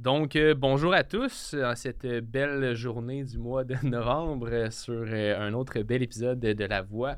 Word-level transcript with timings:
Donc, 0.00 0.34
euh, 0.34 0.56
bonjour 0.56 0.92
à 0.92 1.04
tous 1.04 1.54
en 1.54 1.76
cette 1.76 2.04
belle 2.04 2.74
journée 2.74 3.22
du 3.22 3.38
mois 3.38 3.62
de 3.62 3.76
novembre 3.86 4.48
euh, 4.50 4.70
sur 4.70 5.04
euh, 5.06 5.38
un 5.38 5.54
autre 5.54 5.80
bel 5.82 6.02
épisode 6.02 6.40
de, 6.40 6.64
La 6.64 6.82
Voix 6.82 7.14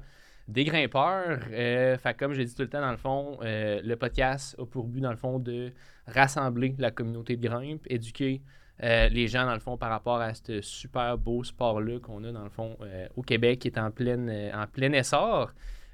des 0.46 0.64
grimpeurs. 0.64 1.40
Fait, 1.48 2.16
comme 2.18 2.34
j'ai 2.34 2.44
dit 2.44 2.54
tout 2.54 2.62
le 2.62 2.68
temps, 2.68 2.82
dans 2.82 2.90
le 2.90 2.98
fond, 2.98 3.38
le 3.42 3.94
podcast 3.94 4.54
a 4.60 4.66
pour 4.66 4.86
but, 4.86 5.00
dans 5.00 5.10
le 5.10 5.16
fond, 5.16 5.40
de 5.40 5.72
rassembler 6.06 6.74
la 6.78 6.92
communauté 6.92 7.36
de 7.36 7.48
grimpe, 7.48 7.84
éduquer 7.88 8.42
les 8.80 9.26
gens, 9.26 9.44
dans 9.44 9.54
le 9.54 9.58
fond, 9.58 9.76
par 9.76 9.90
rapport 9.90 10.20
à 10.20 10.34
ce 10.34 10.60
super 10.60 11.18
beau 11.18 11.42
sport-là 11.42 11.98
qu'on 11.98 12.22
a, 12.22 12.30
dans 12.30 12.44
le 12.44 12.50
fond, 12.50 12.76
au 13.16 13.22
Québec, 13.22 13.58
qui 13.58 13.66
est 13.66 13.78
en 13.78 13.90
plein, 13.90 14.52
en 14.54 14.68
plein 14.68 14.92
essor. 14.92 15.50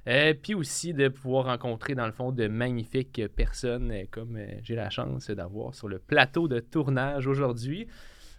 Euh, 0.08 0.34
puis 0.34 0.54
aussi 0.54 0.94
de 0.94 1.08
pouvoir 1.08 1.44
rencontrer, 1.44 1.94
dans 1.94 2.06
le 2.06 2.12
fond, 2.12 2.32
de 2.32 2.48
magnifiques 2.48 3.22
personnes 3.36 3.92
euh, 3.92 4.04
comme 4.10 4.36
euh, 4.36 4.46
j'ai 4.62 4.74
la 4.74 4.90
chance 4.90 5.30
d'avoir 5.30 5.74
sur 5.74 5.88
le 5.88 6.00
plateau 6.00 6.48
de 6.48 6.58
tournage 6.58 7.26
aujourd'hui. 7.26 7.86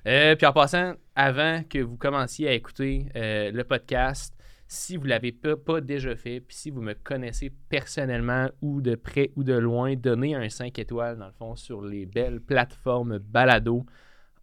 Puis 0.06 0.46
en 0.46 0.52
passant, 0.52 0.96
avant 1.16 1.64
que 1.64 1.80
vous 1.80 1.96
commenciez 1.96 2.50
à 2.50 2.52
écouter 2.52 3.08
le 3.16 3.62
podcast, 3.64 4.36
si 4.68 4.98
vous 4.98 5.06
ne 5.06 5.10
l'avez 5.10 5.32
pas, 5.32 5.56
pas 5.56 5.80
déjà 5.80 6.14
fait, 6.18 6.42
puis 6.42 6.58
si 6.58 6.72
vous 6.72 6.82
me 6.82 6.94
connaissez 6.94 7.54
personnellement 7.70 8.50
ou 8.62 8.82
de 8.82 8.96
près 8.96 9.32
ou 9.38 9.46
de 9.46 9.54
loin, 9.54 9.96
donnez 9.96 10.36
un 10.36 10.50
5 10.50 10.78
étoiles, 10.78 11.18
dans 11.18 11.28
le 11.28 11.32
fond, 11.32 11.56
sur 11.56 11.82
les 11.82 12.06
belles 12.06 12.42
plateformes 12.42 13.18
balado. 13.18 13.86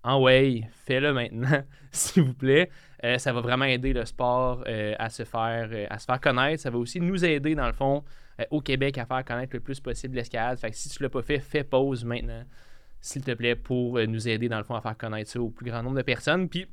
En 0.02 0.22
way, 0.22 0.68
fais-le 0.86 1.12
maintenant, 1.12 1.62
s'il 1.92 2.22
vous 2.22 2.34
plaît. 2.34 2.70
Euh, 3.04 3.18
ça 3.18 3.32
va 3.32 3.40
vraiment 3.40 3.64
aider 3.64 3.92
le 3.92 4.04
sport 4.04 4.64
euh, 4.66 4.94
à, 4.98 5.10
se 5.10 5.24
faire, 5.24 5.68
euh, 5.72 5.86
à 5.90 5.98
se 5.98 6.04
faire 6.04 6.20
connaître. 6.20 6.62
Ça 6.62 6.70
va 6.70 6.78
aussi 6.78 7.00
nous 7.00 7.24
aider, 7.24 7.54
dans 7.54 7.66
le 7.66 7.72
fond, 7.72 8.04
au 8.50 8.62
Québec, 8.62 8.96
à 8.96 9.04
faire 9.04 9.22
connaître 9.24 9.54
le 9.54 9.60
plus 9.60 9.80
possible 9.80 10.16
l'escalade. 10.16 10.58
Fait 10.58 10.70
que 10.70 10.76
si 10.76 10.88
tu 10.88 11.02
ne 11.02 11.06
l'as 11.06 11.10
pas 11.10 11.22
fait, 11.22 11.38
fais 11.38 11.64
pause 11.64 12.04
maintenant, 12.04 12.42
s'il 13.02 13.22
te 13.22 13.32
plaît, 13.32 13.54
pour 13.54 13.98
nous 14.00 14.28
aider, 14.28 14.48
dans 14.48 14.56
le 14.56 14.64
fond, 14.64 14.74
à 14.74 14.80
faire 14.80 14.96
connaître 14.96 15.30
ça 15.30 15.40
au 15.40 15.50
plus 15.50 15.70
grand 15.70 15.82
nombre 15.82 15.96
de 15.96 16.02
personnes. 16.02 16.48
Puis, 16.48 16.66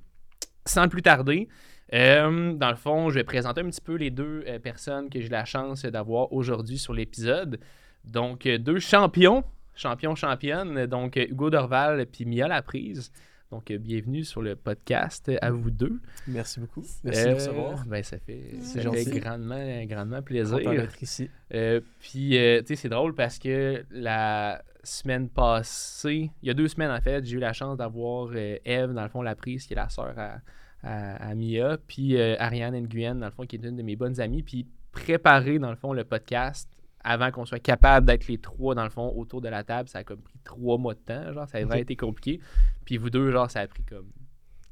sans 0.66 0.88
plus 0.88 1.02
tarder, 1.02 1.50
dans 1.91 2.69
le 2.69 2.75
fond, 2.78 3.09
je 3.09 3.16
vais 3.16 3.25
présenter 3.25 3.59
un 3.59 3.69
petit 3.69 3.81
peu 3.81 3.95
les 3.95 4.12
deux 4.12 4.45
personnes 4.64 5.09
que 5.09 5.19
j'ai 5.19 5.28
la 5.28 5.44
chance 5.44 5.84
d'avoir 5.84 6.31
aujourd'hui 6.31 6.78
sur 6.78 6.94
l'épisode. 6.94 7.59
Donc, 8.06 8.47
deux 8.47 8.80
champions, 8.80 9.44
champions, 9.78 10.16
championnes, 10.16 10.86
donc 10.88 11.17
euh, 11.17 11.25
Hugo 11.30 11.50
Dorval 11.50 12.02
et 12.20 12.25
Mia 12.25 12.47
Laprise. 12.47 13.11
Donc, 13.50 13.72
euh, 13.72 13.78
bienvenue 13.78 14.25
sur 14.25 14.42
le 14.42 14.58
podcast 14.58 15.30
euh, 15.30 15.38
à 15.42 15.52
vous 15.52 15.72
deux. 15.72 16.02
Merci 16.28 16.59
beaucoup. 16.59 16.84
Merci 17.06 17.23
de 17.23 17.28
Euh, 17.28 17.30
nous 17.31 17.36
recevoir. 17.38 17.86
Ben, 17.86 18.03
ça 18.03 18.17
fait, 18.19 18.56
C'est 18.59 18.81
ça 18.81 18.92
fait 18.92 19.19
grandement, 19.19 19.86
grandement 19.86 20.22
plaisir. 20.22 20.58
d'être 20.59 21.02
ici. 21.02 21.30
Euh, 21.53 21.80
puis, 22.02 22.38
euh, 22.38 22.59
tu 22.59 22.67
sais, 22.67 22.75
c'est 22.75 22.89
drôle 22.89 23.16
parce 23.16 23.39
que 23.39 23.86
la 23.92 24.61
semaine 24.84 25.30
passée, 25.30 26.30
il 26.41 26.47
y 26.47 26.50
a 26.50 26.53
deux 26.53 26.67
semaines 26.67 26.91
en 26.91 27.00
fait, 27.00 27.23
j'ai 27.25 27.38
eu 27.38 27.39
la 27.39 27.53
chance 27.53 27.78
d'avoir 27.78 28.30
euh, 28.36 28.58
Eve, 28.66 28.91
dans 28.94 29.03
le 29.03 29.09
fond, 29.09 29.22
la 29.22 29.36
prise, 29.36 29.66
qui 29.66 29.73
est 29.73 29.78
la 29.78 29.88
sœur 29.89 30.14
à, 30.17 30.39
à, 30.84 31.30
à 31.30 31.36
Mia, 31.36 31.78
puis 31.88 32.17
euh, 32.17 32.36
Ariane 32.39 32.78
Nguyen, 32.81 33.16
dans 33.16 33.25
le 33.28 33.31
fond, 33.31 33.45
qui 33.45 33.56
est 33.56 33.64
une 33.66 33.78
de 33.78 33.84
mes 33.84 33.95
bonnes 33.95 34.19
amies, 34.19 34.44
puis 34.44 34.66
préparer, 34.91 35.58
dans 35.59 35.69
le 35.69 35.75
fond, 35.78 35.94
le 35.94 36.03
podcast 36.03 36.69
avant 37.08 37.31
qu'on 37.31 37.45
soit 37.45 37.59
capable 37.59 38.05
d'être 38.05 38.27
les 38.27 38.38
trois, 38.38 38.75
dans 38.75 38.83
le 38.83 38.89
fond, 38.89 39.13
autour 39.16 39.39
de 39.39 39.47
la 39.47 39.63
table. 39.63 39.88
Ça 39.88 40.00
a 40.00 40.03
comme 40.03 40.19
pris 40.19 40.38
trois 40.44 40.77
mois 40.77 40.94
de 40.94 41.00
temps, 41.00 41.33
genre, 41.33 41.47
ça 41.47 41.58
a 41.58 41.61
vraiment 41.61 41.81
été 41.81 41.95
compliqué. 41.95 42.41
Puis 42.86 42.97
vous 42.97 43.09
deux, 43.09 43.31
genre, 43.31 43.50
ça 43.50 43.61
a 43.61 43.67
pris 43.67 43.83
comme 43.83 44.08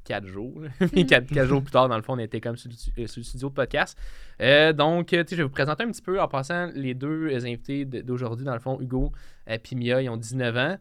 quatre 0.04 0.28
jours. 0.28 0.62
Puis 0.92 1.06
quatre, 1.08 1.28
quatre 1.28 1.48
jours 1.48 1.64
plus 1.64 1.72
tard, 1.72 1.88
dans 1.88 1.96
le 1.96 2.02
fond, 2.02 2.14
on 2.14 2.20
était 2.20 2.42
comme 2.42 2.58
sur 2.58 2.70
le, 2.70 3.04
euh, 3.04 3.08
studio 3.08 3.50
de 3.50 3.54
podcast. 3.54 3.98
Euh, 4.42 4.74
donc, 4.74 5.14
euh, 5.14 5.24
tu 5.24 5.30
sais, 5.30 5.36
je 5.38 5.42
vais 5.42 5.48
vous 5.48 5.50
présenter 5.50 5.84
un 5.84 5.92
petit 5.92 6.02
peu 6.02 6.22
en 6.22 6.28
passant 6.28 6.70
les 6.76 6.94
deux 6.94 7.34
invités 7.46 7.86
d'aujourd'hui. 7.86 8.46
Dans 8.46 8.54
le 8.54 8.60
fond, 8.60 8.80
Hugo 8.82 9.14
et 9.48 9.60
Mia, 9.74 10.02
ils 10.02 10.10
ont 10.10 10.18
19 10.18 10.58
ans. 10.58 10.78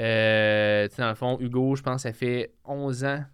Euh, 0.00 0.88
tu 0.88 0.94
sais, 0.96 1.02
dans 1.02 1.08
le 1.08 1.14
fond, 1.14 1.38
Hugo, 1.40 1.76
je 1.76 1.82
pense, 1.82 2.02
ça 2.02 2.12
fait 2.12 2.52
11 2.64 3.04
ans 3.04 3.24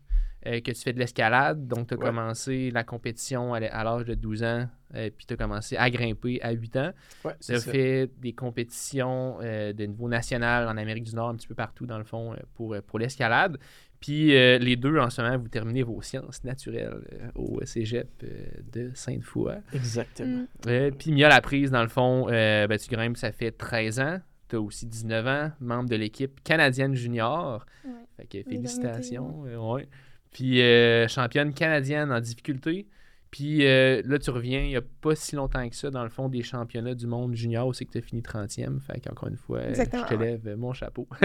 euh, 0.46 0.60
que 0.60 0.70
tu 0.72 0.80
fais 0.82 0.92
de 0.92 0.98
l'escalade. 0.98 1.66
Donc, 1.68 1.88
tu 1.88 1.94
as 1.94 1.96
Ouais. 1.98 2.04
commencé 2.06 2.70
la 2.70 2.84
compétition 2.84 3.54
à 3.54 3.60
l'âge 3.60 4.04
de 4.04 4.14
12 4.14 4.42
ans, 4.42 4.66
euh, 4.94 5.10
puis 5.16 5.26
tu 5.26 5.34
as 5.34 5.36
commencé 5.36 5.76
à 5.76 5.88
grimper 5.90 6.40
à 6.42 6.52
8 6.52 6.76
ans. 6.76 6.92
Ouais, 7.24 7.32
Tu 7.44 7.52
as 7.52 7.60
ça. 7.60 7.70
fait 7.72 8.10
des 8.20 8.32
compétitions 8.32 9.38
euh, 9.42 9.72
de 9.72 9.84
niveau 9.84 10.08
national 10.08 10.66
en 10.68 10.76
Amérique 10.76 11.04
du 11.04 11.14
Nord, 11.14 11.28
un 11.28 11.36
petit 11.36 11.46
peu 11.48 11.54
partout, 11.54 11.86
dans 11.86 11.98
le 11.98 12.04
fond, 12.04 12.34
pour, 12.54 12.76
pour 12.86 12.98
l'escalade. 12.98 13.58
Puis 14.00 14.34
euh, 14.36 14.58
les 14.58 14.74
deux, 14.74 14.98
en 14.98 15.10
ce 15.10 15.22
moment, 15.22 15.38
vous 15.38 15.46
terminez 15.48 15.84
vos 15.84 16.02
sciences 16.02 16.42
naturelles 16.42 17.02
euh, 17.12 17.28
au 17.36 17.64
cégep 17.64 18.08
euh, 18.24 18.46
de 18.72 18.90
Sainte-Foy. 18.94 19.54
Exactement. 19.72 20.38
Mm. 20.40 20.46
Euh, 20.66 20.90
puis 20.90 21.12
Mia 21.12 21.28
Laprise, 21.28 21.70
dans 21.70 21.82
le 21.82 21.88
fond, 21.88 22.26
euh, 22.28 22.66
ben, 22.66 22.76
tu 22.78 22.90
grimpes, 22.90 23.16
ça 23.16 23.30
fait 23.30 23.52
13 23.52 24.00
ans. 24.00 24.18
Tu 24.48 24.56
as 24.56 24.60
aussi 24.60 24.86
19 24.86 25.26
ans, 25.28 25.52
membre 25.60 25.88
de 25.88 25.94
l'équipe 25.94 26.42
canadienne 26.42 26.94
junior. 26.96 27.64
Ouais. 27.84 27.90
Fait 28.16 28.26
que 28.42 28.50
félicitations. 28.50 29.44
euh, 29.46 29.56
ouais. 29.56 29.88
Puis 30.32 30.60
euh, 30.62 31.06
championne 31.08 31.52
canadienne 31.52 32.10
en 32.10 32.20
difficulté. 32.20 32.86
Puis 33.30 33.66
euh, 33.66 34.02
là, 34.04 34.18
tu 34.18 34.30
reviens, 34.30 34.62
il 34.62 34.68
n'y 34.68 34.76
a 34.76 34.82
pas 35.00 35.14
si 35.14 35.36
longtemps 35.36 35.66
que 35.68 35.76
ça, 35.76 35.90
dans 35.90 36.02
le 36.02 36.10
fond, 36.10 36.28
des 36.28 36.42
championnats 36.42 36.94
du 36.94 37.06
monde 37.06 37.34
junior 37.34 37.74
c'est 37.74 37.86
que 37.86 37.92
tu 37.92 37.98
as 37.98 38.02
fini 38.02 38.20
30e. 38.20 38.80
Fait 38.80 39.00
qu'encore 39.00 39.28
une 39.28 39.36
fois, 39.36 39.62
Exactement, 39.62 40.04
je 40.08 40.14
te 40.14 40.20
lève 40.20 40.56
mon 40.56 40.72
chapeau. 40.72 41.08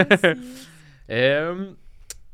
Euh, 1.09 1.71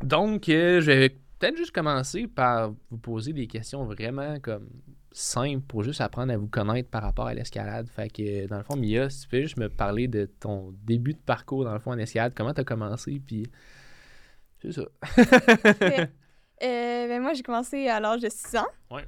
donc, 0.04 0.46
je 0.48 0.80
vais 0.80 1.10
peut-être 1.10 1.58
juste 1.58 1.74
commencer 1.74 2.26
par 2.26 2.74
vous 2.90 2.98
poser 2.98 3.32
des 3.32 3.46
questions 3.46 3.86
vraiment 3.86 4.40
comme 4.40 4.68
simples 5.12 5.64
pour 5.68 5.84
juste 5.84 6.02
apprendre 6.02 6.34
à 6.34 6.38
vous 6.38 6.48
connaître 6.48 6.90
par 6.90 7.04
rapport 7.04 7.28
à 7.28 7.34
l'escalade. 7.34 7.88
Fait 7.88 8.10
que, 8.10 8.48
dans 8.48 8.58
le 8.58 8.64
fond, 8.64 8.76
Mia, 8.76 9.10
si 9.10 9.22
tu 9.22 9.28
peux 9.28 9.42
juste 9.42 9.58
me 9.58 9.70
parler 9.70 10.08
de 10.08 10.26
ton 10.26 10.74
début 10.84 11.14
de 11.14 11.20
parcours, 11.20 11.64
dans 11.64 11.74
le 11.74 11.80
fond, 11.80 11.92
en 11.92 11.98
escalade, 11.98 12.34
comment 12.36 12.54
tu 12.54 12.62
as 12.62 12.64
commencé, 12.64 13.22
puis 13.26 13.46
c'est 14.62 14.72
ça. 14.72 14.86
Euh, 16.64 17.08
ben 17.08 17.22
moi, 17.22 17.34
j'ai 17.34 17.44
commencé 17.44 17.88
à 17.88 18.00
l'âge 18.00 18.22
de 18.22 18.30
6 18.30 18.58
ans. 18.58 18.68
Ouais. 18.92 19.06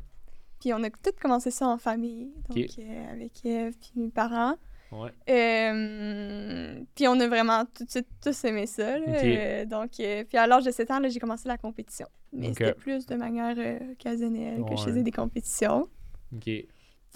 Puis 0.59 0.73
on 0.73 0.83
a 0.83 0.89
tous 0.89 1.11
commencé 1.21 1.51
ça 1.51 1.67
en 1.67 1.77
famille, 1.77 2.31
donc 2.49 2.65
euh, 2.79 3.11
avec 3.11 3.45
Eve 3.45 3.75
puis 3.79 3.91
mes 3.95 4.09
parents. 4.09 4.55
Ouais. 4.91 5.11
Euh, 5.29 6.79
puis 6.95 7.07
on 7.07 7.19
a 7.19 7.27
vraiment 7.27 7.65
tout 7.65 7.83
de 7.83 7.89
suite 7.89 8.07
tous 8.21 8.45
aimé 8.45 8.65
ça. 8.65 8.97
là. 8.97 9.65
Donc, 9.65 9.91
puis 9.91 10.37
à 10.37 10.47
l'âge 10.47 10.63
de 10.63 10.71
7 10.71 10.91
ans, 10.91 10.99
là, 10.99 11.09
j'ai 11.09 11.19
commencé 11.19 11.47
la 11.47 11.57
compétition. 11.57 12.07
Mais 12.33 12.47
c'était 12.53 12.73
plus 12.73 13.05
de 13.05 13.15
manière 13.15 13.55
occasionnelle 13.91 14.63
que 14.67 14.75
je 14.75 14.83
faisais 14.83 15.03
des 15.03 15.11
compétitions. 15.11 15.87
Ok. 16.33 16.49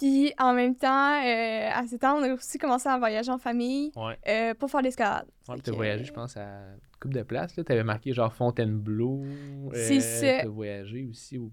Puis 0.00 0.32
en 0.38 0.54
même 0.54 0.74
temps, 0.74 1.22
euh, 1.22 1.68
à 1.72 1.86
7 1.86 2.02
ans, 2.04 2.16
on 2.18 2.22
a 2.22 2.32
aussi 2.32 2.56
commencé 2.58 2.88
à 2.88 2.96
voyager 2.98 3.30
en 3.30 3.38
famille 3.38 3.92
Ouais. 3.94 4.16
euh, 4.26 4.54
pour 4.54 4.70
faire 4.70 4.80
de 4.80 4.86
l'escalade. 4.86 5.26
Ouais, 5.48 5.56
tu 5.62 5.68
as 5.70 5.72
voyagé, 5.74 6.04
je 6.04 6.12
pense, 6.12 6.36
à 6.38 6.40
une 6.42 6.78
couple 7.00 7.14
de 7.16 7.22
places. 7.22 7.54
Tu 7.54 7.60
avais 7.70 7.84
marqué 7.84 8.12
genre 8.14 8.32
Fontainebleau. 8.32 9.22
C'est 9.74 10.00
ça. 10.00 10.40
Tu 10.40 10.46
as 10.46 10.48
voyagé 10.48 11.06
aussi 11.10 11.36
au- 11.38 11.50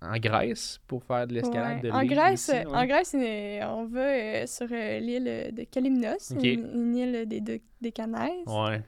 en 0.00 0.16
Grèce 0.18 0.78
pour 0.86 1.02
faire 1.02 1.26
de 1.26 1.34
l'escalade 1.34 1.82
Ouais. 1.82 1.90
de 1.90 1.90
En 1.90 2.04
Grèce, 2.04 2.48
aussi, 2.48 2.56
euh, 2.58 2.70
ouais. 2.70 2.76
en 2.76 2.86
Grèce, 2.86 3.08
c'est- 3.08 3.64
on 3.64 3.84
va 3.86 4.00
euh, 4.00 4.46
sur 4.46 4.68
euh, 4.70 4.98
l'île 5.00 5.52
de 5.52 5.64
Kalymnos, 5.64 6.30
une, 6.40 6.44
une 6.72 6.96
île 6.96 7.26
des, 7.26 7.40
deux- 7.40 7.58
des. 7.80 7.92
Ouais. 8.46 8.80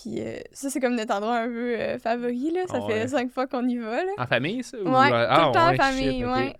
Puis 0.00 0.20
euh, 0.20 0.38
ça, 0.52 0.70
c'est 0.70 0.78
comme 0.80 0.94
notre 0.94 1.14
endroit 1.14 1.38
un 1.38 1.48
peu 1.48 1.74
euh, 1.78 1.98
favori, 1.98 2.52
là. 2.52 2.60
Ça 2.68 2.78
Ah 2.80 2.86
fait 2.88 3.08
cinq 3.08 3.30
fois 3.32 3.46
qu'on 3.48 3.66
y 3.68 3.76
va, 3.76 4.04
là. 4.04 4.12
En 4.18 4.26
famille, 4.26 4.62
ça? 4.62 4.78
ou- 4.78 4.84
ah, 4.86 5.08
tout 5.42 5.48
le 5.48 5.52
temps 5.52 5.72
en 5.72 5.74
famille, 5.76 6.20
shit. 6.20 6.56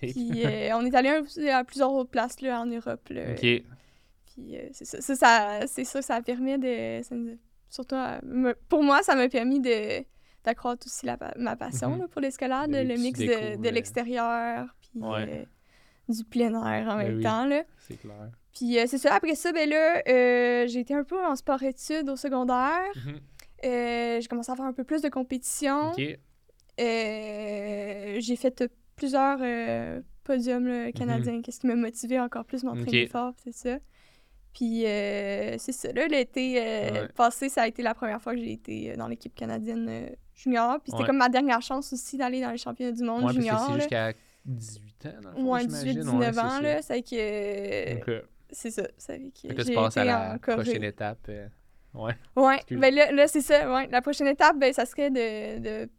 Puis 0.00 0.42
euh, 0.46 0.70
on 0.74 0.84
est 0.86 0.94
allé 0.94 1.08
à 1.50 1.64
plusieurs 1.64 1.92
autres 1.92 2.10
places, 2.10 2.40
là, 2.40 2.60
en 2.60 2.66
Europe, 2.66 3.08
là. 3.10 3.32
Ok. 3.32 3.40
Puis 3.40 4.56
euh, 4.56 4.68
c'est 4.72 4.84
ça, 4.84 5.00
ça, 5.00 5.14
ça- 5.66 5.84
ça, 5.84 6.02
ça 6.02 6.22
permet 6.22 6.58
de... 6.58 7.02
ça 7.02 7.14
nous 7.14 7.32
a- 7.32 7.36
surtout, 7.68 7.94
euh, 7.96 8.18
me- 8.22 8.54
pour 8.68 8.82
moi, 8.82 9.02
ça 9.02 9.14
m'a 9.14 9.28
permis 9.28 9.60
de 9.60 10.04
d'accroître 10.44 10.86
aussi 10.86 11.04
la 11.04 11.18
ma 11.36 11.56
passion 11.56 11.90
Mhm. 11.90 11.98
là, 12.02 12.08
pour 12.08 12.20
l'escalade, 12.20 12.70
le 12.70 12.94
tu 12.94 13.00
mix 13.00 13.18
de, 13.18 13.26
de 13.60 13.68
euh, 13.68 13.70
l'extérieur, 13.70 14.66
puis 14.80 14.90
Ouais. 15.02 15.26
euh, 15.28 15.44
du 16.12 16.24
plein 16.24 16.50
air 16.64 16.88
en 16.88 16.96
Ben 16.96 17.08
même 17.08 17.16
oui. 17.18 17.22
temps. 17.22 17.48
C'est 17.78 17.96
clair. 18.00 18.30
Puis 18.54 18.78
c'est 18.86 18.98
ça, 18.98 19.14
après 19.14 19.34
ça, 19.34 19.52
ben 19.52 19.68
là, 19.68 20.00
j'ai 20.66 20.80
été 20.80 20.94
un 20.94 21.04
peu 21.04 21.22
en 21.24 21.34
sport-études 21.36 22.08
au 22.08 22.16
secondaire. 22.16 22.80
Mhm. 22.96 23.18
J'ai 23.62 24.26
commencé 24.30 24.50
à 24.52 24.56
faire 24.56 24.64
un 24.64 24.72
peu 24.72 24.84
plus 24.84 25.02
de 25.02 25.08
compétition. 25.08 25.92
J'ai 26.78 28.36
fait 28.36 28.64
plusieurs 28.98 29.38
euh, 29.40 30.00
podiums 30.24 30.66
là, 30.66 30.92
canadiens, 30.92 31.40
qu'est-ce 31.42 31.60
qui 31.60 31.66
m'a 31.66 31.74
motivé 31.76 32.20
encore 32.20 32.44
plus 32.44 32.62
m'entraîner 32.64 32.98
Mhm. 33.00 33.04
Ok. 33.04 33.10
fort, 33.10 33.32
c'est 33.42 33.54
ça. 33.54 33.78
Puis 34.54 34.84
euh, 34.86 35.56
c'est 35.58 35.72
ça, 35.72 35.92
là, 35.92 36.06
l'été 36.08 36.56
euh, 36.58 36.90
Ouais. 37.02 37.08
passé, 37.14 37.48
ça 37.48 37.62
a 37.62 37.66
été 37.68 37.82
la 37.82 37.94
première 37.94 38.20
fois 38.20 38.34
que 38.34 38.40
j'ai 38.40 38.52
été 38.52 38.96
dans 38.96 39.06
l'équipe 39.08 39.34
canadienne 39.34 40.10
junior. 40.34 40.80
Puis 40.80 40.90
c'était 40.90 41.02
Ouais. 41.02 41.06
comme 41.06 41.18
ma 41.18 41.28
dernière 41.28 41.62
chance 41.62 41.92
aussi 41.92 42.16
d'aller 42.16 42.40
dans 42.40 42.50
les 42.50 42.58
championnats 42.58 42.92
du 42.92 43.02
monde 43.04 43.24
Ouais, 43.24 43.32
junior. 43.34 43.66
c'est 43.68 43.74
jusqu'à 43.74 44.12
18 44.44 45.06
ans, 45.06 45.10
dans 45.22 45.30
le 45.30 45.36
fond, 45.36 45.52
Ouais, 45.52 45.60
j'imagine. 45.60 46.00
18-19 46.02 46.18
Ouais, 46.18 46.32
c'est 46.32 46.40
ans, 46.40 46.48
ça. 46.50 46.60
là, 46.62 46.82
c'est 46.82 47.02
que... 47.02 47.96
Ok. 48.18 48.24
C'est 48.50 48.70
ça, 48.70 48.82
ça 48.96 49.12
fait 49.14 49.30
que 49.48 49.52
que 49.52 49.62
j'ai 49.62 49.74
passes 49.74 49.96
à 49.98 50.00
été 50.00 50.10
la 50.10 50.32
en 50.34 50.38
Corée. 50.38 50.56
prochaine 50.62 50.84
étape. 50.84 51.30
Ouais. 51.94 52.12
Ouais, 52.36 52.56
ben 52.70 52.94
là, 52.94 53.12
là, 53.12 53.28
c'est 53.28 53.40
ça, 53.42 53.70
ouais. 53.72 53.86
La 53.88 54.00
prochaine 54.00 54.26
étape, 54.26 54.58
ben, 54.58 54.72
ça 54.72 54.86
serait 54.86 55.10
de, 55.10 55.58
de, 55.58 55.90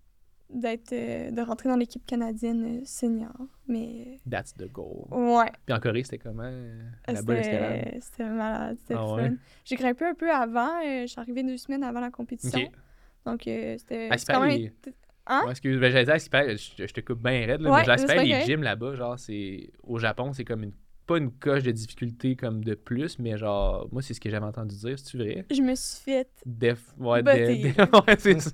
d'être, 0.50 0.94
euh, 0.94 1.31
de 1.31 1.42
rentrer 1.42 1.69
dans 1.69 1.75
l'équipe 1.75 2.06
canadienne 2.06 2.80
euh, 2.80 2.81
senior. 2.86 3.34
Mais, 3.68 4.19
That's 4.30 4.54
the 4.54 4.72
goal. 4.72 5.06
ouais, 5.12 5.51
Puis 5.66 5.75
en 5.75 5.80
Corée, 5.80 6.04
c'était 6.04 6.18
comment 6.18 6.44
euh, 6.44 6.81
c'était, 7.07 8.30
malade, 8.30 8.78
c'était 8.80 8.94
Ah 8.96 9.06
le 9.06 9.13
ouais? 9.13 9.30
fun. 9.30 9.36
J'ai 9.66 9.75
grimpé 9.75 10.06
un 10.06 10.16
peu 10.16 10.31
avant, 10.31 10.80
euh, 10.86 11.01
je 11.01 11.07
suis 11.07 11.19
arrivée 11.19 11.44
deux 11.44 11.57
semaines 11.57 11.84
avant 11.84 12.00
la 12.00 12.12
compétition. 12.12 12.72
Donc, 13.25 13.48
euh, 13.48 13.78
c'était 13.78 14.10
quand 14.28 14.42
même... 14.42 14.72
Hein? 15.31 15.44
Ouais, 15.46 15.51
excuse, 15.51 15.80
ben, 15.80 15.92
j'allais 15.92 16.06
dire, 16.06 16.57
je, 16.57 16.88
je 16.88 16.92
te 16.94 17.01
coupe 17.01 17.22
bien 17.22 17.46
raide, 17.46 17.62
là, 17.62 17.69
Ouais, 17.69 17.84
mais 17.86 18.24
les 18.24 18.42
gyms 18.46 18.63
là-bas, 18.63 18.96
genre, 18.96 19.19
c'est. 19.19 19.69
Au 19.84 20.00
Japon, 20.00 20.34
c'est 20.34 20.44
comme 20.44 20.63
une. 20.63 20.74
Pas 21.09 21.17
une 21.17 21.31
coche 21.31 21.63
de 21.63 21.71
difficulté 21.71 22.35
comme 22.35 22.63
de 22.63 22.75
plus, 22.75 23.17
mais 23.19 23.35
genre, 23.38 23.89
moi, 23.91 24.01
c'est 24.01 24.13
ce 24.13 24.19
que 24.21 24.29
j'avais 24.29 24.45
entendu 24.45 24.75
dire, 24.75 24.97
c'est-tu 25.00 25.17
vrai? 25.17 25.45
Je 25.51 25.61
me 25.61 25.73
suis 25.75 26.03
fait... 26.03 26.29
Def. 26.45 26.94
Ouais, 27.00 27.23
de- 27.23 27.71
c'est 28.19 28.39
ça. 28.39 28.51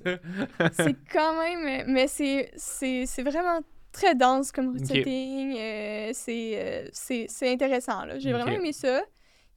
c'est 0.72 0.96
quand 1.12 1.38
même... 1.38 1.84
Mais 1.92 2.06
c'est 2.08 2.50
c'est 2.56 3.04
c'est 3.06 3.22
vraiment 3.22 3.60
très 3.92 4.14
dense 4.14 4.52
comme 4.52 4.68
route 4.72 4.84
setting. 4.86 5.54
euh, 5.58 6.10
c'est 6.14 6.52
euh, 6.86 6.88
c'est 6.92 7.26
c'est 7.28 7.52
intéressant, 7.52 8.04
là. 8.04 8.18
J'ai 8.18 8.32
vraiment 8.32 8.52
aimé 8.52 8.72
ça. 8.72 9.02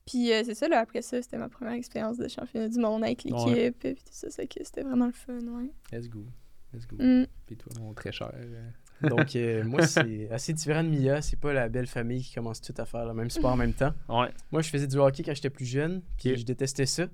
Puis 0.06 0.31
euh, 0.34 0.42
c'est 0.45 0.56
ça, 0.56 0.68
là, 0.68 0.80
après 0.80 1.02
ça, 1.02 1.22
c'était 1.22 1.38
ma 1.38 1.50
première 1.50 1.74
expérience 1.74 2.18
de 2.18 2.28
championnat 2.28 2.68
du 2.69 2.80
monde 2.80 3.04
avec 3.04 3.24
l'équipe. 3.24 3.48
Ouais. 3.48 3.72
Puis 3.72 3.95
tout 3.95 4.04
ça, 4.12 4.30
c'était 4.30 4.81
vraiment 4.84 5.06
le 5.07 5.12
fun, 5.13 5.40
ouais. 5.40 5.69
Let's 5.92 6.10
go. 6.10 6.25
Let's 6.74 6.86
go. 6.88 6.98
Mm. 7.00 7.25
Puis 7.48 7.57
toi, 7.57 7.72
mon 7.80 7.94
très 7.94 8.12
cher. 8.12 8.31
euh, 8.34 8.69
Donc, 9.01 9.36
euh, 9.36 9.63
moi, 9.63 9.86
c'est 9.88 10.30
assez 10.31 10.54
différent 10.54 10.84
de 10.84 10.90
Mia. 10.90 11.22
C'est 11.22 11.40
pas 11.40 11.54
la 11.54 11.69
belle 11.69 11.88
famille 11.88 12.22
qui 12.24 12.34
commence 12.34 12.62
tout 12.62 12.74
à 12.78 12.86
faire 12.86 13.06
le 13.06 13.13
même 13.13 13.30
sport 13.30 13.51
en 13.51 13.57
même 13.57 13.74
temps. 13.74 13.94
Ouais. 14.10 14.30
Moi, 14.51 14.62
je 14.62 14.69
faisais 14.69 14.88
du 14.88 14.98
hockey 14.98 15.24
quand 15.24 15.34
j'étais 15.34 15.50
plus 15.50 15.66
jeune, 15.66 16.01
puis 16.18 16.36
je 16.38 16.44
détestais 16.46 16.86
ça. 16.86 17.06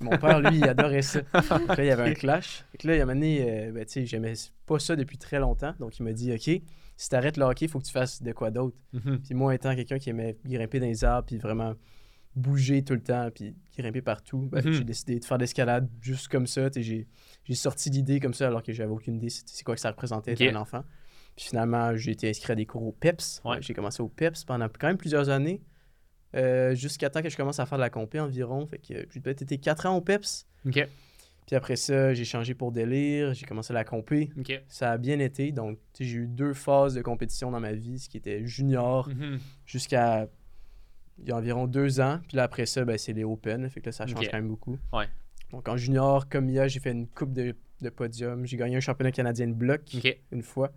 Mon 0.00 0.16
père, 0.18 0.40
lui, 0.40 0.58
il 0.58 0.64
adorait 0.68 1.02
ça. 1.02 1.20
Donc 1.32 1.68
là, 1.76 1.84
il 1.84 1.86
y 1.86 1.90
avait 1.90 2.10
un 2.10 2.14
clash. 2.14 2.64
Que 2.78 2.88
là, 2.88 2.96
il 2.96 3.04
m'a 3.04 3.12
amené, 3.12 3.46
euh, 3.68 3.72
ben, 3.72 3.84
tu 3.84 3.92
sais, 3.92 4.06
j'aimais 4.06 4.32
pas 4.66 4.78
ça 4.78 4.96
depuis 4.96 5.18
très 5.18 5.38
longtemps. 5.38 5.74
Donc, 5.78 5.98
il 5.98 6.02
m'a 6.02 6.12
dit, 6.12 6.32
OK, 6.32 6.62
si 6.96 7.08
t'arrêtes 7.08 7.36
le 7.36 7.44
hockey, 7.44 7.66
il 7.66 7.68
faut 7.68 7.78
que 7.78 7.84
tu 7.86 7.92
fasses 7.92 8.20
de 8.22 8.32
quoi 8.32 8.50
d'autre. 8.50 8.76
Mhm. 8.92 9.20
Puis 9.20 9.34
moi, 9.34 9.54
étant 9.54 9.74
quelqu'un 9.74 9.98
qui 9.98 10.10
aimait 10.10 10.36
grimper 10.44 10.80
dans 10.80 10.86
les 10.86 11.04
arbres, 11.04 11.26
puis 11.26 11.38
vraiment 11.38 11.74
bouger 12.36 12.82
tout 12.82 12.94
le 12.94 13.02
temps, 13.02 13.28
puis 13.32 13.54
grimper 13.78 14.02
partout, 14.02 14.48
ben, 14.50 14.64
Mhm. 14.64 14.72
j'ai 14.72 14.84
décidé 14.84 15.20
de 15.20 15.24
faire 15.24 15.38
de 15.38 15.42
l'escalade 15.44 15.88
juste 16.00 16.26
comme 16.26 16.48
ça. 16.48 16.68
J'ai 16.74 17.06
sorti 17.54 17.90
l'idée 17.90 18.18
comme 18.18 18.34
ça 18.34 18.48
alors 18.48 18.62
que 18.64 18.72
j'avais 18.72 18.90
aucune 18.90 19.14
idée 19.16 19.28
c'est 19.30 19.62
quoi 19.64 19.76
que 19.76 19.80
ça 19.80 19.90
représentait 19.90 20.32
Ok. 20.32 20.40
être 20.40 20.56
un 20.56 20.60
enfant. 20.60 20.82
Puis 21.36 21.46
finalement, 21.46 21.96
j'ai 21.96 22.12
été 22.12 22.28
inscrit 22.28 22.52
à 22.52 22.56
des 22.56 22.66
cours 22.66 22.82
au 22.84 22.92
PEPS. 22.92 23.40
Ouais. 23.44 23.58
J'ai 23.60 23.74
commencé 23.74 24.02
au 24.02 24.08
PEPS 24.08 24.44
pendant 24.44 24.68
quand 24.68 24.86
même 24.86 24.96
plusieurs 24.96 25.28
années, 25.30 25.60
euh, 26.36 26.74
jusqu'à 26.74 27.10
temps 27.10 27.22
que 27.22 27.28
je 27.28 27.36
commence 27.36 27.58
à 27.60 27.66
faire 27.66 27.78
de 27.78 27.82
la 27.82 27.90
compé 27.90 28.20
environ. 28.20 28.66
Fait 28.66 28.78
que 28.78 29.06
j'ai 29.10 29.20
peut-être 29.20 29.42
été 29.42 29.58
4 29.58 29.86
ans 29.86 29.96
au 29.96 30.00
PEPS. 30.00 30.46
Ok. 30.66 30.88
Puis 31.46 31.56
après 31.56 31.76
ça, 31.76 32.14
j'ai 32.14 32.24
changé 32.24 32.54
pour 32.54 32.72
délire, 32.72 33.34
j'ai 33.34 33.44
commencé 33.44 33.72
la 33.74 33.84
compé. 33.84 34.30
Ça 34.68 34.92
a 34.92 34.96
bien 34.98 35.18
été. 35.18 35.52
Donc, 35.52 35.78
j'ai 36.00 36.16
eu 36.20 36.26
deux 36.26 36.54
phases 36.54 36.94
de 36.94 37.02
compétition 37.02 37.50
dans 37.50 37.60
ma 37.60 37.72
vie, 37.74 37.98
ce 37.98 38.08
qui 38.08 38.16
était 38.16 38.46
junior 38.46 39.08
Mhm. 39.10 39.38
jusqu'à 39.66 40.26
il 41.18 41.28
y 41.28 41.32
a 41.32 41.36
environ 41.36 41.66
deux 41.66 42.00
ans. 42.00 42.18
Puis 42.26 42.36
là, 42.36 42.44
après 42.44 42.66
ça, 42.66 42.84
ben, 42.84 42.96
c'est 42.98 43.12
les 43.12 43.24
Open. 43.24 43.68
Fait 43.70 43.80
que 43.80 43.86
là, 43.86 43.92
ça 43.92 44.06
change 44.06 44.26
quand 44.30 44.36
même 44.38 44.48
beaucoup. 44.48 44.78
Ouais. 44.92 45.06
Donc 45.50 45.68
en 45.68 45.76
junior, 45.76 46.28
comme 46.28 46.46
Mia, 46.46 46.66
j'ai 46.66 46.80
fait 46.80 46.90
une 46.92 47.06
coupe 47.06 47.32
de, 47.32 47.54
de 47.82 47.88
podium. 47.90 48.46
J'ai 48.46 48.56
gagné 48.56 48.76
un 48.76 48.80
championnat 48.80 49.12
canadien 49.12 49.46
de 49.46 49.52
bloc 49.52 49.82
une 50.32 50.42
fois. 50.42 50.72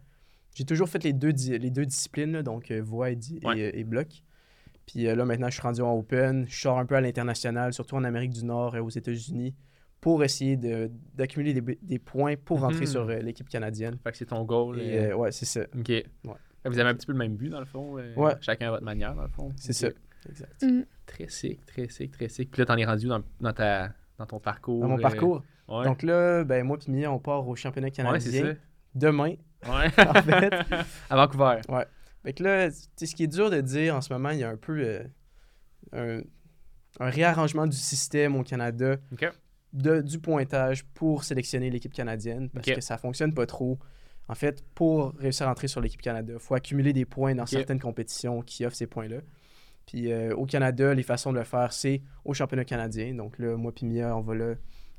J'ai 0.57 0.65
toujours 0.65 0.89
fait 0.89 1.03
les 1.03 1.13
deux, 1.13 1.33
di- 1.33 1.55
les 1.57 1.69
deux 1.69 1.85
disciplines, 1.85 2.31
là, 2.31 2.41
donc 2.41 2.71
euh, 2.71 2.81
voix 2.81 3.11
et, 3.11 3.15
di- 3.15 3.37
et, 3.43 3.45
Ouais. 3.45 3.61
euh, 3.61 3.71
et 3.75 3.83
bloc. 3.83 4.07
Puis 4.87 5.05
euh, 5.07 5.13
là, 5.15 5.23
maintenant, 5.23 5.49
je 5.49 5.53
suis 5.53 5.61
rendu 5.61 5.81
en 5.81 5.93
Open. 5.95 6.45
Je 6.49 6.59
sors 6.59 6.79
un 6.79 6.85
peu 6.87 6.95
à 6.95 7.01
l'international, 7.01 7.73
surtout 7.73 7.95
en 7.95 8.03
Amérique 8.03 8.31
du 8.31 8.43
Nord 8.43 8.75
et 8.75 8.79
aux 8.79 8.89
États-Unis, 8.89 9.53
pour 10.01 10.23
essayer 10.23 10.57
de- 10.57 10.89
d'accumuler 11.13 11.53
des, 11.53 11.77
des 11.79 11.99
points 11.99 12.35
pour 12.43 12.61
rentrer 12.61 12.81
Mhm. 12.81 12.85
sur 12.87 13.01
euh, 13.07 13.19
l'équipe 13.19 13.47
canadienne. 13.49 13.97
Fait 14.03 14.11
que 14.11 14.17
c'est 14.17 14.25
ton 14.25 14.43
goal. 14.45 14.79
Et, 14.81 15.13
ouais, 15.13 15.31
c'est 15.31 15.45
ça. 15.45 15.61
Ok. 15.77 15.91
Vous 16.65 16.79
avez 16.79 16.89
un 16.89 16.95
petit 16.95 17.05
peu 17.05 17.11
le 17.13 17.19
même 17.19 17.35
but, 17.35 17.49
dans 17.49 17.59
le 17.59 17.65
fond. 17.65 17.97
euh, 17.99 18.15
Ouais. 18.15 18.33
Chacun 18.41 18.69
à 18.69 18.71
votre 18.71 18.83
manière, 18.83 19.13
dans 19.13 19.21
le 19.21 19.29
fond. 19.29 19.51
C'est 19.57 19.73
ça. 19.73 19.89
Exact. 20.27 20.63
Mm. 20.63 20.81
Très 21.05 21.29
sick, 21.29 21.65
très 21.67 21.87
sick, 21.87 22.11
très 22.11 22.29
sick. 22.29 22.49
Puis 22.51 22.59
là, 22.59 22.65
t'en 22.65 22.75
es 22.77 22.83
rendu 22.83 23.07
dans, 23.07 23.21
dans, 23.39 23.53
ta, 23.53 23.93
dans 24.17 24.25
ton 24.25 24.39
parcours. 24.39 24.81
Dans 24.81 24.87
mon 24.89 24.97
euh, 24.97 25.01
parcours. 25.01 25.43
Ouais. 25.69 25.85
Donc 25.85 26.01
là, 26.01 26.43
ben, 26.43 26.65
moi 26.65 26.77
et 26.85 26.91
Mia, 26.91 27.11
on 27.11 27.19
part 27.19 27.47
au 27.47 27.55
championnat 27.55 27.87
ouais, 27.87 28.19
c'est 28.19 28.31
canadien 28.31 28.57
demain. 28.97 29.35
Ouais. 29.67 29.91
En 29.97 30.21
fait. 30.21 30.53
à 31.09 31.15
Vancouver. 31.15 31.61
Fait 32.23 32.33
que 32.33 32.43
là, 32.43 32.69
ce 32.71 33.15
qui 33.15 33.23
est 33.23 33.27
dur 33.27 33.49
de 33.49 33.61
dire 33.61 33.95
en 33.95 34.01
ce 34.01 34.11
moment, 34.11 34.29
il 34.31 34.39
y 34.39 34.43
a 34.43 34.49
un 34.49 34.57
peu 34.57 34.79
euh, 34.83 35.03
un, 35.93 36.21
un 36.99 37.09
réarrangement 37.09 37.67
du 37.67 37.77
système 37.77 38.35
au 38.35 38.43
Canada 38.43 38.97
de, 39.73 40.01
du 40.01 40.19
pointage 40.19 40.85
pour 40.93 41.23
sélectionner 41.23 41.69
l'équipe 41.69 41.93
canadienne 41.93 42.49
parce 42.49 42.67
que 42.67 42.81
ça 42.81 42.97
fonctionne 42.97 43.33
pas 43.33 43.45
trop. 43.45 43.77
En 44.29 44.35
fait, 44.35 44.61
pour 44.75 45.13
réussir 45.13 45.47
à 45.47 45.51
entrer 45.51 45.67
sur 45.69 45.79
l'équipe 45.79 46.01
Canada, 46.01 46.33
il 46.35 46.39
faut 46.39 46.55
accumuler 46.55 46.91
des 46.91 47.05
points 47.05 47.33
dans 47.33 47.45
certaines 47.45 47.79
compétitions 47.79 48.41
qui 48.41 48.65
offrent 48.65 48.75
ces 48.75 48.87
points-là. 48.87 49.17
Puis 49.85 50.11
euh, 50.11 50.35
au 50.35 50.45
Canada, 50.45 50.93
les 50.93 51.03
façons 51.03 51.31
de 51.31 51.37
le 51.37 51.45
faire, 51.45 51.71
c'est 51.71 52.01
au 52.25 52.33
championnat 52.33 52.65
canadien. 52.65 53.13
Donc 53.13 53.39
là, 53.39 53.55
moi 53.55 53.71
et 53.81 53.85
Mia, 53.85 54.17
on 54.17 54.21
va 54.21 54.35
là 54.35 54.55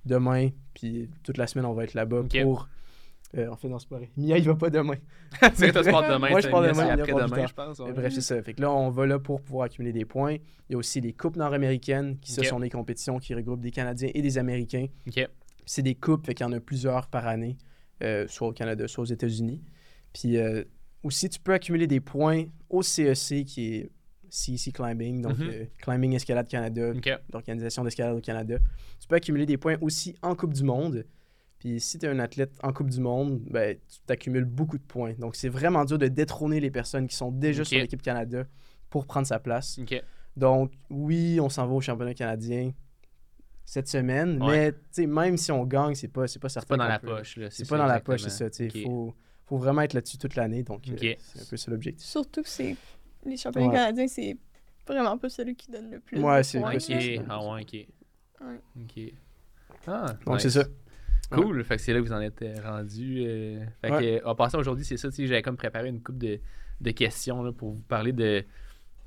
demain, 0.06 0.48
puis 0.72 1.10
toute 1.22 1.36
la 1.36 1.46
semaine, 1.46 1.66
on 1.66 1.74
va 1.74 1.84
être 1.84 1.92
là-bas 1.92 2.22
pour... 2.42 2.68
euh, 3.36 3.48
en 3.50 3.56
fait, 3.56 3.68
c'est 3.78 3.88
pas 3.88 3.96
vrai. 3.96 4.10
Mia, 4.16 4.38
il 4.38 4.44
va 4.44 4.54
pas 4.54 4.70
demain. 4.70 4.94
c'est 5.54 5.72
toi, 5.72 5.82
tu 5.84 5.90
pars 5.90 6.02
demain. 6.08 6.30
Moi, 6.30 6.40
je 6.40 6.48
pars 6.48 6.62
demain, 6.62 6.74
c'est 6.74 6.82
il 6.82 6.88
y 6.88 6.90
a 6.90 6.96
pas 6.96 7.02
après-demain, 7.02 7.36
plus 7.36 7.48
je 7.48 7.54
pense. 7.54 7.78
Mais 7.80 7.84
ouais. 7.86 7.92
bref, 7.92 8.12
c'est 8.14 8.20
ça. 8.22 8.42
Fait 8.42 8.54
que 8.54 8.60
là, 8.62 8.70
on 8.72 8.88
va 8.90 9.06
là 9.06 9.18
pour 9.18 9.42
pouvoir 9.42 9.66
accumuler 9.66 9.92
des 9.92 10.04
points. 10.04 10.34
Il 10.34 10.72
y 10.72 10.74
a 10.74 10.78
aussi 10.78 11.00
les 11.00 11.12
coupes 11.12 11.36
nord-américaines, 11.36 12.18
qui 12.20 12.32
ce 12.32 12.42
sont 12.42 12.60
des 12.60 12.70
compétitions 12.70 13.18
qui 13.18 13.34
regroupent 13.34 13.60
des 13.60 13.70
Canadiens 13.70 14.10
et 14.14 14.22
des 14.22 14.38
Américains. 14.38 14.86
C'est 15.66 15.82
des 15.82 15.94
coupes, 15.94 16.24
fait 16.24 16.34
qu'il 16.34 16.46
y 16.46 16.48
en 16.48 16.52
a 16.52 16.60
plusieurs 16.60 17.08
par 17.08 17.26
année, 17.26 17.58
euh, 18.02 18.26
soit 18.28 18.48
au 18.48 18.52
Canada, 18.52 18.88
soit 18.88 19.02
aux 19.02 19.06
États-Unis. 19.06 19.62
Puis 20.14 20.38
euh, 20.38 20.64
aussi, 21.02 21.28
tu 21.28 21.38
peux 21.38 21.52
accumuler 21.52 21.86
des 21.86 22.00
points 22.00 22.44
au 22.70 22.80
CEC, 22.82 23.44
qui 23.44 23.74
est 23.74 23.90
CEC 24.30 24.72
Climbing, 24.72 25.20
donc 25.20 25.38
Mhm. 25.38 25.48
euh, 25.50 25.64
Climbing 25.82 26.14
Escalade 26.14 26.48
Canada, 26.48 26.92
l'Organisation 27.32 27.84
d'escalade 27.84 28.16
au 28.16 28.20
Canada. 28.20 28.56
Tu 29.00 29.06
peux 29.08 29.16
accumuler 29.16 29.44
des 29.44 29.58
points 29.58 29.76
aussi 29.82 30.14
en 30.22 30.34
Coupe 30.34 30.54
du 30.54 30.64
Monde. 30.64 31.04
Puis 31.58 31.80
si 31.80 31.98
tu 31.98 32.06
es 32.06 32.08
un 32.08 32.18
athlète 32.20 32.52
en 32.62 32.72
Coupe 32.72 32.90
du 32.90 33.00
Monde, 33.00 33.40
ben, 33.50 33.76
tu 33.76 33.98
t'accumules 34.06 34.44
beaucoup 34.44 34.78
de 34.78 34.82
points. 34.82 35.14
Donc 35.18 35.34
c'est 35.36 35.48
vraiment 35.48 35.84
dur 35.84 35.98
de 35.98 36.06
détrôner 36.08 36.60
les 36.60 36.70
personnes 36.70 37.08
qui 37.08 37.16
sont 37.16 37.32
déjà 37.32 37.64
sur 37.64 37.78
l'équipe 37.78 38.00
Canada 38.02 38.44
pour 38.90 39.06
prendre 39.06 39.26
sa 39.26 39.38
place. 39.40 39.78
Donc 40.36 40.72
oui, 40.88 41.40
on 41.40 41.48
s'en 41.48 41.66
va 41.66 41.74
au 41.74 41.80
championnat 41.80 42.14
canadien 42.14 42.70
cette 43.64 43.88
semaine, 43.88 44.42
Ouais. 44.42 44.48
mais 44.68 44.72
tu 44.72 44.78
sais, 44.92 45.06
même 45.06 45.36
si 45.36 45.52
on 45.52 45.64
gagne, 45.64 45.94
c'est 45.94 46.08
pas, 46.08 46.26
c'est 46.26 46.38
pas 46.38 46.48
certain. 46.48 46.74
C'est 46.74 46.78
pas 46.78 46.84
dans 46.84 46.88
la 46.88 46.98
peut- 47.00 47.06
poche. 47.08 47.36
là, 47.36 47.50
C'est 47.50 47.68
pas 47.68 47.76
dans 47.76 47.86
la 47.86 48.00
poche, 48.00 48.22
c'est 48.22 48.30
ça. 48.50 48.64
Il 48.64 48.82
faut, 48.84 49.14
faut 49.46 49.58
vraiment 49.58 49.82
être 49.82 49.92
là-dessus 49.94 50.16
toute 50.16 50.36
l'année. 50.36 50.62
Donc 50.62 50.88
euh, 50.88 50.94
c'est 50.98 51.40
un 51.42 51.44
peu 51.50 51.56
ça 51.56 51.70
l'objectif. 51.70 52.06
Surtout 52.06 52.42
que 52.42 52.48
c'est 52.48 52.76
les 53.26 53.36
championnats 53.36 53.66
Ouais. 53.68 53.74
canadiens, 53.74 54.06
c'est 54.08 54.36
vraiment 54.86 55.18
pas 55.18 55.28
celui 55.28 55.54
qui 55.56 55.70
donne 55.70 55.90
le 55.90 56.00
plus. 56.00 56.18
Ouais, 56.20 56.38
de 56.38 56.42
c'est 56.44 56.78
c'est- 56.80 57.20
Ah 57.28 57.44
ouais, 57.46 57.62
ok. 57.62 57.86
Ouais. 58.40 58.60
Ok. 58.80 59.12
Ah, 59.86 60.14
Donc 60.24 60.34
nice. 60.36 60.42
c'est 60.44 60.50
ça. 60.50 60.64
Cool, 61.30 61.62
fait 61.64 61.76
que 61.76 61.82
c'est 61.82 61.92
là 61.92 62.00
que 62.00 62.04
vous 62.06 62.12
en 62.12 62.20
êtes 62.20 62.40
euh, 62.42 62.54
rendu. 62.62 63.22
euh, 63.26 63.64
Fait 63.82 63.90
Ouais. 63.90 64.00
que, 64.20 64.24
euh, 64.24 64.28
en 64.30 64.34
passant 64.34 64.58
aujourd'hui, 64.58 64.84
c'est 64.84 64.96
ça, 64.96 65.08
j'avais 65.12 65.42
comme 65.42 65.56
préparé 65.56 65.88
une 65.88 66.02
couple 66.02 66.18
de, 66.18 66.40
de 66.80 66.90
questions 66.90 67.42
là, 67.42 67.52
pour 67.52 67.72
vous 67.74 67.82
parler 67.82 68.12
de, 68.12 68.44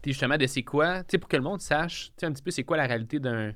justement, 0.05 0.37
de 0.37 0.45
c'est 0.45 0.63
quoi, 0.63 0.99
tu 1.03 1.11
sais, 1.11 1.17
pour 1.17 1.29
que 1.29 1.37
le 1.37 1.43
monde 1.43 1.61
sache, 1.61 2.11
un 2.21 2.31
petit 2.31 2.43
peu 2.43 2.51
c'est 2.51 2.63
quoi 2.63 2.77
la 2.77 2.85
réalité 2.87 3.19
d'un 3.19 3.53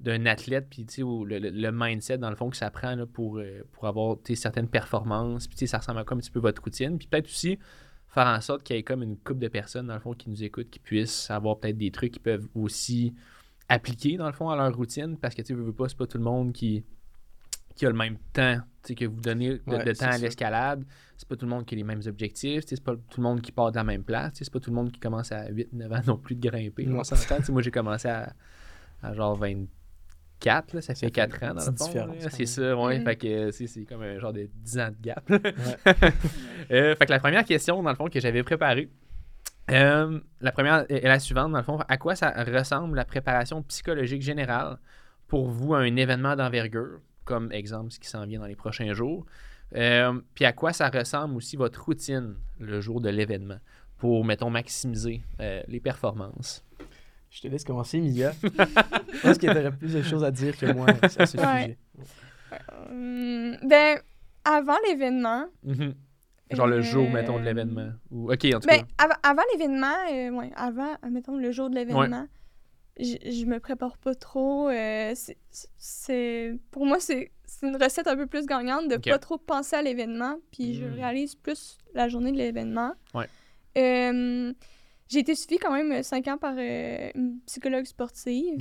d'un 0.00 0.26
athlète, 0.26 0.66
puis 0.68 0.84
tu 0.84 0.94
sais, 0.94 1.02
ou 1.04 1.24
le, 1.24 1.38
le- 1.38 1.50
le 1.50 1.70
mindset, 1.72 2.18
dans 2.18 2.28
le 2.28 2.34
fond, 2.34 2.50
que 2.50 2.56
ça 2.56 2.72
prend 2.72 2.96
là, 2.96 3.06
pour, 3.06 3.38
euh, 3.38 3.62
pour 3.70 3.86
avoir, 3.86 4.16
certaines 4.34 4.66
performances, 4.66 5.46
puis 5.46 5.54
tu 5.54 5.60
sais, 5.60 5.66
ça 5.68 5.78
ressemble 5.78 6.00
à 6.00 6.04
quoi 6.04 6.16
un 6.16 6.20
petit 6.20 6.30
peu 6.32 6.40
votre 6.40 6.60
routine, 6.60 6.98
puis 6.98 7.06
peut-être 7.06 7.26
aussi 7.26 7.56
faire 8.08 8.26
en 8.26 8.40
sorte 8.40 8.64
qu'il 8.64 8.74
y 8.74 8.78
ait 8.80 8.82
comme 8.82 9.04
une 9.04 9.16
couple 9.16 9.38
de 9.38 9.46
personnes, 9.46 9.86
dans 9.86 9.94
le 9.94 10.00
fond, 10.00 10.12
qui 10.12 10.28
nous 10.28 10.42
écoutent, 10.42 10.70
qui 10.70 10.80
puissent 10.80 11.30
avoir 11.30 11.60
peut-être 11.60 11.78
des 11.78 11.92
trucs 11.92 12.14
qui 12.14 12.18
peuvent 12.18 12.48
aussi 12.56 13.14
appliquer, 13.68 14.16
dans 14.16 14.26
le 14.26 14.32
fond, 14.32 14.50
à 14.50 14.56
leur 14.56 14.74
routine, 14.76 15.16
parce 15.16 15.36
que, 15.36 15.42
tu 15.42 15.48
sais, 15.48 15.54
veux, 15.54 15.62
veux 15.62 15.72
pas, 15.72 15.88
c'est 15.88 15.96
pas 15.96 16.08
tout 16.08 16.18
le 16.18 16.24
monde 16.24 16.52
qui 16.52 16.84
qui 17.74 17.86
a 17.86 17.90
le 17.90 17.96
même 17.96 18.16
temps 18.32 18.58
tu 18.82 18.88
sais, 18.88 18.94
que 18.94 19.04
vous 19.04 19.20
donnez 19.20 19.50
de, 19.50 19.62
Ouais, 19.66 19.84
de 19.84 19.92
c'est 19.92 20.04
temps 20.04 20.12
à 20.12 20.18
l'escalade. 20.18 20.84
C'est 21.16 21.28
pas 21.28 21.36
tout 21.36 21.46
le 21.46 21.50
monde 21.50 21.64
qui 21.64 21.74
a 21.74 21.78
les 21.78 21.84
mêmes 21.84 22.02
objectifs. 22.06 22.64
C'est 22.66 22.82
pas 22.82 22.94
tout 22.96 23.20
le 23.20 23.22
monde 23.22 23.40
qui 23.40 23.52
part 23.52 23.70
de 23.70 23.76
la 23.76 23.84
même 23.84 24.02
place. 24.02 24.32
C'est 24.34 24.50
pas 24.50 24.58
tout 24.58 24.70
le 24.70 24.76
monde 24.76 24.90
qui 24.90 24.98
commence 24.98 25.30
à 25.30 25.48
8-9 25.50 25.98
ans 25.98 26.02
non 26.06 26.16
plus 26.16 26.34
de 26.34 26.48
grimper. 26.48 26.88
On 26.88 27.04
s'entend. 27.04 27.38
Moi, 27.52 27.62
j'ai 27.62 27.70
commencé 27.70 28.08
à, 28.08 28.32
à 29.02 29.14
genre 29.14 29.36
24. 29.36 30.74
Là, 30.74 30.80
ça, 30.80 30.94
Ça 30.94 30.94
fait 30.94 31.06
fait 31.06 31.12
4 31.12 31.36
une 31.42 31.48
ans 31.48 31.54
dans 31.54 31.70
le 31.70 31.76
fond. 31.76 32.28
C'est 32.30 32.46
ça, 32.46 32.76
ouais. 32.76 33.00
Fait 33.00 33.16
que 33.16 33.26
euh, 33.28 33.50
c'est 33.52 33.84
comme 33.84 34.02
un 34.02 34.18
genre 34.18 34.32
de 34.32 34.48
10 34.52 34.78
ans 34.78 34.90
de 34.90 34.96
gap. 35.00 35.30
Euh, 36.70 36.94
fait 36.94 37.06
que 37.06 37.10
la 37.10 37.18
première 37.18 37.44
question, 37.44 37.82
dans 37.82 37.90
le 37.90 37.96
fond, 37.96 38.06
que 38.08 38.20
j'avais 38.20 38.42
préparée, 38.44 38.88
euh, 39.70 40.20
la 40.40 40.52
première 40.52 40.86
est 40.88 41.04
est 41.04 41.08
la 41.08 41.18
suivante, 41.18 41.50
dans 41.52 41.58
le 41.58 41.64
fond. 41.64 41.78
À 41.88 41.96
quoi 41.98 42.14
ça 42.14 42.30
ressemble 42.44 42.96
la 42.96 43.04
préparation 43.04 43.62
psychologique 43.64 44.22
générale 44.22 44.78
pour 45.26 45.48
vous 45.50 45.74
à 45.74 45.80
un 45.80 45.96
événement 45.96 46.36
d'envergure, 46.36 47.00
comme 47.24 47.50
exemple 47.52 47.90
ce 47.92 47.98
qui 47.98 48.08
s'en 48.08 48.26
vient 48.26 48.40
dans 48.40 48.46
les 48.46 48.56
prochains 48.56 48.92
jours? 48.92 49.24
Euh, 49.74 50.20
puis 50.34 50.44
à 50.44 50.52
quoi 50.52 50.72
ça 50.72 50.88
ressemble 50.90 51.34
aussi 51.36 51.56
votre 51.56 51.82
routine 51.84 52.34
le 52.58 52.80
jour 52.80 53.00
de 53.00 53.08
l'événement 53.08 53.58
pour, 53.98 54.24
mettons, 54.24 54.50
maximiser 54.50 55.22
euh, 55.40 55.62
les 55.68 55.80
performances? 55.80 56.62
Je 57.30 57.40
te 57.40 57.48
laisse 57.48 57.64
commencer, 57.64 58.00
Mia. 58.00 58.32
Je 58.42 59.20
pense 59.22 59.38
qu'il 59.38 59.48
y 59.48 59.50
aurait 59.52 59.72
plus 59.74 59.94
de 59.94 60.02
choses 60.02 60.22
à 60.24 60.30
dire 60.30 60.56
que 60.58 60.66
moi 60.66 60.88
à 61.00 61.08
ce 61.08 61.24
sujet. 61.24 61.42
Ouais. 61.44 61.78
Hum, 62.90 63.56
ben, 63.66 63.98
avant 64.44 64.76
l'événement, 64.88 65.46
Mhm. 65.62 65.94
Genre 66.50 66.66
le 66.66 66.82
jour, 66.82 67.06
Euh, 67.08 67.12
mettons, 67.14 67.38
de 67.38 67.44
l'événement. 67.44 67.92
Ou... 68.10 68.30
Ok, 68.30 68.44
en 68.54 68.60
tout 68.60 68.68
ben, 68.68 68.80
cas. 68.82 68.86
av- 68.98 69.16
avant 69.22 69.42
l'événement, 69.54 69.94
euh, 70.12 70.30
ouais, 70.32 70.50
avant, 70.54 70.94
mettons, 71.10 71.38
le 71.38 71.50
jour 71.50 71.70
de 71.70 71.76
l'événement, 71.76 72.26
je 72.98 73.16
je 73.24 73.44
me 73.46 73.58
prépare 73.58 73.96
pas 73.98 74.14
trop. 74.14 74.68
euh, 74.68 75.14
c'est- 75.78 76.56
pour 76.70 76.86
moi, 76.86 76.98
c'est 77.00 77.30
une 77.62 77.76
recette 77.76 78.06
un 78.08 78.16
peu 78.16 78.26
plus 78.26 78.46
gagnante 78.46 78.88
de 78.88 78.96
Ok. 78.96 79.08
pas 79.08 79.18
trop 79.18 79.38
penser 79.38 79.76
à 79.76 79.82
l'événement, 79.82 80.36
puis 80.50 80.74
je 80.74 80.84
Mm. 80.84 80.94
réalise 80.94 81.34
plus 81.34 81.78
la 81.94 82.08
journée 82.08 82.32
de 82.32 82.36
l'événement. 82.38 82.92
Ouais. 83.14 83.26
Euh, 83.78 84.52
j'ai 85.08 85.18
été 85.20 85.34
suivie 85.34 85.58
quand 85.58 85.72
même 85.72 86.02
5 86.02 86.28
ans 86.28 86.38
par 86.38 86.54
euh, 86.58 87.10
une 87.14 87.38
psychologue 87.46 87.84
sportive 87.86 88.58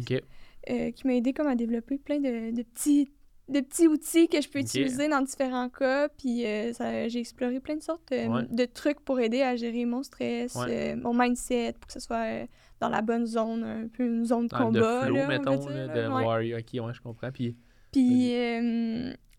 euh, 0.70 0.92
qui 0.92 1.08
m'a 1.08 1.16
aidé 1.16 1.34
comme 1.34 1.48
à 1.48 1.56
développer 1.56 1.98
plein 1.98 2.20
de, 2.20 2.52
de 2.56 2.62
petits 2.64 3.10
de 3.50 3.60
petits 3.60 3.88
outils 3.88 4.28
que 4.30 4.40
je 4.42 4.48
peux 4.48 4.60
utiliser 4.60 5.10
dans 5.10 5.22
différents 5.22 5.68
cas 5.70 6.08
puis 6.10 6.46
euh, 6.46 6.72
j'ai 7.10 7.20
exploré 7.20 7.60
plein 7.60 7.76
de 7.76 7.82
sortes 7.84 8.12
euh, 8.14 8.28
Ouais. 8.28 8.44
de 8.50 8.66
trucs 8.66 9.02
pour 9.02 9.20
aider 9.20 9.42
à 9.42 9.56
gérer 9.56 9.84
mon 9.86 10.04
stress 10.04 10.56
Ouais. 10.56 10.94
euh, 10.94 10.96
mon 10.96 11.14
mindset 11.14 11.74
pour 11.74 11.88
que 11.88 11.94
ce 11.94 12.00
soit 12.00 12.48
dans 12.80 12.90
la 12.90 13.02
bonne 13.02 13.26
zone 13.26 13.64
un 13.64 13.88
peu 13.88 14.06
une 14.06 14.26
zone 14.26 14.46
de 14.48 14.52
Dans 14.52 14.66
combat 14.66 15.02
le 15.02 15.06
flow, 15.08 15.16
là, 15.16 15.28
mettons, 15.28 15.68
là, 15.68 15.88
de 15.88 16.00
Ouais. 16.02 16.24
warrior. 16.26 16.60
Ok, 16.60 16.80
ouais, 16.86 16.94
je 16.94 17.02
comprends. 17.02 17.32
Puis, 17.32 17.58
Puis, 17.92 18.32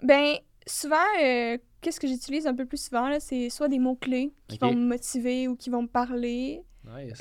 ben, 0.02 0.34
souvent, 0.66 0.96
qu'est-ce 1.80 1.98
que 1.98 2.06
j'utilise 2.06 2.46
un 2.46 2.54
peu 2.54 2.66
plus 2.66 2.84
souvent, 2.84 3.08
là, 3.08 3.18
c'est 3.18 3.48
soit 3.50 3.68
des 3.68 3.78
mots-clés 3.78 4.32
qui 4.48 4.58
vont 4.58 4.74
me 4.74 4.86
motiver 4.86 5.48
ou 5.48 5.56
qui 5.56 5.70
vont 5.70 5.82
me 5.82 5.88
parler. 5.88 6.62
nice. 6.84 7.20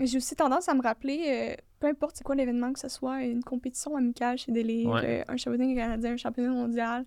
J'ai 0.00 0.16
aussi 0.16 0.36
tendance 0.36 0.68
à 0.68 0.74
me 0.74 0.82
rappeler, 0.82 1.56
peu 1.80 1.86
importe 1.88 2.16
c'est 2.16 2.24
quoi 2.24 2.34
l'événement, 2.34 2.72
que 2.72 2.78
ce 2.80 2.88
soit 2.88 3.22
une 3.24 3.42
compétition 3.44 3.96
amicale 3.96 4.38
chez 4.38 4.52
des 4.52 4.86
Ouais. 4.86 5.00
euh, 5.04 5.24
un 5.28 5.36
championnat 5.36 5.74
canadien, 5.74 6.12
un 6.12 6.16
championnat 6.16 6.50
mondial, 6.50 7.04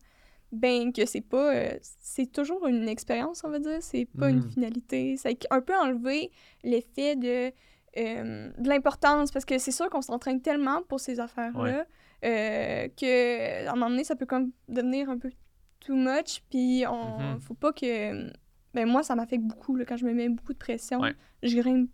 ben, 0.52 0.92
que 0.94 1.06
c'est 1.06 1.22
pas. 1.22 1.54
euh, 1.56 1.78
c'est 1.82 2.32
toujours 2.32 2.66
une 2.68 2.88
expérience, 2.88 3.44
on 3.44 3.50
va 3.50 3.60
dire, 3.60 3.78
c'est 3.82 4.06
pas 4.06 4.30
une 4.30 4.38
Mm. 4.40 4.50
finalité. 4.50 5.16
C'est 5.18 5.38
un 5.52 5.62
peu 5.62 5.76
enlever 5.76 6.32
l'effet 6.64 7.16
de. 7.16 7.52
euh, 7.98 8.52
de 8.60 8.70
l'importance 8.70 9.32
parce 9.32 9.46
que 9.46 9.58
c'est 9.58 9.72
sûr 9.72 9.90
qu'on 9.90 10.04
s'entraîne 10.04 10.42
tellement 10.42 10.84
pour 10.84 11.00
ces 11.00 11.20
affaires-là 11.20 11.86
euh, 12.24 12.88
que 12.90 13.66
à 13.66 13.72
un 13.72 13.74
moment 13.74 13.90
donné 13.90 14.04
ça 14.04 14.16
peut 14.16 14.28
comme 14.28 14.52
devenir 14.68 15.10
un 15.10 15.18
peu 15.18 15.32
too 15.80 15.96
much 15.96 16.44
puis 16.52 16.84
on 16.88 17.34
Mhm. 17.34 17.42
faut 17.42 17.56
pas 17.56 17.74
que 17.74 18.32
ben 18.76 18.86
moi 18.88 19.02
ça 19.02 19.16
m'affecte 19.16 19.44
beaucoup 19.44 19.76
là, 19.76 19.86
quand 19.86 19.98
je 19.98 20.06
me 20.06 20.14
mets 20.14 20.30
beaucoup 20.30 20.54
de 20.54 20.60
pression 20.60 21.00
Ouais. 21.00 21.16
je 21.42 21.58
grimpe 21.58 21.90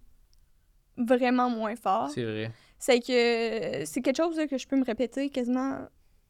vraiment 0.97 1.49
moins 1.49 1.75
fort 1.77 2.09
C'est 2.09 2.23
vrai. 2.23 2.51
C'est 2.85 2.99
que 2.99 3.83
c'est 3.85 4.01
quelque 4.01 4.17
chose 4.17 4.37
là, 4.37 4.45
que 4.47 4.57
je 4.59 4.67
peux 4.67 4.75
me 4.75 4.85
répéter 4.85 5.29
quasiment 5.31 5.79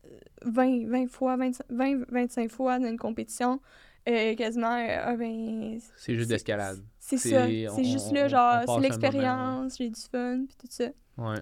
euh, 0.05 0.09
20, 0.45 0.87
20 0.87 1.07
fois 1.09 1.35
20, 1.35 1.51
20 1.69 2.05
25 2.09 2.49
fois 2.49 2.79
dans 2.79 2.87
une 2.87 2.97
compétition 2.97 3.59
euh, 4.07 4.35
quasiment 4.35 4.77
euh, 4.77 5.17
ben 5.17 5.77
C'est 5.97 6.15
juste 6.15 6.29
d'escalade. 6.29 6.79
c'est 6.99 7.17
ça 7.17 7.45
c'est 7.75 7.83
juste 7.83 8.11
là 8.13 8.29
genre 8.29 8.63
c'est 8.65 8.79
l'expérience 8.81 9.77
j'ai 9.77 9.89
du 9.89 9.99
fun 9.99 10.45
puis 10.47 10.55
tout 10.57 10.67
ça 10.69 10.85
Ouais. 11.17 11.41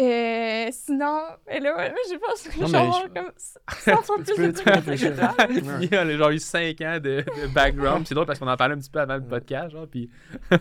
Euh, 0.00 0.68
sinon, 0.72 1.20
et 1.48 1.60
là, 1.60 1.76
ouais, 1.76 1.94
j'ai 2.08 2.18
pas 2.18 2.26
que 2.68 2.76
avoir 2.76 3.02
je- 3.02 3.08
comme 3.08 3.30
100 3.96 4.02
fois 4.02 4.16
Tu 4.26 4.34
plus 4.34 4.52
de. 4.52 5.82
Il 5.84 5.94
a 5.94 6.16
genre 6.16 6.30
eu 6.30 6.38
5 6.40 6.80
ans 6.80 6.98
de, 7.00 7.22
de 7.22 7.54
background. 7.54 8.04
C'est 8.06 8.14
drôle 8.14 8.26
parce 8.26 8.38
qu'on 8.40 8.48
en 8.48 8.56
parlait 8.56 8.74
un 8.74 8.78
petit 8.78 8.90
peu 8.90 9.00
avant 9.00 9.14
le 9.16 9.22
podcast. 9.24 9.70
Genre, 9.70 9.86
puis 9.86 10.10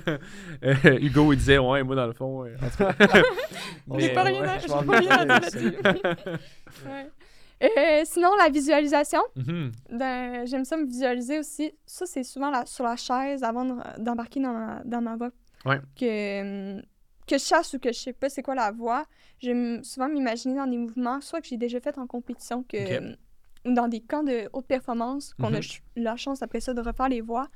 euh, 0.63 0.75
Hugo, 0.99 1.33
il 1.33 1.37
disait 1.37 1.57
Ouais, 1.57 1.81
moi, 1.83 1.95
dans 1.95 2.05
le 2.07 2.13
fond. 2.13 2.45
euh, 2.45 2.55
en 2.61 2.69
tout 2.69 2.77
cas. 2.77 2.93
J'ai 3.97 4.07
Mais, 4.07 4.13
pas 4.13 4.23
rien 4.23 4.41
ouais, 4.41 4.59
j'ai 4.61 4.67
pas 4.67 4.79
rien 4.97 5.09
à 5.09 5.17
dire 5.17 5.25
là-dessus. 5.25 5.77
Euh, 7.63 8.01
sinon, 8.03 8.29
la 8.37 8.49
visualisation, 8.49 9.21
Mhm. 9.37 9.71
ben, 9.91 10.45
j'aime 10.45 10.65
ça 10.65 10.75
me 10.75 10.85
visualiser 10.85 11.39
aussi. 11.39 11.71
Ça, 11.85 12.05
c'est 12.05 12.23
souvent 12.23 12.49
la- 12.51 12.65
sur 12.65 12.83
la 12.83 12.97
chaise 12.97 13.41
avant 13.41 13.63
de- 13.63 14.01
d'embarquer 14.01 14.41
dans 14.41 14.51
ma, 14.51 14.81
dans 14.83 15.01
ma. 15.01 15.15
Ouais. 15.65 15.79
Que, 15.97 16.75
hum, 16.77 16.81
que 17.27 17.37
je 17.37 17.43
chasse 17.43 17.73
ou 17.73 17.79
que 17.79 17.91
je 17.91 17.99
sais 17.99 18.13
pas 18.13 18.29
c'est 18.29 18.43
quoi 18.43 18.55
la 18.55 18.71
voie, 18.71 19.05
j'aime 19.39 19.83
souvent 19.83 20.09
m'imaginer 20.09 20.55
dans 20.55 20.67
des 20.67 20.77
mouvements, 20.77 21.21
soit 21.21 21.41
que 21.41 21.47
j'ai 21.47 21.57
déjà 21.57 21.79
fait 21.79 21.97
en 21.97 22.07
compétition, 22.07 22.63
que, 22.63 23.13
ou 23.65 23.73
dans 23.73 23.87
des 23.87 24.01
camps 24.01 24.23
de 24.23 24.49
haute 24.53 24.67
performance, 24.67 25.33
qu'on 25.35 25.53
a 25.53 25.59
Mhm. 25.59 25.63
la 25.97 26.15
chance 26.17 26.41
après 26.41 26.59
ça 26.59 26.73
de 26.73 26.81
refaire 26.81 27.09
les 27.09 27.21
voies, 27.21 27.47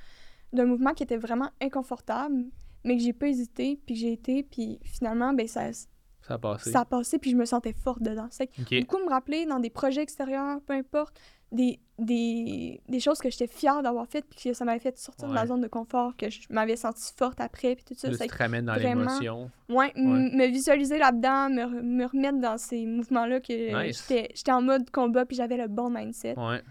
d'un 0.53 0.65
mouvement 0.65 0.93
qui 0.93 1.03
était 1.03 1.17
vraiment 1.17 1.49
inconfortable, 1.61 2.45
mais 2.83 2.95
que 2.97 3.03
j'ai 3.03 3.13
pas 3.13 3.27
hésité, 3.27 3.79
puis 3.85 3.95
que 3.95 3.99
j'ai 4.01 4.13
été, 4.13 4.43
puis 4.43 4.79
finalement, 4.83 5.33
ben, 5.33 5.47
ça, 5.47 5.71
Ça 6.21 6.33
a 6.35 6.37
passé. 6.37 6.71
ça 6.71 6.79
a 6.81 6.85
passé, 6.85 7.19
puis 7.19 7.31
je 7.31 7.35
me 7.35 7.45
sentais 7.45 7.73
forte 7.73 8.01
dedans. 8.01 8.27
C'est 8.31 8.47
que 8.47 8.61
Ok. 8.61 8.79
beaucoup 8.81 9.03
me 9.03 9.09
rappeler 9.09 9.45
dans 9.45 9.59
des 9.59 9.69
projets 9.69 10.01
extérieurs, 10.01 10.61
peu 10.61 10.73
importe, 10.73 11.19
des, 11.51 11.79
des, 11.97 12.81
des 12.89 12.99
choses 12.99 13.19
que 13.19 13.29
j'étais 13.29 13.47
fière 13.47 13.81
d'avoir 13.81 14.05
faites, 14.07 14.25
puis 14.29 14.37
que 14.49 14.53
ça 14.53 14.65
m'avait 14.65 14.79
fait 14.79 14.97
sortir 14.97 15.27
de 15.29 15.33
ma 15.33 15.41
Ouais. 15.41 15.47
zone 15.47 15.61
de 15.61 15.67
confort, 15.67 16.15
que 16.17 16.29
je 16.29 16.41
m'avais 16.49 16.75
sentie 16.75 17.13
forte 17.15 17.39
après, 17.39 17.75
puis 17.75 17.85
tout 17.85 17.93
ça. 17.95 18.09
Tu 18.09 18.17
te 18.17 18.37
ramènes 18.37 18.65
dans 18.65 18.75
l'émotion. 18.75 19.49
Ouais, 19.69 19.91
me 19.95 20.45
visualiser 20.47 20.97
là-dedans, 20.97 21.49
me, 21.49 21.81
me 21.81 22.05
remettre 22.05 22.39
dans 22.39 22.57
ces 22.57 22.85
mouvements-là 22.85 23.39
que 23.39 23.87
Nice. 23.87 24.05
j'étais 24.09 24.51
en 24.51 24.61
mode 24.61 24.89
combat, 24.91 25.25
puis 25.25 25.37
j'avais 25.37 25.57
le 25.57 25.67
bon 25.67 25.89
mindset. 25.89 26.37
Ouais. 26.37 26.61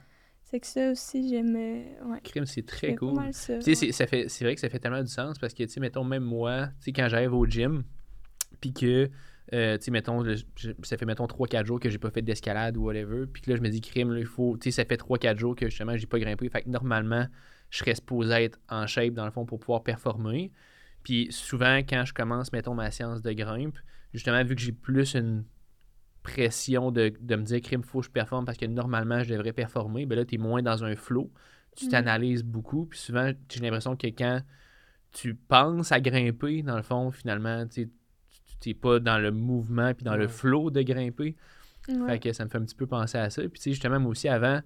C'est 0.49 0.61
que 0.61 0.67
ça 0.67 0.91
aussi, 0.93 1.29
j'aime. 1.29 1.57
euh, 1.57 1.83
Ouais. 2.13 2.21
Crime, 2.23 2.47
c'est 2.47 2.65
très 2.65 2.95
cool. 2.95 3.15
ça, 3.33 3.55
ouais. 3.55 3.75
ça 3.75 4.05
c'est 4.29 4.45
vrai 4.45 4.55
que 4.55 4.61
ça 4.61 4.69
fait 4.69 4.79
tellement 4.79 5.03
du 5.03 5.09
sens 5.11 5.39
parce 5.41 5.53
que, 5.55 5.65
tu 5.65 5.71
sais, 5.71 5.81
mettons, 5.81 6.05
même 6.05 6.23
moi, 6.23 6.67
tu 6.79 6.85
sais, 6.85 6.93
quand 6.93 7.09
j'arrive 7.09 7.35
au 7.35 7.47
gym, 7.47 7.83
puis 8.61 8.73
que, 8.73 9.11
euh, 9.53 9.79
tu 9.79 9.85
sais, 9.85 9.91
mettons, 9.91 10.23
le- 10.23 10.37
ça 10.83 10.97
fait, 10.97 11.05
mettons, 11.07 11.27
3-4 11.27 11.67
jours 11.67 11.79
que 11.81 11.89
j'ai 11.89 11.99
pas 11.99 12.11
fait 12.11 12.23
d'escalade 12.23 12.77
ou 12.77 12.85
whatever, 12.85 13.27
puis 13.27 13.43
que 13.43 13.51
là, 13.51 13.57
je 13.57 13.63
me 13.63 13.69
dis, 13.69 13.81
crime, 13.81 14.13
là, 14.13 14.19
il 14.21 14.27
faut, 14.27 14.57
tu 14.57 14.71
sais, 14.71 14.83
ça 14.83 14.85
fait 14.85 14.97
3-4 14.97 15.39
jours 15.39 15.55
que, 15.55 15.67
justement, 15.67 15.97
j'ai 15.97 16.07
pas 16.07 16.19
grimpé, 16.19 16.49
fait 16.49 16.63
que 16.63 16.69
normalement, 16.69 17.27
je 17.71 17.79
serais 17.79 17.95
supposé 17.95 18.33
être 18.45 18.59
en 18.69 18.87
shape, 18.87 19.15
dans 19.15 19.25
le 19.25 19.31
fond, 19.31 19.45
pour 19.47 19.59
pouvoir 19.61 19.83
performer. 19.83 20.53
Puis 21.03 21.29
souvent, 21.31 21.79
quand 21.79 22.05
je 22.05 22.13
commence, 22.15 22.53
mettons, 22.53 22.75
ma 22.75 22.91
séance 22.91 23.23
de 23.23 23.33
grimpe, 23.33 23.79
justement, 24.13 24.43
vu 24.45 24.55
que 24.57 24.63
j'ai 24.63 24.73
plus 24.73 25.15
une 25.15 25.45
pression 26.23 26.91
de, 26.91 27.13
de 27.21 27.37
me 27.37 27.43
dire, 27.43 27.61
crime, 27.61 27.83
faut 27.83 28.01
que 28.01 28.07
je 28.07 28.11
performe 28.11 28.45
parce 28.45 28.59
que 28.59 28.67
normalement, 28.67 29.23
je 29.23 29.33
devrais 29.33 29.53
performer, 29.53 30.07
ben 30.07 30.17
là, 30.17 30.25
t'es 30.25 30.39
moins 30.39 30.63
dans 30.63 30.85
un 30.85 30.97
flow 30.97 31.31
tu 31.77 31.85
Mhm. 31.85 31.91
t'analyses 31.91 32.43
beaucoup. 32.43 32.87
Puis 32.87 32.99
souvent, 32.99 33.31
j'ai 33.51 33.61
l'impression 33.61 33.97
que 33.97 34.07
quand 34.07 34.41
tu 35.13 35.35
penses 35.35 35.93
à 35.93 36.01
grimper, 36.01 36.63
dans 36.63 36.77
le 36.77 36.83
fond, 36.83 37.11
finalement, 37.11 37.67
tu 37.67 37.91
n'es 38.67 38.75
pas 38.75 38.99
dans 38.99 39.19
le 39.19 39.31
mouvement 39.31 39.93
puis 39.95 40.05
dans 40.05 40.17
le 40.17 40.29
flow 40.29 40.71
de 40.71 40.83
grimper. 40.83 41.37
Ouais. 41.89 42.07
Fait 42.09 42.19
que 42.19 42.33
ça 42.33 42.45
me 42.45 42.51
fait 42.51 42.59
un 42.59 42.63
petit 42.65 42.75
peu 42.75 42.87
penser 42.87 43.19
à 43.19 43.31
ça. 43.31 43.43
Puis 43.43 43.51
tu 43.53 43.63
sais, 43.63 43.71
justement, 43.71 44.01
moi 44.01 44.11
aussi, 44.11 44.29
avant, 44.29 44.61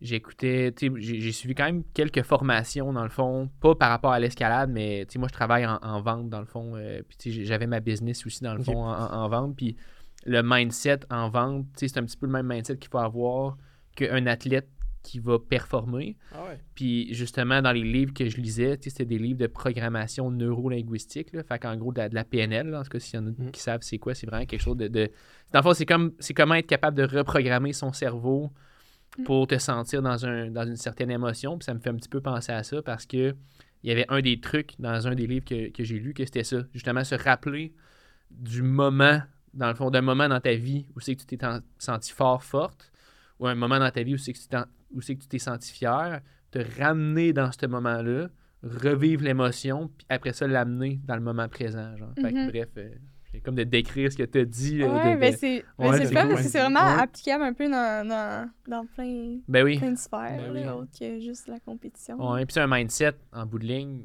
j'écoutais, 0.00 0.72
tu 0.72 0.88
sais, 0.88 1.20
j'ai 1.20 1.32
suivi 1.32 1.54
quand 1.54 1.64
même 1.64 1.84
quelques 1.94 2.22
formations, 2.22 2.92
dans 2.92 3.02
le 3.04 3.10
fond, 3.10 3.50
pas 3.60 3.74
par 3.74 3.90
rapport 3.90 4.12
à 4.12 4.18
l'escalade, 4.18 4.70
mais 4.70 5.04
tu 5.06 5.12
sais, 5.14 5.18
moi, 5.18 5.28
je 5.28 5.34
travaille 5.34 5.66
en, 5.66 5.78
en 5.82 6.00
vente, 6.00 6.28
dans 6.30 6.40
le 6.40 6.46
fond. 6.46 6.74
euh, 6.76 7.02
puis 7.06 7.16
tu 7.18 7.32
sais, 7.32 7.44
j'avais 7.44 7.66
ma 7.66 7.80
business 7.80 8.24
aussi, 8.26 8.42
dans 8.42 8.54
le 8.54 8.62
fond, 8.62 8.84
en, 8.84 9.12
en 9.12 9.28
vente. 9.28 9.56
Puis 9.56 9.76
le 10.24 10.42
mindset 10.42 11.00
en 11.10 11.28
vente, 11.28 11.66
tu 11.76 11.80
sais, 11.80 11.88
c'est 11.88 12.00
un 12.00 12.04
petit 12.04 12.16
peu 12.16 12.26
le 12.26 12.32
même 12.32 12.46
mindset 12.46 12.78
qu'il 12.78 12.90
faut 12.90 12.98
avoir 12.98 13.56
qu'un 13.94 14.26
athlète 14.26 14.68
qui 15.02 15.18
va 15.18 15.38
performer. 15.38 16.16
Ah 16.32 16.44
ouais. 16.48 16.60
Puis 16.74 17.12
justement, 17.12 17.60
dans 17.60 17.72
les 17.72 17.82
livres 17.82 18.14
que 18.14 18.28
je 18.28 18.36
lisais, 18.40 18.78
c'était 18.80 19.04
des 19.04 19.18
livres 19.18 19.38
de 19.40 19.46
programmation 19.48 20.30
neuro-linguistique. 20.30 21.30
Fait 21.46 21.58
qu'en 21.58 21.76
gros, 21.76 21.92
de 21.92 21.98
la, 21.98 22.08
de 22.08 22.14
la 22.14 22.24
PNL, 22.24 22.68
là, 22.68 22.80
en 22.80 22.82
tout 22.82 22.90
cas, 22.90 22.98
s'il 23.00 23.16
y 23.18 23.22
en 23.22 23.26
a 23.26 23.30
Mm. 23.30 23.50
qui 23.50 23.60
savent 23.60 23.80
c'est 23.82 23.98
quoi, 23.98 24.14
c'est 24.14 24.26
vraiment 24.26 24.46
quelque 24.46 24.60
chose 24.62 24.76
de. 24.76 24.88
de... 24.88 25.10
Dans 25.52 25.58
le 25.58 25.62
fond, 25.64 25.74
c'est 25.74 25.86
comme 25.86 26.12
c'est 26.18 26.34
comment 26.34 26.54
être 26.54 26.66
capable 26.68 26.96
de 26.96 27.04
reprogrammer 27.04 27.72
son 27.72 27.92
cerveau 27.92 28.52
Mm. 29.18 29.24
pour 29.24 29.46
te 29.46 29.58
sentir 29.58 30.00
dans, 30.00 30.24
un, 30.24 30.50
dans 30.50 30.66
une 30.66 30.76
certaine 30.76 31.10
émotion. 31.10 31.58
Puis 31.58 31.64
ça 31.66 31.74
me 31.74 31.80
fait 31.80 31.90
un 31.90 31.96
petit 31.96 32.08
peu 32.08 32.20
penser 32.22 32.52
à 32.52 32.62
ça 32.62 32.80
parce 32.80 33.04
que 33.04 33.34
il 33.82 33.88
y 33.88 33.92
avait 33.92 34.06
un 34.08 34.20
des 34.22 34.40
trucs 34.40 34.72
dans 34.78 35.06
un 35.08 35.14
des 35.14 35.26
livres 35.26 35.44
que, 35.44 35.68
que 35.70 35.82
j'ai 35.84 35.98
lu 35.98 36.14
que 36.14 36.24
c'était 36.24 36.44
ça. 36.44 36.58
Justement, 36.72 37.02
se 37.04 37.14
rappeler 37.16 37.74
du 38.30 38.62
moment, 38.62 39.20
dans 39.52 39.68
le 39.68 39.74
fond, 39.74 39.90
d'un 39.90 40.00
moment 40.00 40.28
dans 40.28 40.40
ta 40.40 40.54
vie 40.54 40.86
où 40.96 41.00
c'est 41.00 41.14
que 41.16 41.20
tu 41.20 41.26
t'es 41.36 41.44
en- 41.44 41.60
senti 41.78 42.12
fort, 42.12 42.42
forte, 42.42 42.90
ou 43.38 43.46
un 43.48 43.54
moment 43.56 43.78
dans 43.80 43.90
ta 43.90 44.02
vie 44.02 44.14
où 44.14 44.18
c'est 44.18 44.32
que 44.32 44.38
tu 44.38 44.56
où 44.94 45.00
c'est 45.00 45.14
que 45.16 45.22
tu 45.22 45.28
t'es 45.28 45.38
senti 45.38 45.72
fier, 45.72 46.20
te 46.50 46.58
ramener 46.80 47.32
dans 47.32 47.50
ce 47.52 47.66
moment-là, 47.66 48.28
revivre 48.62 49.24
l'émotion, 49.24 49.88
puis 49.96 50.06
après 50.08 50.32
ça, 50.32 50.46
l'amener 50.46 51.00
dans 51.04 51.16
le 51.16 51.22
moment 51.22 51.48
présent. 51.48 51.96
Genre. 51.96 52.12
Fait 52.20 52.32
que, 52.32 52.38
Mhm. 52.44 52.50
bref, 52.50 52.68
euh, 52.76 52.90
j'ai 53.32 53.40
comme 53.40 53.54
de 53.54 53.64
décrire 53.64 54.12
ce 54.12 54.16
que 54.16 54.22
tu 54.22 54.38
as 54.38 54.44
dit. 54.44 54.82
euh, 54.82 54.88
Ouais, 54.92 55.14
de- 55.14 55.20
ben 55.20 55.34
c'est 55.36 55.64
ben 55.78 55.92
c'est 55.94 56.06
c'est 56.06 56.14
cool. 56.14 56.28
parce 56.28 56.42
que 56.42 56.48
c'est 56.48 56.60
vraiment 56.60 56.94
Ouais. 56.96 57.00
applicable 57.02 57.44
un 57.44 57.52
peu 57.54 57.68
dans, 57.70 58.06
dans, 58.06 58.50
dans 58.68 58.86
plein, 58.94 59.38
Ben 59.48 59.64
oui. 59.64 59.78
plein 59.78 59.92
de 59.92 59.98
sphères, 59.98 60.52
Ben 60.52 60.52
oui. 60.54 60.68
autre 60.68 60.90
que 60.98 61.18
juste 61.20 61.48
la 61.48 61.58
compétition. 61.60 62.16
Ouais, 62.32 62.44
puis 62.44 62.52
c'est 62.54 62.60
un 62.60 62.66
mindset 62.68 63.14
en 63.32 63.46
bout 63.46 63.58
de 63.58 63.66
ligne. 63.66 64.02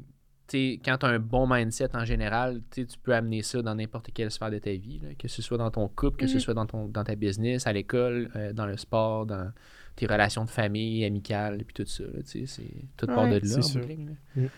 quand 0.50 0.96
tu 0.98 1.04
as 1.04 1.08
un 1.10 1.18
bon 1.18 1.46
mindset 1.46 1.94
en 1.94 2.06
général, 2.06 2.62
tu 2.70 2.86
peux 3.02 3.14
amener 3.14 3.42
ça 3.42 3.60
dans 3.60 3.74
n'importe 3.74 4.10
quelle 4.14 4.30
sphère 4.30 4.50
de 4.50 4.58
ta 4.58 4.70
vie, 4.72 4.98
là, 4.98 5.08
que 5.18 5.28
ce 5.28 5.42
soit 5.42 5.58
dans 5.58 5.70
ton 5.70 5.86
couple, 5.88 6.16
que 6.20 6.26
ce 6.26 6.34
Mhm. 6.36 6.40
soit 6.40 6.54
dans, 6.54 6.64
ton, 6.64 6.88
dans 6.88 7.04
ta 7.04 7.14
business, 7.16 7.66
à 7.66 7.72
l'école, 7.74 8.30
euh, 8.34 8.54
dans 8.54 8.64
le 8.64 8.78
sport, 8.78 9.26
dans 9.26 9.52
tes 9.98 10.06
relations 10.06 10.44
de 10.44 10.50
famille, 10.50 11.04
amicales, 11.04 11.58
puis 11.64 11.74
tout 11.74 11.86
ça. 11.90 12.04
là, 12.04 12.22
tu 12.22 12.46
sais, 12.46 12.46
c'est 12.46 12.70
tout 12.96 13.06
part 13.06 13.24
Ouais. 13.24 13.40
de 13.40 13.46
là. 13.46 13.52
C'est 13.52 13.58
en 13.58 13.62
sûr. 13.62 13.80
bout 13.80 13.86
de 13.86 14.10
là. 14.10 14.12
Mhm. 14.36 14.48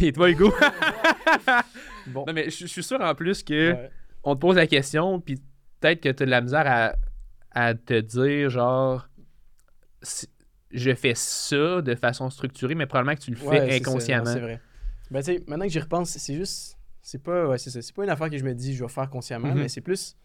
Et 0.00 0.12
toi, 0.12 0.30
Hugo? 0.30 0.52
Bon. 2.08 2.24
non, 2.26 2.32
mais 2.32 2.50
je 2.50 2.56
je 2.58 2.66
suis 2.66 2.82
sûr 2.84 3.00
en 3.00 3.14
plus 3.14 3.42
que 3.42 3.72
Ouais. 3.72 3.90
on 4.22 4.34
te 4.36 4.40
pose 4.40 4.56
la 4.56 4.66
question, 4.66 5.20
puis 5.20 5.36
peut-être 5.80 6.00
que 6.00 6.08
tu 6.10 6.22
as 6.22 6.26
de 6.26 6.30
la 6.30 6.40
misère 6.40 6.64
à, 6.66 6.94
à 7.50 7.74
te 7.74 8.00
dire, 8.00 8.48
genre, 8.50 9.08
si- 10.02 10.28
je 10.70 10.94
fais 10.94 11.14
ça 11.14 11.80
de 11.82 11.94
façon 11.94 12.30
structurée, 12.30 12.74
mais 12.74 12.86
probablement 12.86 13.16
que 13.16 13.22
tu 13.22 13.30
le 13.30 13.36
fais 13.36 13.46
Ouais, 13.46 13.70
c'est 13.70 13.76
inconsciemment. 13.88 14.24
C'est 14.32 14.40
vrai. 14.40 14.60
Ben, 15.10 15.20
tu 15.20 15.26
sais, 15.26 15.42
maintenant 15.46 15.66
que 15.66 15.72
j'y 15.72 15.80
repense, 15.80 16.10
c'est 16.10 16.34
juste. 16.34 16.76
C'est 17.02 17.22
pas, 17.22 17.46
ouais, 17.48 17.58
c'est 17.58 17.70
ça. 17.70 17.80
C'est 17.82 17.94
pas 17.94 18.02
une 18.04 18.10
affaire 18.10 18.28
que 18.30 18.36
je 18.38 18.44
me 18.44 18.52
dis, 18.54 18.74
je 18.74 18.82
vais 18.84 18.90
faire 18.90 19.08
consciemment, 19.08 19.48
Mhm. 19.48 19.58
mais 19.60 19.68
c'est 19.68 19.80
plus. 19.80 20.16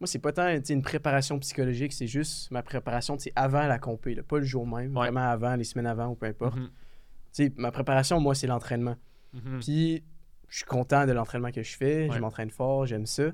Moi, 0.00 0.06
c'est 0.06 0.18
pas 0.20 0.32
tant 0.32 0.48
une 0.68 0.82
préparation 0.82 1.38
psychologique, 1.40 1.92
c'est 1.92 2.06
juste 2.06 2.50
ma 2.50 2.62
préparation 2.62 3.16
avant 3.34 3.66
la 3.66 3.78
compé, 3.78 4.14
là, 4.14 4.22
pas 4.22 4.38
le 4.38 4.44
jour 4.44 4.66
même, 4.66 4.96
Ouais. 4.96 5.04
vraiment 5.08 5.28
avant, 5.28 5.56
les 5.56 5.64
semaines 5.64 5.86
avant 5.86 6.08
ou 6.08 6.14
peu 6.14 6.26
importe. 6.26 6.56
Mhm. 6.56 7.50
Ma 7.56 7.70
préparation, 7.70 8.20
moi, 8.20 8.34
c'est 8.34 8.46
l'entraînement. 8.46 8.96
Mhm. 9.32 9.60
Puis, 9.60 10.04
je 10.48 10.56
suis 10.58 10.66
content 10.66 11.06
de 11.06 11.12
l'entraînement 11.12 11.50
que 11.50 11.62
je 11.62 11.76
fais. 11.76 12.08
Ouais. 12.08 12.16
Je 12.16 12.20
m'entraîne 12.20 12.50
fort, 12.50 12.86
j'aime 12.86 13.06
ça. 13.06 13.30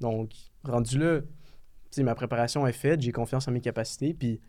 Donc, 0.00 0.32
rendu 0.64 0.98
là, 0.98 1.20
ma 1.98 2.14
préparation 2.14 2.66
est 2.66 2.72
faite, 2.72 3.00
j'ai 3.00 3.12
confiance 3.12 3.48
en 3.48 3.52
mes 3.52 3.60
capacités. 3.60 4.14
Puis, 4.14 4.40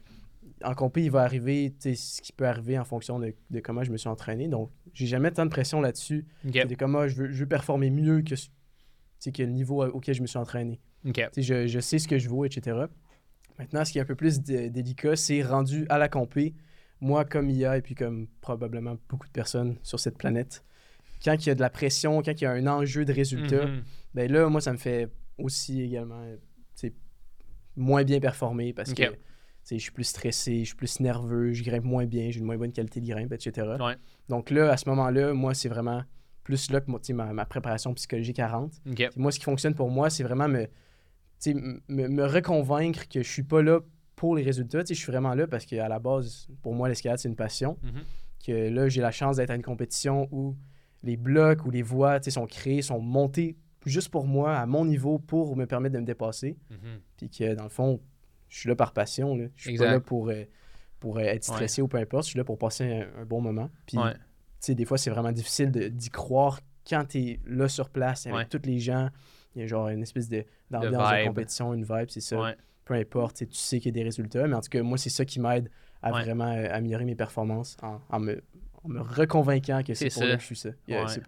en 0.63 0.73
compé, 0.75 1.03
il 1.03 1.11
va 1.11 1.21
arriver 1.23 1.73
ce 1.79 2.21
qui 2.21 2.33
peut 2.33 2.47
arriver 2.47 2.77
en 2.77 2.85
fonction 2.85 3.19
de, 3.19 3.33
de 3.49 3.59
comment 3.59 3.83
je 3.83 3.91
me 3.91 3.97
suis 3.97 4.09
entraîné. 4.09 4.47
Donc, 4.47 4.69
j'ai 4.93 5.07
jamais 5.07 5.31
tant 5.31 5.45
de 5.45 5.51
pression 5.51 5.81
là-dessus. 5.81 6.25
Ok. 6.45 6.67
De 6.67 6.75
comment 6.75 7.07
je 7.07 7.15
veux, 7.15 7.31
je 7.31 7.39
veux 7.39 7.47
performer 7.47 7.89
mieux 7.89 8.21
que, 8.21 8.35
que 9.31 9.43
le 9.43 9.51
niveau 9.51 9.85
auquel 9.85 10.15
je 10.15 10.21
me 10.21 10.27
suis 10.27 10.39
entraîné. 10.39 10.79
Je, 11.37 11.67
je 11.67 11.79
sais 11.79 11.99
ce 11.99 12.07
que 12.07 12.17
je 12.17 12.27
vaux, 12.29 12.45
etc. 12.45 12.87
Maintenant, 13.59 13.85
ce 13.85 13.91
qui 13.91 13.99
est 13.99 14.01
un 14.01 14.05
peu 14.05 14.15
plus 14.15 14.41
dé- 14.41 14.69
délicat, 14.71 15.15
c'est 15.15 15.43
rendu 15.43 15.85
à 15.89 15.97
la 15.99 16.09
compé. 16.09 16.55
Moi, 16.99 17.25
comme 17.25 17.49
IA, 17.49 17.77
et 17.77 17.81
puis 17.81 17.93
comme 17.95 18.27
probablement 18.41 18.97
beaucoup 19.09 19.27
de 19.27 19.31
personnes 19.31 19.77
sur 19.83 19.99
cette 19.99 20.17
planète, 20.17 20.63
quand 21.23 21.35
il 21.45 21.47
y 21.47 21.51
a 21.51 21.55
de 21.55 21.61
la 21.61 21.69
pression, 21.69 22.21
quand 22.23 22.31
il 22.31 22.43
y 22.43 22.47
a 22.47 22.51
un 22.51 22.65
enjeu 22.67 23.05
de 23.05 23.13
résultat, 23.13 23.67
Mhm. 23.67 23.83
ben 24.15 24.31
là, 24.31 24.49
moi, 24.49 24.61
ça 24.61 24.71
me 24.73 24.77
fait 24.77 25.09
aussi 25.37 25.81
également 25.81 26.23
sais, 26.75 26.93
moins 27.75 28.03
bien 28.03 28.19
performer 28.19 28.73
parce 28.73 28.93
que 28.93 29.03
je 29.69 29.77
suis 29.77 29.91
plus 29.91 30.03
stressé, 30.03 30.59
je 30.61 30.65
suis 30.65 30.75
plus 30.75 30.99
nerveux, 30.99 31.53
je 31.53 31.63
grimpe 31.63 31.83
moins 31.85 32.05
bien, 32.05 32.29
j'ai 32.31 32.39
une 32.39 32.45
moins 32.45 32.57
bonne 32.57 32.71
qualité 32.73 32.99
de 33.01 33.07
grimpe, 33.07 33.31
etc. 33.33 33.77
Ouais. 33.79 33.95
Donc 34.29 34.49
là, 34.49 34.71
à 34.71 34.77
ce 34.77 34.89
moment-là, 34.89 35.33
moi, 35.33 35.53
c'est 35.53 35.69
vraiment 35.69 36.03
plus 36.43 36.71
là 36.71 36.81
que 36.81 36.89
moi, 36.89 36.99
ma, 37.13 37.33
ma 37.33 37.45
préparation 37.45 37.93
psychologique 37.93 38.39
à 38.39 38.47
rentre. 38.47 38.77
Ok. 38.89 38.95
Puis 38.95 39.09
moi, 39.17 39.31
ce 39.31 39.39
qui 39.39 39.45
fonctionne 39.45 39.75
pour 39.75 39.89
moi, 39.91 40.09
c'est 40.09 40.23
vraiment 40.23 40.47
me, 40.47 40.67
me, 41.47 42.07
me 42.07 42.25
reconvaincre 42.25 43.07
que 43.07 43.23
je 43.23 43.29
suis 43.29 43.43
pas 43.43 43.61
là 43.61 43.79
pour 44.15 44.35
les 44.35 44.43
résultats. 44.43 44.83
Je 44.87 44.93
suis 44.93 45.11
vraiment 45.11 45.33
là 45.33 45.47
parce 45.47 45.65
qu'à 45.65 45.87
la 45.87 45.99
base, 45.99 46.47
pour 46.61 46.73
moi, 46.75 46.89
l'escalade, 46.89 47.19
c'est 47.19 47.29
une 47.29 47.35
passion. 47.35 47.77
Mhm. 47.83 48.01
Que 48.45 48.69
là, 48.69 48.89
j'ai 48.89 49.01
la 49.01 49.11
chance 49.11 49.37
d'être 49.37 49.51
à 49.51 49.55
une 49.55 49.61
compétition 49.61 50.27
où 50.31 50.55
les 51.03 51.17
blocs 51.17 51.65
ou 51.65 51.71
les 51.71 51.81
voies 51.81 52.21
sont 52.23 52.45
créés, 52.47 52.81
sont 52.81 52.99
montés 52.99 53.57
juste 53.85 54.09
pour 54.09 54.25
moi, 54.27 54.55
à 54.57 54.65
mon 54.67 54.85
niveau, 54.85 55.17
pour 55.19 55.55
me 55.55 55.65
permettre 55.65 55.95
de 55.95 55.99
me 55.99 56.05
dépasser. 56.05 56.57
Mhm. 56.69 56.99
Puis 57.17 57.29
que 57.29 57.53
dans 57.55 57.63
le 57.63 57.69
fond, 57.69 57.99
je 58.49 58.59
suis 58.59 58.69
là 58.69 58.75
par 58.75 58.93
passion. 58.93 59.35
Là. 59.35 59.45
Je 59.55 59.61
suis 59.61 59.71
Exact. 59.71 59.85
pas 59.85 59.91
là 59.93 59.99
pour, 59.99 60.29
euh, 60.29 60.43
pour 60.99 61.17
euh, 61.17 61.21
être 61.21 61.43
stressé 61.43 61.81
ou 61.81 61.87
peu 61.87 61.97
importe. 61.97 62.25
Je 62.25 62.29
suis 62.31 62.37
là 62.37 62.43
pour 62.43 62.57
passer 62.59 62.83
un, 62.83 63.21
un 63.21 63.25
bon 63.25 63.41
moment. 63.41 63.69
Puis 63.87 63.97
Ouais. 63.97 64.13
Tu 64.61 64.67
sais, 64.67 64.75
des 64.75 64.85
fois, 64.85 64.97
c'est 64.97 65.09
vraiment 65.09 65.31
difficile 65.31 65.71
de- 65.71 65.87
d'y 65.87 66.09
croire 66.09 66.59
quand 66.87 67.05
tu 67.09 67.17
es 67.19 67.39
là 67.45 67.67
sur 67.67 67.89
place 67.89 68.27
avec 68.27 68.37
Ouais. 68.37 68.45
tous 68.45 68.65
les 68.67 68.79
gens. 68.79 69.09
Il 69.55 69.61
y 69.61 69.63
a 69.63 69.67
genre 69.67 69.89
une 69.89 70.03
espèce 70.03 70.29
de- 70.29 70.45
d'ambiance 70.69 71.11
de, 71.11 71.15
vibe. 71.17 71.27
compétition, 71.27 71.73
une 71.73 71.83
vibe, 71.83 72.09
c'est 72.09 72.21
ça. 72.21 72.39
Ouais. 72.39 72.55
Peu 72.85 72.93
importe, 72.93 73.37
tu 73.37 73.47
sais, 73.51 73.79
qu'il 73.79 73.87
y 73.87 73.89
a 73.89 73.99
des 73.99 74.03
résultats. 74.03 74.47
Mais 74.47 74.55
en 74.55 74.61
tout 74.61 74.69
cas, 74.69 74.81
moi, 74.81 74.97
c'est 74.97 75.09
ça 75.09 75.25
qui 75.25 75.39
m'aide 75.39 75.69
à 76.01 76.11
Ouais. 76.13 76.23
vraiment 76.23 76.45
euh, 76.51 76.67
améliorer 76.71 77.05
mes 77.05 77.15
performances 77.15 77.75
en, 77.81 77.99
en 78.09 78.19
me, 78.19 78.41
en 78.83 78.89
me 78.89 78.99
reconvainquant 79.01 79.81
que 79.83 79.93
c'est 79.93 80.09
pour 80.13 80.23
là 80.23 80.29
ça. 80.29 80.35
que 80.35 80.41
je 80.41 80.45
suis 80.45 80.55
ça. 80.55 80.69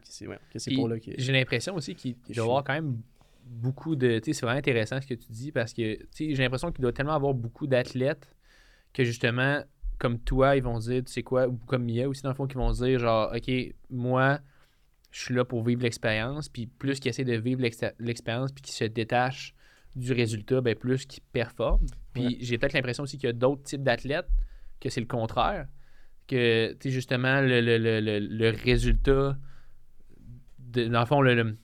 C'est- 0.03 0.69
que 0.69 0.75
pour 0.75 0.87
là 0.87 0.99
que. 0.99 1.11
J'ai 1.17 1.31
l'impression 1.33 1.75
aussi 1.75 1.95
qu'il 1.95 2.15
doit 2.29 2.35
y 2.35 2.39
avoir 2.39 2.63
quand 2.63 2.73
même 2.73 2.99
beaucoup 3.45 3.95
de. 3.95 4.19
Tu 4.19 4.33
sais, 4.33 4.39
c'est 4.39 4.45
vraiment 4.45 4.59
intéressant 4.59 4.99
ce 5.01 5.07
que 5.07 5.13
tu 5.13 5.31
dis 5.31 5.51
parce 5.51 5.73
que 5.73 5.97
j'ai 6.17 6.33
l'impression 6.35 6.71
qu'il 6.71 6.81
doit 6.81 6.93
tellement 6.93 7.13
avoir 7.13 7.33
beaucoup 7.33 7.67
d'athlètes 7.67 8.35
que 8.93 9.03
justement, 9.03 9.61
comme 9.97 10.19
toi, 10.19 10.55
ils 10.55 10.63
vont 10.63 10.79
dire, 10.79 11.03
tu 11.05 11.11
sais 11.11 11.23
quoi, 11.23 11.47
ou 11.47 11.57
comme 11.67 11.85
Mia 11.85 12.07
aussi, 12.09 12.21
dans 12.23 12.29
le 12.29 12.35
fond, 12.35 12.47
qui 12.47 12.55
vont 12.55 12.71
dire, 12.71 12.99
genre, 12.99 13.31
OK, 13.35 13.51
moi, 13.89 14.39
je 15.11 15.19
suis 15.21 15.33
là 15.35 15.45
pour 15.45 15.63
vivre 15.63 15.81
l'expérience, 15.83 16.49
puis 16.49 16.67
plus 16.67 16.99
qu'ils 16.99 17.09
essaient 17.09 17.23
de 17.23 17.35
vivre 17.35 17.61
l'ex- 17.61 17.83
l'expérience, 17.99 18.51
puis 18.51 18.61
qu'ils 18.63 18.73
se 18.75 18.85
détachent 18.85 19.53
du 19.95 20.11
résultat, 20.11 20.59
ben 20.61 20.75
plus 20.75 21.05
qu'ils 21.05 21.21
performent. 21.31 21.85
Puis 22.13 22.23
Ouais. 22.25 22.37
j'ai 22.39 22.57
peut-être 22.57 22.73
l'impression 22.73 23.03
aussi 23.03 23.17
qu'il 23.17 23.27
y 23.27 23.29
a 23.29 23.33
d'autres 23.33 23.61
types 23.63 23.83
d'athlètes 23.83 24.27
que 24.79 24.89
c'est 24.89 25.01
le 25.01 25.05
contraire. 25.07 25.67
Que, 26.27 26.71
tu 26.73 26.77
sais, 26.83 26.89
justement, 26.89 27.41
le, 27.41 27.61
le- 27.61 27.77
le- 27.77 27.99
le- 27.99 28.19
le 28.19 28.49
résultat, 28.49 29.37
de- 30.59 30.87
dans 30.87 30.99
le 31.01 31.05
fond, 31.05 31.21
le, 31.21 31.57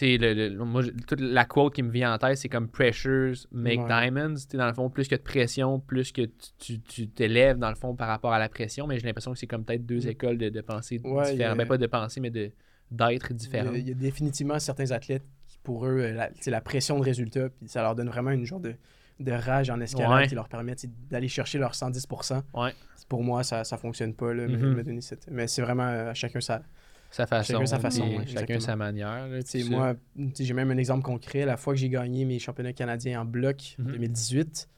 le- 0.00 0.16
le- 0.48 0.64
moi, 0.64 0.82
toute 1.06 1.20
la 1.20 1.44
quote 1.44 1.74
qui 1.74 1.82
me 1.82 1.90
vient 1.90 2.14
en 2.14 2.18
tête, 2.18 2.38
c'est 2.38 2.48
comme 2.48 2.68
pressures 2.68 3.34
make 3.52 3.80
Ouais. 3.80 3.86
diamonds. 3.86 4.34
Dans 4.54 4.66
le 4.66 4.72
fond, 4.72 4.88
plus 4.90 5.06
que 5.08 5.14
de 5.16 5.20
pression, 5.20 5.80
plus 5.80 6.12
que 6.12 6.22
tu- 6.22 6.30
tu 6.58 6.80
tu 6.80 7.08
t'élèves, 7.08 7.58
dans 7.58 7.68
le 7.68 7.74
fond, 7.74 7.94
par 7.94 8.08
rapport 8.08 8.32
à 8.32 8.38
la 8.38 8.48
pression. 8.48 8.86
Mais 8.86 8.98
j'ai 8.98 9.06
l'impression 9.06 9.32
que 9.32 9.38
c'est 9.38 9.46
comme 9.46 9.64
peut-être 9.64 9.84
deux 9.84 10.06
Mm. 10.06 10.08
écoles 10.08 10.38
de, 10.38 10.48
de 10.48 10.60
pensée 10.62 11.00
Ouais, 11.04 11.30
différentes. 11.32 11.52
a- 11.54 11.54
Ben, 11.56 11.68
pas 11.68 11.78
de 11.78 11.86
pensée, 11.86 12.20
mais 12.20 12.30
de 12.30 12.50
d'être 12.90 13.28
Il 13.30 13.34
y, 13.34 13.36
différentes. 13.36 13.74
a, 13.74 13.78
il 13.78 13.88
y 13.88 13.90
a 13.90 13.94
définitivement 13.94 14.58
certains 14.58 14.90
athlètes 14.90 15.22
qui, 15.46 15.58
pour 15.62 15.86
eux, 15.86 15.98
euh, 16.00 16.12
la, 16.12 16.30
sais, 16.40 16.50
la 16.50 16.60
pression 16.60 16.98
de 16.98 17.04
résultat, 17.04 17.48
puis 17.48 17.66
ça 17.68 17.80
leur 17.80 17.94
donne 17.94 18.08
vraiment 18.08 18.30
une 18.32 18.44
genre 18.44 18.60
de, 18.60 18.74
de 19.18 19.32
rage 19.32 19.70
en 19.70 19.80
escalade 19.80 20.10
Ouais. 20.12 20.26
qui 20.28 20.34
leur 20.34 20.48
permet 20.48 20.74
d'aller 21.10 21.28
chercher 21.28 21.58
leur 21.58 21.74
110%. 21.74 22.42
Ouais. 22.54 22.72
Pour 23.08 23.22
moi, 23.22 23.44
ça 23.44 23.62
ne 23.70 23.76
fonctionne 23.78 24.12
pas, 24.14 24.34
là, 24.34 24.46
me- 24.46 24.56
Mhm. 24.58 24.74
me 24.74 24.82
donner 24.84 25.00
cette... 25.00 25.26
mais 25.30 25.46
c'est 25.46 25.62
vraiment 25.62 25.86
euh, 25.86 26.10
à 26.10 26.14
chacun 26.14 26.40
ça. 26.40 26.62
Sa 27.12 27.26
façon. 27.26 27.52
Chacun 27.52 27.66
sa 27.66 27.78
façon, 27.78 28.08
ouais, 28.16 28.26
chacun 28.26 28.58
sa 28.58 28.74
manière. 28.74 29.28
là, 29.28 29.40
moi, 29.70 29.94
j'ai 30.38 30.54
même 30.54 30.70
un 30.70 30.76
exemple 30.78 31.04
concret. 31.04 31.44
La 31.44 31.56
fois 31.56 31.74
que 31.74 31.78
j'ai 31.78 31.88
gagné 31.90 32.24
mes 32.24 32.38
championnats 32.38 32.72
canadiens 32.72 33.20
en 33.20 33.24
bloc 33.24 33.76
en 33.78 33.82
Mhm. 33.84 33.92
2018, 33.92 34.68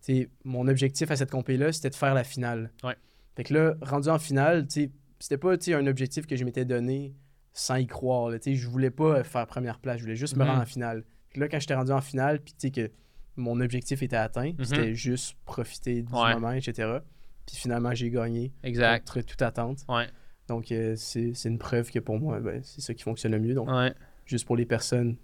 tu 0.00 0.14
sais, 0.14 0.30
mon 0.44 0.66
objectif 0.68 1.10
à 1.10 1.16
cette 1.16 1.30
compé-là, 1.30 1.70
c'était 1.72 1.90
de 1.90 1.94
faire 1.94 2.14
la 2.14 2.24
finale. 2.24 2.72
Ouais. 2.82 2.96
Fait 3.36 3.44
que 3.44 3.54
là, 3.54 3.74
rendu 3.82 4.08
en 4.08 4.18
finale, 4.18 4.66
c'était 4.68 5.38
pas 5.38 5.52
un 5.68 5.86
objectif 5.86 6.26
que 6.26 6.34
je 6.34 6.44
m'étais 6.44 6.64
donné 6.64 7.14
sans 7.52 7.76
y 7.76 7.86
croire. 7.86 8.30
Là, 8.30 8.38
je 8.44 8.66
voulais 8.68 8.90
pas 8.90 9.22
faire 9.22 9.46
première 9.46 9.78
place, 9.78 9.98
je 9.98 10.04
voulais 10.04 10.16
juste 10.16 10.36
me 10.36 10.42
Mhm. 10.44 10.50
rendre 10.50 10.62
en 10.62 10.66
finale. 10.66 11.04
Puis 11.28 11.40
là, 11.40 11.48
quand 11.48 11.60
j'étais 11.60 11.74
rendu 11.74 11.92
en 11.92 12.00
finale, 12.00 12.40
puis 12.40 12.72
que 12.72 12.90
mon 13.36 13.60
objectif 13.60 14.02
était 14.02 14.16
atteint, 14.16 14.52
Mhm. 14.58 14.64
c'était 14.64 14.94
juste 14.94 15.36
profiter 15.44 16.02
du 16.02 16.12
Ouais. 16.14 16.32
moment, 16.34 16.52
etc. 16.52 16.98
Puis 17.46 17.56
finalement, 17.56 17.94
j'ai 17.94 18.10
gagné 18.10 18.52
Exact. 18.62 19.06
contre 19.06 19.26
toute 19.26 19.42
attente. 19.42 19.84
Ouais. 19.88 20.06
Donc, 20.52 20.70
euh, 20.70 20.94
c'est 20.96 21.32
une 21.46 21.58
preuve 21.58 21.90
que 21.90 21.98
pour 21.98 22.18
moi, 22.18 22.38
ben, 22.40 22.60
c'est 22.62 22.80
ça 22.82 22.92
qui 22.94 23.02
fonctionne 23.02 23.32
le 23.32 23.40
mieux. 23.40 23.54
Donc, 23.54 23.68
Ouais. 23.68 23.92
juste 24.26 24.44
pour 24.46 24.56
les 24.56 24.66
personnes, 24.66 25.16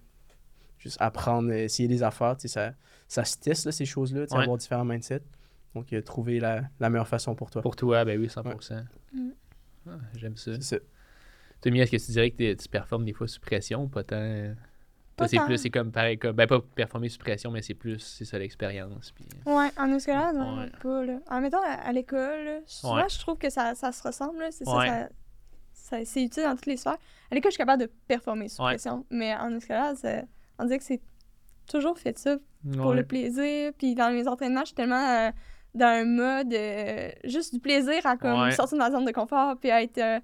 juste 0.78 0.96
apprendre, 1.00 1.50
euh, 1.50 1.64
essayer 1.64 1.88
des 1.88 2.02
affaires, 2.02 2.36
ça, 2.38 2.72
ça 3.06 3.24
se 3.24 3.36
teste, 3.36 3.66
là, 3.66 3.72
ces 3.72 3.84
choses-là, 3.84 4.22
Ouais. 4.30 4.42
avoir 4.42 4.56
différents 4.56 4.84
mindsets. 4.86 5.22
Donc, 5.74 5.92
euh, 5.92 6.00
trouver 6.00 6.40
la, 6.40 6.62
la 6.80 6.88
meilleure 6.88 7.06
façon 7.08 7.34
pour 7.34 7.50
toi. 7.50 7.60
Pour 7.62 7.76
toi, 7.76 8.04
ben 8.04 8.18
oui, 8.18 8.28
100%. 8.28 8.82
Mm. 9.12 9.30
Ah, 9.86 9.90
J'aime 10.16 10.36
ça. 10.36 10.54
C'est 10.54 10.62
ça. 10.62 10.76
Tommy, 11.60 11.80
est-ce 11.80 11.90
que 11.90 11.96
tu 11.96 12.12
dirais 12.12 12.30
que 12.30 12.54
tu 12.54 12.68
performes 12.68 13.04
des 13.04 13.12
fois 13.12 13.28
sous 13.28 13.40
pression 13.40 13.84
ou 13.84 13.88
pas 13.88 14.04
tant? 14.04 14.54
Euh, 15.24 15.28
c'est 15.28 15.44
plus, 15.44 15.58
c'est 15.58 15.70
comme 15.70 15.90
pareil, 15.92 16.18
comme, 16.18 16.32
ben 16.36 16.46
pas 16.46 16.60
performer 16.74 17.08
sous 17.08 17.18
pression, 17.18 17.50
mais 17.50 17.62
c'est 17.62 17.74
plus, 17.74 17.98
c'est 17.98 18.24
ça 18.24 18.38
l'expérience. 18.38 19.10
Puis... 19.12 19.24
Ouais, 19.46 19.68
en 19.78 19.92
escalade, 19.92 20.36
ouais, 20.36 20.64
Ouais. 20.64 20.70
pas, 20.82 21.04
là. 21.04 21.18
En 21.30 21.40
mettant 21.40 21.60
à, 21.62 21.72
à 21.88 21.92
l'école, 21.92 22.62
souvent, 22.66 22.96
Ouais. 22.96 23.08
je 23.08 23.18
trouve 23.18 23.38
que 23.38 23.50
ça, 23.50 23.74
ça 23.74 23.92
se 23.92 24.02
ressemble. 24.02 24.44
C'est 24.50 24.68
Ouais. 24.68 25.06
ça, 25.72 25.98
c'est 26.04 26.22
utile 26.22 26.42
dans 26.44 26.54
toutes 26.54 26.66
les 26.66 26.76
sphères. 26.76 26.98
À 27.30 27.34
l'école, 27.34 27.50
je 27.50 27.54
suis 27.54 27.58
capable 27.58 27.82
de 27.82 27.90
performer 28.06 28.48
sous 28.48 28.62
pression, 28.62 29.04
mais 29.10 29.34
en 29.34 29.54
escalade, 29.56 29.96
ça- 29.96 30.22
on 30.58 30.64
dirait 30.64 30.78
que 30.78 30.84
c'est 30.84 31.00
toujours 31.70 31.98
fait 31.98 32.18
ça 32.18 32.36
pour 32.76 32.94
le 32.94 33.04
plaisir. 33.04 33.72
Puis 33.78 33.94
dans 33.94 34.10
mes 34.12 34.26
entraînements, 34.26 34.60
je 34.60 34.66
suis 34.66 34.74
tellement 34.74 34.96
euh, 35.08 35.30
dans 35.74 35.86
un 35.86 36.04
mode 36.04 36.52
euh, 36.54 37.10
juste 37.24 37.52
du 37.54 37.60
plaisir 37.60 38.04
à 38.06 38.16
comme 38.16 38.50
sortir 38.52 38.78
de 38.78 38.82
ma 38.82 38.90
zone 38.90 39.04
de 39.04 39.12
confort, 39.12 39.56
puis 39.58 39.70
à 39.70 39.82
être... 39.82 39.98
euh, 39.98 40.20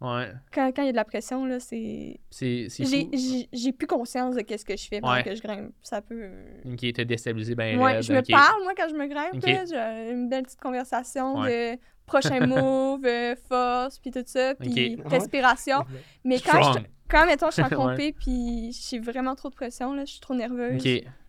Ouais. 0.00 0.32
quand 0.52 0.70
quand 0.74 0.82
il 0.82 0.86
y 0.86 0.88
a 0.88 0.92
de 0.92 0.96
la 0.96 1.04
pression, 1.04 1.46
là, 1.46 1.60
c'est... 1.60 2.20
C'est, 2.30 2.66
c'est 2.68 2.84
J'ai 2.84 3.04
fou. 3.04 3.10
j'ai- 3.14 3.48
j'ai 3.52 3.72
plus 3.72 3.86
conscience 3.86 4.34
de 4.34 4.42
qu'est-ce 4.42 4.64
que 4.64 4.76
je 4.76 4.86
fais 4.86 5.00
pendant 5.00 5.14
Ouais. 5.14 5.22
que 5.22 5.34
je 5.34 5.40
grimpe. 5.42 5.72
Ça 5.82 6.02
peut... 6.02 6.28
Qui 6.76 6.88
était 6.88 7.04
déstabilisé 7.04 7.54
ben 7.54 7.78
Ouais, 7.80 7.92
raide, 7.94 8.02
je 8.02 8.12
me 8.12 8.20
parle, 8.30 8.62
moi, 8.64 8.72
quand 8.76 8.88
je 8.90 8.94
me 8.94 9.06
grimpe. 9.06 9.34
Ok. 9.34 9.46
là, 9.46 9.64
J'ai 9.64 10.10
une 10.12 10.28
belle 10.28 10.42
petite 10.42 10.60
conversation 10.60 11.40
Ouais. 11.40 11.76
de 11.76 11.80
prochain 12.06 12.40
move, 12.46 13.06
euh, 13.06 13.34
force, 13.48 13.98
puis 13.98 14.10
tout 14.10 14.22
ça, 14.26 14.54
puis 14.56 14.98
respiration. 15.06 15.84
Mais 16.24 16.38
quand, 16.38 16.74
je, 16.74 16.80
quand, 17.08 17.24
mettons, 17.26 17.46
je 17.46 17.52
suis 17.54 17.62
en 17.62 17.68
compé, 17.70 18.12
puis 18.12 18.72
j'ai 18.72 18.98
vraiment 18.98 19.34
trop 19.34 19.48
de 19.48 19.54
pression, 19.54 19.94
là, 19.94 20.04
je 20.04 20.10
suis 20.12 20.20
trop 20.20 20.34
nerveuse, 20.34 20.82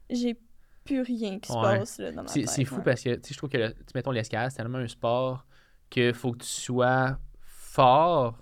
j'ai 0.10 0.38
plus 0.84 1.02
rien 1.02 1.40
qui 1.40 1.50
se 1.52 1.58
passe 1.58 1.98
là, 2.00 2.12
dans 2.12 2.24
ma 2.24 2.28
C'est, 2.28 2.42
tête. 2.42 2.50
c'est 2.50 2.66
fou 2.66 2.76
ouais. 2.76 2.82
parce 2.84 3.02
que, 3.02 3.16
tu 3.16 3.34
je 3.34 3.38
trouve 3.38 3.50
que, 3.50 3.58
le- 3.58 3.74
mettons, 3.96 4.12
l'escalade, 4.12 4.52
c'est 4.52 4.58
tellement 4.58 4.78
un 4.80 4.88
sport 4.88 5.46
que 5.90 6.12
faut 6.14 6.34
que 6.34 6.40
tu 6.40 6.48
sois 6.48 7.18
fort. 7.42 8.38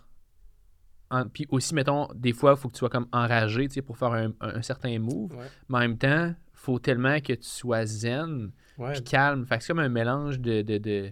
En- 1.14 1.28
Puis 1.28 1.46
aussi, 1.50 1.74
mettons, 1.76 2.08
des 2.16 2.34
fois, 2.34 2.54
il 2.56 2.60
faut 2.60 2.68
que 2.70 2.74
tu 2.74 2.80
sois 2.80 2.90
comme 2.90 3.08
enragé, 3.12 3.68
pour 3.86 3.98
faire 3.98 4.12
un, 4.14 4.28
un- 4.42 4.56
un 4.56 4.62
certain 4.62 4.98
move. 5.00 5.34
Ouais. 5.36 5.46
Mais 5.70 5.78
en 5.78 5.82
même 5.82 5.98
temps, 5.98 6.34
faut 6.54 6.80
tellement 6.80 7.20
que 7.20 7.34
tu 7.34 7.48
sois 7.48 7.86
zen, 7.86 8.52
Ouais. 8.78 8.94
puis 8.94 9.04
calme. 9.04 9.46
Fait 9.46 9.58
que 9.58 9.64
c'est 9.64 9.74
comme 9.74 9.80
un 9.80 9.90
mélange 9.90 10.40
de. 10.40 10.62
de, 10.62 10.78
de, 10.78 11.12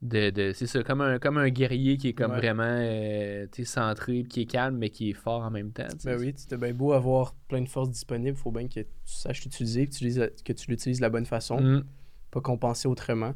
de- 0.00 0.30
de- 0.30 0.52
c'est 0.54 0.66
ça, 0.68 0.82
comme 0.84 1.00
un, 1.00 1.18
comme 1.18 1.38
un 1.38 1.48
guerrier 1.48 1.96
qui 1.96 2.08
est 2.10 2.12
comme 2.12 2.30
Ouais. 2.30 2.36
vraiment 2.38 2.62
euh, 2.64 3.46
centré, 3.64 4.22
qui 4.22 4.42
est 4.42 4.46
calme, 4.46 4.76
mais 4.76 4.90
qui 4.90 5.10
est 5.10 5.14
fort 5.14 5.42
en 5.42 5.50
même 5.50 5.72
temps. 5.72 5.88
Ben 6.04 6.16
oui, 6.20 6.32
tu 6.34 6.56
bien 6.56 6.72
beau 6.72 6.92
avoir 6.92 7.34
plein 7.48 7.62
de 7.62 7.68
forces 7.68 7.90
disponibles, 7.90 8.36
faut 8.36 8.52
bien 8.52 8.68
que 8.68 8.80
tu 8.80 8.86
saches 9.04 9.42
l'utiliser, 9.44 9.88
que 9.88 10.52
tu 10.52 10.70
l'utilises- 10.70 10.98
de 10.98 11.02
la 11.02 11.10
bonne 11.10 11.26
façon, 11.26 11.60
Mm. 11.60 11.84
pas 12.30 12.40
compenser 12.40 12.86
autrement. 12.86 13.32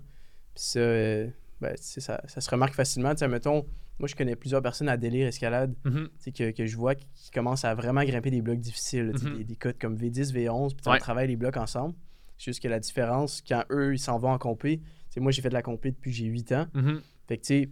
Puis 0.54 0.64
ça, 0.64 0.78
euh, 0.80 1.26
ben, 1.60 1.74
ça, 1.78 2.20
ça 2.28 2.40
se 2.40 2.50
remarque 2.50 2.74
facilement. 2.74 3.12
Mettons, 3.28 3.66
moi, 4.02 4.08
je 4.08 4.16
connais 4.16 4.34
plusieurs 4.34 4.60
personnes 4.62 4.88
à 4.88 4.96
délire 4.96 5.28
escalade 5.28 5.74
Mhm. 5.84 6.08
que, 6.36 6.50
que 6.50 6.66
je 6.66 6.76
vois 6.76 6.96
qui, 6.96 7.06
qui 7.14 7.30
commencent 7.30 7.64
à 7.64 7.72
vraiment 7.74 8.02
grimper 8.04 8.30
des 8.32 8.42
blocs 8.42 8.58
difficiles, 8.58 9.12
Mhm. 9.22 9.36
des, 9.38 9.44
des 9.44 9.54
codes 9.56 9.78
comme 9.78 9.94
V10, 9.96 10.32
V11, 10.32 10.74
puis 10.74 10.88
Ouais. 10.90 10.96
on 10.96 10.98
travaille 10.98 11.28
les 11.28 11.36
blocs 11.36 11.56
ensemble. 11.56 11.94
C'est 12.36 12.46
juste 12.50 12.60
que 12.62 12.66
la 12.68 12.80
différence, 12.80 13.40
quand 13.46 13.62
eux, 13.70 13.94
ils 13.94 13.98
s'en 14.00 14.18
vont 14.18 14.30
en 14.32 14.38
compé, 14.38 14.80
moi, 15.18 15.30
j'ai 15.30 15.40
fait 15.42 15.50
de 15.50 15.54
la 15.54 15.62
compé 15.62 15.92
depuis 15.92 16.10
j'ai 16.12 16.24
8 16.26 16.50
ans. 16.52 16.66
Mhm. 16.74 17.00
Fait 17.28 17.36
que, 17.36 17.42
tu 17.42 17.46
sais, 17.46 17.70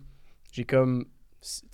j'ai 0.53 0.65
comme. 0.65 1.07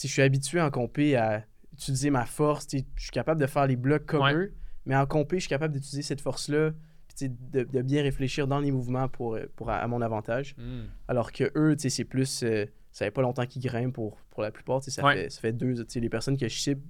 Je 0.01 0.07
suis 0.07 0.23
habitué 0.23 0.61
en 0.61 0.71
compé 0.71 1.17
à 1.17 1.45
utiliser 1.75 2.09
ma 2.11 2.25
force. 2.25 2.67
Je 2.73 2.79
suis 3.03 3.11
capable 3.11 3.41
de 3.41 3.47
faire 3.47 3.67
les 3.67 3.77
blocs 3.77 4.07
comme 4.07 4.23
Ouais. 4.23 4.33
eux, 4.35 4.55
mais 4.87 4.97
en 4.97 5.05
compé, 5.07 5.37
je 5.37 5.41
suis 5.41 5.49
capable 5.51 5.75
d'utiliser 5.75 6.03
cette 6.03 6.21
force-là, 6.23 6.71
de, 7.21 7.65
de 7.65 7.83
bien 7.83 8.03
réfléchir 8.03 8.47
dans 8.47 8.61
les 8.61 8.71
mouvements 8.71 9.09
pour, 9.09 9.39
pour 9.57 9.71
à, 9.71 9.77
à 9.79 9.87
mon 9.89 10.01
avantage. 10.03 10.55
Alors 11.09 11.33
que 11.33 11.51
eux, 11.57 11.75
tu 11.77 11.83
sais, 11.83 11.91
c'est 11.91 12.05
plus. 12.05 12.43
euh, 12.43 12.65
ça 12.97 13.05
fait 13.05 13.11
pas 13.11 13.21
longtemps 13.21 13.45
qu'ils 13.45 13.61
grimpent 13.61 13.93
pour, 13.95 14.17
pour 14.31 14.43
la 14.43 14.51
plupart. 14.51 14.83
Ça, 14.83 15.05
Ouais. 15.05 15.15
fait, 15.25 15.31
ça 15.31 15.41
fait 15.43 15.53
deux. 15.53 15.75
Tu 15.75 15.85
sais, 15.89 16.01
les 16.01 16.09
personnes 16.09 16.39
que 16.39 16.49
je 16.49 16.59
cible, 16.59 16.81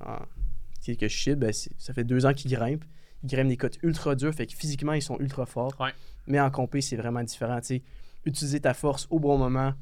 que 0.00 1.08
je 1.08 1.34
ben, 1.34 1.52
ça 1.52 1.92
fait 1.94 2.02
deux 2.04 2.26
ans 2.26 2.32
qu'ils 2.32 2.50
grimpent. 2.50 2.84
Ils 3.22 3.28
grimpent 3.28 3.48
des 3.48 3.56
côtes 3.56 3.78
ultra 3.84 4.16
dures, 4.16 4.34
fait 4.34 4.46
que 4.46 4.54
physiquement, 4.54 4.92
ils 4.92 5.02
sont 5.02 5.18
ultra 5.20 5.46
forts. 5.46 5.72
Ouais. 5.80 5.90
Mais 6.26 6.40
en 6.40 6.50
compé, 6.50 6.80
c'est 6.80 6.96
vraiment 6.96 7.22
différent. 7.22 7.60
tu 7.60 7.66
sais. 7.66 7.82
Utiliser 8.24 8.58
ta 8.60 8.74
force 8.74 9.06
au 9.10 9.20
bon 9.20 9.38
moment, 9.38 9.72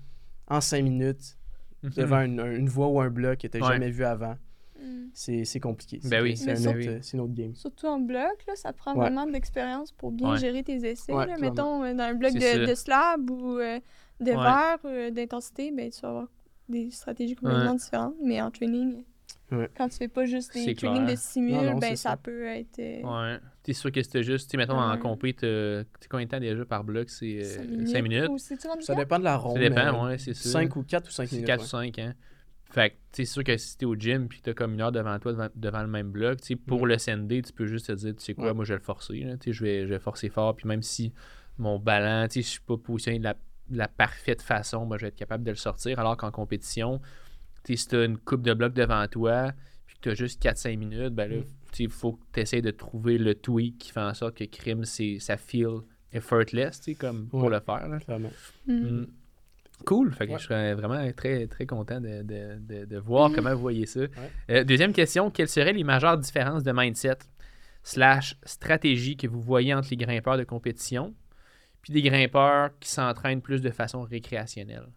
en 0.49 0.61
cinq 0.61 0.83
minutes, 0.83 1.39
Mhm. 1.83 1.91
devant 1.97 2.21
une, 2.21 2.41
un- 2.41 2.55
une 2.57 2.69
voie 2.69 2.89
ou 2.89 3.01
un 3.01 3.09
bloc 3.11 3.39
que 3.39 3.47
tu 3.47 3.59
n'as 3.59 3.67
Ouais. 3.67 3.73
jamais 3.73 3.91
vu 3.91 4.05
avant, 4.05 4.37
Mm. 4.79 5.07
c'est 5.15 5.45
c'est 5.47 5.61
compliqué. 5.61 5.99
Ben 6.03 6.11
C'est- 6.11 6.21
oui. 6.21 6.37
C'est 6.37 6.51
un, 6.69 6.75
oui. 6.77 6.89
c'est 7.01 7.15
une 7.17 7.21
autre 7.23 7.33
game. 7.35 7.55
Surtout 7.55 7.87
en 7.87 7.99
bloc, 8.01 8.45
là, 8.47 8.55
ça 8.57 8.73
te 8.75 8.79
prend 8.79 8.93
Ouais. 8.93 9.01
vraiment 9.01 9.27
de 9.27 9.33
l'expérience 9.33 9.93
pour 9.93 10.13
bien 10.13 10.33
Ouais. 10.33 10.39
gérer 10.39 10.63
tes 10.63 10.77
essais. 10.87 11.13
Ouais, 11.13 11.27
là. 11.27 11.37
Mettons, 11.39 11.83
euh, 11.85 11.95
dans 11.95 12.05
un 12.05 12.15
bloc 12.15 12.35
de 12.35 12.75
slab 12.75 13.31
ou 13.31 13.59
euh, 13.59 13.81
de 14.21 14.31
Ouais. 14.31 14.37
verre, 14.37 14.79
euh, 14.85 15.11
d'intensité, 15.11 15.71
ben, 15.73 15.91
tu 15.91 16.01
vas 16.01 16.09
avoir 16.09 16.29
des 16.69 16.91
stratégies 16.91 17.35
complètement 17.35 17.73
Ouais. 17.73 17.77
différentes. 17.77 18.15
Mais 18.23 18.41
en 18.41 18.51
training, 18.51 19.05
Ouais. 19.53 19.69
quand 19.77 19.89
tu 19.89 19.97
fais 19.99 20.09
pas 20.09 20.25
juste 20.25 20.55
des 20.55 20.75
trainings 20.75 21.07
de 21.07 21.15
simul, 21.17 21.75
ben, 21.81 21.97
ça, 21.97 22.11
ça. 22.11 22.17
peut 22.17 22.47
être 22.47 22.79
euh, 22.79 23.03
Ouais. 23.03 23.39
T'es 23.63 23.73
sûr 23.73 23.91
que 23.93 24.03
c'était 24.03 24.23
juste, 24.23 24.51
tu 24.51 24.57
mettons 24.57 24.79
en 24.79 24.97
compé, 24.99 25.33
t'as 25.35 25.85
combien 26.09 26.27
de 26.27 26.31
temps 26.31 26.41
déjà 26.41 26.65
par 26.65 26.85
bloc? 26.85 27.09
C'est 27.11 27.43
5 27.43 27.87
cinq 27.89 28.03
minutes. 28.03 28.29
Ou 28.31 28.39
Ça 28.39 28.95
dépend 28.95 29.19
de 29.19 29.25
la 29.25 29.37
ronde. 29.37 29.57
Ça 29.57 29.69
dépend, 29.69 30.07
ouais, 30.07 30.19
c'est 30.19 30.35
ça. 30.35 30.49
5 30.51 30.75
ou 30.77 30.83
4 30.83 31.09
ou 31.09 31.11
5 31.11 31.29
C'est 31.29 31.37
minutes. 31.37 31.47
4 31.47 31.61
ouais. 31.61 31.65
ou 31.65 31.69
5, 31.69 31.99
hein. 31.99 32.15
Fait 32.71 32.91
que, 32.91 32.95
tu 32.95 33.01
c'est 33.13 33.25
sûr 33.27 33.45
que 33.45 33.57
si 33.57 33.77
t'es 33.79 33.87
au 33.87 33.95
gym 33.95 34.27
puis 34.27 34.39
que 34.41 34.45
t'as 34.47 34.55
comme 34.55 34.75
une 34.75 34.81
heure 34.81 34.91
devant 34.91 35.17
toi, 35.21 35.33
devant, 35.33 35.49
devant 35.55 35.83
le 35.83 35.89
même 35.89 36.11
bloc, 36.11 36.41
tu 36.41 36.47
sais, 36.49 36.57
pour 36.57 36.83
Mm. 36.85 36.89
le 36.89 36.99
SND, 36.99 37.43
tu 37.43 37.53
peux 37.53 37.67
juste 37.67 37.87
te 37.87 37.93
dire, 37.93 38.17
tu 38.17 38.23
sais 38.25 38.35
quoi, 38.35 38.47
Ouais. 38.47 38.55
moi, 38.55 38.65
je 38.65 38.73
vais 38.73 38.79
le 38.79 38.85
forcer, 38.85 39.21
là. 39.21 39.37
Tu 39.37 39.45
sais, 39.45 39.53
je 39.53 39.63
vais, 39.63 39.83
je 39.87 39.91
vais 39.93 39.99
forcer 40.01 40.29
fort, 40.29 40.57
puis 40.57 40.67
même 40.67 40.83
si 40.83 41.13
mon 41.57 41.79
ballon, 41.79 42.27
tu 42.27 42.35
sais, 42.35 42.43
je 42.43 42.49
suis 42.49 42.61
pas 42.61 42.77
positionné 42.77 43.19
de 43.21 43.25
la, 43.25 43.35
de 43.35 43.39
la 43.71 43.89
parfaite 43.89 44.43
façon, 44.43 44.85
moi, 44.87 44.97
je 44.99 45.03
vais 45.03 45.09
être 45.09 45.17
capable 45.17 45.45
de 45.45 45.51
le 45.51 45.57
sortir, 45.57 45.99
alors 45.99 46.17
qu'en 46.17 46.31
compétition, 46.31 47.01
tu 47.65 47.77
si 47.77 47.89
t'as 47.89 48.05
une 48.05 48.19
coupe 48.19 48.43
de 48.43 48.53
blocs 48.55 48.75
devant 48.75 49.07
toi, 49.09 49.53
puis 49.87 49.97
que 49.97 50.11
t'as 50.11 50.15
juste 50.15 50.43
4-5 50.43 50.77
minutes, 50.79 51.15
ben 51.15 51.31
là, 51.31 51.37
Mm. 51.39 51.45
tu 51.73 51.83
il 51.85 51.91
faut 51.91 52.13
que 52.13 52.23
t'essayes 52.33 52.63
de 52.63 52.71
trouver 52.71 53.17
le 53.19 53.35
tweak 53.35 53.79
qui 53.79 53.91
fait 53.91 54.01
en 54.01 54.15
sorte 54.15 54.37
que 54.37 54.45
crime, 54.45 54.85
c'est, 54.85 55.19
ça 55.19 55.37
feel 55.37 55.79
effortless, 56.13 56.81
tu 56.81 56.93
sais, 56.93 56.95
comme 56.95 57.27
pour 57.29 57.45
Ouais. 57.45 57.51
le 57.51 57.61
faire, 57.61 57.89
là. 57.89 57.99
Clairement. 58.01 58.31
Mm. 58.67 58.73
Mm. 58.75 59.07
Cool. 59.85 60.13
Fait 60.13 60.27
que 60.29 60.33
Ouais. 60.33 60.39
je 60.39 60.45
serais 60.45 60.75
vraiment 60.75 61.11
très, 61.17 61.47
très 61.49 61.67
content 61.67 62.01
de, 62.01 62.23
de- 62.23 62.59
de- 62.61 62.85
de 62.85 62.99
voir 62.99 63.33
comment 63.35 63.53
vous 63.55 63.61
voyez 63.61 63.87
ça. 63.87 64.01
Euh, 64.51 64.63
deuxième 64.63 64.93
question, 64.93 65.31
quelles 65.31 65.49
seraient 65.49 65.73
les 65.73 65.83
majeures 65.85 66.17
différences 66.17 66.63
de 66.63 66.71
mindset 66.73 67.19
slash 67.83 68.37
stratégie 68.45 69.17
que 69.17 69.27
vous 69.27 69.41
voyez 69.41 69.75
entre 69.75 69.89
les 69.91 69.97
grimpeurs 69.97 70.39
de 70.39 70.45
compétition? 70.45 71.15
Puis 71.85 71.93
des 71.93 72.03
grimpeurs 72.03 72.71
qui 72.81 72.89
s'entraînent 72.89 73.43
plus 73.43 73.61
de 73.61 73.71
façon 73.71 74.01
récréationnelle? 74.03 74.89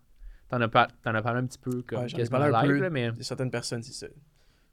T'en 0.47 0.62
as, 0.62 0.69
par- 0.69 0.88
t'en 1.04 1.13
as 1.13 1.21
parlé 1.21 1.41
un 1.41 1.45
petit 1.45 1.58
peu 1.60 1.82
comme 1.82 2.04
Ouais, 2.04 2.08
quasiment 2.08 2.39
parlé 2.39 2.56
un 2.56 2.62
live, 2.63 2.71
peu. 2.71 2.80
là, 2.84 2.89
mais 2.89 3.02
Il 3.10 3.17
y 3.17 3.19
a 3.19 3.23
certaines 3.23 3.52
personnes, 3.52 3.84
c'est 3.84 3.91
ça. 3.91 4.08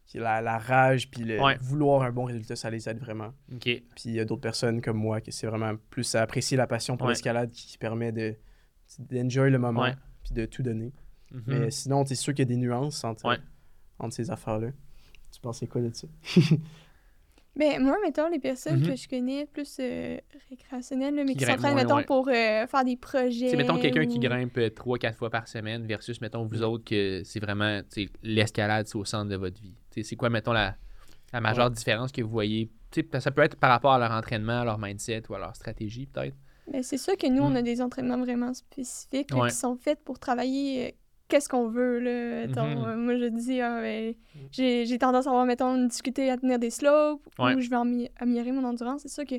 Qui 0.06 0.18
la, 0.18 0.40
la 0.40 0.58
rage 0.58 1.10
puis 1.10 1.24
le 1.24 1.40
Ouais. 1.42 1.56
vouloir 1.60 2.02
un 2.02 2.12
bon 2.12 2.24
résultat, 2.26 2.54
ça 2.54 2.70
les 2.70 2.88
aide 2.88 2.98
vraiment. 3.00 3.32
Puis 3.60 3.82
il 4.04 4.12
y 4.12 4.20
a 4.20 4.24
d'autres 4.24 4.42
personnes 4.42 4.80
comme 4.80 4.96
moi 4.98 5.20
qui 5.20 5.32
c'est 5.32 5.46
vraiment 5.48 5.72
plus 5.90 6.14
à 6.14 6.22
apprécier 6.22 6.56
la 6.56 6.66
passion 6.68 6.96
pour 6.96 7.08
Ouais. 7.08 7.14
l'escalade 7.14 7.50
qui, 7.50 7.76
permet 7.78 8.12
de 8.12 8.36
d'enjoy 8.98 9.50
le 9.50 9.58
moment 9.58 9.90
puis 10.22 10.32
de 10.34 10.46
tout 10.46 10.62
donner. 10.62 10.92
Mhm. 11.32 11.42
Mais 11.46 11.70
sinon, 11.72 12.04
c'est 12.06 12.14
sûr 12.14 12.32
qu'il 12.34 12.48
y 12.48 12.52
a 12.52 12.54
des 12.54 12.56
nuances 12.60 13.02
entre, 13.02 13.36
entre 13.98 14.14
ces 14.14 14.30
affaires-là. 14.30 14.68
Tu 15.32 15.40
pensais 15.40 15.66
quoi 15.66 15.80
de 15.80 15.90
ça? 15.92 16.06
Ben, 17.56 17.80
moi, 17.80 17.96
mettons, 18.04 18.28
les 18.28 18.40
personnes 18.40 18.80
Mhm. 18.80 18.88
que 18.88 18.96
je 18.96 19.08
connais 19.08 19.46
plus 19.46 19.76
euh, 19.78 20.18
récréationnelles, 20.50 21.14
mais 21.14 21.24
Qui 21.26 21.36
qui 21.36 21.44
s'entraînent, 21.44 21.76
mettons, 21.76 22.02
pour 22.02 22.28
euh, 22.28 22.66
faire 22.66 22.84
des 22.84 22.96
projets. 22.96 23.50
Sais, 23.50 23.56
mettons 23.56 23.78
quelqu'un 23.78 24.06
qui 24.06 24.18
grimpe 24.18 24.58
3-4 24.74 25.14
fois 25.16 25.30
par 25.30 25.46
semaine 25.46 25.86
versus, 25.86 26.20
mettons, 26.20 26.44
vous 26.44 26.62
autres, 26.62 26.84
que 26.84 27.22
c'est 27.24 27.38
vraiment, 27.40 27.80
l'escalade, 28.22 28.86
c'est 28.88 28.96
au 28.96 29.04
centre 29.04 29.30
de 29.30 29.36
votre 29.36 29.60
vie. 29.60 29.74
Tu 29.90 30.02
sais, 30.02 30.08
c'est 30.10 30.16
quoi, 30.16 30.30
mettons, 30.30 30.52
la, 30.52 30.74
la 31.32 31.40
majeure 31.40 31.70
différence 31.70 32.10
que 32.10 32.22
vous 32.22 32.28
voyez? 32.30 32.70
Ça 33.18 33.30
peut 33.30 33.42
être 33.42 33.56
par 33.56 33.70
rapport 33.70 33.92
à 33.92 33.98
leur 33.98 34.10
entraînement, 34.12 34.60
à 34.60 34.64
leur 34.64 34.78
mindset 34.78 35.22
ou 35.28 35.34
à 35.34 35.38
leur 35.38 35.54
stratégie, 35.56 36.06
peut-être. 36.06 36.36
Ben, 36.72 36.82
c'est 36.82 36.96
sûr 36.98 37.16
que 37.16 37.26
nous, 37.26 37.42
on 37.42 37.50
Mm. 37.50 37.56
a 37.56 37.62
des 37.62 37.82
entraînements 37.82 38.18
vraiment 38.18 38.54
spécifiques 38.54 39.30
là, 39.32 39.38
Ouais. 39.42 39.48
qui 39.50 39.54
sont 39.56 39.76
faits 39.76 39.98
pour 40.04 40.18
travailler 40.18 40.86
euh, 40.86 40.90
qu'est-ce 41.28 41.48
qu'on 41.48 41.68
veut. 41.68 41.98
Là. 42.00 42.46
Mettons, 42.46 42.66
Mhm. 42.66 42.84
euh, 42.84 42.96
moi, 42.96 43.16
je 43.16 43.24
dis, 43.26 43.60
ah, 43.60 43.80
ben, 43.80 44.14
j'ai 44.52 44.86
j'ai 44.86 44.98
tendance 44.98 45.26
à 45.26 45.30
avoir, 45.30 45.46
mettons, 45.46 45.74
une 45.76 45.88
difficulté 45.88 46.30
à 46.30 46.36
tenir 46.36 46.58
des 46.58 46.70
slopes 46.70 47.22
Ouais. 47.38 47.54
ou 47.54 47.60
je 47.60 47.68
vais 47.70 47.76
amé- 47.76 48.10
améliorer 48.18 48.52
mon 48.52 48.64
endurance. 48.64 49.02
C'est 49.02 49.08
sûr 49.08 49.24
que 49.24 49.36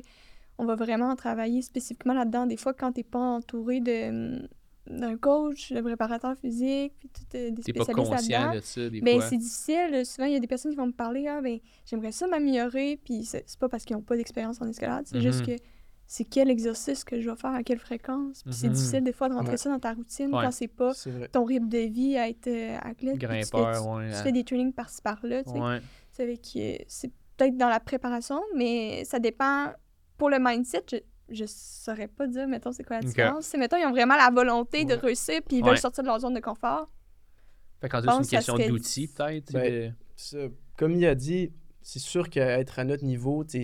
on 0.58 0.64
va 0.64 0.74
vraiment 0.74 1.14
travailler 1.16 1.60
spécifiquement 1.62 2.14
là-dedans. 2.14 2.46
Des 2.46 2.56
fois, 2.56 2.72
quand 2.72 2.92
t'es 2.92 3.02
pas 3.02 3.18
entouré 3.18 3.80
de 3.80 4.08
hum, 4.08 4.48
d'un 4.88 5.16
coach, 5.16 5.72
de 5.72 5.80
préparateur 5.80 6.36
physique, 6.38 6.92
puis 7.00 7.08
tout, 7.08 7.36
euh, 7.36 7.50
des 7.50 7.62
spécialistes 7.62 7.92
conscient 8.08 8.38
là-dedans, 8.38 8.54
de 8.54 8.60
ça, 8.60 8.88
des 8.88 9.00
ben, 9.00 9.20
c'est 9.20 9.36
difficile. 9.36 10.06
Souvent, 10.06 10.26
il 10.28 10.32
y 10.34 10.36
a 10.36 10.38
des 10.38 10.46
personnes 10.46 10.70
qui 10.70 10.76
vont 10.76 10.86
me 10.86 10.92
parler 10.92 11.26
Ah, 11.26 11.40
ben, 11.42 11.58
j'aimerais 11.84 12.12
ça 12.12 12.28
m'améliorer. 12.28 13.00
Puis 13.04 13.24
c'est 13.24 13.44
pas 13.58 13.68
parce 13.68 13.84
qu'ils 13.84 13.96
n'ont 13.96 14.02
pas 14.02 14.16
d'expérience 14.16 14.60
en 14.62 14.68
escalade, 14.68 15.04
c'est 15.06 15.20
juste 15.20 15.40
Mhm. 15.40 15.56
que 15.56 15.62
c'est 16.06 16.24
quel 16.24 16.50
exercice 16.50 17.02
que 17.04 17.20
je 17.20 17.28
vais 17.28 17.36
faire, 17.36 17.50
à 17.52 17.62
quelle 17.62 17.78
fréquence. 17.80 18.42
Puis 18.44 18.54
c'est 18.54 18.68
Mhm. 18.68 18.74
difficile 18.74 19.04
des 19.04 19.12
fois 19.12 19.28
de 19.28 19.34
rentrer 19.34 19.52
Ouais. 19.52 19.56
ça 19.56 19.70
dans 19.70 19.78
ta 19.80 19.92
routine 19.92 20.32
Ouais. 20.34 20.44
quand 20.44 20.50
c'est 20.52 20.68
pas 20.68 20.92
ton 21.32 21.44
rythme 21.44 21.68
de 21.68 21.78
vie 21.78 22.16
à 22.16 22.28
être 22.28 22.46
euh, 22.46 22.76
athlète. 22.82 23.14
tu 23.18 23.26
fais- 23.26 23.26
Grimpeur, 23.26 23.82
tu, 23.82 23.88
ouais. 23.88 24.08
tu 24.10 24.14
hein. 24.14 24.22
fais 24.22 24.32
des 24.32 24.44
trainings 24.44 24.72
par-ci 24.72 25.02
par-là. 25.02 25.42
C'est 26.12 26.22
avec, 26.22 26.40
c'est 26.88 27.10
peut-être 27.36 27.56
dans 27.56 27.68
la 27.68 27.80
préparation, 27.80 28.40
mais 28.54 29.04
ça 29.04 29.18
dépend. 29.18 29.72
Pour 30.16 30.30
le 30.30 30.38
mindset, 30.40 30.84
je, 30.90 30.96
je 31.28 31.44
saurais 31.46 32.08
pas 32.08 32.26
dire, 32.26 32.48
mettons, 32.48 32.72
c'est 32.72 32.84
quoi 32.84 32.96
la 32.96 33.02
différence. 33.02 33.44
C'est, 33.46 33.58
mettons, 33.58 33.76
ils 33.76 33.84
ont 33.84 33.90
vraiment 33.90 34.16
la 34.16 34.30
volonté 34.30 34.84
de 34.86 34.94
réussir, 34.94 35.40
puis 35.46 35.58
ils 35.58 35.62
Ouais. 35.62 35.70
veulent 35.70 35.78
sortir 35.78 36.02
de 36.04 36.08
leur 36.08 36.20
zone 36.20 36.32
de 36.34 36.40
confort. 36.40 36.88
Fait 37.82 37.88
qu'en 37.90 38.00
c'est 38.00 38.08
une 38.10 38.26
question 38.26 38.56
serait- 38.56 38.68
d'outils, 38.68 39.08
peut-être. 39.08 39.52
Ben, 39.52 39.94
comme 40.78 40.94
il 40.94 41.04
a 41.04 41.14
dit, 41.14 41.52
c'est 41.82 41.98
sûr 41.98 42.30
qu'être 42.30 42.78
à 42.78 42.84
notre 42.84 43.04
niveau, 43.04 43.44
tu 43.44 43.62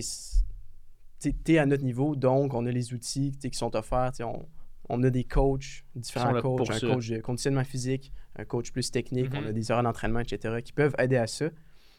es 1.47 1.57
à 1.57 1.65
notre 1.65 1.83
niveau, 1.83 2.15
donc 2.15 2.53
on 2.53 2.65
a 2.65 2.71
les 2.71 2.93
outils 2.93 3.31
tu 3.39 3.49
qui 3.49 3.57
sont 3.57 3.75
offerts. 3.75 4.11
tu 4.15 4.23
On, 4.23 4.47
on 4.89 5.01
a 5.03 5.09
des 5.09 5.23
coachs, 5.23 5.85
différents 5.95 6.33
coachs, 6.41 6.69
un 6.69 6.79
coach 6.79 7.09
de 7.09 7.19
conditionnement 7.21 7.63
physique, 7.63 8.11
un 8.35 8.45
coach 8.45 8.71
plus 8.71 8.91
technique, 8.91 9.31
Mhm. 9.33 9.39
on 9.43 9.47
a 9.47 9.51
des 9.51 9.71
heures 9.71 9.81
d'entraînement, 9.83 10.19
etc., 10.19 10.61
qui 10.63 10.73
peuvent 10.73 10.93
aider 10.99 11.17
à 11.17 11.27
ça. 11.27 11.49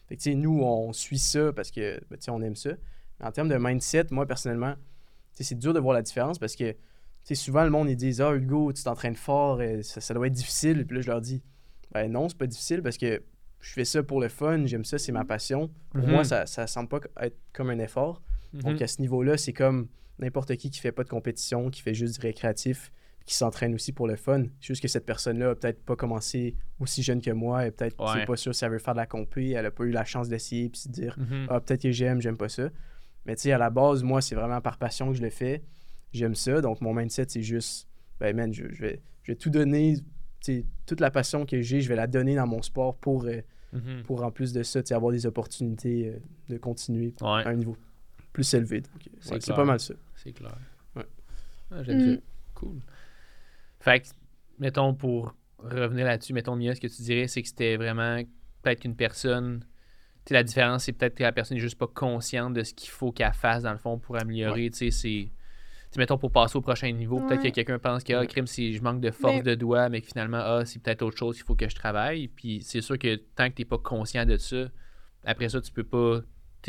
Fait 0.07 0.15
que, 0.17 0.21
tu 0.21 0.29
sais, 0.31 0.35
nous, 0.35 0.61
on 0.61 0.93
suit 0.93 1.17
ça 1.17 1.51
parce 1.53 1.71
que 1.71 1.99
ben, 2.09 2.17
tu 2.19 2.29
on 2.29 2.41
aime 2.41 2.55
ça. 2.55 2.71
Mais 3.19 3.25
en 3.25 3.31
termes 3.31 3.49
de 3.49 3.57
mindset, 3.57 4.05
moi, 4.11 4.25
personnellement, 4.27 4.75
tu 5.35 5.43
c'est 5.43 5.55
dur 5.55 5.73
de 5.73 5.79
voir 5.79 5.93
la 5.95 6.01
différence 6.03 6.37
parce 6.37 6.55
que 6.55 6.75
tu 7.23 7.35
souvent, 7.35 7.63
le 7.63 7.71
monde, 7.71 7.89
ils 7.89 7.95
disent 7.95 8.21
Ah, 8.21 8.35
Hugo, 8.35 8.71
tu 8.71 8.83
t'entraînes 8.83 9.15
fort, 9.15 9.57
euh, 9.61 9.81
ça, 9.81 9.99
ça 9.99 10.13
doit 10.13 10.27
être 10.27 10.33
difficile. 10.33 10.85
Puis 10.85 10.97
là, 10.97 11.01
je 11.01 11.07
leur 11.09 11.21
dis 11.21 11.41
Ben 11.91 12.11
non, 12.11 12.29
c'est 12.29 12.37
pas 12.37 12.45
difficile 12.47 12.83
parce 12.83 12.97
que 12.97 13.23
je 13.61 13.73
fais 13.73 13.85
ça 13.85 14.03
pour 14.03 14.21
le 14.21 14.27
fun, 14.29 14.67
j'aime 14.67 14.85
ça, 14.85 14.99
c'est 14.99 15.11
ma 15.11 15.25
passion. 15.25 15.71
Pour 15.89 16.01
Mhm. 16.03 16.11
moi, 16.11 16.23
ça, 16.23 16.45
ça 16.45 16.67
semble 16.67 16.87
pas 16.89 16.99
être 17.21 17.37
comme 17.51 17.71
un 17.71 17.79
effort. 17.79 18.21
Donc, 18.63 18.77
Mhm. 18.77 18.83
à 18.83 18.87
ce 18.87 19.01
niveau-là, 19.01 19.37
c'est 19.37 19.53
comme 19.53 19.87
n'importe 20.19 20.55
qui 20.55 20.69
qui 20.69 20.79
fait 20.79 20.91
pas 20.91 21.03
de 21.03 21.09
compétition, 21.09 21.69
qui 21.69 21.81
fait 21.81 21.93
juste 21.93 22.15
du 22.15 22.21
récréatif, 22.25 22.91
qui 23.25 23.33
s'entraîne 23.35 23.73
aussi 23.73 23.91
pour 23.91 24.07
le 24.07 24.15
fun. 24.15 24.43
C'est 24.61 24.67
juste 24.67 24.81
que 24.81 24.87
cette 24.87 25.05
personne-là 25.05 25.49
a 25.51 25.55
peut-être 25.55 25.83
pas 25.83 25.95
commencé 25.95 26.55
aussi 26.79 27.01
jeune 27.03 27.21
que 27.21 27.31
moi 27.31 27.65
et 27.67 27.71
peut-être 27.71 27.99
Ouais. 27.99 28.19
c'est 28.21 28.25
pas 28.25 28.35
sûr 28.35 28.53
si 28.53 28.63
elle 28.63 28.71
veut 28.71 28.77
faire 28.79 28.93
de 28.93 28.99
la 28.99 29.07
compé, 29.07 29.49
elle 29.51 29.65
a 29.65 29.71
pas 29.71 29.83
eu 29.83 29.89
la 29.91 30.05
chance 30.05 30.29
d'essayer 30.29 30.69
puis 30.69 30.81
se 30.81 30.89
dire 30.89 31.15
Mhm. 31.17 31.47
ah 31.49 31.59
peut-être 31.59 31.81
que 31.81 31.91
j'aime, 31.91 32.21
j'aime 32.21 32.37
pas 32.37 32.49
ça. 32.49 32.69
Mais 33.25 33.35
tu 33.35 33.41
sais 33.43 33.51
à 33.51 33.57
la 33.57 33.71
base, 33.71 34.03
moi 34.03 34.21
c'est 34.21 34.35
vraiment 34.35 34.61
par 34.61 34.77
passion 34.77 35.09
que 35.11 35.17
je 35.17 35.23
le 35.23 35.31
fais. 35.31 35.63
J'aime 36.13 36.35
ça, 36.35 36.61
donc 36.61 36.81
mon 36.81 36.93
mindset 36.93 37.25
c'est 37.29 37.41
juste 37.41 37.87
ben 38.19 38.35
man, 38.35 38.53
je, 38.53 38.65
je 38.71 38.81
vais 38.81 39.01
je 39.23 39.31
vais 39.31 39.35
tout 39.35 39.49
donner, 39.49 39.95
toute 40.85 40.99
la 41.01 41.09
passion 41.09 41.45
que 41.47 41.61
j'ai, 41.61 41.81
je 41.81 41.89
vais 41.89 41.95
la 41.95 42.05
donner 42.07 42.35
dans 42.35 42.45
mon 42.47 42.61
sport 42.61 42.95
pour 42.95 43.25
euh, 43.25 43.41
Mhm. 43.73 44.03
pour 44.03 44.23
en 44.23 44.31
plus 44.31 44.53
de 44.53 44.61
ça, 44.63 44.81
tu 44.83 44.89
sais, 44.89 44.93
avoir 44.93 45.11
des 45.11 45.25
opportunités 45.25 46.07
euh, 46.09 46.19
de 46.47 46.57
continuer 46.57 47.13
Ouais, 47.19 47.27
à 47.27 47.49
un 47.49 47.55
niveau 47.55 47.75
plus 48.35 48.53
élevé. 48.53 48.81
Donc, 48.81 48.89
C'est 49.19 49.31
ouais, 49.33 49.39
c'est 49.39 49.45
clair. 49.45 49.55
pas 49.55 49.65
mal 49.65 49.79
ça. 49.79 49.93
c'est 50.15 50.31
clair. 50.33 50.55
Ouais. 50.95 51.05
Ah, 51.71 51.83
J'aime 51.83 51.97
Mm. 52.11 52.15
ça. 52.15 52.21
Cool. 52.55 52.79
Fait 53.79 54.01
que, 54.01 54.07
mettons, 54.59 54.93
pour 54.93 55.33
revenir 55.59 56.05
là-dessus, 56.05 56.33
mettons, 56.33 56.55
Mia, 56.55 56.75
ce 56.75 56.81
que 56.81 56.87
tu 56.87 57.01
dirais, 57.01 57.27
c'est 57.27 57.41
que 57.41 57.47
c'était 57.47 57.77
vraiment 57.77 58.19
peut-être 58.61 58.81
qu'une 58.81 58.95
personne. 58.95 59.65
Tu 60.25 60.33
la 60.33 60.43
différence, 60.43 60.85
c'est 60.85 60.93
peut-être 60.93 61.15
que 61.15 61.23
la 61.23 61.31
personne 61.31 61.55
n'est 61.55 61.61
juste 61.61 61.77
pas 61.77 61.87
consciente 61.87 62.53
de 62.53 62.63
ce 62.63 62.73
qu'il 62.73 62.89
faut 62.89 63.11
qu'elle 63.11 63.31
fasse, 63.33 63.63
dans 63.63 63.71
le 63.71 63.77
fond, 63.77 63.97
pour 63.99 64.17
améliorer. 64.19 64.69
Tu 64.71 64.77
sais, 64.77 64.91
c'est. 64.91 65.29
Tu 65.29 65.31
sais, 65.91 65.99
mettons, 65.99 66.17
pour 66.17 66.31
passer 66.31 66.57
au 66.57 66.61
prochain 66.61 66.91
niveau, 66.91 67.19
peut-être 67.19 67.41
Ouais. 67.43 67.51
que 67.51 67.55
quelqu'un 67.55 67.77
pense 67.79 68.03
que, 68.03 68.11
ah, 68.13 68.25
crime, 68.25 68.47
si 68.47 68.73
je 68.73 68.81
manque 68.81 69.01
de 69.01 69.11
force 69.11 69.35
Mais- 69.35 69.43
de 69.43 69.55
doigt, 69.55 69.87
mais 69.89 70.01
que 70.01 70.07
finalement, 70.07 70.39
ah, 70.41 70.65
c'est 70.65 70.81
peut-être 70.81 71.03
autre 71.03 71.17
chose, 71.17 71.37
il 71.37 71.43
faut 71.43 71.55
que 71.55 71.69
je 71.69 71.75
travaille. 71.75 72.27
Puis 72.27 72.61
c'est 72.63 72.81
sûr 72.81 72.97
que 72.97 73.15
tant 73.35 73.49
que 73.49 73.55
tu 73.55 73.61
n'es 73.61 73.65
pas 73.65 73.77
conscient 73.77 74.25
de 74.25 74.35
ça, 74.37 74.65
après 75.25 75.47
ça, 75.49 75.61
tu 75.61 75.71
peux 75.71 75.83
pas 75.83 76.21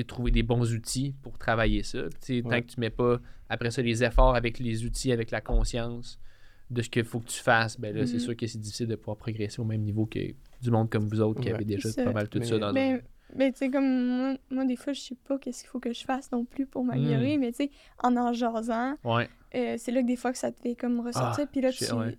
trouver 0.03 0.31
des 0.31 0.43
bons 0.43 0.73
outils 0.75 1.15
pour 1.23 1.39
travailler 1.39 1.83
ça. 1.83 2.03
Tu 2.05 2.37
sais, 2.39 2.43
Tant 2.43 2.49
Ouais. 2.51 2.63
que 2.63 2.67
tu 2.73 2.81
mets 2.81 2.91
pas, 2.91 3.19
après 3.49 3.71
ça, 3.71 3.83
les 3.83 4.03
efforts 4.05 4.35
avec 4.37 4.59
les 4.59 4.85
outils, 4.85 5.13
avec 5.13 5.31
la 5.31 5.41
conscience 5.41 6.19
de 6.71 6.83
ce 6.83 6.91
qu'il 6.91 7.05
faut 7.05 7.21
que 7.21 7.29
tu 7.29 7.39
fasses, 7.41 7.79
ben 7.79 7.95
là, 7.97 8.07
c'est 8.07 8.15
Mhm. 8.15 8.21
sûr 8.21 8.37
que 8.37 8.47
c'est 8.47 8.59
difficile 8.59 8.89
de 8.89 8.97
pouvoir 8.97 9.17
progresser 9.17 9.61
au 9.61 9.65
même 9.65 9.83
niveau 9.83 10.05
que 10.07 10.19
du 10.63 10.71
monde 10.71 10.91
comme 10.91 11.07
vous 11.09 11.21
autres 11.21 11.41
qui 11.41 11.49
Ouais. 11.49 11.55
avez 11.55 11.65
déjà 11.65 11.89
pas 12.05 12.13
mal 12.13 12.29
tout 12.29 12.41
Mais- 12.41 12.45
ça 12.47 12.59
dans 12.59 12.73
Ben, 12.73 13.01
ben 13.35 13.53
tu 13.53 13.59
sais, 13.59 13.71
comme 13.71 14.07
moi, 14.09 14.37
moi, 14.51 14.65
des 14.65 14.75
fois, 14.77 14.93
je 14.93 15.01
sais 15.01 15.15
pas 15.29 15.39
qu'est-ce 15.39 15.61
qu'il 15.63 15.69
faut 15.71 15.79
que 15.81 15.93
je 15.93 16.05
fasse 16.05 16.31
non 16.33 16.45
plus 16.45 16.67
pour 16.67 16.85
m'améliorer, 16.85 17.39
mais 17.39 17.51
tu 17.53 17.57
sais, 17.67 17.71
en 18.03 18.17
en 18.17 18.33
jasant, 18.33 18.97
Ouais. 19.05 19.29
euh, 19.55 19.77
c'est 19.79 19.93
là 19.93 20.03
que 20.03 20.07
des 20.09 20.17
fois 20.17 20.33
que 20.33 20.39
ça 20.39 20.51
te 20.51 20.61
fait 20.61 20.75
comme 20.75 20.99
ressortir. 21.01 21.47
puis 21.49 21.61
là, 21.61 21.71
tu, 21.73 21.85
ouais. 21.93 22.19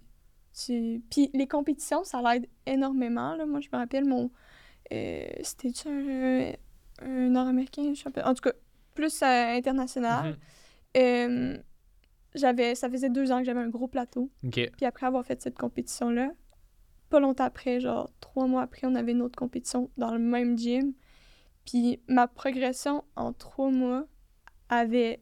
tu. 0.65 1.01
Puis 1.11 1.29
les 1.33 1.47
compétitions, 1.47 2.03
ça 2.05 2.21
l'aide 2.21 2.47
énormément. 2.65 3.35
Là. 3.35 3.45
Moi, 3.45 3.59
je 3.59 3.67
me 3.71 3.77
rappelle 3.77 4.05
mon. 4.05 4.31
euh, 4.93 5.25
C'était-tu 5.43 5.87
un, 5.89 6.53
un 7.01 7.29
Nord-Américain, 7.29 7.93
champion- 7.93 8.23
En 8.25 8.33
tout 8.33 8.41
cas, 8.41 8.53
plus 8.95 9.21
international. 9.21 10.37
Mhm. 10.95 11.63
J'avais, 12.35 12.75
ça 12.75 12.89
faisait 12.89 13.09
deux 13.09 13.31
ans 13.31 13.39
que 13.39 13.45
j'avais 13.45 13.59
un 13.61 13.69
gros 13.69 13.87
plateau. 13.87 14.29
Puis 14.75 14.85
après 14.85 15.05
avoir 15.07 15.25
fait 15.25 15.41
cette 15.41 15.57
compétition-là, 15.57 16.31
pas 17.09 17.19
longtemps 17.19 17.45
après, 17.45 17.79
genre 17.79 18.11
trois 18.19 18.47
mois 18.47 18.61
après, 18.61 18.85
on 18.85 18.95
avait 18.95 19.13
une 19.13 19.21
autre 19.21 19.37
compétition 19.37 19.89
dans 19.97 20.11
le 20.11 20.19
même 20.19 20.57
gym. 20.57 20.93
Puis 21.65 22.01
ma 22.07 22.27
progression 22.27 23.03
en 23.15 23.33
trois 23.33 23.71
mois 23.71 24.05
avait 24.69 25.21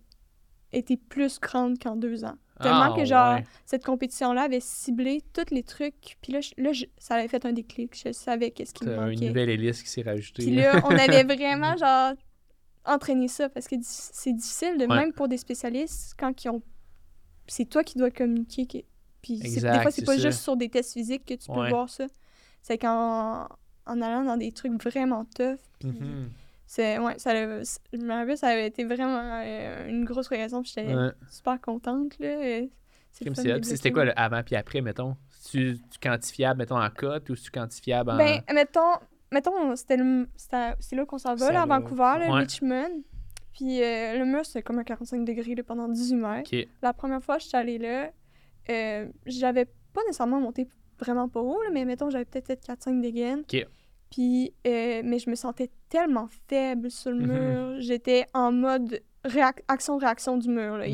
été 0.73 0.97
plus 0.97 1.39
grande 1.39 1.77
qu'en 1.79 1.95
deux 1.95 2.25
ans. 2.25 2.37
Tellement 2.61 2.93
Ah, 2.93 2.95
que, 2.95 3.03
genre, 3.05 3.35
ouais. 3.35 3.45
cette 3.65 3.83
compétition-là 3.83 4.43
avait 4.43 4.61
ciblé 4.61 5.21
tous 5.33 5.53
les 5.53 5.63
trucs. 5.63 6.17
Puis 6.21 6.31
là, 6.31 6.39
je- 6.41 6.51
là 6.57 6.71
je- 6.71 6.85
ça 6.97 7.15
avait 7.15 7.27
fait 7.27 7.45
un 7.45 7.51
déclic. 7.51 7.93
Je 8.01 8.13
savais 8.13 8.51
qu'est-ce 8.51 8.73
qui 8.73 8.85
me 8.85 8.95
T'as 8.95 9.01
une 9.07 9.11
manquait. 9.13 9.27
nouvelle 9.27 9.49
hélice 9.49 9.83
qui 9.83 9.89
s'est 9.89 10.03
rajoutée. 10.03 10.43
Puis 10.45 10.55
là, 10.55 10.81
on 10.85 10.89
avait 10.91 11.23
vraiment, 11.37 11.75
genre, 11.75 12.13
entraîné 12.85 13.27
ça 13.27 13.49
parce 13.49 13.67
que 13.67 13.75
c'est 13.81 14.31
difficile, 14.33 14.77
de, 14.77 14.85
Ouais. 14.85 14.95
même 14.95 15.11
pour 15.13 15.27
des 15.27 15.37
spécialistes, 15.37 16.13
quand 16.17 16.43
ils 16.45 16.49
ont. 16.49 16.61
C'est 17.47 17.65
toi 17.65 17.83
qui 17.83 17.97
dois 17.97 18.11
communiquer. 18.11 18.65
que- 18.65 18.85
Puis 19.21 19.37
c'est- 19.39 19.43
des 19.43 19.53
Exact, 19.55 19.81
fois, 19.81 19.91
c'est 19.91 20.05
pas 20.05 20.15
ça. 20.17 20.21
juste 20.29 20.41
sur 20.41 20.55
des 20.55 20.69
tests 20.69 20.93
physiques 20.93 21.25
que 21.25 21.33
tu 21.33 21.47
peux 21.51 21.59
Ouais. 21.59 21.69
voir 21.71 21.89
ça. 21.89 22.05
C'est 22.61 22.77
qu'en 22.77 23.47
en 23.87 24.01
allant 24.01 24.23
dans 24.23 24.37
des 24.37 24.51
trucs 24.51 24.81
vraiment 24.81 25.25
tough. 25.35 25.57
Puis 25.79 25.89
Mhm. 25.89 26.29
C'est. 26.75 26.99
Ouais, 26.99 27.13
ça, 27.17 27.33
l'a- 27.33 27.61
je 27.93 27.97
me 27.97 28.13
rappelle, 28.13 28.37
ça 28.37 28.47
avait 28.49 28.67
été 28.67 28.83
vraiment 28.83 29.41
euh, 29.43 29.87
une 29.87 30.05
grosse. 30.05 30.27
Puis 30.27 30.37
j'étais 30.63 30.93
Ouais. 30.93 31.09
super 31.29 31.59
contente, 31.61 32.17
là. 32.19 32.61
C'est 33.11 33.25
le 33.25 33.33
c'est. 33.35 33.63
C'était 33.63 33.91
quoi 33.91 34.05
le 34.05 34.17
avant 34.19 34.43
puis 34.43 34.55
après, 34.55 34.81
mettons? 34.81 35.15
Tu, 35.49 35.77
tu 35.89 35.99
quantifiable, 36.01 36.57
mettons, 36.59 36.81
en 36.81 36.89
cote 36.89 37.29
ou 37.29 37.35
tu 37.35 37.49
quantifiable 37.51 38.11
en. 38.11 38.17
Ben, 38.17 38.41
mettons, 38.53 38.95
mettons 39.31 39.75
c'était 39.75 39.97
le- 39.97 40.27
c'est 40.37 40.95
là 40.95 41.05
qu'on 41.05 41.17
s'en 41.17 41.35
va, 41.35 41.51
là, 41.51 41.61
à 41.61 41.65
va. 41.65 41.79
Vancouver, 41.79 42.19
là, 42.19 42.27
Ouais. 42.33 42.39
Richmond. 42.41 43.03
Puis 43.53 43.81
euh, 43.81 44.17
le 44.19 44.25
mur, 44.25 44.45
c'était 44.45 44.63
comme 44.63 44.79
un 44.79 44.83
45 44.83 45.23
degrés 45.23 45.55
là, 45.55 45.63
pendant 45.63 45.87
18 45.87 46.15
mètres. 46.17 46.51
La 46.81 46.91
première 46.91 47.23
fois 47.23 47.37
que 47.37 47.43
je 47.43 47.47
suis 47.47 47.57
allée 47.57 47.77
là, 47.77 48.09
euh, 48.69 49.07
j'avais 49.25 49.63
pas 49.65 50.01
nécessairement 50.07 50.41
monté 50.41 50.67
vraiment 50.99 51.29
pas 51.29 51.39
haut, 51.39 51.61
là, 51.63 51.69
mais 51.71 51.85
mettons, 51.85 52.09
j'avais 52.09 52.25
peut-être 52.25 52.47
fait 52.47 52.59
4-5 52.61 52.99
dégaines. 53.01 53.43
Puis, 54.15 54.53
euh, 54.65 55.01
mais 55.03 55.19
je 55.19 55.29
me 55.29 55.35
sentais 55.35 55.69
tellement 55.89 56.29
faible 56.47 56.89
sur 56.89 57.11
le 57.11 57.19
Mhm. 57.19 57.27
mur. 57.27 57.81
J'étais 57.81 58.25
en 58.33 58.49
mode 58.53 59.01
réac- 59.25 59.59
action-réaction 59.67 60.37
du 60.37 60.47
mur. 60.47 60.77
Là. 60.77 60.85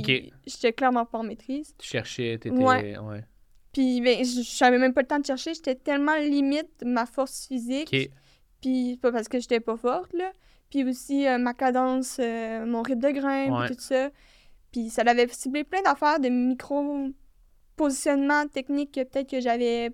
J'étais 0.47 0.73
clairement 0.73 1.05
pas 1.05 1.19
en 1.19 1.23
maîtrise. 1.23 1.75
Tu 1.77 1.87
cherchais, 1.87 2.39
t'étais. 2.39 2.49
Ouais. 2.57 2.97
ouais. 2.97 3.23
Puis, 3.73 4.01
ben, 4.01 4.25
je 4.25 4.41
j'avais 4.41 4.79
même 4.79 4.93
pas 4.95 5.01
le 5.01 5.07
temps 5.07 5.19
de 5.19 5.25
chercher. 5.27 5.53
J'étais 5.53 5.75
tellement 5.75 6.15
limite 6.15 6.71
ma 6.83 7.05
force 7.05 7.45
physique. 7.47 7.91
Ok. 7.93 8.09
Puis 8.59 8.97
pas 8.97 9.11
parce 9.11 9.27
que 9.27 9.39
j'étais 9.39 9.59
pas 9.59 9.77
forte, 9.77 10.13
là. 10.13 10.31
Puis 10.71 10.83
aussi 10.83 11.27
euh, 11.27 11.37
ma 11.37 11.53
cadence, 11.53 12.17
euh, 12.19 12.65
mon 12.65 12.81
rythme 12.81 13.01
de 13.01 13.07
Ouais. 13.07 13.65
puis 13.67 13.75
tout 13.75 13.81
ça. 13.83 14.09
Puis 14.71 14.89
ça 14.89 15.03
l'avait 15.03 15.27
ciblé 15.27 15.63
plein 15.63 15.83
d'affaires 15.83 16.19
de 16.19 16.29
micro-positionnement 17.75 18.47
technique 18.47 18.93
que 18.93 19.03
peut-être 19.03 19.29
que 19.29 19.41
j'avais 19.41 19.91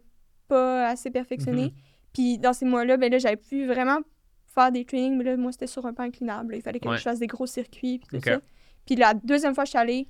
pas 0.47 0.87
assez 0.87 1.09
perfectionné. 1.11 1.63
Mhm. 1.65 1.71
Puis 2.13 2.37
dans 2.37 2.53
ces 2.53 2.65
mois-là, 2.65 2.97
ben 2.97 3.11
là, 3.11 3.17
j'avais 3.19 3.35
pu 3.37 3.65
vraiment 3.67 3.99
faire 4.47 4.71
des 4.71 4.85
trainings. 4.85 5.17
Mais 5.17 5.23
là, 5.23 5.37
moi, 5.37 5.51
c'était 5.51 5.67
sur 5.67 5.85
un 5.85 5.93
pan 5.93 6.03
inclinable. 6.03 6.51
là. 6.51 6.57
Il 6.57 6.61
fallait 6.63 6.79
que 6.79 6.87
Ouais. 6.89 6.97
je 6.97 7.03
fasse 7.03 7.19
des 7.19 7.27
gros 7.27 7.45
circuits, 7.45 7.99
puis 7.99 8.19
tout 8.19 8.23
ça. 8.23 8.39
Puis 8.85 8.95
la 8.95 9.13
deuxième 9.13 9.53
fois 9.53 9.63
que 9.63 9.67
je 9.67 9.71
suis 9.71 9.79
allée, 9.79 10.07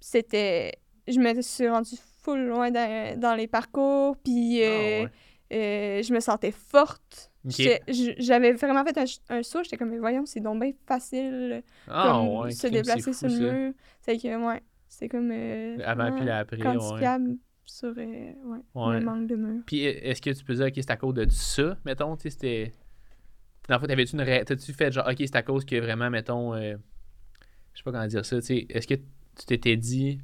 c'était... 0.00 0.72
Je 1.08 1.20
me 1.20 1.40
suis 1.40 1.68
rendue 1.68 1.94
full 2.22 2.40
loin 2.48 2.70
dans, 2.70 3.18
dans 3.20 3.34
les 3.34 3.46
parcours, 3.46 4.16
puis... 4.16 4.60
Ah, 4.62 4.66
euh, 4.66 5.02
ouais. 5.04 5.10
euh, 5.52 6.02
je 6.02 6.12
me 6.12 6.18
sentais 6.20 6.50
forte. 6.50 7.30
Ok. 7.44 7.52
J'étais- 7.56 7.80
j- 7.92 8.14
J'avais 8.18 8.52
vraiment 8.52 8.84
fait 8.84 8.98
un, 9.28 9.42
saut. 9.44 9.62
J'étais 9.62 9.76
comme, 9.76 9.90
mais 9.90 9.98
voyons, 9.98 10.26
c'est 10.26 10.40
donc 10.40 10.60
bien 10.60 10.72
facile 10.86 11.62
Ah, 11.86 12.08
comme 12.10 12.28
ouais, 12.40 12.50
se 12.50 12.66
déplacer 12.66 13.12
sur 13.12 13.28
le 13.28 13.38
mur. 13.38 13.72
C'est 14.00 14.18
que, 14.18 14.44
ouais, 14.44 14.62
c'est 14.88 15.08
comme. 15.08 15.30
euh, 15.32 15.76
avant 15.84 16.10
puis 16.10 16.24
ouais. 16.24 16.58
quantifiable 16.58 17.36
sur 17.66 17.88
euh, 17.88 17.92
ouais, 17.96 18.58
Ouais. 18.74 19.00
le 19.00 19.04
manque 19.04 19.26
de 19.26 19.36
mur. 19.36 19.62
Puis 19.66 19.84
e- 19.86 20.06
est-ce 20.08 20.22
que 20.22 20.30
tu 20.30 20.44
peux 20.44 20.54
dire, 20.54 20.66
ok, 20.66 20.72
c'est 20.76 20.90
à 20.90 20.96
cause 20.96 21.14
de 21.14 21.26
ça, 21.28 21.76
mettons, 21.84 22.16
tu 22.16 22.22
sais, 22.22 22.30
c'était. 22.30 22.72
Dans 23.68 23.74
le 23.76 23.80
fond, 23.80 23.86
t'avais-tu 23.86 24.14
une. 24.14 24.22
ré- 24.22 24.44
T'as-tu 24.44 24.72
fait 24.72 24.92
genre, 24.92 25.06
ok, 25.08 25.16
c'est 25.18 25.36
à 25.36 25.42
cause 25.42 25.64
que 25.64 25.76
vraiment, 25.76 26.08
mettons. 26.10 26.54
euh, 26.54 26.76
Je 27.72 27.78
sais 27.78 27.84
pas 27.84 27.92
comment 27.92 28.06
dire 28.06 28.24
ça, 28.24 28.36
tu 28.40 28.46
sais. 28.46 28.66
Est-ce 28.70 28.86
que 28.86 28.94
tu 28.94 29.46
t'étais 29.46 29.76
dit, 29.76 30.18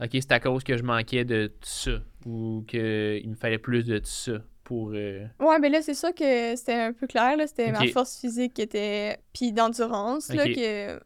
ok, 0.00 0.10
c'est 0.12 0.32
à 0.32 0.40
cause 0.40 0.64
que 0.64 0.76
je 0.76 0.82
manquais 0.82 1.24
de 1.24 1.52
ça 1.62 1.92
ou 2.26 2.64
qu'il 2.66 3.28
me 3.30 3.34
fallait 3.36 3.58
plus 3.58 3.84
de 3.84 4.00
ça 4.04 4.42
pour. 4.64 4.90
euh, 4.94 5.24
Ouais, 5.38 5.58
mais 5.60 5.68
là, 5.68 5.80
c'est 5.80 5.94
sûr 5.94 6.12
que 6.12 6.56
c'était 6.56 6.74
un 6.74 6.92
peu 6.92 7.06
clair. 7.06 7.36
là, 7.36 7.46
C'était 7.46 7.70
ma 7.70 7.86
force 7.92 8.18
physique 8.20 8.54
qui 8.54 8.62
était. 8.62 9.16
Puis 9.32 9.52
d'endurance. 9.52 10.28
là, 10.34 10.44
que. 10.46 11.00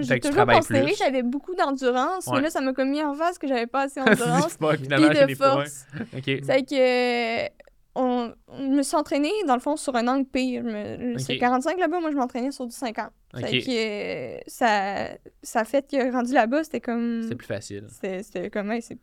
J'ai 0.00 0.20
toujours 0.20 0.46
considéré 0.46 0.92
que 0.92 0.96
j'avais 0.98 1.22
beaucoup 1.22 1.54
d'endurance, 1.54 2.26
Ouais. 2.26 2.36
mais 2.36 2.42
là, 2.42 2.50
ça 2.50 2.60
m'a 2.60 2.72
comme 2.72 2.90
mis 2.90 3.02
en 3.02 3.14
face 3.14 3.38
que 3.38 3.46
j'avais 3.46 3.66
pas 3.66 3.82
assez 3.82 4.00
d'endurance 4.04 4.56
j'en 4.60 5.26
de 5.26 5.34
force. 5.34 5.86
Ok. 6.16 6.22
C'est 6.42 6.62
que 6.68 7.64
on, 7.96 8.32
on 8.48 8.68
me 8.70 8.82
suis 8.82 8.96
entraînée, 8.96 9.30
dans 9.46 9.54
le 9.54 9.60
fond, 9.60 9.76
sur 9.76 9.94
un 9.94 10.08
angle 10.08 10.26
pire. 10.26 10.64
Me- 10.64 11.16
C'est 11.18 11.34
Ok. 11.34 11.40
45 11.40 11.78
là-bas, 11.78 12.00
moi, 12.00 12.10
je 12.10 12.16
m'entraînais 12.16 12.50
sur 12.50 12.66
du 12.66 12.74
50. 12.74 13.06
Ok. 13.34 13.40
C'est 13.48 13.60
que 13.60 14.36
euh, 14.36 14.38
ça, 14.48 15.08
ça 15.42 15.64
fait 15.64 15.88
que 15.88 16.12
rendu 16.12 16.32
là-bas, 16.32 16.64
c'était 16.64 16.80
comme. 16.80 17.22
C'était 17.22 17.36
plus 17.36 17.46
facile. 17.46 17.86
C'était 17.90 18.22
c'était 18.24 18.50
comme, 18.50 18.72
hey, 18.72 18.82
c'est 18.82 18.98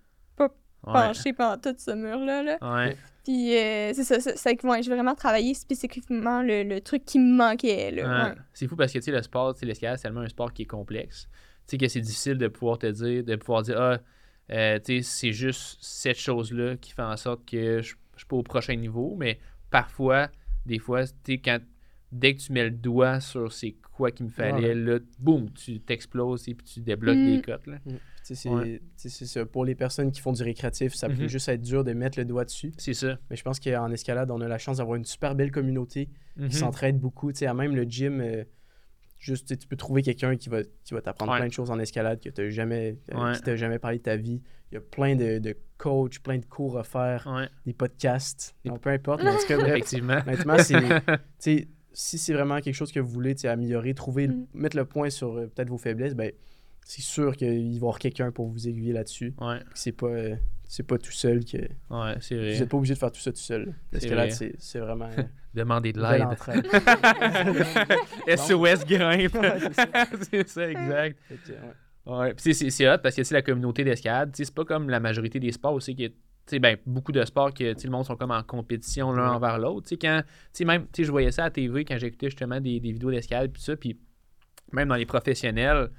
Ouais. 0.85 0.93
penché 0.93 1.33
pendant 1.33 1.57
tout 1.61 1.75
ce 1.77 1.91
mur-là. 1.91 2.41
Là. 2.43 2.57
Ouais. 2.61 2.97
Puis 3.23 3.55
euh, 3.55 3.91
c'est 3.93 4.03
ça, 4.03 4.19
ça- 4.19 4.35
c'est 4.35 4.55
que 4.55 4.65
ouais, 4.67 4.81
je 4.81 4.89
vais 4.89 4.95
vraiment 4.95 5.13
travailler 5.15 5.53
spécifiquement 5.53 6.41
le, 6.41 6.63
le 6.63 6.81
truc 6.81 7.05
qui 7.05 7.19
me 7.19 7.35
manquait. 7.35 7.91
Là, 7.91 8.03
Ouais. 8.03 8.29
ouais. 8.31 8.35
C'est 8.53 8.67
fou 8.67 8.75
parce 8.75 8.91
que 8.91 8.97
tu 8.97 9.03
sais, 9.05 9.11
le 9.11 9.21
sport, 9.21 9.53
tu 9.53 9.59
sais, 9.59 9.65
l'escalade, 9.67 9.97
c'est 9.97 10.03
tellement 10.03 10.21
un 10.21 10.27
sport 10.29 10.51
qui 10.53 10.63
est 10.63 10.65
complexe. 10.65 11.27
Tu 11.67 11.71
sais 11.71 11.77
que 11.77 11.87
c'est 11.87 12.01
difficile 12.01 12.37
de 12.39 12.47
pouvoir 12.47 12.79
te 12.79 12.87
dire, 12.87 13.23
de 13.23 13.35
pouvoir 13.35 13.61
dire, 13.61 13.79
ah, 13.79 13.97
euh, 14.51 14.79
tu 14.79 15.01
sais, 15.01 15.01
c'est 15.03 15.31
juste 15.33 15.77
cette 15.81 16.17
chose-là 16.17 16.77
qui 16.77 16.91
fait 16.93 17.01
en 17.03 17.17
sorte 17.17 17.45
que 17.49 17.81
je 17.81 17.93
je 18.15 18.25
suis 18.25 18.27
pas 18.27 18.35
au 18.35 18.43
prochain 18.43 18.75
niveau. 18.75 19.15
Mais 19.17 19.39
parfois, 19.71 20.29
des 20.65 20.77
fois, 20.79 21.05
tu 21.05 21.13
sais, 21.25 21.37
quand 21.39 21.59
dès 22.11 22.35
que 22.35 22.41
tu 22.41 22.51
mets 22.51 22.65
le 22.65 22.71
doigt 22.71 23.19
sur 23.19 23.51
c'est 23.53 23.75
quoi 23.95 24.11
qu'il 24.11 24.25
me 24.25 24.31
fallait, 24.31 24.69
Ouais. 24.69 24.75
là, 24.75 24.99
boum, 25.17 25.49
tu 25.53 25.79
t'exploses 25.79 26.47
et 26.49 26.53
puis 26.53 26.65
tu 26.65 26.81
débloques 26.81 27.15
Mm. 27.17 27.35
des 27.37 27.41
cotes. 27.41 27.67
Là. 27.67 27.77
C'est 27.85 27.99
Ouais. 28.49 28.81
ça. 28.97 29.45
Pour 29.45 29.65
les 29.65 29.75
personnes 29.75 30.11
qui 30.11 30.21
font 30.21 30.33
du 30.33 30.43
récréatif, 30.43 30.93
ça 30.93 31.07
Mhm. 31.09 31.17
peut 31.17 31.27
juste 31.27 31.47
être 31.49 31.61
dur 31.61 31.83
de 31.83 31.93
mettre 31.93 32.17
le 32.19 32.25
doigt 32.25 32.45
dessus. 32.45 32.71
C'est 32.77 32.93
ça. 32.93 33.17
Mais 33.29 33.35
je 33.35 33.43
pense 33.43 33.59
qu'en 33.59 33.91
escalade, 33.91 34.31
on 34.31 34.41
a 34.41 34.47
la 34.47 34.57
chance 34.57 34.77
d'avoir 34.77 34.95
une 34.95 35.05
super 35.05 35.35
belle 35.35 35.51
communauté 35.51 36.09
Mhm. 36.37 36.49
qui 36.49 36.55
s'entraide 36.55 36.99
beaucoup. 36.99 37.31
Tu 37.31 37.39
sais, 37.39 37.45
à 37.47 37.53
même 37.53 37.75
le 37.75 37.83
gym, 37.83 38.21
euh, 38.21 38.43
juste, 39.19 39.57
tu 39.57 39.67
peux 39.67 39.75
trouver 39.75 40.01
quelqu'un 40.01 40.35
qui 40.35 40.49
va, 40.49 40.63
qui 40.83 40.93
va 40.93 41.01
t'apprendre 41.01 41.31
Ouais. 41.33 41.37
plein 41.39 41.47
de 41.47 41.53
choses 41.53 41.69
en 41.71 41.77
escalade 41.79 42.19
que 42.19 42.29
tu 42.29 42.51
jamais, 42.51 42.97
euh, 43.13 43.17
Ouais. 43.23 43.35
qui 43.35 43.41
t'a 43.41 43.55
jamais 43.55 43.77
parlé 43.79 43.97
de 43.99 44.03
ta 44.03 44.15
vie. 44.15 44.41
Il 44.71 44.75
y 44.75 44.77
a 44.77 44.81
plein 44.81 45.15
de, 45.15 45.37
de 45.39 45.55
coachs, 45.77 46.19
plein 46.19 46.37
de 46.37 46.45
cours 46.45 46.77
à 46.79 46.83
faire, 46.83 47.27
Ouais, 47.27 47.49
des 47.65 47.73
podcasts. 47.73 48.55
Non, 48.65 48.77
peu 48.77 48.89
importe, 48.89 49.21
mais 49.23 49.29
en 49.29 49.37
tout 49.37 49.45
cas, 49.47 49.57
bref, 49.59 49.69
effectivement. 49.75 50.19
honnêtement, 50.25 50.57
c'est... 50.59 50.75
si 51.93 52.17
c'est 52.17 52.33
vraiment 52.33 52.61
quelque 52.61 52.73
chose 52.73 52.91
que 52.91 52.99
vous 53.01 53.09
voulez 53.11 53.35
améliorer, 53.45 53.93
trouver, 53.93 54.29
Mm. 54.29 54.47
mettre 54.53 54.77
le 54.77 54.85
point 54.85 55.09
sur 55.09 55.33
euh, 55.37 55.47
peut-être 55.47 55.67
vos 55.69 55.77
faiblesses, 55.77 56.15
ben, 56.15 56.31
c'est 56.85 57.01
sûr 57.01 57.35
qu'il 57.35 57.47
va 57.47 57.55
y 57.55 57.75
avoir 57.77 57.99
quelqu'un 57.99 58.31
pour 58.31 58.47
vous 58.49 58.67
aiguiller 58.67 58.93
là-dessus. 58.93 59.33
ouais, 59.39 59.59
C'est 59.73 59.91
pas, 59.93 60.07
euh, 60.07 60.35
c'est 60.67 60.83
pas 60.83 60.97
tout 60.97 61.11
seul 61.11 61.43
que. 61.45 61.57
ouais, 61.57 62.15
c'est 62.19 62.35
Vous 62.35 62.59
n'êtes 62.59 62.69
pas 62.69 62.77
obligé 62.77 62.93
de 62.93 62.99
faire 62.99 63.11
tout 63.11 63.19
ça 63.21 63.31
tout 63.31 63.37
seul. 63.39 63.73
C'est 63.91 63.99
L'escalade, 64.01 64.27
vrai. 64.29 64.35
c'est 64.35 64.55
c'est 64.57 64.79
vraiment. 64.79 65.09
euh, 65.17 65.23
Demander 65.53 65.91
de 65.93 66.01
l'aide. 66.01 66.25
SOS 68.37 68.85
grimpe. 68.87 69.37
C'est 69.41 69.73
ça. 69.75 69.87
c'est 70.47 70.71
exact. 70.71 71.19
Ouais. 71.49 72.13
Ouais, 72.13 72.33
puis 72.33 72.53
c'est 72.53 72.69
c'est 72.71 72.89
hot 72.89 72.97
parce 73.03 73.15
que 73.15 73.23
sais, 73.23 73.33
la 73.33 73.41
communauté 73.41 73.83
d'escalade, 73.83 74.31
c'est 74.33 74.53
pas 74.53 74.65
comme 74.65 74.89
la 74.89 74.99
majorité 74.99 75.39
des 75.39 75.51
sports 75.51 75.73
aussi 75.73 75.95
qui 75.95 76.05
est. 76.05 76.15
Ben, 76.59 76.75
beaucoup 76.85 77.11
de 77.13 77.23
sports 77.23 77.53
que 77.53 77.63
le 77.63 77.89
monde 77.89 78.03
sont 78.03 78.15
comme 78.17 78.31
en 78.31 78.43
compétition 78.43 79.13
l'un 79.13 79.29
Ouais. 79.29 79.35
envers 79.35 79.57
l'autre. 79.59 79.87
Quand. 80.01 80.21
Même, 80.65 80.87
je 80.97 81.09
voyais 81.11 81.31
ça 81.31 81.45
à 81.45 81.49
TV 81.51 81.85
quand 81.85 81.97
j'écoutais 81.97 82.29
justement 82.29 82.59
des, 82.59 82.79
des 82.79 82.91
vidéos 82.91 83.11
d'escalade, 83.11 83.51
puis 83.53 83.61
ça, 83.61 83.77
puis 83.77 83.97
même 84.73 84.89
dans 84.89 84.95
les 84.95 85.05
professionnels, 85.05 85.89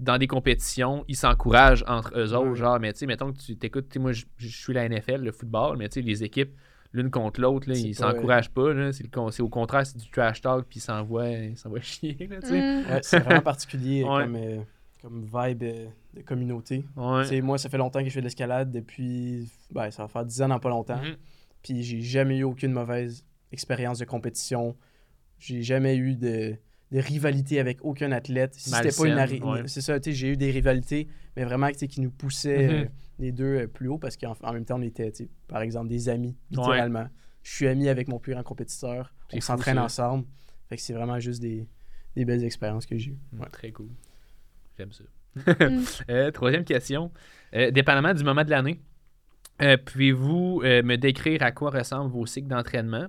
dans 0.00 0.18
des 0.18 0.26
compétitions, 0.26 1.04
ils 1.08 1.16
s'encouragent 1.16 1.84
entre 1.86 2.18
eux 2.18 2.34
autres. 2.34 2.54
Genre, 2.54 2.80
mais 2.80 2.92
tu 2.92 3.00
sais, 3.00 3.06
mettons 3.06 3.32
que 3.32 3.38
tu 3.38 3.56
t'écoutes, 3.56 3.88
tu 3.88 3.94
sais, 3.94 3.98
moi, 4.00 4.12
je 4.12 4.48
suis 4.48 4.72
la 4.72 4.88
NFL, 4.88 5.22
le 5.22 5.30
football, 5.32 5.76
mais 5.76 5.88
tu 5.88 6.00
sais, 6.00 6.00
les 6.06 6.24
équipes, 6.24 6.52
l'une 6.92 7.10
contre 7.10 7.40
l'autre, 7.40 7.68
ils 7.68 7.94
pas- 7.94 8.12
s'encouragent 8.12 8.50
pas. 8.50 8.72
là. 8.72 8.92
C'est 8.92 9.04
le 9.04 9.42
au 9.42 9.48
contraire, 9.48 9.86
c'est 9.86 9.98
du 9.98 10.10
trash 10.10 10.40
talk, 10.40 10.66
puis 10.68 10.78
ils 10.78 10.82
s'envoient 10.82 11.26
chier. 11.80 12.16
Là, 12.28 12.40
tu 12.40 12.48
sais. 12.48 12.60
Mm. 12.60 12.90
Ouais, 12.90 13.00
c'est 13.02 13.18
vraiment 13.20 13.42
particulier 13.42 14.02
Ouais. 14.02 14.24
comme, 14.24 14.36
euh, 14.36 14.58
comme 15.02 15.22
vibe 15.24 15.62
euh, 15.62 15.86
de 16.14 16.22
communauté. 16.22 16.84
Ouais. 16.96 17.40
Moi, 17.42 17.58
ça 17.58 17.68
fait 17.68 17.78
longtemps 17.78 18.00
que 18.00 18.06
je 18.08 18.14
fais 18.14 18.20
de 18.20 18.24
l'escalade 18.26 18.72
depuis. 18.72 19.48
Ben, 19.70 19.90
ça 19.90 20.02
va 20.02 20.08
faire 20.08 20.24
10 20.24 20.42
ans 20.42 20.48
dans 20.48 20.58
pas 20.58 20.70
longtemps. 20.70 21.00
Mhm. 21.00 21.16
Puis 21.62 21.82
j'ai 21.82 22.00
jamais 22.00 22.38
eu 22.38 22.44
aucune 22.44 22.72
mauvaise 22.72 23.24
expérience 23.52 23.98
de 23.98 24.04
compétition. 24.06 24.76
J'ai 25.38 25.62
jamais 25.62 25.96
eu 25.96 26.14
de, 26.16 26.56
de 26.92 26.98
rivalité 26.98 27.60
avec 27.60 27.84
aucun 27.84 28.10
athlète. 28.12 28.54
Si 28.54 28.70
c'était 28.70 28.90
pas 28.90 29.06
une, 29.28 29.44
ouais. 29.44 29.62
C'est 29.66 29.80
ça, 29.80 29.98
tu 30.00 30.10
sais, 30.10 30.16
j'ai 30.16 30.28
eu 30.32 30.36
des 30.36 30.50
rivalités, 30.50 31.08
mais 31.36 31.44
vraiment 31.44 31.68
tu 31.68 31.78
sais, 31.78 31.88
qui 31.88 32.00
nous 32.00 32.10
poussaient 32.10 32.66
Mhm. 32.68 32.74
euh, 32.74 32.84
les 33.18 33.32
deux 33.32 33.44
euh, 33.60 33.66
plus 33.68 33.88
haut 33.88 33.98
parce 33.98 34.16
qu'en 34.16 34.34
en 34.42 34.52
même 34.52 34.64
temps, 34.64 34.78
on 34.78 34.82
était, 34.82 35.10
tu 35.12 35.24
sais, 35.24 35.30
par 35.46 35.62
exemple, 35.62 35.88
des 35.88 36.08
amis, 36.08 36.36
littéralement. 36.50 37.08
Je 37.42 37.54
suis 37.54 37.66
ami 37.68 37.88
avec 37.88 38.08
mon 38.08 38.18
plus 38.18 38.32
grand 38.34 38.42
compétiteur. 38.42 39.14
On 39.32 39.40
s'entraîne 39.40 39.78
ensemble. 39.78 40.26
Fait 40.68 40.76
que 40.76 40.82
c'est 40.82 40.92
vraiment 40.92 41.18
juste 41.20 41.40
des, 41.40 41.68
des 42.16 42.24
belles 42.24 42.44
expériences 42.44 42.86
que 42.86 42.96
j'ai 42.98 43.12
eues. 43.12 43.18
Ouais, 43.32 43.40
Ouais. 43.40 43.48
Très 43.50 43.70
cool. 43.72 43.88
J'aime 44.76 44.92
ça. 44.92 45.04
Mm. 45.68 45.84
Euh, 46.10 46.30
troisième 46.32 46.64
question. 46.64 47.12
Euh, 47.54 47.70
dépendamment 47.70 48.12
du 48.14 48.24
moment 48.24 48.42
de 48.44 48.50
l'année, 48.50 48.80
euh, 49.62 49.76
pouvez-vous 49.76 50.62
euh, 50.64 50.82
me 50.82 50.96
décrire 50.96 51.42
à 51.42 51.52
quoi 51.52 51.70
ressemblent 51.70 52.10
vos 52.10 52.26
cycles 52.26 52.48
d'entraînement? 52.48 53.06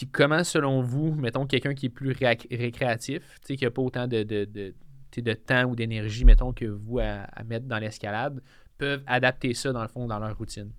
Puis 0.00 0.08
comment, 0.10 0.42
selon 0.44 0.80
vous, 0.80 1.12
mettons 1.14 1.44
quelqu'un 1.44 1.74
qui 1.74 1.86
est 1.86 1.90
plus 1.90 2.12
récréatif, 2.50 3.20
tu 3.42 3.48
sais, 3.48 3.56
qui 3.56 3.64
n'a 3.64 3.70
pas 3.70 3.82
autant 3.82 4.06
de, 4.08 4.22
de, 4.22 4.46
de, 4.46 4.70
tu 5.10 5.16
sais, 5.16 5.20
de 5.20 5.34
temps 5.34 5.64
ou 5.64 5.76
d'énergie, 5.76 6.24
mettons, 6.24 6.54
que 6.54 6.64
vous 6.64 7.00
à, 7.00 7.24
à 7.34 7.44
mettre 7.44 7.66
dans 7.66 7.78
l'escalade, 7.78 8.40
peuvent 8.78 9.02
adapter 9.06 9.52
ça, 9.52 9.72
dans 9.72 9.82
le 9.82 9.88
fond, 9.88 10.06
dans 10.06 10.18
leur 10.18 10.38
routine? 10.38 10.70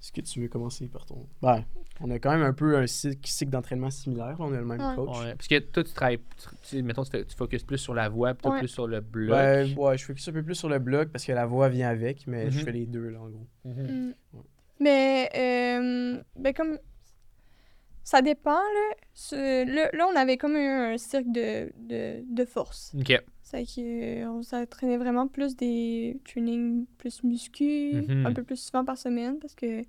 Est-ce 0.00 0.10
que 0.10 0.20
tu 0.22 0.40
veux 0.40 0.48
commencer 0.48 0.88
par 0.88 1.06
ton? 1.06 1.24
Ben, 1.40 1.64
on 2.00 2.10
a 2.10 2.18
quand 2.18 2.32
même 2.32 2.42
un 2.42 2.52
peu 2.52 2.76
un 2.76 2.86
cycle, 2.88 3.26
cycle 3.28 3.52
d'entraînement 3.52 3.90
similaire. 3.90 4.34
On 4.40 4.52
a 4.52 4.58
le 4.58 4.64
même 4.64 4.80
Ouais. 4.80 4.96
coach. 4.96 5.16
Ouais, 5.20 5.34
parce 5.36 5.46
que 5.46 5.58
toi, 5.60 5.84
tu 5.84 5.92
travailles, 5.92 6.18
tu, 6.68 6.82
mettons, 6.82 7.04
tu, 7.04 7.24
tu 7.24 7.36
focuses 7.36 7.62
plus 7.62 7.78
sur 7.78 7.94
la 7.94 8.08
voix, 8.08 8.34
Ouais. 8.44 8.58
plus 8.58 8.66
sur 8.68 8.88
le 8.88 9.00
bloc. 9.00 9.30
Ben, 9.38 9.72
ouais, 9.78 9.96
je 9.96 10.04
focus 10.04 10.26
un 10.28 10.32
peu 10.32 10.42
plus 10.42 10.56
sur 10.56 10.68
le 10.68 10.80
bloc 10.80 11.10
parce 11.10 11.24
que 11.24 11.30
la 11.32 11.46
voix 11.46 11.68
vient 11.68 11.88
avec, 11.90 12.26
mais 12.26 12.50
je 12.50 12.58
Mhm. 12.58 12.64
fais 12.64 12.72
les 12.72 12.86
deux, 12.86 13.08
là, 13.10 13.20
en 13.20 13.28
gros. 13.30 13.46
Mhm. 13.64 13.82
Mm. 14.08 14.14
Ouais. 14.34 14.42
Mais, 14.80 15.30
euh, 15.36 16.22
ben 16.36 16.52
comme. 16.52 16.76
Ça 18.04 18.20
dépend, 18.22 18.50
là. 18.52 18.94
Ce- 19.14 19.64
Là, 19.66 19.88
là, 19.92 20.06
on 20.12 20.16
avait 20.16 20.36
comme 20.36 20.54
un, 20.56 20.92
un 20.92 20.98
cirque 20.98 21.30
de, 21.32 21.72
de, 21.78 22.22
de 22.28 22.44
force. 22.44 22.94
OK. 22.98 23.20
C'est 23.42 23.64
qu'on 23.64 24.42
s'entraînait 24.42 24.96
vraiment 24.98 25.26
plus 25.28 25.56
des 25.56 26.20
trainings 26.24 26.86
plus 26.98 27.22
muscu, 27.24 28.04
Mhm. 28.08 28.26
un 28.26 28.32
peu 28.32 28.42
plus 28.42 28.56
souvent 28.56 28.84
par 28.84 28.98
semaine 28.98 29.38
parce 29.38 29.54
que 29.54 29.82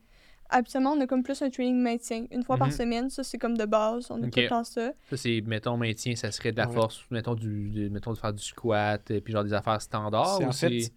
habituellement, 0.50 0.92
on 0.92 1.02
a 1.02 1.08
comme 1.08 1.24
plus 1.24 1.42
un 1.42 1.50
training 1.50 1.76
maintien. 1.82 2.26
Une 2.32 2.44
fois 2.44 2.58
par 2.58 2.68
Mhm. 2.68 2.74
semaine, 2.74 3.10
ça 3.10 3.24
c'est 3.24 3.38
comme 3.38 3.58
de 3.58 3.66
base, 3.66 4.12
on 4.12 4.22
a 4.22 4.28
Ok. 4.28 4.32
tout 4.34 4.40
le 4.42 4.48
temps 4.50 4.64
ça. 4.64 4.94
Ça, 5.10 5.18
c'est, 5.18 5.42
mettons, 5.46 5.76
maintien, 5.78 6.16
ça 6.16 6.32
serait 6.32 6.52
de 6.52 6.58
la 6.58 6.68
Ouais. 6.68 6.74
force, 6.74 7.04
mettons, 7.12 7.34
du, 7.36 7.70
de, 7.72 7.90
mettons, 7.90 8.14
de 8.14 8.18
faire 8.18 8.34
du 8.34 8.44
squat, 8.44 9.10
et 9.10 9.20
puis 9.22 9.34
genre 9.34 9.44
des 9.44 9.54
affaires 9.54 9.82
standards, 9.82 10.38
C'est 10.38 10.46
ou 10.46 10.50
en 10.50 10.52
fait-. 10.52 10.92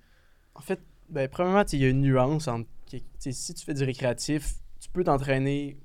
En 0.54 0.60
fait, 0.60 0.80
ben, 1.08 1.28
premièrement, 1.28 1.64
il 1.72 1.78
y 1.80 1.84
a 1.84 1.88
une 1.88 2.02
nuance 2.02 2.46
entre. 2.48 2.68
Si 3.18 3.54
tu 3.54 3.64
fais 3.64 3.74
du 3.74 3.84
récréatif, 3.84 4.54
tu 4.80 4.88
peux 4.90 5.04
t'entraîner. 5.04 5.78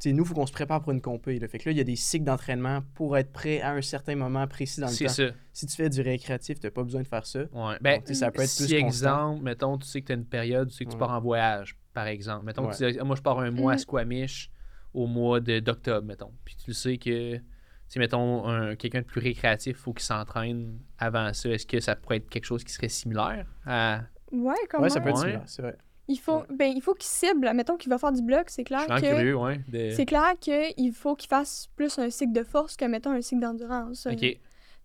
Tu 0.00 0.10
sais, 0.10 0.12
nous, 0.12 0.24
il 0.24 0.26
faut 0.26 0.34
qu'on 0.34 0.44
se 0.46 0.52
prépare 0.52 0.82
pour 0.82 0.92
une 0.92 1.00
compé. 1.00 1.38
Là. 1.38 1.46
Fait 1.48 1.58
que 1.58 1.68
là, 1.68 1.72
il 1.72 1.78
y 1.78 1.80
a 1.80 1.84
des 1.84 1.96
cycles 1.96 2.24
d'entraînement 2.24 2.82
pour 2.94 3.16
être 3.16 3.32
prêt 3.32 3.60
à 3.60 3.72
un 3.72 3.80
certain 3.80 4.16
moment 4.16 4.46
précis 4.46 4.80
dans 4.80 4.88
le 4.88 4.92
C'est 4.92 5.04
temps. 5.06 5.12
ça, 5.12 5.22
Si 5.52 5.66
tu 5.66 5.76
fais 5.76 5.88
du 5.88 6.00
récréatif, 6.00 6.58
tu 6.60 6.66
n'as 6.66 6.70
pas 6.72 6.82
besoin 6.82 7.02
de 7.02 7.06
faire 7.06 7.24
ça. 7.24 7.40
ouais. 7.40 7.76
Ben, 7.80 8.00
Donc, 8.00 8.08
ça 8.14 8.30
peut 8.30 8.42
être 8.42 8.48
si, 8.48 8.66
plus 8.66 8.80
constant. 8.82 8.86
exemple, 8.86 9.42
mettons, 9.44 9.78
tu 9.78 9.86
sais 9.86 10.00
que 10.02 10.06
tu 10.06 10.12
as 10.12 10.16
une 10.16 10.26
période, 10.26 10.68
tu 10.68 10.76
sais 10.76 10.84
que 10.84 10.90
tu 10.90 10.96
Ouais. 10.96 11.00
pars 11.00 11.12
en 11.12 11.20
voyage, 11.20 11.76
par 11.94 12.06
exemple. 12.08 12.44
Mettons, 12.44 12.62
que 12.64 12.68
Ouais. 12.68 12.76
tu 12.76 12.92
dis, 12.92 12.98
Ah, 13.00 13.04
moi, 13.04 13.16
je 13.16 13.22
pars 13.22 13.38
un 13.38 13.50
mois 13.52 13.72
à 13.72 13.74
Mhm. 13.76 13.78
Squamish 13.80 14.50
au 14.92 15.06
mois 15.06 15.40
de- 15.40 15.60
d'octobre, 15.60 16.06
mettons. 16.06 16.32
Puis 16.44 16.56
tu 16.56 16.70
le 16.70 16.74
sais 16.74 16.98
que, 16.98 17.40
si, 17.88 17.98
mettons, 18.00 18.46
un- 18.48 18.74
quelqu'un 18.76 19.00
de 19.00 19.06
plus 19.06 19.20
récréatif, 19.20 19.76
il 19.78 19.80
faut 19.80 19.92
qu'il 19.92 20.04
s'entraîne 20.04 20.80
avant 20.98 21.32
ça. 21.32 21.48
Est-ce 21.50 21.66
que 21.66 21.78
ça 21.80 21.94
pourrait 21.96 22.16
être 22.18 22.28
quelque 22.28 22.44
chose 22.46 22.64
qui 22.64 22.72
serait 22.72 22.88
similaire 22.88 23.46
à... 23.64 24.00
Ouais, 24.32 24.54
comment 24.68 24.82
Ouais, 24.82 24.90
ça 24.90 25.00
peut 25.00 25.10
être 25.10 25.18
similaire, 25.18 25.42
c'est 25.46 25.62
vrai. 25.62 25.76
Il 26.08 26.18
faut, 26.18 26.42
ben, 26.50 26.70
il 26.74 26.82
faut 26.82 26.92
qu'il 26.94 27.06
cible. 27.06 27.50
Mettons 27.54 27.76
qu'il 27.76 27.88
va 27.90 27.96
faire 27.98 28.12
du 28.12 28.20
bloc, 28.22 28.44
c'est 28.50 28.62
Je 28.62 28.66
clair 28.66 28.86
que. 28.86 29.00
curieux, 29.00 29.36
ouais. 29.36 29.60
de- 29.68 29.90
C'est 29.90 30.04
clair 30.04 30.34
qu'il 30.38 30.92
faut 30.92 31.14
qu'il 31.14 31.28
fasse 31.28 31.68
plus 31.76 31.98
un 31.98 32.10
cycle 32.10 32.32
de 32.32 32.42
force 32.44 32.76
que, 32.76 32.84
mettons, 32.84 33.10
un 33.12 33.22
cycle 33.22 33.40
d'endurance. 33.40 34.06
OK. 34.06 34.18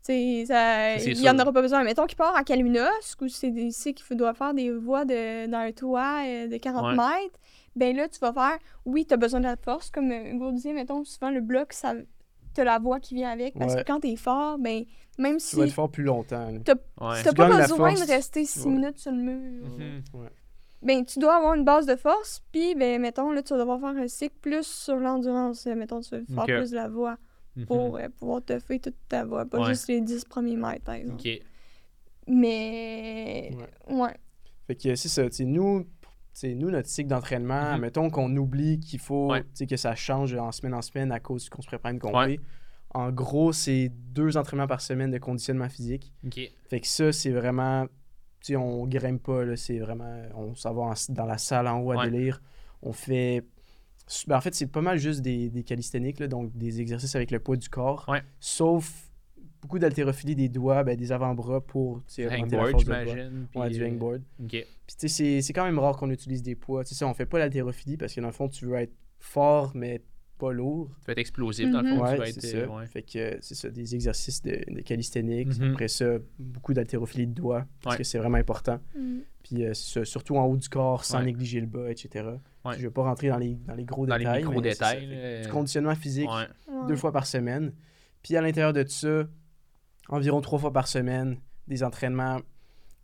Tu 0.06 0.46
ça- 0.46 0.96
il 0.96 1.20
n'y 1.20 1.30
en 1.30 1.38
aura 1.40 1.52
pas 1.52 1.62
besoin. 1.62 1.84
Mettons 1.84 2.06
qu'il 2.06 2.16
part 2.16 2.34
à 2.38 2.44
Calinos, 2.46 3.16
ou 3.22 3.28
c'est 3.28 3.52
des 3.52 3.70
cycles 3.72 4.02
qu'il 4.02 4.16
doit 4.16 4.34
faire 4.34 4.54
des 4.54 4.72
voies 4.72 5.04
de, 5.04 5.46
dans 5.48 5.58
un 5.58 5.72
toit 5.74 6.24
euh, 6.26 6.48
de 6.48 6.56
40 6.56 6.86
Ouais. 6.86 6.96
mètres. 6.96 7.38
Ben 7.76 7.94
là, 7.96 8.08
tu 8.08 8.18
vas 8.20 8.32
faire, 8.32 8.58
oui, 8.86 9.06
tu 9.06 9.14
as 9.14 9.18
besoin 9.18 9.42
de 9.42 9.46
la 9.46 9.58
force. 9.58 9.92
Comme 9.92 10.10
euh, 10.12 10.32
Hugo 10.32 10.52
disait, 10.54 10.72
mettons, 10.72 11.04
souvent 11.04 11.30
le 11.32 11.42
bloc, 11.42 11.74
ça 11.74 11.94
t'as 12.54 12.64
la 12.64 12.80
voix 12.80 13.00
qui 13.02 13.14
vient 13.14 13.30
avec. 13.30 13.54
Parce 13.60 13.76
Ouais. 13.76 13.84
que 13.84 13.88
quand 13.88 14.00
t'es 14.00 14.16
fort, 14.16 14.58
ben, 14.58 14.86
même 15.18 15.36
Tu 15.38 15.44
si 15.48 15.56
vas 15.58 15.66
être 15.66 15.74
fort 15.74 15.92
plus 15.92 16.04
longtemps. 16.04 16.48
Ouais. 16.50 16.62
t'as 16.64 16.76
tu 16.76 17.36
pas 17.36 17.48
besoin 17.50 17.90
force, 17.92 18.06
de 18.08 18.12
rester 18.12 18.46
six 18.46 18.66
ouais. 18.66 18.72
minutes 18.72 18.98
sur 19.00 19.12
le 19.12 19.18
mur, 19.18 19.68
Mhm. 19.68 20.02
Ben, 20.82 21.04
tu 21.06 21.20
dois 21.20 21.36
avoir 21.38 21.54
une 21.56 21.66
base 21.66 21.86
de 21.86 21.96
force. 21.96 22.42
Puis, 22.52 22.76
ben, 22.76 23.02
mettons, 23.02 23.32
là, 23.32 23.42
tu 23.44 23.54
vas 23.54 23.60
devoir 23.60 23.80
faire 23.80 23.90
un 24.02 24.08
cycle 24.08 24.36
plus 24.42 24.66
sur 24.66 24.96
l'endurance. 24.96 25.68
Euh, 25.68 25.76
Mettons, 25.76 26.00
tu 26.02 26.16
vas 26.18 26.46
faire 26.46 26.60
plus 26.60 26.72
de 26.72 26.76
la 26.76 26.88
voix 26.88 27.18
Mhm. 27.56 27.66
pour 27.66 27.98
euh, 27.98 28.08
pouvoir 28.18 28.44
te 28.46 28.58
faire 28.60 28.80
toute 28.80 28.96
ta 29.10 29.26
voix, 29.26 29.46
pas 29.46 29.60
Ouais. 29.60 29.68
juste 29.70 29.88
les 29.90 30.02
10 30.02 30.24
premiers 30.26 30.56
mètres, 30.56 30.84
par 30.84 30.96
exemple. 30.96 31.22
Mais. 32.28 33.52
Ouais. 33.90 34.16
Fait 34.68 34.76
que 34.76 34.96
c'est 34.96 35.08
ça. 35.10 35.30
tu 35.30 35.46
nous, 35.46 35.86
nous, 36.44 36.70
notre 36.72 36.88
cycle 36.88 37.10
d'entraînement, 37.10 37.74
Mhm. 37.74 37.82
mettons 37.82 38.10
qu'on 38.10 38.36
oublie 38.38 38.80
qu'il 38.80 39.00
faut 39.00 39.32
Ouais. 39.32 39.44
que 39.68 39.78
ça 39.78 39.96
change 39.96 40.34
en 40.36 40.52
semaine 40.52 40.74
en 40.76 40.82
semaine 40.82 41.12
à 41.12 41.20
cause 41.20 41.50
qu'on 41.50 41.62
se 41.62 41.68
prépare 41.68 41.90
à 41.90 41.94
une 41.94 42.00
compé. 42.00 42.16
Ouais. 42.16 42.40
En 42.94 43.12
gros, 43.12 43.52
c'est 43.52 43.90
deux 44.14 44.38
entraînements 44.38 44.68
par 44.68 44.82
semaine 44.82 45.12
de 45.12 45.18
conditionnement 45.18 45.70
physique. 45.70 46.14
Fait 46.70 46.80
que 46.80 46.88
ça, 46.88 47.12
c'est 47.12 47.32
vraiment. 47.32 47.86
Tu 48.42 48.54
sais, 48.54 48.56
on 48.56 48.88
grimpe 48.88 49.24
pas, 49.24 49.44
là. 49.46 49.56
C'est 49.56 49.80
vraiment. 49.80 50.22
On 50.36 50.56
s'en 50.56 50.74
va 50.74 50.82
en- 50.84 50.94
dans 51.14 51.26
la 51.26 51.38
salle 51.38 51.68
en 51.68 51.80
haut 51.82 51.92
à 51.92 51.98
Ouais. 51.98 52.10
délire. 52.10 52.42
On 52.82 52.94
fait. 52.94 53.44
ben, 54.28 54.38
en 54.38 54.42
fait, 54.42 54.56
c'est 54.56 54.66
pas 54.68 54.82
mal 54.82 54.98
juste 54.98 55.22
des, 55.22 55.50
des 55.50 55.64
calistheniques, 55.64 56.20
là, 56.20 56.28
donc 56.28 56.56
des 56.58 56.82
exercices 56.82 57.16
avec 57.16 57.30
le 57.32 57.40
poids 57.40 57.58
du 57.58 57.70
corps. 57.70 58.06
Ouais. 58.08 58.24
Sauf 58.40 59.12
beaucoup 59.62 59.78
d'haltérophilie 59.78 60.36
des 60.36 60.50
doigts, 60.50 60.84
ben, 60.84 60.96
des 60.98 61.12
avant-bras 61.12 61.62
pour 61.62 62.02
Hangboard, 62.18 62.80
j'imagine. 62.80 63.48
Ouais, 63.54 63.70
du 63.70 63.84
euh, 63.84 63.88
hangboard. 63.88 64.22
C'est- 64.88 65.54
quand 65.54 65.66
même 65.66 65.78
rare 65.78 65.96
qu'on 65.98 66.10
utilise 66.10 66.42
des 66.42 66.56
poids. 66.56 66.84
Tu 66.84 66.90
sais, 66.90 66.96
ça, 66.96 67.08
on 67.08 67.14
fait 67.14 67.26
pas 67.28 67.38
l'haltérophilie 67.40 67.98
parce 67.98 68.14
que 68.16 68.22
dans 68.22 68.28
le 68.28 68.34
fond, 68.34 68.48
tu 68.48 68.66
veux 68.66 68.76
être 68.76 68.94
fort, 69.20 69.74
mais 69.76 70.02
pas 70.40 70.52
lourd. 70.52 70.90
Tu 71.02 71.06
vas 71.08 71.12
être 71.12 71.20
explosif, 71.20 71.70
dans 71.70 71.82
le 71.82 71.90
fond. 71.90 71.96
Mhm. 71.96 72.00
Tu 72.00 72.04
Ouais, 72.12 72.18
vas 72.18 72.28
être, 72.30 72.42
c'est 72.42 72.56
euh, 72.56 72.66
ça. 72.66 72.72
ouais. 72.74 72.86
Fait 72.88 73.02
que 73.04 73.18
euh, 73.20 73.38
c'est 73.42 73.56
ça, 73.56 73.70
des 73.70 73.94
exercices 73.96 74.42
de, 74.42 74.52
de 74.74 74.82
calisthenics. 74.82 75.60
Mhm. 75.60 75.72
Après 75.74 75.88
ça, 75.88 76.06
beaucoup 76.40 76.74
d'haltérophilie 76.74 77.28
de 77.28 77.34
doigts 77.34 77.66
parce 77.84 77.94
Ouais. 77.94 77.98
que 78.00 78.04
c'est 78.04 78.18
vraiment 78.18 78.38
important. 78.38 78.80
Mm. 78.96 79.20
Puis 79.44 79.64
euh, 79.66 79.74
c'est 79.74 80.00
ça, 80.00 80.06
surtout 80.06 80.38
en 80.38 80.46
haut 80.46 80.58
du 80.58 80.68
corps, 80.70 81.04
sans 81.06 81.20
Ouais. 81.20 81.26
négliger 81.26 81.60
le 81.62 81.68
bas, 81.68 81.92
etc. 81.92 82.26
Ouais. 82.66 82.76
Je 82.78 82.82
vais 82.82 82.90
pas 82.90 83.04
rentrer 83.04 83.30
dans 83.30 83.38
les, 83.38 83.56
dans 83.56 83.76
les 83.76 83.86
gros 83.86 84.06
Dans 84.08 84.16
les 84.16 84.24
détails. 84.26 84.44
ça. 84.44 84.50
Fait 84.90 85.06
que 85.06 85.12
là. 85.12 85.42
Du 85.44 85.50
conditionnement 85.50 85.96
physique, 85.96 86.30
Ouais. 86.30 86.48
Ouais. 86.74 86.88
deux 86.88 86.96
fois 86.96 87.12
par 87.12 87.26
semaine. 87.28 87.74
Puis 88.24 88.36
à 88.36 88.42
l'intérieur 88.42 88.74
de 88.74 88.86
ça, 88.88 89.26
environ 90.10 90.42
trois 90.42 90.60
fois 90.60 90.74
par 90.74 90.88
semaine, 90.88 91.38
des 91.68 91.84
entraînements 91.84 92.40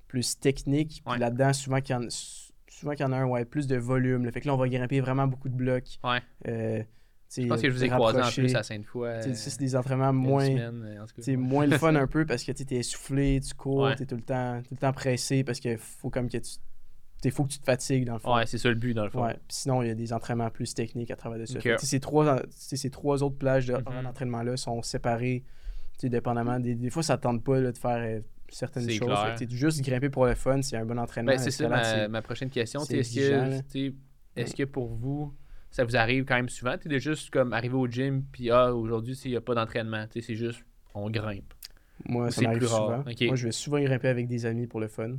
plus 0.07 0.39
techniques. 0.39 1.01
Puis 1.05 1.13
Ouais. 1.13 1.19
là-dedans, 1.19 1.53
souvent 1.53 1.81
qu'il 1.81 1.95
y 1.95 1.97
en 1.99 2.07
souvent 2.09 2.91
qu'il 2.91 3.05
y 3.05 3.07
en 3.07 3.13
a 3.13 3.17
un, 3.17 3.25
ouais, 3.25 3.45
plus 3.45 3.67
de 3.67 3.77
volume. 3.77 4.25
là. 4.25 4.31
Fait 4.33 4.41
que 4.41 4.47
là, 4.47 4.53
on 4.53 4.57
va 4.57 4.67
grimper 4.67 4.99
vraiment 4.99 5.27
beaucoup 5.27 5.47
de 5.47 5.55
blocs. 5.55 5.97
Ouais. 6.03 6.19
Euh, 6.49 6.83
Je 7.35 7.47
pense 7.47 7.61
que 7.61 7.69
je 7.69 7.73
vous 7.73 7.83
ai 7.83 7.89
croisé 7.89 8.21
en 8.21 8.29
plus 8.29 8.55
à 8.55 8.63
Sainte-Foy. 8.63 9.07
Euh, 9.07 9.33
c'est 9.33 9.59
des 9.59 9.75
entraînements 9.75 10.07
a 10.07 10.11
une 10.11 10.15
moins, 10.15 10.45
semaine, 10.45 10.83
euh, 10.85 11.03
en 11.03 11.05
cas. 11.05 11.37
moins 11.37 11.65
le 11.65 11.77
fun 11.77 11.95
un 11.95 12.07
peu 12.07 12.25
parce 12.25 12.43
que 12.43 12.51
tu 12.51 12.63
es 12.73 12.77
essoufflé, 12.77 13.39
tu 13.41 13.53
cours, 13.53 13.83
Ouais. 13.83 13.95
tu 13.95 14.03
es 14.03 14.05
tout 14.05 14.15
le, 14.15 14.21
temps, 14.21 14.61
tout 14.61 14.73
le 14.73 14.77
temps 14.79 14.93
pressé 14.93 15.43
parce 15.43 15.59
qu'il 15.59 15.77
faut 15.77 16.09
comme 16.09 16.29
que 16.29 16.37
tu. 16.37 16.51
Il 17.23 17.31
faut 17.31 17.43
que 17.43 17.49
tu 17.53 17.59
te 17.59 17.65
fatigues 17.65 18.05
dans 18.05 18.13
le 18.13 18.19
fond. 18.19 18.35
Ouais, 18.35 18.45
c'est 18.45 18.59
ça 18.59 18.69
le 18.69 18.75
but, 18.75 18.93
dans 18.93 19.03
le 19.03 19.09
fond. 19.09 19.23
Ouais. 19.25 19.35
Sinon, 19.49 19.81
il 19.81 19.87
y 19.87 19.91
a 19.91 19.95
des 19.95 20.13
entraînements 20.13 20.51
plus 20.51 20.75
techniques 20.75 21.09
à 21.09 21.15
travers 21.15 21.39
de 21.39 21.45
ça. 21.45 21.55
Ok. 21.57 21.63
Fait 21.63 21.69
que, 21.69 21.75
tu 21.75 21.79
sais, 21.81 21.87
ces, 21.87 21.99
trois, 21.99 22.39
ces 22.51 22.89
trois 22.91 23.23
autres 23.23 23.37
plages 23.37 23.65
de- 23.65 23.73
Mhm. 23.73 24.03
d'entraînement-là 24.03 24.57
sont 24.57 24.83
séparées, 24.83 25.43
dépendamment. 26.03 26.59
Des, 26.59 26.75
des 26.75 26.89
fois, 26.91 27.01
ça 27.01 27.15
ne 27.15 27.21
tente 27.21 27.43
pas 27.43 27.59
là, 27.59 27.71
de 27.71 27.77
faire 27.77 27.97
euh, 27.97 28.19
certaines 28.49 28.87
choses. 28.89 29.17
Fait 29.37 29.47
que, 29.47 29.51
juste 29.55 29.81
grimper 29.81 30.09
pour 30.09 30.25
le 30.27 30.35
fun, 30.35 30.61
c'est 30.61 30.77
un 30.77 30.85
bon 30.85 30.99
entraînement. 30.99 31.31
Ben, 31.31 31.39
c'est 31.39 31.51
ça 31.51 32.07
ma, 32.07 32.21
prochaine 32.21 32.49
question. 32.51 32.81
Est-ce 32.83 33.15
que, 33.15 33.93
est-ce 34.35 34.53
que 34.55 34.63
pour 34.63 34.93
vous, 34.93 35.33
ça 35.75 35.83
vous 35.83 35.95
arrive 35.97 36.23
quand 36.25 36.35
même 36.35 36.49
souvent? 36.49 36.77
Tu 36.77 36.87
de 36.87 36.97
juste 36.97 37.29
comme 37.31 37.51
arriver 37.53 37.75
au 37.75 37.87
gym, 37.87 38.23
puis 38.31 38.49
ah, 38.49 38.73
aujourd'hui, 38.73 39.13
tu 39.15 39.21
sais, 39.21 39.29
il 39.29 39.31
n'y 39.33 39.37
a 39.37 39.41
pas 39.41 39.55
d'entraînement. 39.55 40.05
Tu 40.07 40.21
sais, 40.21 40.27
C'est 40.27 40.35
juste, 40.35 40.63
on 40.93 41.09
grimpe. 41.09 41.53
Moi, 42.07 42.27
Ou 42.27 42.29
ça 42.29 42.35
c'est 42.35 42.41
m'arrive 42.43 42.59
plus 42.59 42.67
rare? 42.67 43.03
souvent. 43.03 43.03
Moi, 43.27 43.35
je 43.35 43.45
vais 43.45 43.51
souvent 43.53 43.79
grimper 43.79 44.07
avec 44.09 44.27
des 44.27 44.45
amis 44.45 44.67
pour 44.67 44.79
le 44.81 44.87
fun. 44.89 45.11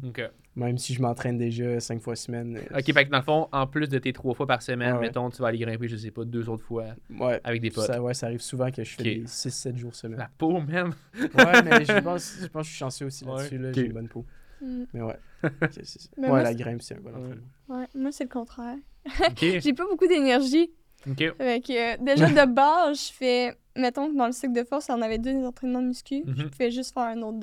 Même 0.57 0.77
si 0.79 0.93
je 0.95 1.01
m'entraîne 1.03 1.37
déjà 1.39 1.81
cinq 1.81 2.01
fois 2.03 2.17
semaine. 2.17 2.59
Ok, 2.75 2.85
fait 2.93 3.05
que 3.07 3.11
dans 3.11 3.17
le 3.19 3.23
fond, 3.25 3.49
en 3.53 3.67
plus 3.67 3.89
de 3.89 3.99
tes 3.99 4.13
trois 4.13 4.35
fois 4.35 4.47
par 4.47 4.61
semaine, 4.63 4.93
Ouais, 4.93 4.99
ouais. 5.01 5.07
mettons, 5.07 5.29
tu 5.31 5.41
vas 5.43 5.49
aller 5.49 5.59
grimper, 5.59 5.89
je 5.89 5.97
sais 5.97 6.11
pas, 6.11 6.25
deux 6.25 6.49
autres 6.51 6.65
fois 6.65 6.85
Ouais. 7.11 7.41
avec 7.45 7.61
des 7.63 7.71
potes. 7.71 7.87
Ça, 7.87 8.03
ouais, 8.03 8.13
ça 8.15 8.27
arrive 8.27 8.41
souvent 8.41 8.71
que 8.71 8.83
je 8.85 8.91
fais 8.95 9.01
Ok. 9.03 9.05
des 9.05 9.25
6-7 9.27 9.77
jours 9.77 9.95
semaine. 9.95 10.19
La 10.19 10.31
peau, 10.37 10.61
même. 10.61 10.93
Ouais, 11.15 11.63
mais 11.63 11.85
je 11.85 11.99
pense, 12.03 12.39
je 12.43 12.47
pense 12.47 12.63
que 12.63 12.69
je 12.69 12.71
suis 12.71 12.79
chanceux 12.79 13.07
aussi 13.07 13.25
Ouais. 13.25 13.37
là-dessus. 13.37 13.59
Là. 13.59 13.73
J'ai 13.73 13.87
une 13.87 13.93
bonne 13.93 14.09
peau. 14.09 14.25
Mm. 14.63 14.85
Mais 14.95 15.03
ouais. 15.03 15.17
Mais 15.43 16.23
ouais, 16.23 16.29
moi, 16.29 16.43
la 16.43 16.55
grimpe, 16.55 16.83
c'est 16.83 16.97
un 16.97 17.01
bon 17.01 17.11
entraînement. 17.11 17.47
Ouais, 17.69 17.87
moi, 17.95 18.13
c'est 18.13 18.25
le 18.25 18.31
contraire. 18.31 18.77
J'ai 19.37 19.73
pas 19.73 19.85
beaucoup 19.89 20.07
d'énergie. 20.07 20.71
ok. 21.09 21.17
Fait 21.37 21.61
que, 21.61 21.95
euh, 21.95 21.97
déjà, 22.01 22.29
de 22.47 22.51
base, 22.53 23.09
je 23.09 23.13
fais... 23.13 23.57
Mettons 23.77 24.11
que 24.11 24.17
dans 24.17 24.27
le 24.27 24.33
cycle 24.33 24.55
de 24.55 24.65
force, 24.65 24.89
on 24.89 25.03
avait 25.03 25.19
deux 25.19 25.45
entraînements 25.45 25.83
de 25.83 25.89
muscu. 25.89 26.23
Mhm. 26.25 26.35
Je 26.39 26.57
fais 26.57 26.71
juste 26.71 26.95
faire 26.95 27.03
un 27.05 27.21
autre 27.23 27.39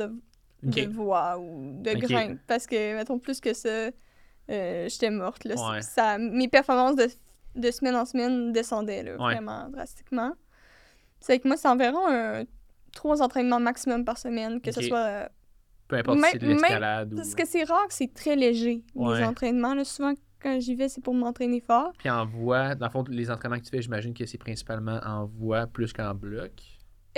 de, 0.64 0.86
voix 0.88 1.38
ou 1.39 1.74
de 1.82 1.93
grimpe. 1.93 2.39
Parce 2.47 2.66
que, 2.66 2.95
mettons, 2.95 3.20
plus 3.20 3.39
que 3.39 3.53
ça, 3.53 3.70
euh, 4.49 4.89
j'étais 4.89 5.11
morte. 5.11 5.43
Là. 5.45 5.55
Ouais. 5.72 5.82
Ça, 5.84 6.18
mes 6.18 6.47
performances 6.47 6.95
de, 6.95 7.07
de 7.55 7.70
semaine 7.72 7.95
en 7.95 8.05
semaine 8.05 8.51
descendaient 8.51 9.03
là, 9.03 9.11
Ouais. 9.11 9.36
vraiment 9.36 9.70
drastiquement. 9.70 10.34
C'est 11.20 11.38
que 11.39 11.47
moi, 11.47 11.55
c'est 11.55 11.68
environ 11.68 12.07
un, 12.09 12.43
trois 12.93 13.22
entraînements 13.22 13.59
maximum 13.59 14.03
par 14.03 14.18
semaine, 14.18 14.59
que 14.59 14.72
ce 14.72 14.82
soit... 14.82 14.97
euh, 14.97 15.28
Peu 15.88 15.97
importe 15.97 16.18
si 16.20 16.32
c'est 16.32 16.38
de 16.39 16.47
l'escalade 16.47 17.14
ou. 17.14 17.16
Parce 17.18 17.36
que 17.36 17.45
c'est 17.45 17.64
rare 17.64 17.88
que 17.88 17.93
c'est 17.93 18.11
très 18.14 18.36
léger, 18.36 18.84
Ouais. 18.95 19.20
les 19.20 19.24
entraînements. 19.24 19.76
Là. 19.76 19.84
Souvent, 19.86 20.14
quand 20.43 20.59
j'y 20.59 20.75
vais, 20.75 20.89
c'est 20.89 21.01
pour 21.01 21.13
m'entraîner 21.13 21.61
fort. 21.61 21.93
Puis 21.97 22.09
en 22.09 22.25
voix, 22.25 22.75
dans 22.75 22.85
le 22.87 22.91
fond, 22.91 23.03
les 23.09 23.31
entraînements 23.31 23.57
que 23.59 23.63
tu 23.63 23.69
fais, 23.71 23.81
j'imagine 23.81 24.13
que 24.13 24.25
c'est 24.25 24.37
principalement 24.37 24.99
en 25.05 25.25
voix 25.25 25.65
plus 25.67 25.93
qu'en 25.93 26.13
bloc. 26.13 26.51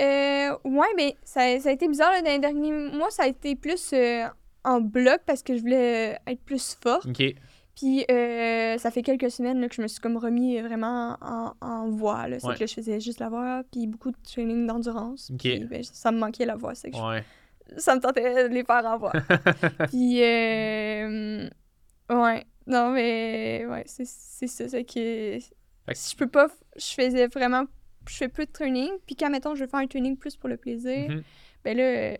Euh, 0.00 0.50
ouais, 0.64 0.86
mais 0.96 1.16
ça, 1.24 1.58
ça 1.60 1.70
a 1.70 1.72
été 1.72 1.88
bizarre 1.88 2.12
là, 2.12 2.22
dans 2.22 2.30
les 2.30 2.38
derniers 2.38 2.72
mois. 2.72 3.10
Ça 3.10 3.24
a 3.24 3.26
été 3.26 3.56
plus 3.56 3.92
euh, 3.92 4.24
en 4.64 4.80
bloc 4.80 5.20
parce 5.26 5.42
que 5.42 5.56
je 5.56 5.60
voulais 5.62 6.18
être 6.26 6.40
plus 6.44 6.74
forte. 6.80 7.06
Ok. 7.06 7.22
Puis 7.74 8.04
euh, 8.10 8.78
ça 8.78 8.90
fait 8.90 9.02
quelques 9.02 9.30
semaines 9.30 9.60
là, 9.60 9.68
que 9.68 9.74
je 9.74 9.82
me 9.82 9.86
suis 9.86 10.00
comme 10.00 10.16
remis 10.16 10.60
vraiment 10.62 11.16
en, 11.20 11.52
en 11.60 11.88
voix. 11.90 12.24
C'est 12.38 12.46
Ouais. 12.46 12.54
que 12.54 12.60
là, 12.60 12.66
je 12.66 12.74
faisais 12.74 13.00
juste 13.00 13.20
la 13.20 13.28
voix, 13.28 13.62
puis 13.70 13.86
beaucoup 13.86 14.10
de 14.10 14.16
training 14.22 14.66
d'endurance. 14.66 15.30
Ok. 15.30 15.40
Puis, 15.40 15.64
ben, 15.64 15.82
ça 15.82 16.10
me 16.10 16.18
manquait 16.18 16.46
la 16.46 16.56
voix. 16.56 16.74
C'est 16.74 16.90
que 16.90 16.96
je- 16.96 17.22
ça 17.80 17.94
me 17.94 18.00
tentait 18.00 18.48
de 18.48 18.54
les 18.54 18.64
faire 18.64 18.84
en 18.86 18.96
voix. 18.96 19.12
puis, 19.90 20.22
euh, 20.22 21.48
ouais. 22.10 22.44
Non, 22.66 22.90
mais 22.90 23.64
ouais, 23.68 23.84
c'est 23.86 24.04
ça. 24.04 24.68
C'est 24.68 24.84
que 24.84 25.38
si 25.94 26.10
je 26.12 26.16
peux 26.16 26.26
pas, 26.28 26.48
je 26.76 26.86
faisais 26.94 27.26
vraiment, 27.28 27.64
je 28.08 28.16
fais 28.16 28.28
plus 28.28 28.46
de 28.46 28.50
training. 28.52 28.90
Puis 29.06 29.14
quand, 29.16 29.30
mettons, 29.30 29.54
je 29.54 29.62
veux 29.64 29.70
faire 29.70 29.80
un 29.80 29.86
training 29.86 30.16
plus 30.16 30.36
pour 30.36 30.48
le 30.48 30.56
plaisir, 30.56 31.08
Mhm. 31.10 31.22
ben 31.64 31.76
là, 31.76 32.16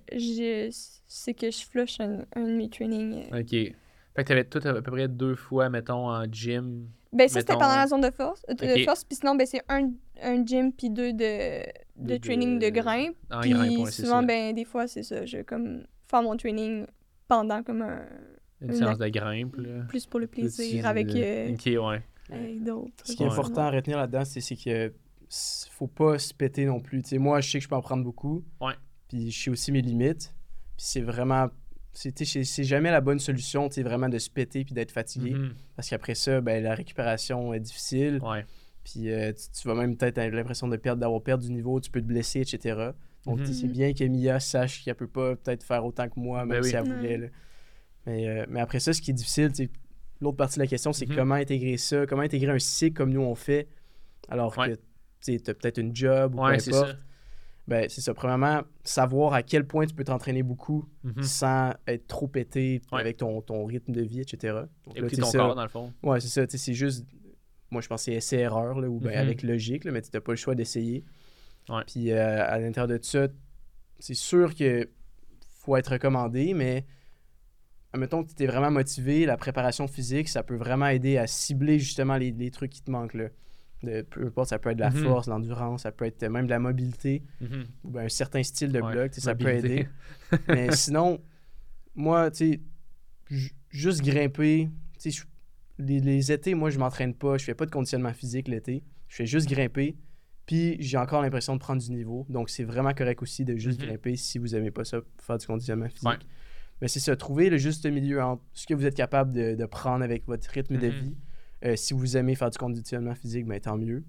c'est 1.09 1.35
que 1.35 1.51
je 1.51 1.65
flush 1.65 2.01
un, 2.01 2.25
un 2.35 2.43
de 2.45 2.53
mes 2.53 2.69
trainings. 2.69 3.25
euh. 3.33 3.41
Ok. 3.41 3.51
Fait 3.51 4.23
que 4.23 4.29
t'avais 4.29 4.45
tout 4.45 4.61
à 4.65 4.73
peu 4.73 4.83
près 4.83 5.09
deux 5.09 5.35
fois, 5.35 5.69
mettons, 5.69 6.09
en 6.09 6.25
gym. 6.31 6.89
Ben 7.13 7.29
ça, 7.29 7.41
c'était 7.41 7.53
pendant 7.55 7.77
la 7.77 7.87
zone 7.87 8.01
de 8.01 8.11
force. 8.11 8.43
euh, 8.51 8.55
de 8.55 8.83
force 8.85 9.05
puis 9.05 9.17
sinon, 9.17 9.35
ben 9.37 9.47
c'est 9.47 9.63
un, 9.69 9.91
un 10.23 10.45
gym 10.45 10.73
puis 10.73 10.91
deux 10.91 11.13
de, 11.13 11.61
de, 11.97 12.15
De- 12.15 12.17
training 12.17 12.59
de 12.59 12.67
de- 12.67 12.71
grimpe. 12.71 13.17
En 13.31 13.41
Puis 13.41 13.51
grimpe, 13.51 13.79
ouais, 13.85 13.91
souvent, 13.91 14.21
ça. 14.21 14.27
ben 14.27 14.55
des 14.55 14.65
fois, 14.65 14.87
c'est 14.87 15.03
ça. 15.03 15.25
Je 15.27 15.39
vais 15.39 15.45
comme 15.45 15.85
faire 16.09 16.23
mon 16.23 16.37
training 16.37 16.87
pendant 17.29 17.63
comme 17.63 17.83
un... 17.83 18.07
Une 18.63 18.73
séance 18.73 18.99
de 18.99 19.09
grimpe, 19.09 19.57
là. 19.57 19.83
plus 19.89 20.07
pour 20.07 20.19
le 20.21 20.27
plaisir 20.27 20.87
avec, 20.87 21.09
euh, 21.15 21.53
Ok, 21.53 21.67
ouais. 21.67 22.03
avec 22.31 22.63
d'autres. 22.65 22.91
Ce 23.05 23.13
qui 23.15 23.23
est 23.23 23.27
Ouais. 23.27 23.33
important 23.33 23.63
à 23.63 23.71
retenir 23.71 23.99
là-dedans, 23.99 24.25
c'est 24.25 24.41
c'est 24.41 24.57
que 24.57 24.93
faut 25.71 25.87
pas 25.89 26.19
se 26.19 26.33
péter 26.33 26.65
non 26.65 26.81
plus. 26.81 27.03
Tu 27.03 27.11
sais, 27.11 27.19
moi, 27.19 27.41
je 27.41 27.51
sais 27.51 27.59
que 27.59 27.65
je 27.65 27.69
peux 27.69 27.75
en 27.75 27.83
prendre 27.83 28.05
beaucoup. 28.05 28.45
Ouais. 28.61 28.73
Puis 29.09 29.31
je 29.31 29.45
sais 29.45 29.51
aussi 29.51 29.73
mes 29.73 29.83
limites. 29.83 30.33
Puis 30.77 30.87
c'est 30.89 31.01
vraiment. 31.01 31.49
c'est- 31.93 32.13
tu 32.13 32.25
sais, 32.27 32.41
C'est 32.41 32.45
c'est 32.45 32.65
jamais 32.65 32.91
la 32.91 33.01
bonne 33.01 33.19
solution, 33.19 33.69
tu 33.69 33.77
sais, 33.77 33.83
vraiment 33.83 34.09
de 34.09 34.19
se 34.19 34.29
péter 34.31 34.65
puis 34.65 34.75
d'être 34.75 34.91
fatigué. 34.93 35.31
Mhm. 35.33 35.55
Parce 35.75 35.89
qu'après 35.89 36.15
ça, 36.15 36.41
ben, 36.43 36.63
la 36.63 36.75
récupération 36.75 37.53
est 37.55 37.61
difficile. 37.61 38.21
Ouais. 38.23 38.45
Puis 38.85 39.11
euh, 39.11 39.33
tu, 39.33 39.61
tu 39.63 39.69
vas 39.69 39.75
même 39.75 39.97
peut-être 39.97 40.19
avoir 40.19 40.35
l'impression 40.37 40.69
de 40.69 40.77
perdre, 40.77 41.01
d'avoir 41.01 41.23
perdu 41.23 41.47
du 41.49 41.53
niveau, 41.55 41.81
tu 41.81 41.91
peux 41.91 42.01
te 42.01 42.07
blesser, 42.07 42.41
etc. 42.41 42.91
Donc 43.25 43.39
Mhm. 43.41 43.47
sais, 43.47 43.53
c'est 43.55 43.69
bien 43.69 43.93
que 43.95 44.05
Mia 44.05 44.39
sache 44.41 44.85
qu'elle 44.85 44.95
peut 44.95 45.07
pas 45.09 45.35
peut-être 45.37 45.63
faire 45.65 45.85
autant 45.85 46.09
que 46.09 46.21
moi, 46.21 46.45
même 46.45 46.59
Ben 46.61 46.63
oui. 46.65 46.71
si 46.71 46.77
elle 46.77 46.85
voulait. 46.85 47.17
là. 47.19 47.27
Mais, 48.07 48.29
euh, 48.29 48.47
mais 48.49 48.61
après 48.61 48.81
ça, 48.81 48.93
ce 48.93 49.01
qui 49.03 49.11
est 49.11 49.15
difficile, 49.15 49.51
l'autre 50.21 50.37
partie 50.37 50.57
de 50.57 50.63
la 50.63 50.67
question, 50.69 50.93
c'est 50.93 51.09
Mhm. 51.09 51.17
comment 51.17 51.35
intégrer 51.35 51.77
ça, 51.77 52.07
comment 52.07 52.23
intégrer 52.23 52.53
un 52.53 52.59
cycle 52.59 52.97
comme 52.97 53.11
nous 53.13 53.21
on 53.23 53.35
fait, 53.35 53.69
alors 54.29 54.57
Ouais. 54.59 54.77
que 54.77 54.81
tu 55.25 55.51
as 55.51 55.55
peut-être 55.55 55.79
une 55.79 55.95
job 55.95 56.35
ou 56.35 56.43
Ouais, 56.45 56.55
peu 56.55 56.59
c'est 56.61 56.75
importe. 56.75 56.91
ça. 56.93 56.97
Ben, 57.69 57.87
c'est 57.89 58.01
ça. 58.01 58.15
Premièrement, 58.15 58.63
savoir 58.85 59.33
à 59.35 59.43
quel 59.43 59.67
point 59.67 59.87
tu 59.87 59.95
peux 59.95 60.05
t'entraîner 60.05 60.45
beaucoup 60.45 60.85
Mhm. 61.03 61.23
sans 61.25 61.73
être 61.89 62.07
trop 62.07 62.29
pété 62.29 62.81
Ouais. 62.93 63.01
avec 63.01 63.17
ton, 63.17 63.43
ton 63.43 63.65
rythme 63.65 63.91
de 63.91 64.03
vie, 64.03 64.21
etc. 64.21 64.55
Donc 64.85 64.95
là, 64.95 65.01
Écouter 65.01 65.09
tu 65.09 65.15
sais, 65.17 65.21
ton 65.23 65.27
ça- 65.33 65.39
corps, 65.39 65.55
dans 65.57 65.63
le 65.65 65.69
fond. 65.69 65.93
Ouais, 66.05 66.21
c'est 66.21 66.29
ça. 66.29 66.45
C'est 66.49 66.75
juste. 66.75 67.05
Moi, 67.73 67.83
je 67.83 67.89
pense 67.89 68.03
que 68.03 68.05
c'est 68.05 68.15
essai-erreur, 68.15 68.77
ou 68.77 69.01
ben, 69.01 69.11
Mhm. 69.11 69.17
avec 69.17 69.43
logique, 69.43 69.85
là, 69.85 69.91
mais 69.91 70.01
tu 70.01 70.11
n'as 70.15 70.21
pas 70.21 70.31
le 70.31 70.37
choix 70.37 70.55
d'essayer. 70.55 71.05
Ouais. 71.69 71.83
Puis 71.89 72.13
euh, 72.13 72.47
à 72.47 72.61
l'intérieur 72.61 72.87
de 72.87 73.03
ça, 73.03 73.27
c'est 73.99 74.15
sûr 74.15 74.55
que 74.55 74.89
faut 75.59 75.77
être 75.77 75.89
recommandé, 75.95 76.55
mais 76.55 76.87
admettons 77.97 78.25
que 78.25 78.33
tu 78.33 78.43
es 78.45 78.47
vraiment 78.47 78.71
motivé, 78.71 79.27
la 79.27 79.37
préparation 79.37 79.87
physique, 79.89 80.29
ça 80.29 80.43
peut 80.43 80.57
vraiment 80.57 80.87
aider 80.87 81.17
à 81.19 81.27
cibler 81.27 81.79
justement 81.79 82.17
les, 82.17 82.31
les 82.31 82.51
trucs 82.51 82.71
qui 82.71 82.83
te 82.83 82.91
manquent. 82.91 83.15
Là. 83.15 83.29
De, 83.83 84.03
peu 84.03 84.27
importe, 84.27 84.49
ça 84.51 84.59
peut 84.59 84.71
être 84.71 84.77
de 84.79 84.83
la 84.83 84.91
Mhm. 84.91 85.03
force, 85.03 85.27
de 85.27 85.33
l'endurance, 85.33 85.83
ça 85.83 85.93
peut 85.93 86.07
être 86.07 86.23
même 86.29 86.47
de 86.47 86.51
la 86.51 86.59
mobilité, 86.59 87.23
Mhm. 87.41 87.65
ou 87.85 87.91
ben, 87.91 88.05
un 88.07 88.09
certain 88.09 88.43
style 88.43 88.73
de 88.73 88.81
Ouais, 88.81 88.93
bloc, 88.93 89.15
ça 89.15 89.35
peut 89.35 89.49
aider. 89.49 89.87
Mais 90.49 90.71
sinon, 90.75 91.21
moi, 91.95 92.31
tu 92.31 92.53
sais, 92.53 92.61
ju- 93.31 93.51
juste 93.71 94.03
grimper, 94.03 94.71
tu 94.99 95.11
sais, 95.11 95.23
les, 95.79 96.01
les 96.01 96.33
étés, 96.33 96.55
moi, 96.55 96.71
je 96.71 96.79
m'entraîne 96.79 97.13
pas, 97.15 97.37
je 97.37 97.45
fais 97.45 97.55
pas 97.55 97.67
de 97.67 97.71
conditionnement 97.71 98.13
physique 98.15 98.49
l'été, 98.49 98.83
je 99.09 99.17
fais 99.17 99.27
juste 99.27 99.49
grimper, 99.49 99.97
puis 100.47 100.77
j'ai 100.81 100.97
encore 100.97 101.21
l'impression 101.23 101.55
de 101.55 101.61
prendre 101.61 101.83
du 101.83 101.91
niveau. 101.91 102.25
Donc, 102.31 102.49
c'est 102.49 102.65
vraiment 102.65 102.95
correct 102.95 103.21
aussi 103.23 103.45
de 103.45 103.57
juste 103.57 103.81
Mhm. 103.81 103.89
grimper 103.89 104.17
si 104.17 104.39
vous 104.39 104.55
aimez 104.55 104.71
pas 104.71 104.85
ça, 104.85 105.01
faire 105.21 105.37
du 105.39 105.47
conditionnement 105.47 105.89
physique. 105.89 106.09
Ouais. 106.09 106.19
Mais 106.83 106.89
c'est 106.89 107.01
ça, 107.01 107.17
trouver 107.17 107.49
le 107.51 107.57
juste 107.57 107.87
milieu 107.87 108.23
entre 108.23 108.43
ce 108.53 108.67
que 108.67 108.75
vous 108.75 108.85
êtes 108.85 108.95
capable 108.95 109.33
de, 109.33 109.55
de 109.55 109.65
prendre 109.67 110.05
avec 110.05 110.27
votre 110.27 110.49
rythme 110.51 110.77
de 110.77 110.89
Mhm. 110.89 110.93
vie. 110.95 111.17
Euh, 111.65 111.75
si 111.77 111.95
vous 111.95 112.17
aimez 112.17 112.35
faire 112.35 112.51
du 112.51 112.59
conditionnement 112.59 113.15
physique, 113.15 113.47
ben, 113.47 113.59
tant 113.61 113.77
mieux. 113.79 114.05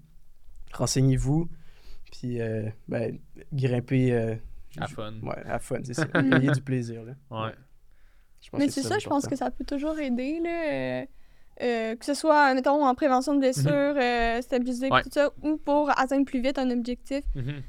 Renseignez-vous, 0.72 1.48
puis 2.12 2.40
euh, 2.40 2.68
ben, 2.88 3.18
grimper. 3.52 4.12
euh, 4.12 4.34
À 4.76 4.86
fun. 4.86 5.14
Ouais, 5.22 5.42
à 5.46 5.58
fun, 5.58 5.78
c'est 5.82 5.94
ça. 5.94 6.06
Ayez 6.14 6.50
du 6.52 6.60
plaisir, 6.60 7.02
là. 7.04 7.12
Ouais. 7.30 7.52
Je 8.40 8.50
pense 8.50 8.60
Mais 8.60 8.68
c'est 8.68 8.82
ça, 8.82 8.98
je 8.98 9.08
pense 9.08 9.26
que 9.26 9.34
ça 9.34 9.50
peut 9.50 9.64
toujours 9.64 9.98
aider, 9.98 10.40
là. 10.44 11.04
euh, 11.60 11.96
que 11.96 12.04
ce 12.04 12.14
soit, 12.14 12.54
mettons, 12.54 12.84
en 12.86 12.94
prévention 12.94 13.34
de 13.34 13.40
blessures, 13.40 13.68
euh, 13.72 14.40
stabiliser, 14.42 14.86
Mhm. 14.88 14.92
Ouais. 14.92 15.02
tout 15.02 15.10
ça, 15.10 15.30
ou 15.42 15.56
pour 15.56 15.90
atteindre 15.98 16.24
plus 16.26 16.40
vite 16.40 16.58
un 16.58 16.70
objectif. 16.70 17.24
Mhm. 17.34 17.62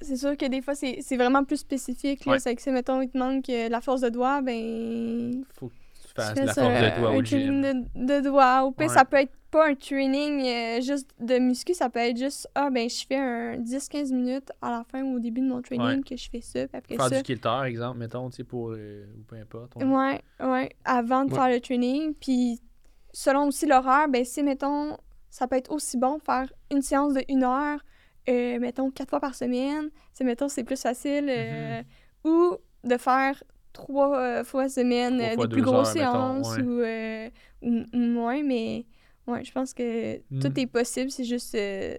C'est 0.00 0.16
sûr 0.16 0.36
que 0.36 0.46
des 0.46 0.60
fois, 0.62 0.74
c'est 0.74 1.16
vraiment 1.16 1.44
plus 1.44 1.56
spécifique. 1.58 2.22
Ouais. 2.26 2.38
C'est 2.38 2.54
que, 2.54 2.62
si, 2.62 2.70
mettons, 2.70 3.00
il 3.00 3.08
te 3.08 3.16
manque 3.18 3.48
euh, 3.48 3.68
la 3.68 3.80
force 3.80 4.00
de 4.02 4.08
doigt, 4.10 4.42
ben. 4.42 5.44
Faut 5.54 5.68
que 5.68 5.74
tu 6.02 6.14
fasses 6.14 6.34
la 6.36 6.52
force 6.52 6.56
de 6.56 7.00
doigt 7.00 7.10
un 7.10 7.16
au 7.16 7.22
training 7.22 7.64
gym. 7.64 7.84
de, 7.94 8.06
de 8.20 8.20
doigt. 8.28 8.72
Ouais. 8.78 8.88
ça 8.88 9.04
peut 9.04 9.16
être 9.16 9.32
pas 9.50 9.68
un 9.68 9.74
training 9.74 10.44
euh, 10.44 10.80
juste 10.82 11.08
de 11.20 11.38
muscu, 11.38 11.72
ça 11.72 11.88
peut 11.88 12.00
être 12.00 12.16
juste, 12.18 12.48
ah, 12.54 12.68
ben, 12.68 12.90
je 12.90 13.06
fais 13.06 13.16
un 13.16 13.56
10-15 13.58 14.12
minutes 14.12 14.50
à 14.60 14.70
la 14.70 14.84
fin 14.90 15.02
ou 15.02 15.16
au 15.16 15.18
début 15.18 15.40
de 15.40 15.46
mon 15.46 15.62
training 15.62 15.98
Ouais. 15.98 16.02
que 16.02 16.16
je 16.16 16.28
fais 16.28 16.40
ça. 16.40 16.66
Puis 16.66 16.76
après 16.76 16.96
Faire 16.96 17.08
ça, 17.08 17.16
du 17.16 17.22
kilter, 17.22 17.62
exemple, 17.66 17.98
mettons, 17.98 18.28
tu 18.28 18.36
sais, 18.36 18.44
pour. 18.44 18.72
euh, 18.72 19.06
ou 19.18 19.22
peu 19.22 19.36
importe. 19.36 19.76
ouais. 19.76 19.84
Ouais, 19.84 20.20
ouais, 20.40 20.70
avant 20.84 21.24
de 21.24 21.32
faire 21.32 21.48
le 21.48 21.60
training. 21.60 22.12
Puis, 22.14 22.60
selon 23.14 23.46
aussi 23.46 23.66
l'horaire, 23.66 24.08
ben, 24.08 24.24
si, 24.24 24.42
mettons, 24.42 24.98
ça 25.30 25.46
peut 25.46 25.56
être 25.56 25.70
aussi 25.72 25.96
bon 25.96 26.16
de 26.18 26.22
faire 26.22 26.52
une 26.72 26.82
séance 26.82 27.14
de 27.14 27.22
une 27.28 27.44
heure, 27.44 27.78
euh, 28.28 28.58
mettons, 28.60 28.90
quatre 28.90 29.10
fois 29.10 29.20
par 29.20 29.34
semaine. 29.34 29.90
C'est, 30.12 30.24
mettons, 30.24 30.48
c'est 30.48 30.64
plus 30.64 30.80
facile. 30.80 31.26
euh, 31.28 31.82
Ou 32.24 32.56
de 32.84 32.96
faire 32.96 33.42
trois 33.72 34.18
euh, 34.18 34.44
fois 34.44 34.68
semaine 34.68 35.18
Trois 35.18 35.34
fois 35.34 35.46
des 35.46 35.52
plus 35.54 35.62
grosses 35.62 35.96
heures, 35.96 36.12
mettons, 36.12 36.44
séances 36.44 36.56
ouais. 36.56 36.62
ou, 36.62 36.80
euh, 36.80 37.30
ou- 37.62 37.84
ou 37.92 37.98
moins. 37.98 38.42
Mais, 38.42 38.86
ouais, 39.26 39.44
je 39.44 39.52
pense 39.52 39.72
que 39.74 40.16
Mm. 40.30 40.40
tout 40.40 40.60
est 40.60 40.66
possible. 40.66 41.10
C'est 41.10 41.24
juste, 41.24 41.54
euh, 41.54 41.96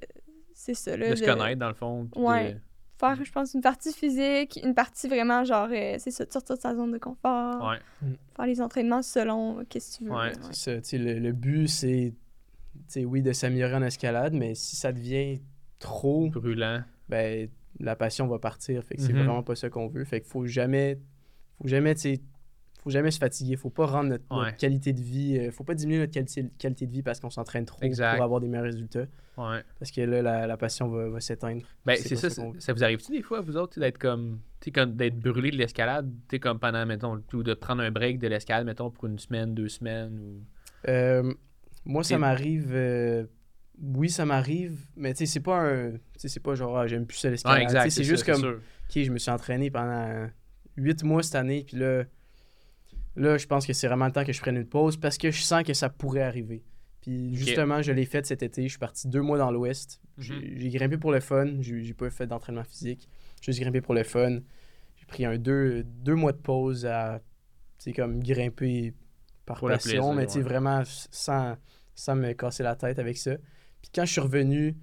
c'est 0.53 0.73
ça, 0.73 0.97
là. 0.97 1.09
De 1.11 1.15
se 1.15 1.23
connaître, 1.23 1.59
dans 1.59 1.69
le 1.69 1.73
fond. 1.75 2.09
Ouais. 2.15 2.53
de- 2.53 2.59
Faire, 2.99 3.23
je 3.23 3.31
pense, 3.31 3.53
une 3.53 3.61
partie 3.61 3.93
physique, 3.93 4.59
une 4.63 4.73
partie 4.73 5.07
vraiment, 5.07 5.43
genre, 5.45 5.67
euh, 5.71 5.97
c'est 5.99 6.09
ça, 6.09 6.25
de 6.25 6.31
sortir 6.31 6.55
de 6.55 6.61
sa 6.61 6.73
zone 6.73 6.91
de 6.91 6.97
confort 6.97 7.63
Ouais. 7.69 7.77
faire 8.35 8.45
les 8.47 8.59
entraînements 8.59 9.03
selon 9.03 9.63
qu'est-ce 9.69 9.99
que 9.99 10.03
tu 10.03 10.09
veux. 10.09 10.15
Ouais. 10.15 10.31
C'est 10.51 10.83
ça, 10.83 10.97
le, 10.97 11.19
le 11.19 11.31
but, 11.31 11.67
c'est, 11.67 12.11
tu 12.73 12.79
sais, 12.87 13.05
oui, 13.05 13.21
de 13.21 13.33
s'améliorer 13.33 13.75
en 13.75 13.83
escalade, 13.83 14.33
mais 14.33 14.55
si 14.55 14.75
ça 14.75 14.91
devient 14.91 15.39
trop, 15.79 16.29
Brûlant. 16.29 16.81
ben, 17.09 17.49
la 17.79 17.95
passion 17.95 18.27
va 18.27 18.39
partir. 18.39 18.83
Fait 18.83 18.95
que 18.95 19.01
c'est 19.01 19.13
Mhm. 19.13 19.19
vraiment 19.19 19.43
pas 19.43 19.55
ça 19.55 19.69
qu'on 19.69 19.87
veut. 19.87 20.03
Fait 20.05 20.21
qu'il 20.21 20.29
faut 20.29 20.45
jamais, 20.45 20.97
faut 21.61 21.67
jamais, 21.67 21.93
faut 22.81 22.89
jamais 22.89 23.11
se 23.11 23.19
fatiguer. 23.19 23.55
Faut 23.55 23.69
pas 23.69 23.85
rendre 23.85 24.09
notre, 24.09 24.55
qualité 24.57 24.93
de 24.93 25.01
vie. 25.01 25.37
euh, 25.37 25.51
faut 25.51 25.63
pas 25.63 25.75
diminuer 25.75 25.99
notre 25.99 26.13
qualité, 26.13 26.45
qualité 26.57 26.87
de 26.87 26.91
vie 26.91 27.03
parce 27.03 27.19
qu'on 27.19 27.29
s'entraîne 27.29 27.65
trop 27.65 27.81
Exact. 27.83 28.15
pour 28.15 28.23
avoir 28.23 28.39
des 28.41 28.47
meilleurs 28.47 28.65
résultats. 28.65 29.05
Ouais. 29.37 29.61
Parce 29.77 29.91
que 29.91 30.01
là, 30.01 30.23
la, 30.23 30.47
la 30.47 30.57
passion 30.57 30.87
va, 30.87 31.09
va 31.09 31.19
s'éteindre. 31.19 31.61
Ben, 31.85 31.95
C'est 31.97 32.15
ça. 32.15 32.29
ça 32.31 32.73
vous 32.73 32.83
arrive-tu 32.83 33.11
des 33.11 33.21
fois, 33.21 33.41
vous 33.41 33.57
autres, 33.57 33.79
d'être 33.79 33.97
comme. 33.99 34.39
D'être 34.65 35.19
brûlé 35.19 35.51
de 35.51 35.57
l'escalade, 35.57 36.11
comme 36.41 36.57
pendant, 36.59 36.83
mettons, 36.87 37.21
ou 37.33 37.43
de 37.43 37.53
prendre 37.53 37.83
un 37.83 37.91
break 37.91 38.17
de 38.17 38.27
l'escalade, 38.27 38.65
mettons, 38.65 38.89
pour 38.89 39.05
une 39.05 39.19
semaine, 39.19 39.53
deux 39.53 39.69
semaines, 39.69 40.17
ou. 40.19 40.41
Euh, 40.89 41.31
moi, 41.85 42.03
ça 42.03 42.17
m'arrive. 42.17 42.71
euh, 42.73 43.25
oui, 43.81 44.09
ça 44.09 44.25
m'arrive, 44.25 44.79
mais 44.95 45.13
tu 45.13 45.19
sais, 45.19 45.25
c'est 45.25 45.39
pas 45.39 45.59
un. 45.59 45.91
Tu 45.91 45.99
sais, 46.17 46.27
c'est 46.29 46.39
pas 46.39 46.55
genre, 46.55 46.77
ah, 46.77 46.87
j'aime 46.87 47.05
plus 47.05 47.17
ça 47.17 47.29
l'escalade. 47.29 47.69
C'est 47.69 47.89
ça, 47.89 48.03
juste 48.03 48.25
comme, 48.25 48.43
ok, 48.43 49.01
je 49.03 49.11
me 49.11 49.17
suis 49.17 49.31
entraîné 49.31 49.69
pendant 49.69 50.27
huit 50.77 51.03
mois 51.03 51.23
cette 51.23 51.35
année, 51.35 51.63
puis 51.67 51.77
là, 51.77 52.03
là, 53.15 53.37
je 53.37 53.45
pense 53.47 53.65
que 53.65 53.73
c'est 53.73 53.87
vraiment 53.87 54.05
le 54.05 54.11
temps 54.11 54.23
que 54.23 54.33
je 54.33 54.39
prenne 54.41 54.57
une 54.57 54.67
pause 54.67 54.97
parce 54.97 55.17
que 55.17 55.31
je 55.31 55.41
sens 55.41 55.63
que 55.63 55.73
ça 55.73 55.89
pourrait 55.89 56.21
arriver. 56.23 56.63
Puis 57.01 57.35
justement, 57.35 57.81
je 57.81 57.91
l'ai 57.91 58.05
fait 58.05 58.25
cet 58.25 58.43
été. 58.43 58.63
Je 58.63 58.69
suis 58.69 58.79
parti 58.79 59.07
deux 59.07 59.21
mois 59.21 59.37
dans 59.37 59.51
l'Ouest. 59.51 60.01
J'ai 60.17 60.33
Mhm. 60.33 60.41
j'ai 60.57 60.69
grimpé 60.69 60.97
pour 60.97 61.11
le 61.11 61.19
fun. 61.19 61.61
J'ai 61.61 61.93
pas 61.93 62.09
fait 62.09 62.27
d'entraînement 62.27 62.63
physique. 62.63 63.07
J'ai 63.41 63.51
juste 63.51 63.61
grimpé 63.61 63.81
pour 63.81 63.93
le 63.93 64.03
fun. 64.03 64.39
J'ai 64.97 65.05
pris 65.05 65.23
un 65.25 65.37
deux, 65.37 65.83
deux 65.83 66.15
mois 66.15 66.31
de 66.33 66.37
pause 66.37 66.85
à, 66.85 67.21
tu 67.79 67.93
comme 67.93 68.21
grimper 68.21 68.93
par 69.45 69.59
Pour 69.59 69.69
passion, 69.69 69.89
plaisir, 69.91 70.13
mais 70.13 70.25
tu 70.27 70.37
ouais. 70.39 70.43
vraiment 70.43 70.81
sans, 70.85 71.55
sans 71.95 72.15
me 72.15 72.33
casser 72.33 72.63
la 72.63 72.75
tête 72.75 72.99
avec 72.99 73.17
ça. 73.17 73.37
Puis 73.81 73.91
quand 73.93 74.05
je 74.05 74.11
suis 74.11 74.21
revenu, 74.21 74.75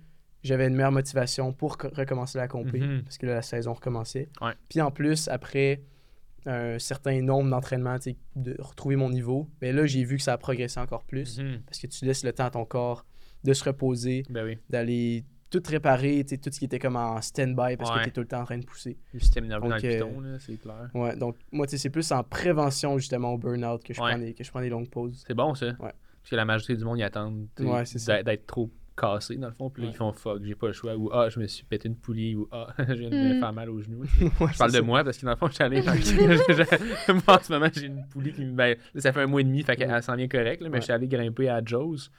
j'avais 0.42 0.66
une 0.66 0.74
meilleure 0.74 0.92
motivation 0.92 1.52
pour 1.52 1.78
co- 1.78 1.88
recommencer 1.92 2.38
la 2.38 2.48
compé, 2.48 2.80
Mhm. 2.80 3.02
parce 3.02 3.18
que 3.18 3.26
là, 3.26 3.34
la 3.34 3.42
saison 3.42 3.72
recommençait. 3.72 4.28
Ouais. 4.40 4.52
Puis 4.68 4.80
en 4.80 4.90
plus, 4.90 5.28
après 5.28 5.82
un 6.46 6.78
certain 6.78 7.22
nombre 7.22 7.48
d'entraînements, 7.48 7.96
de 8.36 8.56
retrouver 8.58 8.96
mon 8.96 9.08
niveau, 9.08 9.48
mais 9.62 9.72
là, 9.72 9.86
j'ai 9.86 10.04
vu 10.04 10.18
que 10.18 10.22
ça 10.22 10.34
a 10.34 10.38
progressé 10.38 10.78
encore 10.78 11.04
plus, 11.04 11.38
Mhm. 11.38 11.62
parce 11.64 11.78
que 11.78 11.86
tu 11.86 12.04
laisses 12.04 12.22
le 12.24 12.32
temps 12.34 12.44
à 12.44 12.50
ton 12.50 12.66
corps 12.66 13.06
de 13.44 13.52
se 13.54 13.64
reposer, 13.64 14.24
Ben 14.28 14.44
oui. 14.44 14.58
d'aller 14.68 15.24
tout 15.48 15.62
réparer, 15.66 16.24
tout 16.24 16.36
ce 16.52 16.58
qui 16.58 16.64
était 16.66 16.78
comme 16.80 16.96
en 16.96 17.22
stand-by, 17.22 17.76
parce 17.78 17.90
Ouais. 17.90 17.98
que 17.98 18.02
tu 18.04 18.08
es 18.08 18.12
tout 18.12 18.20
le 18.20 18.26
temps 18.26 18.40
en 18.40 18.44
train 18.44 18.58
de 18.58 18.64
pousser. 18.66 18.98
Le 19.14 19.20
système 19.20 19.46
nerveux 19.46 19.68
dans 19.70 19.76
le 19.76 19.84
euh, 19.84 19.92
piton, 20.04 20.20
là, 20.20 20.38
c'est 20.40 20.56
clair. 20.60 20.90
Ouais, 20.94 21.16
donc 21.16 21.36
moi, 21.52 21.66
c'est 21.68 21.90
plus 21.90 22.10
en 22.12 22.22
prévention 22.24 22.98
justement 22.98 23.32
au 23.32 23.38
burn-out 23.38 23.82
que 23.84 23.94
je, 23.94 24.00
Ouais. 24.02 24.10
prends 24.10 24.18
des, 24.18 24.34
que 24.34 24.42
je 24.44 24.50
prends 24.50 24.60
des 24.60 24.68
longues 24.68 24.90
pauses. 24.90 25.22
C'est 25.26 25.34
bon, 25.34 25.54
ça. 25.54 25.72
Parce 25.78 25.94
que 26.30 26.36
la 26.36 26.44
majorité 26.44 26.76
du 26.76 26.84
monde, 26.84 26.98
Ouais, 26.98 27.84
ça. 27.86 28.16
d'être- 28.16 28.24
d'être 28.26 28.46
trop 28.46 28.68
cassé, 28.96 29.36
dans 29.36 29.48
le 29.48 29.54
fond. 29.54 29.70
Puis 29.70 29.82
là, 29.82 29.88
Ouais. 29.88 29.94
ils 29.94 29.96
font 29.96 30.12
fuck, 30.12 30.42
j'ai 30.44 30.54
pas 30.54 30.68
le 30.68 30.72
choix. 30.72 30.94
Ou 30.96 31.10
ah, 31.12 31.28
je 31.28 31.38
me 31.40 31.46
suis 31.46 31.64
pété 31.64 31.88
une 31.88 31.96
poulie. 31.96 32.34
Ou 32.36 32.48
ah, 32.52 32.68
je 32.88 32.92
viens 32.94 33.10
de 33.10 33.14
me 33.16 33.34
Mm. 33.34 33.40
faire 33.40 33.52
mal 33.52 33.70
au 33.70 33.80
genou. 33.82 34.02
Ouais, 34.20 34.30
Je 34.52 34.58
parle 34.58 34.70
de 34.72 34.76
ça. 34.76 34.82
moi 34.82 35.02
parce 35.04 35.18
que 35.18 35.24
dans 35.26 35.32
le 35.32 35.36
fond, 35.36 35.48
je 35.48 35.54
suis 35.54 35.64
allé. 35.64 35.82
moi, 37.26 37.38
en 37.38 37.42
ce 37.42 37.52
moment, 37.52 37.68
j'ai 37.74 37.86
une 37.86 38.06
poulie 38.08 38.32
qui 38.32 38.44
me. 38.44 38.52
Ben, 38.52 38.76
là, 38.94 39.00
ça 39.00 39.12
fait 39.12 39.20
un 39.22 39.26
mois 39.26 39.40
et 39.40 39.44
demi, 39.44 39.62
fait 39.62 39.76
qu'elle 39.76 40.02
s'en 40.02 40.16
vient 40.16 40.28
correct. 40.28 40.60
là, 40.62 40.68
mais 40.68 40.74
Ouais. 40.76 40.80
je 40.80 40.84
suis 40.84 40.92
allé 40.92 41.08
grimper 41.08 41.48
à 41.48 41.60
Joe's. 41.64 42.10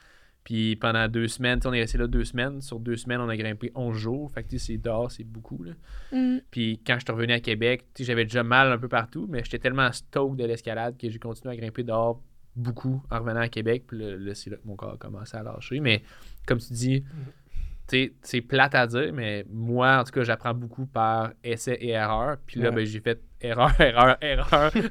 Puis 0.44 0.76
pendant 0.76 1.08
deux 1.08 1.26
semaines, 1.26 1.58
on 1.64 1.72
est 1.72 1.80
resté 1.80 1.98
là 1.98 2.06
deux 2.06 2.24
semaines. 2.24 2.60
Sur 2.60 2.78
deux 2.78 2.96
semaines, 2.96 3.20
on 3.20 3.28
a 3.28 3.36
grimpé 3.36 3.72
11 3.74 3.96
jours. 3.96 4.30
Fait 4.30 4.44
que 4.44 4.48
tu 4.50 4.58
sais, 4.60 4.66
c'est 4.74 4.78
dehors, 4.78 5.10
c'est 5.10 5.24
beaucoup. 5.24 5.60
Là. 5.64 5.72
Mm. 6.12 6.38
Puis 6.52 6.80
quand 6.86 6.94
je 7.00 7.04
suis 7.04 7.12
revenu 7.12 7.32
à 7.32 7.40
Québec, 7.40 7.84
tu 7.94 8.04
sais, 8.04 8.06
j'avais 8.06 8.24
déjà 8.24 8.44
mal 8.44 8.70
un 8.70 8.78
peu 8.78 8.86
partout, 8.86 9.26
mais 9.28 9.42
j'étais 9.42 9.58
tellement 9.58 9.90
stoked 9.90 10.36
de 10.38 10.44
l'escalade 10.44 10.96
que 10.96 11.10
j'ai 11.10 11.18
continué 11.18 11.54
à 11.54 11.56
grimper 11.56 11.82
dehors 11.82 12.22
beaucoup 12.54 13.02
en 13.10 13.18
revenant 13.18 13.40
à 13.40 13.48
Québec. 13.48 13.84
Puis 13.88 13.98
là, 13.98 14.16
là, 14.16 14.34
c'est 14.36 14.50
là 14.50 14.56
que 14.56 14.66
mon 14.66 14.76
corps 14.76 14.92
a 14.92 14.96
commencé 14.96 15.36
à 15.36 15.42
lâcher. 15.42 15.80
Mais 15.80 16.02
comme 16.46 16.58
tu 16.58 16.72
dis, 16.72 17.02
tu 17.02 17.96
sais, 17.96 18.12
c'est 18.22 18.40
plate 18.40 18.74
à 18.74 18.86
dire, 18.86 19.12
mais 19.12 19.44
moi, 19.50 19.98
en 20.00 20.04
tout 20.04 20.12
cas, 20.12 20.24
j'apprends 20.24 20.54
beaucoup 20.54 20.86
par 20.86 21.32
essai 21.44 21.74
et 21.80 21.90
erreur. 21.90 22.38
Puis 22.46 22.60
là, 22.60 22.70
Ouais. 22.70 22.76
ben, 22.76 22.84
j'ai 22.86 23.00
fait 23.00 23.20
erreur, 23.40 23.70
erreur, 23.80 24.16
erreur. 24.20 24.72
fait 24.72 24.88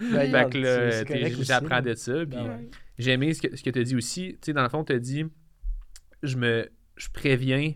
regarde, 0.00 0.52
que 0.52 0.58
là, 0.58 1.28
j'apprends 1.42 1.80
de 1.80 1.94
ça. 1.94 2.12
Puis 2.14 2.26
Ben 2.26 2.46
Ouais. 2.48 2.70
j'ai 2.98 3.12
aimé 3.12 3.32
ce 3.34 3.40
que, 3.42 3.56
ce 3.56 3.62
que 3.62 3.70
tu 3.70 3.78
as 3.78 3.82
dit 3.84 3.96
aussi. 3.96 4.32
Tu 4.34 4.46
sais, 4.46 4.52
dans 4.52 4.62
le 4.62 4.68
fond, 4.68 4.84
tu 4.84 4.92
as 4.92 4.98
dit, 4.98 5.24
je 6.22 6.36
me 6.36 6.68
je 6.96 7.08
préviens, 7.12 7.72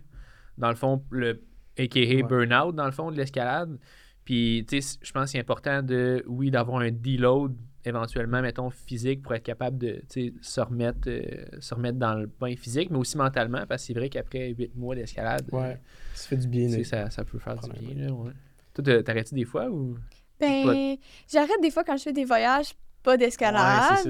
dans 0.59 0.69
le 0.69 0.77
fond, 0.77 1.05
le 1.11 1.43
a.k.a. 1.79 1.99
Ouais. 2.01 2.23
burn-out, 2.23 2.75
dans 2.75 2.85
le 2.87 2.93
fond, 2.93 3.11
de 3.11 3.17
l'escalade. 3.17 3.79
Puis, 4.25 4.65
tu 4.69 4.81
sais, 4.83 4.99
je 5.03 5.11
pense 5.13 5.25
que 5.25 5.31
c'est 5.31 5.39
important 5.41 5.83
de, 5.83 6.23
oui, 6.27 6.51
d'avoir 6.51 6.81
un 6.83 6.91
deload 6.91 7.57
éventuellement, 7.89 8.41
mettons, 8.43 8.71
physique 8.71 9.23
pour 9.23 9.35
être 9.35 9.43
capable 9.43 9.79
de, 9.79 10.03
tu 10.09 10.29
sais, 10.29 10.33
se 10.41 10.61
remettre, 10.61 11.01
euh, 11.09 11.45
se 11.61 11.75
remettre 11.75 11.99
dans 11.99 12.15
le 12.15 12.27
bain 12.27 12.55
physique, 12.57 12.91
mais 12.91 12.99
aussi 12.99 13.17
mentalement, 13.17 13.65
parce 13.69 13.83
que 13.83 13.87
c'est 13.89 13.95
vrai 13.99 14.09
qu'après 14.09 14.51
8 14.51 14.77
mois 14.77 14.95
d'escalade, 14.95 15.49
euh, 15.53 15.57
Ouais, 15.57 15.81
ça 16.15 16.29
fait 16.29 16.37
du 16.37 16.47
bien. 16.49 16.67
tu 16.69 16.85
sais, 16.85 16.97
là. 16.97 17.05
ça, 17.07 17.11
ça 17.11 17.25
peut 17.25 17.39
faire 17.39 17.57
du 17.59 17.71
bien. 17.71 18.07
Là, 18.07 18.13
ouais. 18.13 18.33
Toi, 18.75 18.85
t'as- 18.85 19.03
t'arrêtes-tu 19.03 19.35
des 19.35 19.45
fois 19.45 19.69
ou? 19.69 19.97
Ben, 20.41 20.97
j'arrête 21.29 21.61
des 21.61 21.71
fois 21.71 21.83
quand 21.83 21.97
je 21.97 22.05
fais 22.05 22.13
des 22.13 22.25
voyages, 22.25 22.73
pas 23.03 23.17
d'escalade. 23.17 23.99
ça. 24.05 24.09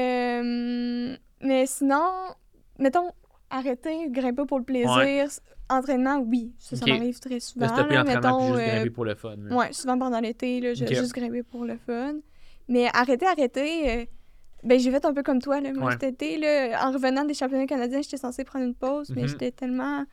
Euh, 0.00 1.16
mais 1.42 1.66
sinon, 1.66 2.08
mettons, 2.78 3.10
arrêter, 3.50 4.08
grimper 4.10 4.44
pour 4.46 4.58
le 4.58 4.64
plaisir. 4.64 5.28
Entraînement, 5.68 6.18
oui. 6.20 6.52
Ça, 6.58 6.76
ça 6.76 6.84
Ok. 6.84 6.90
m'arrive 6.92 7.18
très 7.18 7.40
souvent. 7.40 7.66
Là, 7.66 7.72
stopper 7.74 7.94
là, 7.94 8.04
l'entraînement 8.04 8.38
puis 8.38 8.46
mettons, 8.46 8.54
juste 8.56 8.68
euh, 8.68 8.72
grimper 8.76 8.90
pour 8.90 9.04
le 9.04 9.14
fun. 9.16 9.34
là. 9.36 9.56
Ouais, 9.56 9.72
souvent 9.72 9.98
pendant 9.98 10.20
l'été, 10.20 10.60
là, 10.60 10.74
je 10.74 10.84
vais 10.84 10.90
Ok. 10.96 11.02
juste 11.02 11.12
grimper 11.14 11.42
pour 11.42 11.64
le 11.64 11.76
fun. 11.76 12.14
Mais 12.68 12.88
arrêter, 12.92 13.26
arrêter, 13.26 13.90
euh, 13.90 14.04
ben 14.62 14.78
j'ai 14.78 14.90
fait 14.90 15.04
un 15.04 15.12
peu 15.14 15.22
comme 15.22 15.40
toi, 15.40 15.60
là. 15.60 15.72
Moi, 15.72 15.86
Ouais. 15.86 15.92
cet 15.92 16.02
été, 16.04 16.38
là, 16.38 16.86
en 16.86 16.92
revenant 16.92 17.24
des 17.24 17.34
championnats 17.34 17.66
canadiens, 17.66 18.02
j'étais 18.02 18.16
censée 18.16 18.44
prendre 18.44 18.64
une 18.64 18.74
pause, 18.74 19.12
mais 19.14 19.22
Mhm. 19.22 19.28
j'étais 19.28 19.50
tellement... 19.52 20.04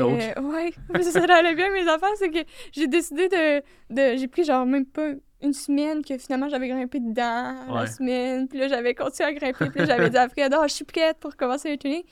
Euh, 0.00 0.32
ouais, 0.40 0.72
ça 1.02 1.24
allait 1.34 1.54
bien, 1.54 1.70
mes 1.72 1.88
affaires, 1.88 2.08
c'est 2.16 2.30
que 2.30 2.38
j'ai 2.72 2.86
décidé 2.88 3.28
de... 3.28 3.62
de 3.90 4.16
j'ai 4.16 4.28
pris 4.28 4.44
genre 4.44 4.66
même 4.66 4.84
pas 4.86 5.12
une 5.40 5.52
semaine 5.52 6.04
que 6.04 6.18
finalement 6.18 6.48
j'avais 6.48 6.68
grimpé 6.68 6.98
dedans 7.00 7.54
Ouais. 7.68 7.80
la 7.82 7.86
semaine, 7.86 8.48
puis 8.48 8.58
là 8.58 8.66
j'avais 8.68 8.94
continué 8.94 9.28
à 9.28 9.32
grimper, 9.32 9.70
puis 9.70 9.86
j'avais 9.86 10.10
dit 10.10 10.16
après, 10.16 10.42
ah, 10.52 10.66
je 10.66 10.74
suis 10.74 10.84
prête 10.84 11.18
pour 11.20 11.36
commencer 11.36 11.70
le 11.70 11.76
training. 11.78 12.02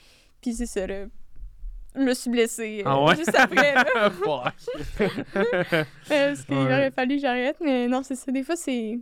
Puis 0.41 0.53
c'est 0.53 0.65
ça, 0.65 0.87
là. 0.87 1.05
Je 1.95 2.01
me 2.01 2.13
suis 2.13 2.29
blessée 2.29 2.79
euh, 2.85 2.89
Ah 2.89 3.03
ouais? 3.03 3.15
juste 3.15 3.35
après. 3.35 3.73
Euh, 5.09 5.83
Parce 6.07 6.45
qu'il 6.45 6.55
Ouais. 6.55 6.63
aurait 6.63 6.91
fallu 6.91 7.15
que 7.15 7.21
j'arrête, 7.21 7.57
mais 7.59 7.87
non, 7.87 8.01
c'est 8.03 8.15
ça. 8.15 8.31
Des 8.31 8.43
fois, 8.43 8.55
c'est. 8.55 8.99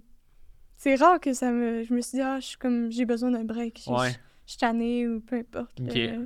C'est 0.78 0.96
rare 0.96 1.20
que 1.20 1.34
ça 1.34 1.52
me. 1.52 1.84
Je 1.84 1.94
me 1.94 2.02
suis 2.02 2.18
dit, 2.18 2.22
ah, 2.22 2.40
je 2.40 2.46
suis 2.48 2.58
comme. 2.58 2.92
J'ai 2.92 3.06
besoin 3.06 3.32
d'un 3.32 3.44
break. 3.44 3.82
Je, 3.86 3.92
Ouais. 3.92 4.10
je- 4.10 4.16
je 4.46 4.52
suis 4.52 4.58
tannée 4.60 5.08
ou 5.08 5.22
peu 5.22 5.38
importe. 5.38 5.80
Euh, 5.82 6.26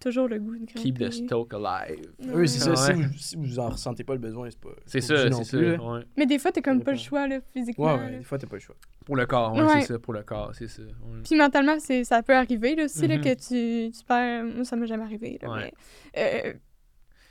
toujours 0.00 0.28
le 0.28 0.38
goût 0.38 0.52
de 0.58 0.66
grimper. 0.66 0.80
Keep 0.80 0.98
the 0.98 1.10
stoke 1.10 1.54
alive. 1.54 2.12
Oui, 2.34 2.46
c'est 2.48 2.58
ça. 2.58 2.70
Ouais. 2.72 2.76
Si, 2.76 2.92
vous, 2.92 3.12
si 3.16 3.36
vous 3.36 3.58
en 3.58 3.70
ressentez 3.70 4.04
pas 4.04 4.12
le 4.14 4.18
besoin, 4.18 4.50
c'est 4.50 4.60
pas. 4.60 4.70
C'est 4.84 5.00
ça, 5.00 5.30
c'est 5.30 5.44
ça. 5.44 5.56
ouais. 5.56 6.00
Mais 6.16 6.26
des 6.26 6.38
fois, 6.38 6.52
t'as 6.52 6.60
comme 6.60 6.82
pas 6.82 6.90
le 6.92 6.98
choix, 6.98 7.26
là, 7.26 7.38
physiquement. 7.52 7.96
Ouais, 7.96 8.18
des 8.18 8.24
fois, 8.24 8.36
t'as 8.36 8.46
pas 8.48 8.56
le 8.56 8.60
choix. 8.60 8.76
Pour 9.06 9.16
le 9.16 9.24
corps, 9.26 9.54
ouais, 9.54 9.62
Ouais. 9.62 9.80
c'est 9.80 9.92
ça, 9.94 9.98
pour 9.98 10.12
le 10.12 10.22
corps, 10.22 10.50
c'est 10.54 10.68
ça. 10.68 10.82
ouais. 10.82 11.20
Puis 11.24 11.36
mentalement, 11.38 11.78
c'est, 11.78 12.04
ça 12.04 12.22
peut 12.22 12.34
arriver 12.34 12.74
là, 12.74 12.84
aussi, 12.84 13.06
là, 13.06 13.16
Mhm. 13.16 13.24
que 13.24 13.34
tu, 13.34 13.92
tu 13.92 14.04
perds. 14.04 14.44
Moi, 14.44 14.64
ça 14.64 14.76
m'est 14.76 14.86
jamais 14.86 15.04
arrivé. 15.04 15.38
Là, 15.40 15.50
Ouais. 15.50 15.72
mais, 16.14 16.50
euh, 16.50 16.52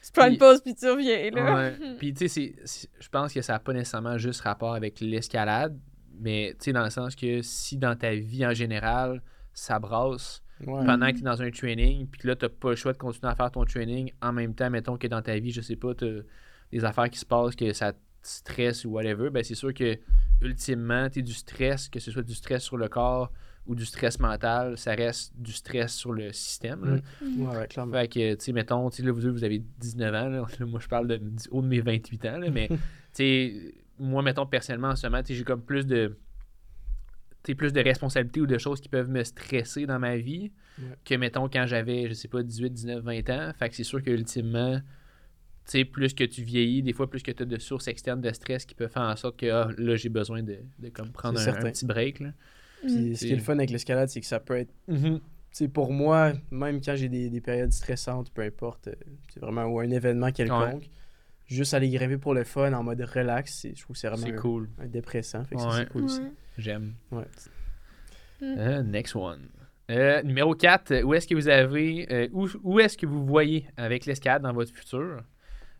tu 0.03 0.11
prends 0.11 0.23
Puis- 0.25 0.33
une 0.33 0.39
pause 0.39 0.61
puis 0.61 0.73
tu 0.75 0.89
reviens. 0.89 1.29
Là. 1.31 1.55
Ouais. 1.55 1.95
Puis, 1.99 2.13
tu 2.13 2.27
sais, 2.27 2.55
je 2.99 3.09
pense 3.09 3.33
que 3.33 3.41
ça 3.41 3.53
n'a 3.53 3.59
pas 3.59 3.73
nécessairement 3.73 4.17
juste 4.17 4.41
rapport 4.41 4.73
avec 4.73 4.99
l'escalade, 4.99 5.77
mais 6.23 6.55
tu 6.59 6.65
sais, 6.65 6.73
dans 6.73 6.83
le 6.83 6.89
sens 6.89 7.15
que 7.15 7.41
si 7.41 7.77
dans 7.77 7.95
ta 7.95 8.13
vie 8.15 8.45
en 8.45 8.53
général, 8.53 9.21
ça 9.53 9.79
brasse 9.79 10.41
Ouais. 10.65 10.85
pendant 10.85 11.07
que 11.07 11.13
tu 11.13 11.19
es 11.19 11.23
dans 11.23 11.41
un 11.41 11.51
training, 11.51 12.07
puis 12.07 12.21
que 12.21 12.27
là, 12.27 12.35
tu 12.37 12.45
n'as 12.45 12.49
pas 12.49 12.69
le 12.69 12.75
choix 12.77 12.93
de 12.93 12.97
continuer 12.97 13.29
à 13.29 13.35
faire 13.35 13.51
ton 13.51 13.65
training 13.65 14.11
en 14.21 14.31
même 14.31 14.53
temps, 14.53 14.69
mettons 14.69 14.97
que 14.97 15.07
dans 15.07 15.21
ta 15.21 15.37
vie, 15.37 15.51
je 15.51 15.59
sais 15.61 15.75
pas, 15.75 15.93
tu 15.93 16.21
des 16.71 16.85
affaires 16.85 17.09
qui 17.09 17.19
se 17.19 17.25
passent, 17.25 17.55
que 17.55 17.73
ça 17.73 17.91
te 17.91 17.97
stresse 18.21 18.85
ou 18.85 18.91
whatever, 18.91 19.29
ben 19.29 19.43
c'est 19.43 19.55
sûr 19.55 19.73
que 19.73 19.97
ultimement, 20.41 21.09
tu 21.09 21.21
du 21.21 21.33
stress, 21.33 21.89
que 21.89 21.99
ce 21.99 22.11
soit 22.11 22.23
du 22.23 22.33
stress 22.33 22.63
sur 22.63 22.77
le 22.77 22.87
corps 22.87 23.31
ou 23.65 23.75
du 23.75 23.85
stress 23.85 24.19
mental, 24.19 24.77
ça 24.77 24.93
reste 24.93 25.33
du 25.37 25.51
stress 25.51 25.93
sur 25.93 26.11
le 26.13 26.31
système. 26.33 26.83
là. 26.85 27.01
Mm. 27.21 27.47
Ouais, 27.47 27.67
clairement. 27.67 27.93
Fait 27.93 28.07
que, 28.07 28.33
tu 28.35 28.43
sais, 28.45 28.51
mettons, 28.53 28.89
tu 28.89 28.97
sais, 28.97 29.03
là, 29.03 29.11
vous 29.11 29.31
vous 29.31 29.43
avez 29.43 29.59
19 29.79 30.15
ans, 30.15 30.29
là. 30.29 30.45
Moi, 30.65 30.79
je 30.81 30.87
parle 30.87 31.07
de, 31.07 31.21
haut 31.51 31.61
de 31.61 31.67
mes 31.67 31.79
28 31.79 32.25
ans, 32.25 32.37
là, 32.39 32.49
mais, 32.49 32.67
tu 32.69 32.77
sais, 33.13 33.73
moi, 34.03 34.21
mettons, 34.21 34.45
personnellement, 34.45 34.89
en 34.89 34.95
ce 34.95 35.07
moment, 35.07 35.21
j'ai 35.25 35.43
comme 35.43 35.61
plus 35.61 35.85
de, 35.85 36.17
plus 37.57 37.73
de 37.73 37.81
responsabilités 37.81 38.41
ou 38.41 38.47
de 38.47 38.57
choses 38.57 38.81
qui 38.81 38.89
peuvent 38.89 39.09
me 39.09 39.23
stresser 39.23 39.85
dans 39.85 39.99
ma 39.99 40.17
vie 40.17 40.51
Ouais. 40.79 40.95
que, 41.05 41.13
mettons, 41.13 41.47
quand 41.49 41.67
j'avais, 41.67 42.09
je 42.09 42.13
sais 42.13 42.27
pas, 42.27 42.41
18, 42.41 42.71
19, 42.71 43.03
20 43.03 43.29
ans. 43.29 43.51
Fait 43.59 43.69
que 43.69 43.75
c'est 43.75 43.83
sûr 43.83 44.01
que, 44.01 44.09
ultimement, 44.09 44.77
tu 44.77 44.83
sais, 45.65 45.85
plus 45.85 46.15
que 46.15 46.23
tu 46.23 46.41
vieillis, 46.41 46.81
des 46.81 46.93
fois, 46.93 47.07
plus 47.07 47.21
que 47.21 47.31
tu 47.31 47.43
as 47.43 47.45
de 47.45 47.59
sources 47.59 47.87
externes 47.87 48.21
de 48.21 48.31
stress 48.33 48.65
qui 48.65 48.73
peuvent 48.73 48.91
faire 48.91 49.03
en 49.03 49.15
sorte 49.15 49.37
que, 49.37 49.45
ah, 49.51 49.69
là, 49.77 49.95
j'ai 49.95 50.09
besoin 50.09 50.41
de, 50.41 50.57
de 50.79 50.89
comme 50.89 51.11
prendre 51.11 51.39
un, 51.39 51.53
petit 51.53 51.85
break, 51.85 52.21
là. 52.21 52.29
Puis 52.81 53.15
ce 53.15 53.25
qui 53.25 53.33
est 53.33 53.35
le 53.35 53.41
fun 53.41 53.53
avec 53.53 53.69
l'escalade, 53.69 54.09
c'est 54.09 54.19
que 54.19 54.25
ça 54.25 54.39
peut 54.39 54.57
être. 54.57 54.73
Sais, 55.51 55.67
pour 55.67 55.93
moi, 55.93 56.33
même 56.49 56.81
quand 56.81 56.95
j'ai 56.95 57.09
des, 57.09 57.29
des 57.29 57.39
périodes 57.39 57.71
stressantes, 57.71 58.31
peu 58.31 58.41
importe, 58.41 58.87
euh, 58.87 58.95
c'est 59.29 59.39
vraiment 59.39 59.65
ou 59.65 59.79
un 59.79 59.91
événement 59.91 60.31
quelconque, 60.31 60.89
juste 61.45 61.73
aller 61.73 61.89
grimper 61.89 62.17
pour 62.17 62.33
le 62.33 62.43
fun 62.43 62.71
en 62.73 62.83
mode 62.83 63.01
relax, 63.01 63.67
je 63.75 63.81
trouve 63.81 63.95
que 63.95 63.99
c'est 63.99 64.07
vraiment 64.09 64.27
un, 64.27 64.39
cool. 64.39 64.69
un 64.79 64.87
dépressant. 64.87 65.43
Fait 65.45 65.55
que 65.55 65.61
ça, 65.61 65.67
Ouais. 65.69 65.75
c'est 65.77 65.89
cool 65.89 66.03
aussi. 66.03 66.21
J'aime. 66.57 66.93
Ouais. 67.11 67.25
Euh, 68.41 68.83
next 68.83 69.15
one. 69.15 69.49
Euh, 69.91 70.21
numéro 70.23 70.55
4, 70.55 71.03
où 71.03 71.13
est-ce 71.13 71.27
que 71.27 71.35
vous 71.35 71.47
avez. 71.49 72.11
euh, 72.11 72.27
où 72.31 72.47
où 72.63 72.79
est-ce 72.79 72.97
que 72.97 73.05
vous 73.05 73.25
voyez 73.25 73.67
avec 73.77 74.05
l'escalade 74.05 74.41
dans 74.41 74.53
votre 74.53 74.71
futur? 74.73 75.21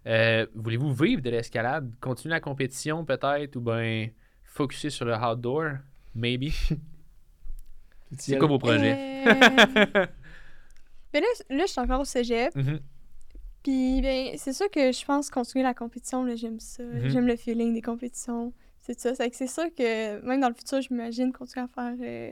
Euh, 0.06 0.46
Voulez-vous 0.54 0.94
vivre 0.94 1.22
de 1.22 1.30
l'escalade? 1.30 1.94
Continuer 2.02 2.34
la 2.34 2.42
compétition 2.42 3.06
peut-être 3.06 3.56
Ou 3.56 3.62
bien 3.62 4.10
focuser 4.44 4.90
sur 4.90 5.06
le 5.06 5.14
outdoor? 5.16 5.78
Maybe. 6.16 6.50
C'est 8.18 8.38
quoi 8.38 8.48
vos 8.48 8.60
projets? 8.60 8.94
Euh, 9.26 10.06
Mais 11.14 11.22
là, 11.22 11.28
là, 11.50 11.64
je 11.66 11.72
suis 11.72 11.80
encore 11.82 12.02
au 12.02 12.06
cégep. 12.06 12.54
Mhm. 12.56 12.80
Puis, 13.64 14.02
ben, 14.02 14.34
c'est 14.38 14.54
sûr 14.54 14.70
que 14.70 14.92
je 14.92 15.06
pense 15.06 15.30
continuer 15.30 15.64
la 15.64 15.74
compétition, 15.74 16.24
là, 16.26 16.36
j'aime 16.36 16.60
ça. 16.60 16.84
Mhm. 16.84 17.10
J'aime 17.10 17.28
le 17.28 17.36
feeling 17.36 17.74
des 17.74 17.82
compétitions. 17.82 18.54
C'est 18.82 19.00
ça. 19.00 19.16
C'est 19.16 19.30
que 19.30 19.36
c'est 19.36 19.48
sûr 19.48 19.74
que 19.74 20.20
même 20.26 20.42
dans 20.42 20.50
le 20.50 20.54
futur, 20.54 20.82
je 20.82 20.90
m'imagine 20.94 21.32
continuer 21.32 21.66
à 21.66 21.68
faire 21.70 21.96
euh, 22.02 22.32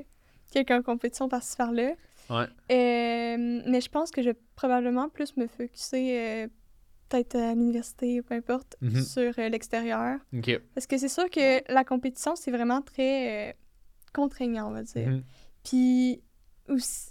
quelques 0.51 0.83
compétitions 0.83 1.29
par-ci 1.29 1.55
par-là. 1.55 1.91
Ouais. 2.29 2.45
Euh, 2.71 3.61
mais 3.65 3.79
je 3.81 3.89
pense 3.89 4.11
que 4.11 4.21
je 4.21 4.29
vais 4.31 4.37
probablement 4.55 5.07
plus 5.09 5.35
me 5.37 5.47
focuser 5.47 6.19
euh, 6.19 6.47
peut-être 7.09 7.35
à 7.35 7.53
l'université, 7.53 8.21
peu 8.21 8.35
importe, 8.35 8.75
Mhm. 8.81 9.01
sur 9.01 9.33
euh, 9.39 9.47
l'extérieur. 9.49 10.19
Parce 10.75 10.87
que 10.87 10.97
c'est 10.97 11.07
sûr 11.09 11.29
que 11.29 11.61
la 11.73 11.83
compétition, 11.85 12.35
c'est 12.35 12.51
vraiment 12.51 12.81
très 12.81 13.49
euh, 13.49 13.53
contraignant, 14.13 14.67
on 14.69 14.71
va 14.73 14.83
dire. 14.83 15.07
Mhm. 15.07 15.23
Puis, 15.63 16.21
aussi, 16.67 17.10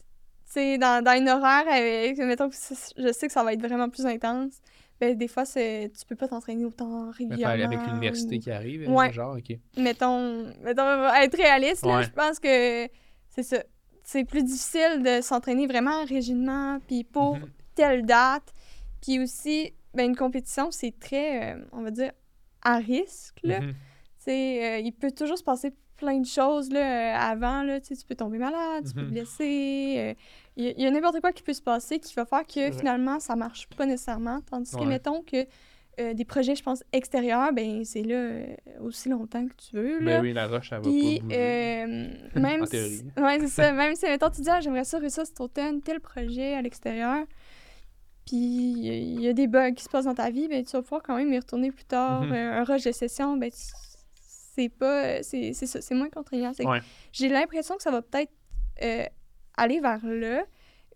sais, 0.54 0.78
dans, 0.78 1.02
dans 1.04 1.12
une 1.18 1.28
horaire, 1.28 1.64
avec, 1.68 2.18
mettons 2.18 2.48
que 2.48 2.54
je 2.56 3.12
sais 3.12 3.26
que 3.26 3.32
ça 3.32 3.42
va 3.44 3.52
être 3.52 3.60
vraiment 3.62 3.88
plus 3.88 4.06
intense, 4.06 4.54
ben, 5.00 5.16
des 5.16 5.28
fois, 5.28 5.44
c'est, 5.46 5.90
tu 5.98 6.04
peux 6.06 6.16
pas 6.16 6.28
t'entraîner 6.28 6.64
autant 6.64 7.06
Mais 7.06 7.12
régulièrement. 7.12 7.56
faire 7.56 7.66
avec 7.66 7.86
l'université 7.86 8.36
ou- 8.36 8.40
qui 8.40 8.50
arrive, 8.50 8.90
Ouais. 8.90 9.12
genre, 9.12 9.36
ok. 9.36 9.56
Mettons, 9.78 10.52
mettons, 10.62 11.08
être 11.14 11.36
réaliste, 11.36 11.86
là, 11.86 11.98
Ouais. 11.98 12.02
je 12.04 12.10
pense 12.10 12.38
que 12.38 12.86
c'est 13.30 13.42
ça. 13.42 13.62
C'est 14.04 14.24
plus 14.24 14.42
difficile 14.42 15.02
de 15.02 15.20
s'entraîner 15.22 15.66
vraiment 15.66 16.04
rigidement, 16.04 16.78
puis 16.86 17.04
pour 17.04 17.36
Mhm. 17.36 17.48
telle 17.74 18.04
date. 18.04 18.52
Puis 19.00 19.20
aussi, 19.20 19.72
ben, 19.94 20.06
une 20.10 20.16
compétition, 20.16 20.70
c'est 20.70 20.98
très, 20.98 21.54
euh, 21.54 21.62
on 21.72 21.82
va 21.82 21.90
dire, 21.90 22.12
à 22.62 22.76
risque, 22.76 23.38
là. 23.42 23.60
Euh, 24.28 24.78
il 24.84 24.92
peut 24.92 25.10
toujours 25.10 25.38
se 25.38 25.42
passer 25.42 25.72
plein 26.00 26.18
de 26.18 26.26
choses 26.26 26.70
là, 26.70 26.80
euh, 26.80 27.16
avant. 27.32 27.62
Là, 27.62 27.80
tu 27.80 27.94
peux 28.08 28.14
tomber 28.16 28.38
malade, 28.38 28.84
tu 28.88 28.94
peux 28.94 29.00
te 29.02 29.06
Mhm. 29.06 29.10
blesser. 29.12 29.94
euh, 29.98 30.14
Il 30.56 30.64
y 30.64 30.68
a- 30.68 30.72
il 30.76 30.80
y, 30.82 30.86
a 30.86 30.90
n'importe 30.90 31.20
quoi 31.20 31.32
qui 31.32 31.42
peut 31.42 31.52
se 31.54 31.62
passer 31.62 31.98
qui 32.00 32.12
va 32.14 32.24
faire 32.26 32.44
que 32.44 32.70
finalement, 32.72 33.18
ça 33.20 33.36
marche 33.36 33.66
pas 33.68 33.86
nécessairement. 33.86 34.40
Tandis 34.50 34.72
que, 34.76 34.84
mettons 34.84 35.22
que 35.22 35.46
euh, 35.98 36.14
des 36.14 36.24
projets, 36.24 36.54
je 36.54 36.62
pense, 36.62 36.82
extérieurs, 36.92 37.52
ben 37.52 37.84
c'est 37.84 38.02
là 38.02 38.14
euh, 38.14 38.46
aussi 38.80 39.08
longtemps 39.10 39.46
que 39.46 39.52
tu 39.54 39.76
veux. 39.76 39.98
Là. 40.00 40.16
Ben 40.16 40.22
oui, 40.22 40.32
la 40.32 40.46
roche, 40.48 40.70
elle 40.72 40.78
va 40.78 40.84
Puis, 40.84 41.18
pas 41.18 41.24
bouger. 41.24 41.36
euh, 41.38 41.86
même 42.34 42.62
En 42.62 42.66
si- 42.66 43.04
ouais, 43.18 43.38
c'est 43.40 43.46
ça. 43.48 43.72
Même 43.72 43.94
si, 43.94 44.06
mettons, 44.06 44.30
tu 44.30 44.40
dis, 44.40 44.48
ah, 44.50 44.60
j'aimerais 44.60 44.84
ça 44.84 44.98
réussir 44.98 45.26
cet 45.26 45.40
automne, 45.40 45.80
tel 45.82 46.00
projet 46.00 46.54
à 46.54 46.62
l'extérieur. 46.62 47.24
Puis, 48.26 48.36
il 48.36 48.84
y 48.84 48.90
a- 48.90 48.94
il 48.96 49.20
y, 49.22 49.28
a 49.28 49.32
des 49.32 49.46
bugs 49.46 49.72
qui 49.72 49.82
se 49.84 49.88
passent 49.88 50.04
dans 50.04 50.14
ta 50.14 50.30
vie, 50.30 50.46
ben 50.48 50.64
tu 50.64 50.72
vas 50.72 50.82
pouvoir 50.82 51.02
quand 51.02 51.16
même 51.16 51.32
y 51.32 51.38
retourner 51.38 51.70
plus 51.72 51.84
tard. 51.84 52.22
Mhm. 52.22 52.32
Euh, 52.32 52.60
un 52.60 52.64
rush 52.64 52.84
de 52.84 52.92
session, 52.92 53.36
ben 53.36 53.50
tu- 53.50 53.56
c'est 54.62 54.68
pas... 54.68 55.22
C'est 55.22 55.52
c'est 55.54 55.66
ça, 55.66 55.80
c'est 55.80 55.94
moins 55.94 56.10
contraignant. 56.10 56.52
Ouais. 56.64 56.80
J'ai 57.12 57.28
l'impression 57.28 57.76
que 57.76 57.82
ça 57.82 57.90
va 57.90 58.02
peut-être 58.02 58.32
euh, 58.82 59.04
aller 59.56 59.80
vers 59.80 60.04
là. 60.04 60.44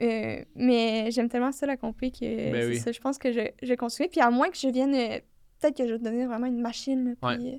euh, 0.00 0.42
mais 0.56 1.10
j'aime 1.10 1.28
tellement 1.28 1.52
ça 1.52 1.66
la 1.66 1.76
compé 1.76 2.10
que 2.10 2.24
Ben 2.24 2.62
c'est 2.62 2.68
oui. 2.68 2.78
ça, 2.78 2.92
je 2.92 3.00
pense 3.00 3.18
que 3.18 3.30
je, 3.32 3.40
je 3.62 3.68
vais 3.68 3.76
continuer. 3.76 4.08
Puis 4.08 4.20
à 4.20 4.30
moins 4.30 4.48
que 4.50 4.56
je 4.56 4.68
vienne, 4.68 4.94
euh, 4.94 5.18
peut-être 5.60 5.76
que 5.76 5.86
je 5.86 5.92
vais 5.94 5.98
devenir 5.98 6.28
vraiment 6.28 6.46
une 6.46 6.60
machine. 6.60 7.16
là, 7.22 7.36
puis, 7.36 7.48
euh, 7.48 7.58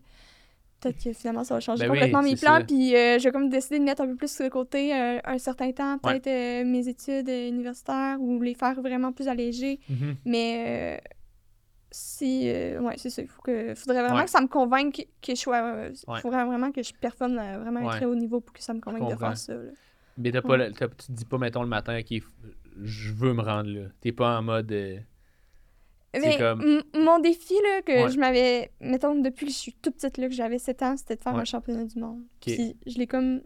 peut-être 0.82 1.04
que 1.04 1.14
finalement 1.14 1.44
ça 1.44 1.54
va 1.56 1.60
changer 1.62 1.86
Ben 1.86 1.92
oui, 1.92 1.98
complètement 1.98 2.22
mes 2.22 2.36
plans. 2.36 2.60
ça. 2.60 2.64
Puis 2.66 2.96
euh, 2.96 3.18
je 3.20 3.24
vais 3.24 3.32
comme 3.32 3.50
décider 3.50 3.80
de 3.80 3.84
mettre 3.86 4.02
un 4.04 4.08
peu 4.08 4.16
plus 4.16 4.38
de 4.38 4.50
côté 4.50 4.94
euh, 4.94 5.20
un 5.24 5.38
certain 5.38 5.72
temps, 5.72 5.98
peut-être 5.98 6.28
euh, 6.28 6.64
mes 6.66 6.88
études 6.88 7.30
euh, 7.30 7.48
universitaires 7.50 8.18
ou 8.20 8.42
les 8.42 8.54
faire 8.54 8.80
vraiment 8.82 9.12
plus 9.14 9.28
allégées. 9.28 9.80
Mhm. 9.90 10.16
Mais 10.26 10.66
euh, 10.68 10.98
si. 11.96 12.50
euh, 12.50 12.80
ouais, 12.82 12.96
c'est 12.98 13.10
ça. 13.10 13.22
Il 13.22 13.28
faut 13.28 13.42
que, 13.42 13.74
faudrait 13.76 14.02
vraiment 14.02 14.18
Ouais. 14.18 14.26
que 14.26 14.30
ça 14.32 14.42
me 14.42 14.48
convainque 14.48 15.06
que 15.22 15.36
je 15.36 15.40
sois. 15.40 15.62
euh, 15.64 15.94
Ouais. 16.08 16.20
faudrait 16.22 16.46
vraiment 16.46 16.72
que 16.72 16.84
je 16.84 16.94
performe 16.94 17.38
à 17.40 17.58
vraiment 17.58 17.90
un 17.90 17.96
très 17.96 18.06
haut 18.06 18.16
niveau 18.16 18.40
pour 18.42 18.54
que 18.54 18.62
ça 18.62 18.74
me 18.74 18.80
convainque 18.82 19.10
de 19.12 19.16
faire 19.18 19.38
ça. 19.38 19.54
là. 19.54 19.72
Mais 20.18 20.32
t'as 20.32 20.42
pas, 20.42 20.58
t'as- 20.72 20.88
tu 20.88 21.08
te 21.08 21.12
dis 21.12 21.26
pas, 21.26 21.38
mettons, 21.38 21.62
le 21.62 21.68
matin, 21.68 22.00
ok, 22.00 22.22
je 22.84 23.12
veux 23.14 23.34
me 23.34 23.42
rendre 23.42 23.70
là. 23.70 23.88
T'es 24.02 24.12
pas 24.14 24.38
en 24.38 24.42
mode. 24.44 24.72
euh, 24.72 24.98
Mais 26.14 26.38
comme- 26.38 26.62
m- 26.62 26.84
mon 27.04 27.20
défi, 27.20 27.54
là, 27.62 27.82
que 27.82 28.10
je 28.10 28.18
m'avais. 28.18 28.72
Mettons, 28.80 29.16
depuis 29.16 29.48
que 29.48 29.52
je 29.52 29.58
suis 29.58 29.74
toute 29.74 29.96
petite, 29.96 30.18
là, 30.18 30.28
que 30.30 30.34
j'avais 30.34 30.60
7 30.60 30.82
ans, 30.84 30.96
c'était 30.96 31.18
de 31.18 31.22
faire 31.22 31.36
un 31.36 31.44
championnat 31.44 31.84
du 31.86 32.00
monde. 32.00 32.22
Puis 32.40 32.78
je 32.88 32.98
l'ai 32.98 33.08
comme. 33.08 33.42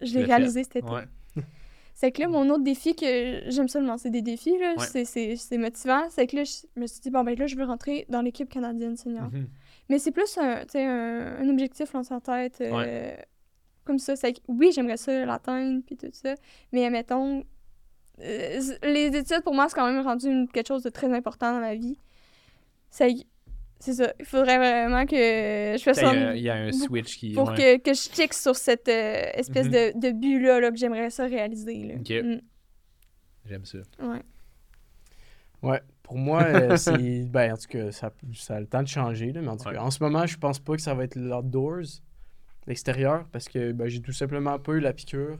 Je 0.00 0.14
l'ai 0.14 0.20
l'as 0.20 0.26
fait. 0.26 0.32
réalisé 0.34 0.62
cet 0.64 0.76
été. 0.76 0.86
C'est 2.04 2.12
que 2.12 2.20
là, 2.20 2.28
mon 2.28 2.50
autre 2.50 2.62
défi, 2.62 2.94
que 2.94 3.44
j'aime 3.48 3.66
ça 3.66 3.80
lancer 3.80 4.10
des 4.10 4.20
défis, 4.20 4.58
là, 4.58 4.74
Ouais. 4.76 4.84
c'est- 4.86 5.06
c'est 5.06 5.36
c'est 5.36 5.56
motivant, 5.56 6.02
c'est 6.10 6.26
que 6.26 6.36
là, 6.36 6.44
je 6.44 6.78
me 6.78 6.86
suis 6.86 7.00
dit, 7.00 7.08
bon, 7.08 7.24
ben 7.24 7.34
là, 7.34 7.46
je 7.46 7.56
veux 7.56 7.64
rentrer 7.64 8.04
dans 8.10 8.20
l'équipe 8.20 8.46
canadienne 8.50 8.94
senior. 8.94 9.30
Mhm. 9.32 9.48
Mais 9.88 9.98
c'est 9.98 10.10
plus 10.10 10.36
un, 10.36 10.64
un, 10.74 11.36
un 11.40 11.48
objectif 11.48 11.90
lancé 11.94 12.12
en 12.12 12.20
tête. 12.20 12.58
euh, 12.60 13.16
Comme 13.86 13.98
ça. 13.98 14.16
C'est 14.16 14.34
que, 14.34 14.40
oui, 14.48 14.70
j'aimerais 14.74 14.98
ça 14.98 15.24
l'atteindre, 15.24 15.80
puis 15.86 15.96
tout 15.96 16.08
ça. 16.12 16.34
Mais 16.72 16.90
mettons, 16.90 17.42
euh, 18.20 18.60
les 18.82 19.06
études, 19.16 19.40
pour 19.42 19.54
moi, 19.54 19.66
c'est 19.70 19.74
quand 19.74 19.90
même 19.90 20.04
rendu 20.04 20.26
une- 20.26 20.46
quelque 20.48 20.68
chose 20.68 20.82
de 20.82 20.90
très 20.90 21.10
important 21.10 21.52
dans 21.54 21.60
ma 21.60 21.74
vie. 21.74 21.98
C'est 22.90 23.14
que- 23.14 23.20
c'est 23.80 23.92
ça. 23.94 24.12
Il 24.18 24.24
faudrait 24.24 24.56
vraiment 24.58 25.04
que 25.06 25.14
je 25.16 25.82
fasse 25.82 25.98
ça 26.00 26.34
il 26.34 26.42
y 26.42 26.48
a 26.50 26.54
un 26.54 26.72
switch 26.72 27.18
qui. 27.18 27.32
pour 27.34 27.48
ouais. 27.50 27.78
que, 27.78 27.82
que 27.90 27.92
je 27.94 28.00
check 28.14 28.32
sur 28.32 28.56
cette 28.56 28.88
euh, 28.88 29.30
espèce 29.34 29.66
Mhm. 29.66 29.72
de, 29.72 30.08
de 30.08 30.12
but-là 30.12 30.60
là, 30.60 30.70
que 30.70 30.76
j'aimerais 30.76 31.10
ça 31.10 31.26
réaliser. 31.26 31.84
Là. 31.84 31.94
Ok. 31.96 32.10
Mm, 32.24 32.40
J'aime 33.46 33.64
ça. 33.64 33.78
ouais. 34.00 34.22
Ouais, 35.62 35.80
pour 36.02 36.16
moi, 36.18 36.42
euh, 36.44 36.76
c'est. 36.76 37.24
Ben, 37.24 37.52
en 37.52 37.56
tout 37.56 37.68
cas, 37.68 37.90
ça, 37.92 38.12
ça 38.34 38.56
a 38.56 38.60
le 38.60 38.66
temps 38.66 38.82
de 38.82 38.88
changer, 38.88 39.32
là, 39.32 39.40
mais 39.40 39.48
en 39.48 39.56
tout 39.56 39.66
Ouais. 39.68 39.74
cas, 39.74 39.80
en 39.82 39.90
ce 39.90 40.02
moment, 40.02 40.26
je 40.26 40.36
pense 40.36 40.58
pas 40.58 40.76
que 40.76 40.82
ça 40.82 40.94
va 40.94 41.04
être 41.04 41.16
l'outdoors, 41.16 42.00
l'extérieur, 42.66 43.26
parce 43.32 43.48
que 43.48 43.72
ben, 43.72 43.88
j'ai 43.88 44.00
tout 44.00 44.12
simplement 44.12 44.58
pas 44.58 44.72
eu 44.72 44.80
la 44.80 44.92
piqûre. 44.92 45.38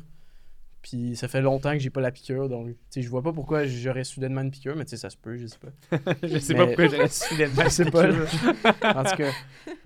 Puis 0.84 1.16
ça 1.16 1.28
fait 1.28 1.40
longtemps 1.40 1.72
que 1.72 1.78
j'ai 1.78 1.88
pas 1.88 2.02
la 2.02 2.10
piqûre, 2.12 2.46
donc 2.50 2.68
je 2.94 3.08
vois 3.08 3.22
pas 3.22 3.32
pourquoi 3.32 3.64
j'aurais 3.64 4.04
soudainement 4.04 4.42
une 4.42 4.50
piqûre, 4.50 4.76
mais 4.76 4.84
tu 4.84 4.90
sais, 4.90 4.96
ça 4.98 5.08
se 5.08 5.16
peut, 5.16 5.38
je 5.38 5.46
sais 5.46 5.56
pas. 5.58 5.70
je 6.22 6.38
sais 6.38 6.52
Mais- 6.52 6.58
pas 6.58 6.66
pourquoi 6.66 6.88
j'aurais 6.88 7.08
soudainement. 7.08 7.62
Je 7.64 7.68
sais 7.70 7.90
pas. 7.90 8.10
en 8.10 9.04
tout 9.04 9.16
cas. 9.16 9.32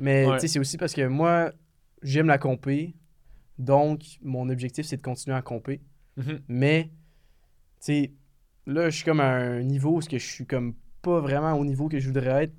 Mais 0.01 0.27
Ouais. 0.27 0.35
tu 0.35 0.41
sais, 0.41 0.49
c'est 0.49 0.59
aussi 0.59 0.77
parce 0.77 0.93
que 0.95 1.07
moi, 1.07 1.53
j'aime 2.03 2.27
la 2.27 2.37
compé, 2.39 2.97
donc 3.59 4.03
mon 4.23 4.49
objectif, 4.49 4.87
c'est 4.87 4.97
de 4.97 5.03
continuer 5.03 5.37
à 5.37 5.43
compé. 5.43 5.81
Mhm. 6.17 6.41
Mais, 6.49 6.85
tu 6.91 6.91
sais, 7.81 8.13
là, 8.67 8.91
je 8.91 8.97
suis 8.97 9.05
comme 9.05 9.21
à 9.21 9.31
un 9.37 9.63
niveau 9.63 9.99
où 9.99 10.01
je 10.03 10.17
suis 10.19 10.47
comme 10.47 10.75
pas 11.01 11.21
vraiment 11.21 11.53
au 11.53 11.65
niveau 11.65 11.89
que 11.89 12.01
je 12.01 12.09
voudrais 12.09 12.45
être. 12.45 12.55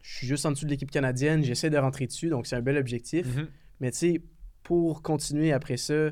Je 0.00 0.14
suis 0.18 0.26
juste 0.28 0.46
en 0.46 0.52
dessous 0.52 0.64
de 0.64 0.70
l'équipe 0.70 0.92
canadienne, 0.92 1.42
j'essaie 1.42 1.70
de 1.70 1.78
rentrer 1.78 2.06
dessus, 2.06 2.28
donc 2.28 2.46
c'est 2.46 2.54
un 2.54 2.62
bel 2.62 2.76
objectif. 2.76 3.26
Mhm. 3.36 3.48
Mais 3.80 3.90
tu 3.90 3.98
sais, 3.98 4.22
pour 4.62 5.02
continuer 5.02 5.52
après 5.52 5.76
ça, 5.76 6.10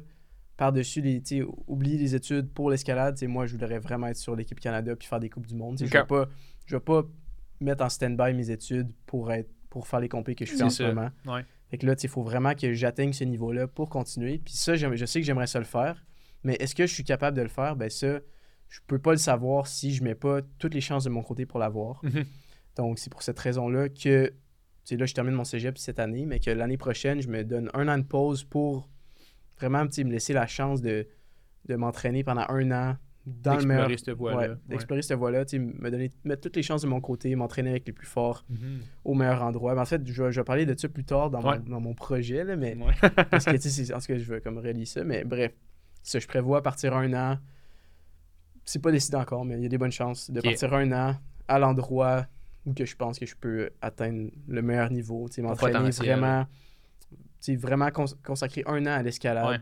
par-dessus 0.56 1.00
les, 1.00 1.22
oublier 1.66 1.98
les 1.98 2.14
études 2.14 2.50
pour 2.52 2.70
l'escalade, 2.70 3.18
moi, 3.26 3.46
je 3.46 3.52
voudrais 3.52 3.78
vraiment 3.78 4.06
être 4.08 4.16
sur 4.16 4.36
l'équipe 4.36 4.60
Canada 4.60 4.94
puis 4.96 5.08
faire 5.08 5.20
des 5.20 5.30
Coupes 5.30 5.46
du 5.46 5.54
Monde. 5.54 5.78
Je 5.80 5.84
Ok. 5.86 5.92
vais 5.92 6.04
pas, 6.04 6.28
je 6.66 6.76
vais 6.76 6.80
pas 6.80 7.02
mettre 7.60 7.84
en 7.84 7.88
stand-by 7.88 8.34
mes 8.34 8.50
études 8.50 8.90
pour 9.06 9.32
être 9.32 9.50
pour 9.70 9.86
faire 9.88 10.00
les 10.00 10.08
compés 10.10 10.34
que 10.34 10.44
je 10.44 10.52
fais 10.52 10.62
en 10.64 10.68
ce 10.68 10.82
moment. 10.82 11.08
Ouais. 11.24 11.46
Fait 11.70 11.78
que 11.78 11.86
là, 11.86 11.94
il 12.02 12.08
faut 12.10 12.22
vraiment 12.22 12.54
que 12.54 12.74
j'atteigne 12.74 13.14
ce 13.14 13.24
niveau-là 13.24 13.66
pour 13.66 13.88
continuer. 13.88 14.38
Puis 14.38 14.52
ça, 14.52 14.74
je 14.76 15.04
sais 15.06 15.20
que 15.20 15.24
j'aimerais 15.26 15.46
ça 15.46 15.58
le 15.58 15.64
faire. 15.64 16.04
Mais 16.44 16.56
est-ce 16.56 16.74
que 16.74 16.86
je 16.86 16.92
suis 16.92 17.04
capable 17.04 17.34
de 17.38 17.42
le 17.42 17.48
faire? 17.48 17.74
Ben 17.74 17.88
ça, 17.88 18.20
je 18.68 18.80
peux 18.86 18.98
pas 18.98 19.12
le 19.12 19.16
savoir 19.16 19.66
si 19.66 19.94
je 19.94 20.04
mets 20.04 20.14
pas 20.14 20.40
toutes 20.58 20.74
les 20.74 20.82
chances 20.82 21.04
de 21.04 21.08
mon 21.08 21.22
côté 21.22 21.46
pour 21.46 21.58
l'avoir. 21.58 22.00
Mhm. 22.04 22.24
Donc, 22.76 22.98
c'est 22.98 23.10
pour 23.10 23.22
cette 23.22 23.38
raison-là 23.38 23.88
que, 23.88 24.26
tu 24.28 24.34
sais, 24.84 24.96
là, 24.98 25.06
je 25.06 25.14
termine 25.14 25.32
mon 25.34 25.44
cégep 25.44 25.78
cette 25.78 25.98
année, 25.98 26.26
mais 26.26 26.38
que 26.38 26.50
l'année 26.50 26.76
prochaine, 26.76 27.22
je 27.22 27.28
me 27.28 27.42
donne 27.42 27.70
un 27.72 27.88
an 27.88 27.96
de 27.96 28.04
pause 28.04 28.44
pour 28.44 28.90
vraiment, 29.62 29.84
me 29.84 30.10
laisser 30.10 30.32
la 30.32 30.46
chance 30.46 30.82
de, 30.82 31.06
de 31.68 31.74
m'entraîner 31.76 32.24
pendant 32.24 32.44
un 32.48 32.70
an 32.70 32.96
dans 33.24 33.56
le 33.56 33.64
meilleur... 33.64 33.86
D'explorer 33.86 33.98
cette 33.98 34.18
voie-là. 34.18 34.36
Ouais, 34.36 34.48
Ouais. 34.48 34.54
d'explorer 34.68 35.02
cette 35.02 35.16
voie-là, 35.18 35.44
me 35.58 35.90
donner, 35.90 36.10
mettre 36.24 36.40
toutes 36.42 36.56
les 36.56 36.62
chances 36.64 36.82
de 36.82 36.88
mon 36.88 37.00
côté, 37.00 37.34
m'entraîner 37.36 37.70
avec 37.70 37.86
les 37.86 37.92
plus 37.92 38.06
forts 38.06 38.44
Mhm. 38.50 38.80
au 39.04 39.14
meilleur 39.14 39.42
endroit. 39.42 39.74
Ben, 39.76 39.82
en 39.82 39.84
fait, 39.84 40.04
je, 40.04 40.22
vais- 40.22 40.32
je 40.32 40.40
vais 40.40 40.44
parler 40.44 40.66
de 40.66 40.76
ça 40.76 40.88
plus 40.88 41.04
tard 41.04 41.30
dans, 41.30 41.40
Ouais. 41.40 41.58
mon, 41.60 41.70
dans 41.70 41.80
mon 41.80 41.94
projet, 41.94 42.42
là, 42.44 42.56
mais 42.56 42.76
parce 43.30 43.44
que, 43.44 43.56
c'est- 43.58 43.86
tout 43.86 43.92
cas, 43.92 44.18
je 44.18 44.24
veux 44.24 44.40
comme 44.40 44.58
relier 44.58 44.84
ça. 44.86 45.04
Mais 45.04 45.22
bref, 45.24 45.52
ça, 46.02 46.18
je 46.18 46.26
prévois 46.26 46.62
partir 46.62 46.96
un 46.96 47.12
an. 47.14 47.38
C'est 48.64 48.80
pas 48.82 48.90
décidé 48.92 49.16
encore, 49.16 49.44
mais 49.44 49.56
il 49.56 49.62
y 49.62 49.66
a 49.66 49.68
des 49.68 49.78
bonnes 49.78 49.92
chances 49.92 50.30
de 50.30 50.40
partir 50.40 50.72
un 50.74 50.90
an 50.92 51.16
à 51.48 51.58
l'endroit 51.58 52.26
où 52.64 52.72
que 52.74 52.84
je 52.84 52.94
pense 52.96 53.18
que 53.18 53.26
je 53.26 53.34
peux 53.36 53.70
atteindre 53.80 54.30
le 54.46 54.62
meilleur 54.62 54.90
niveau. 54.90 55.28
M'entraîner 55.38 55.90
vraiment, 55.90 56.46
vraiment 57.50 57.90
cons- 57.90 58.16
consacrer 58.24 58.62
un 58.66 58.82
an 58.86 58.90
à 58.98 59.02
l'escalade. 59.02 59.46
Ouais. 59.48 59.60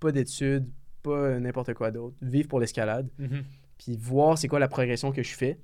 Pas 0.00 0.12
d'études, 0.12 0.68
pas 1.02 1.38
n'importe 1.38 1.74
quoi 1.74 1.90
d'autre. 1.90 2.16
Vivre 2.22 2.48
pour 2.48 2.60
l'escalade. 2.60 3.08
Mhm. 3.18 3.44
Puis 3.78 3.96
voir 3.96 4.36
c'est 4.38 4.48
quoi 4.48 4.58
la 4.58 4.68
progression 4.68 5.12
que 5.12 5.22
je 5.22 5.34
fais. 5.34 5.58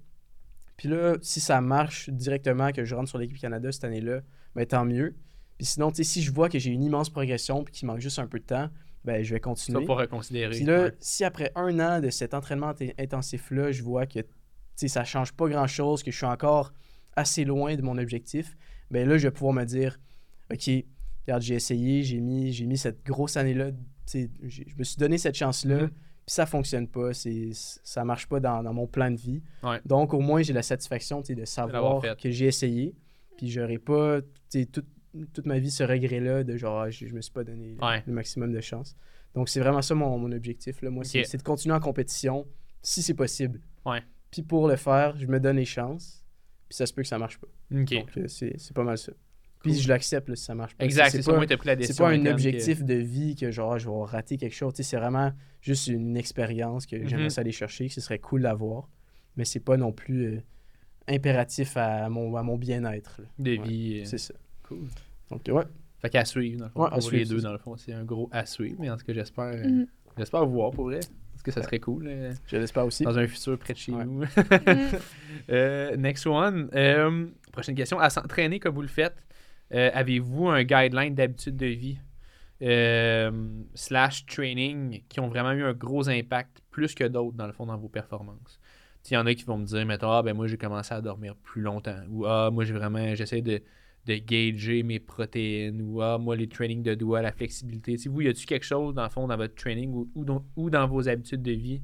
Puis 0.77 0.89
là, 0.89 1.17
si 1.23 1.41
ça 1.41 1.61
marche 1.61 2.11
directement, 2.11 2.73
que 2.73 2.85
je 2.85 2.95
rentre 2.95 3.09
sur 3.09 3.19
l'équipe 3.19 3.39
Canada 3.39 3.71
cette 3.73 3.85
année-là, 3.85 4.21
ben 4.55 4.67
tant 4.67 4.85
mieux. 4.85 5.17
Puis 5.57 5.67
sinon, 5.67 5.93
si 5.95 6.21
je 6.23 6.33
vois 6.33 6.49
que 6.49 6.59
j'ai 6.59 6.71
une 6.71 6.83
immense 6.83 7.11
progression 7.11 7.63
puis 7.63 7.73
qu'il 7.73 7.87
manque 7.87 8.01
juste 8.01 8.19
un 8.19 8.27
peu 8.27 8.41
de 8.41 8.45
temps, 8.45 8.69
ben 9.05 9.23
je 9.23 9.31
vais 9.31 9.37
Ça 9.37 9.41
continuer. 9.41 9.81
va 9.81 9.87
pas 9.87 10.01
reconsidérer. 10.03 10.51
Puis 10.57 10.65
là, 10.65 10.85
Ouais. 10.85 10.93
si 10.99 11.25
après 11.25 11.53
un 11.55 11.79
an 11.79 12.01
de 12.01 12.11
cet 12.11 12.35
entraînement 12.35 12.73
int- 12.73 12.93
intensif-là, 12.99 13.71
je 13.71 13.83
vois 13.83 14.07
que 14.07 14.21
ça 14.75 15.05
change 15.05 15.33
pas 15.33 15.49
grand-chose, 15.49 16.03
que 16.03 16.11
je 16.11 16.17
suis 16.17 16.27
encore 16.27 16.73
assez 17.15 17.45
loin 17.45 17.77
de 17.77 17.83
mon 17.83 17.97
objectif, 17.99 18.57
ben 18.91 19.09
là, 19.09 19.17
je 19.19 19.29
vais 19.29 19.31
pouvoir 19.31 19.53
me 19.55 19.65
dire, 19.65 20.01
OK, 20.53 20.71
regarde, 21.27 21.43
j'ai 21.43 21.55
essayé, 21.55 22.03
j'ai 22.03 22.21
mis, 22.21 22.53
j'ai 22.53 22.67
mis 22.67 22.77
cette 22.79 23.05
grosse 23.05 23.37
année-là, 23.37 23.71
je 24.13 24.27
me 24.79 24.85
suis 24.85 24.97
donné 24.97 25.19
cette 25.19 25.35
chance-là, 25.35 25.83
Mhm. 25.85 25.89
puis 25.89 25.99
ça 26.27 26.47
fonctionne 26.47 26.89
pas, 26.89 27.13
c'est, 27.15 27.51
ça 27.53 28.05
marche 28.05 28.27
pas 28.29 28.41
dans, 28.41 28.63
dans 28.63 28.73
mon 28.75 28.87
plan 28.87 29.11
de 29.11 29.17
vie. 29.17 29.43
Ouais. 29.63 29.81
Donc, 29.87 30.15
au 30.15 30.21
moins, 30.21 30.43
j'ai 30.43 30.53
la 30.53 30.63
satisfaction 30.63 31.21
de 31.21 31.45
savoir 31.45 32.03
que 32.19 32.31
j'ai 32.31 32.47
essayé, 32.47 32.95
puis 33.37 33.51
j'aurais 33.51 33.79
pas, 33.79 34.21
toute, 34.73 35.47
ma 35.47 35.59
vie 35.59 35.71
ce 35.71 35.85
regret-là 35.85 36.43
de 36.45 36.57
genre, 36.57 36.81
ah, 36.83 36.91
je, 36.91 37.07
je 37.07 37.15
me 37.15 37.21
suis 37.21 37.33
pas 37.33 37.45
donné 37.45 37.75
le- 37.75 37.85
Ouais. 37.85 38.03
le 38.07 38.13
maximum 38.13 38.53
de 38.53 38.61
chance. 38.61 38.97
Donc, 39.35 39.49
c'est 39.49 39.61
vraiment 39.61 39.83
ça 39.83 39.95
mon, 39.95 40.17
mon 40.19 40.31
objectif. 40.33 40.81
Là. 40.83 40.91
Moi, 40.91 41.05
c'est, 41.05 41.37
de 41.37 41.43
continuer 41.43 41.75
en 41.75 41.81
compétition 41.81 42.47
si 42.83 43.01
c'est 43.03 43.15
possible. 43.15 43.61
Ouais. 43.87 44.01
Puis 44.31 44.43
pour 44.43 44.67
le 44.69 44.77
faire, 44.77 45.17
je 45.17 45.27
me 45.27 45.39
donne 45.41 45.57
les 45.57 45.65
chances, 45.65 46.25
puis 46.69 46.77
ça 46.77 46.87
se 46.87 46.93
peut 46.93 47.03
que 47.03 47.09
ça 47.09 47.19
marche 47.19 47.39
pas. 47.39 47.47
Ok. 47.73 47.93
Donc, 47.95 48.19
euh, 48.19 48.27
c'est 48.29 48.73
pas 48.75 48.83
mal 48.85 48.99
ça. 48.99 49.13
Puis 49.65 49.81
je 49.81 49.89
l'accepte 49.89 50.29
là, 50.29 50.37
si 50.37 50.45
ça 50.45 50.55
marche 50.55 50.75
pas. 50.77 50.85
Exact, 50.85 51.11
c'est 51.11 51.25
pas, 51.25 51.35
Moi, 51.37 51.47
t'as 51.47 51.57
pris 51.57 51.69
la 51.69 51.83
c'est 51.83 51.97
pas 51.97 52.11
un 52.11 52.23
que- 52.23 52.29
objectif 52.31 52.85
de 52.85 52.95
vie 52.95 53.35
que 53.35 53.51
genre 53.51 53.79
je 53.79 53.89
vais 53.89 54.05
rater 54.05 54.37
quelque 54.37 54.55
chose. 54.55 54.73
C'est 54.75 54.97
vraiment 54.97 55.33
juste 55.61 55.89
une 55.89 56.17
expérience 56.17 56.87
que 56.87 56.97
j'aimerais 57.07 57.25
Mhm. 57.25 57.31
ça 57.31 57.41
aller 57.41 57.53
chercher, 57.53 57.89
que 57.89 57.95
ce 57.95 58.01
serait 58.01 58.19
cool 58.19 58.43
d'avoir. 58.43 58.89
Mais 59.37 59.45
c'est 59.45 59.61
pas 59.61 59.77
non 59.77 59.91
plus 59.93 60.27
euh, 60.27 60.41
impératif 61.09 61.77
à 61.77 62.09
mon, 62.09 62.37
à 62.37 62.43
mon 62.43 62.57
bien-être. 62.57 63.17
là. 63.21 63.25
de 63.39 63.51
Ouais, 63.59 63.67
vie. 63.67 64.01
euh, 64.01 64.05
C'est 64.05 64.19
ça. 64.19 64.35
Cool. 64.63 64.87
Donc, 65.31 65.43
ouais. 65.49 65.65
Fait 66.01 66.11
qu'à 66.11 66.25
suivre, 66.25 66.59
dans 66.59 66.65
le 66.67 66.71
fond. 66.71 66.81
Ouais, 66.83 66.87
à 66.89 66.91
pour 66.91 67.03
suivre, 67.03 67.23
les 67.23 67.29
deux, 67.29 67.39
c'est 67.39 67.45
dans 67.45 67.53
le 67.53 67.59
fond, 67.59 67.77
c'est 67.77 67.93
un 67.93 68.05
gros 68.05 68.29
à 68.33 68.45
suivre. 68.47 68.77
Mais 68.79 68.91
en 68.91 68.97
tout 68.97 69.05
cas, 69.07 69.13
j'espère, 69.15 69.45
euh, 69.45 69.65
Mhm. 69.65 69.87
j'espère 70.19 70.45
vous 70.47 70.53
voir 70.53 70.71
pour 70.71 70.85
vrai. 70.85 71.01
Parce 71.33 71.43
que 71.43 71.51
ça 71.51 71.63
serait 71.63 71.81
cool 71.81 72.07
euh, 72.07 72.33
Je 72.47 72.57
l'espère 72.57 72.87
aussi. 72.87 73.03
dans 73.05 73.19
un 73.19 73.27
futur 73.27 73.59
près 73.59 73.73
de 73.73 73.79
chez 73.79 73.93
Ouais. 73.93 74.05
nous. 74.05 74.21
Mhm. 74.21 74.27
Euh, 75.51 75.97
next 75.97 76.27
one. 76.27 76.69
Euh, 76.75 77.27
prochaine 77.53 77.75
question. 77.75 77.99
À 77.99 78.09
s'entraîner 78.11 78.59
comme 78.61 78.75
vous 78.75 78.83
le 78.83 78.89
faites, 78.89 79.17
euh, 79.73 79.91
avez-vous 79.95 80.49
un 80.49 80.63
guideline 80.63 81.15
d'habitude 81.15 81.57
de 81.57 81.67
vie 81.67 81.99
euh, 82.63 83.31
slash 83.75 84.27
training 84.27 85.03
qui 85.09 85.21
ont 85.21 85.29
vraiment 85.29 85.53
eu 85.53 85.63
un 85.65 85.73
gros 85.73 86.09
impact 86.09 86.63
plus 86.71 86.95
que 86.95 87.05
d'autres 87.05 87.37
dans 87.37 87.47
le 87.47 87.53
fond 87.53 87.67
dans 87.67 87.77
vos 87.77 87.89
performances? 87.89 88.61
Il 89.11 89.15
y 89.15 89.17
en 89.19 89.27
a 89.27 89.35
qui 89.35 89.45
vont 89.45 89.59
me 89.59 89.67
dire, 89.67 89.85
mettons, 89.85 90.11
ah, 90.13 90.23
ben 90.23 90.35
moi 90.35 90.47
j'ai 90.47 90.57
commencé 90.57 90.95
à 90.95 91.01
dormir 91.03 91.35
plus 91.37 91.61
longtemps. 91.61 92.01
Ou 92.11 92.25
ah, 92.27 92.51
moi 92.51 92.65
j'ai 92.65 92.73
vraiment, 92.73 93.15
j'essaie 93.15 93.43
de, 93.43 93.61
de 94.07 94.15
gager 94.17 94.83
mes 94.83 94.99
protéines. 94.99 95.83
Ou 95.83 96.01
ah, 96.01 96.17
moi 96.17 96.37
les 96.37 96.49
trainings 96.49 96.83
de 96.83 96.95
doigts, 96.95 97.21
la 97.21 97.33
flexibilité. 97.33 97.99
Si 97.99 98.09
vous, 98.09 98.23
y 98.23 98.29
a-t-il 98.29 98.47
quelque 98.47 98.65
chose 98.65 98.95
dans 98.95 99.03
le 99.05 99.11
fond 99.11 99.27
dans 99.27 99.37
votre 99.37 99.55
training 99.57 99.93
ou, 99.93 100.09
ou, 100.15 100.25
dans, 100.25 100.43
ou 100.57 100.71
dans 100.71 100.87
vos 100.87 101.07
habitudes 101.07 101.43
de 101.43 101.53
vie 101.53 101.83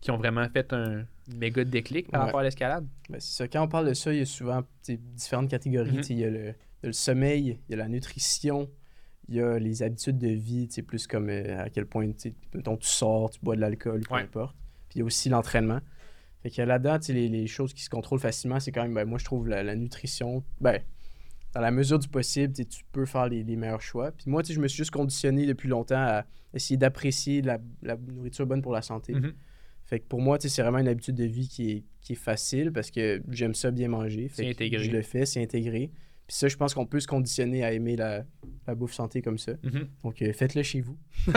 qui 0.00 0.10
ont 0.10 0.16
vraiment 0.16 0.48
fait 0.48 0.72
un 0.72 1.04
méga 1.36 1.62
déclic 1.64 2.10
par 2.10 2.20
Ouais. 2.20 2.26
rapport 2.26 2.40
à 2.40 2.42
l'escalade? 2.42 2.86
Ben, 3.08 3.20
c'est 3.20 3.36
ça. 3.36 3.48
Quand 3.48 3.62
on 3.62 3.68
parle 3.68 3.88
de 3.88 3.94
ça, 3.94 4.12
il 4.12 4.18
y 4.18 4.22
a 4.22 4.26
souvent 4.26 4.62
différentes 4.88 5.48
catégories. 5.48 5.92
Mhm. 5.98 6.02
Sais, 6.02 6.14
Il 6.14 6.18
y, 6.18 6.24
a 6.24 6.30
le- 6.30 6.54
y 6.82 6.86
a 6.86 6.88
le 6.88 6.92
sommeil, 6.92 7.58
il 7.68 7.72
y 7.72 7.74
a 7.74 7.76
la 7.76 7.88
nutrition, 7.88 8.68
il 9.28 9.34
y 9.36 9.40
a 9.40 9.58
les 9.58 9.82
habitudes 9.82 10.18
de 10.18 10.28
vie, 10.28 10.68
tu 10.68 10.74
sais, 10.74 10.82
plus 10.82 11.06
comme 11.06 11.28
euh, 11.30 11.62
à 11.64 11.70
quel 11.70 11.86
point 11.86 12.06
tu 12.08 12.14
sais, 12.18 12.34
mettons, 12.54 12.76
tu 12.76 12.86
sors, 12.88 13.30
tu 13.30 13.40
bois 13.42 13.56
de 13.56 13.60
l'alcool, 13.60 14.00
peu 14.08 14.14
Ouais. 14.14 14.22
importe. 14.22 14.54
Puis 14.88 14.96
il 14.96 14.98
y 15.00 15.02
a 15.02 15.04
aussi 15.04 15.28
l'entraînement. 15.28 15.80
Fait 16.42 16.50
que 16.50 16.62
là-dedans, 16.62 16.98
tu 16.98 17.06
sais, 17.06 17.12
les, 17.12 17.28
les 17.28 17.46
choses 17.46 17.72
qui 17.74 17.82
se 17.82 17.90
contrôlent 17.90 18.20
facilement, 18.20 18.60
c'est 18.60 18.70
quand 18.72 18.82
même, 18.82 18.94
ben, 18.94 19.04
moi 19.04 19.18
je 19.18 19.24
trouve 19.24 19.48
la, 19.48 19.62
la 19.64 19.74
nutrition, 19.74 20.44
ben, 20.60 20.80
dans 21.54 21.60
la 21.60 21.70
mesure 21.70 21.98
du 21.98 22.06
possible, 22.08 22.52
tu 22.52 22.62
sais, 22.62 22.68
tu 22.68 22.82
peux 22.92 23.06
faire 23.06 23.28
les, 23.28 23.42
les 23.42 23.56
meilleurs 23.56 23.80
choix. 23.80 24.12
Puis 24.12 24.30
moi, 24.30 24.42
tu 24.42 24.48
sais, 24.48 24.54
je 24.54 24.60
me 24.60 24.68
suis 24.68 24.76
juste 24.76 24.90
conditionné 24.90 25.46
depuis 25.46 25.68
longtemps 25.68 25.96
à 25.96 26.26
essayer 26.54 26.76
d'apprécier 26.76 27.42
la, 27.42 27.58
la 27.82 27.96
nourriture 27.96 28.46
bonne 28.46 28.62
pour 28.62 28.72
la 28.72 28.82
santé. 28.82 29.14
Mhm. 29.14 29.32
Fait 29.84 30.00
que 30.00 30.04
pour 30.04 30.20
moi, 30.20 30.36
c'est 30.40 30.60
vraiment 30.62 30.78
une 30.78 30.88
habitude 30.88 31.14
de 31.14 31.24
vie 31.24 31.48
qui 31.48 31.70
est, 31.70 31.84
qui 32.00 32.12
est 32.12 32.16
facile 32.16 32.72
parce 32.72 32.90
que 32.90 33.22
j'aime 33.30 33.54
ça 33.54 33.70
bien 33.70 33.88
manger. 33.88 34.28
Fait 34.28 34.36
C'est 34.36 34.44
que 34.46 34.50
intégré. 34.50 34.84
Je 34.84 34.90
le 34.90 35.02
fais, 35.02 35.24
c'est 35.26 35.42
intégré. 35.42 35.90
Puis 36.26 36.36
ça, 36.36 36.48
je 36.48 36.56
pense 36.56 36.74
qu'on 36.74 36.86
peut 36.86 36.98
se 36.98 37.06
conditionner 37.06 37.64
à 37.64 37.72
aimer 37.72 37.94
la, 37.94 38.24
la 38.66 38.74
bouffe 38.74 38.92
santé 38.94 39.22
comme 39.22 39.38
ça. 39.38 39.52
Mhm. 39.62 39.88
Donc 40.02 40.20
euh, 40.22 40.32
faites-le 40.32 40.62
chez 40.64 40.80
vous. 40.80 40.96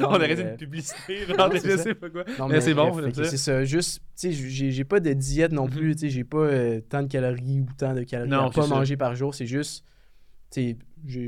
On 0.00 0.04
aurait 0.04 0.28
mais, 0.28 0.34
dit 0.34 0.42
euh, 0.42 0.50
une 0.50 0.56
publicité, 0.56 1.26
genre, 1.26 1.48
ouais, 1.52 1.60
je 1.64 1.76
sais 1.76 1.94
pas 1.94 2.10
quoi. 2.10 2.24
Non, 2.38 2.48
Mais 2.48 2.60
c'est 2.60 2.74
bon, 2.74 2.92
ça. 3.12 3.24
c'est 3.24 3.36
ça. 3.36 3.64
Juste, 3.64 4.00
tu 4.18 4.32
sais, 4.32 4.70
j'ai 4.70 4.84
pas 4.84 5.00
de 5.00 5.12
diète 5.12 5.52
non 5.52 5.66
Mhm. 5.66 5.70
plus. 5.70 5.94
Tu 5.94 6.00
sais, 6.00 6.08
j'ai 6.10 6.24
pas 6.24 6.38
euh, 6.38 6.80
tant 6.80 7.02
de 7.02 7.08
calories 7.08 7.60
ou 7.60 7.66
tant 7.76 7.94
de 7.94 8.02
calories 8.02 8.30
Non, 8.30 8.46
à 8.46 8.50
pas 8.50 8.66
manger 8.66 8.96
par 8.96 9.14
jour. 9.14 9.34
C'est 9.34 9.46
juste, 9.46 9.84
tu 10.50 10.60
sais, 10.72 10.78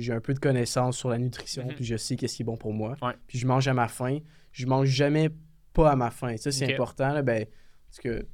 j'ai 0.00 0.12
un 0.12 0.20
peu 0.20 0.34
de 0.34 0.38
connaissances 0.40 0.96
sur 0.98 1.08
la 1.10 1.18
nutrition. 1.18 1.64
Mhm. 1.66 1.74
Puis 1.74 1.84
je 1.84 1.96
sais 1.96 2.16
qu'est-ce 2.16 2.36
qui 2.36 2.42
est 2.42 2.44
bon 2.44 2.56
pour 2.56 2.72
moi. 2.72 2.96
Ouais. 3.02 3.12
Puis 3.26 3.38
je 3.38 3.46
mange 3.46 3.68
à 3.68 3.74
ma 3.74 3.88
faim. 3.88 4.18
Je 4.52 4.66
mange 4.66 4.88
jamais 4.88 5.30
pas 5.72 5.90
à 5.92 5.96
ma 5.96 6.10
faim. 6.10 6.36
Ça, 6.36 6.50
c'est 6.50 6.72
important. 6.72 7.12
Là, 7.12 7.22
ben, 7.22 7.44
parce 7.88 8.00
que 8.00 8.26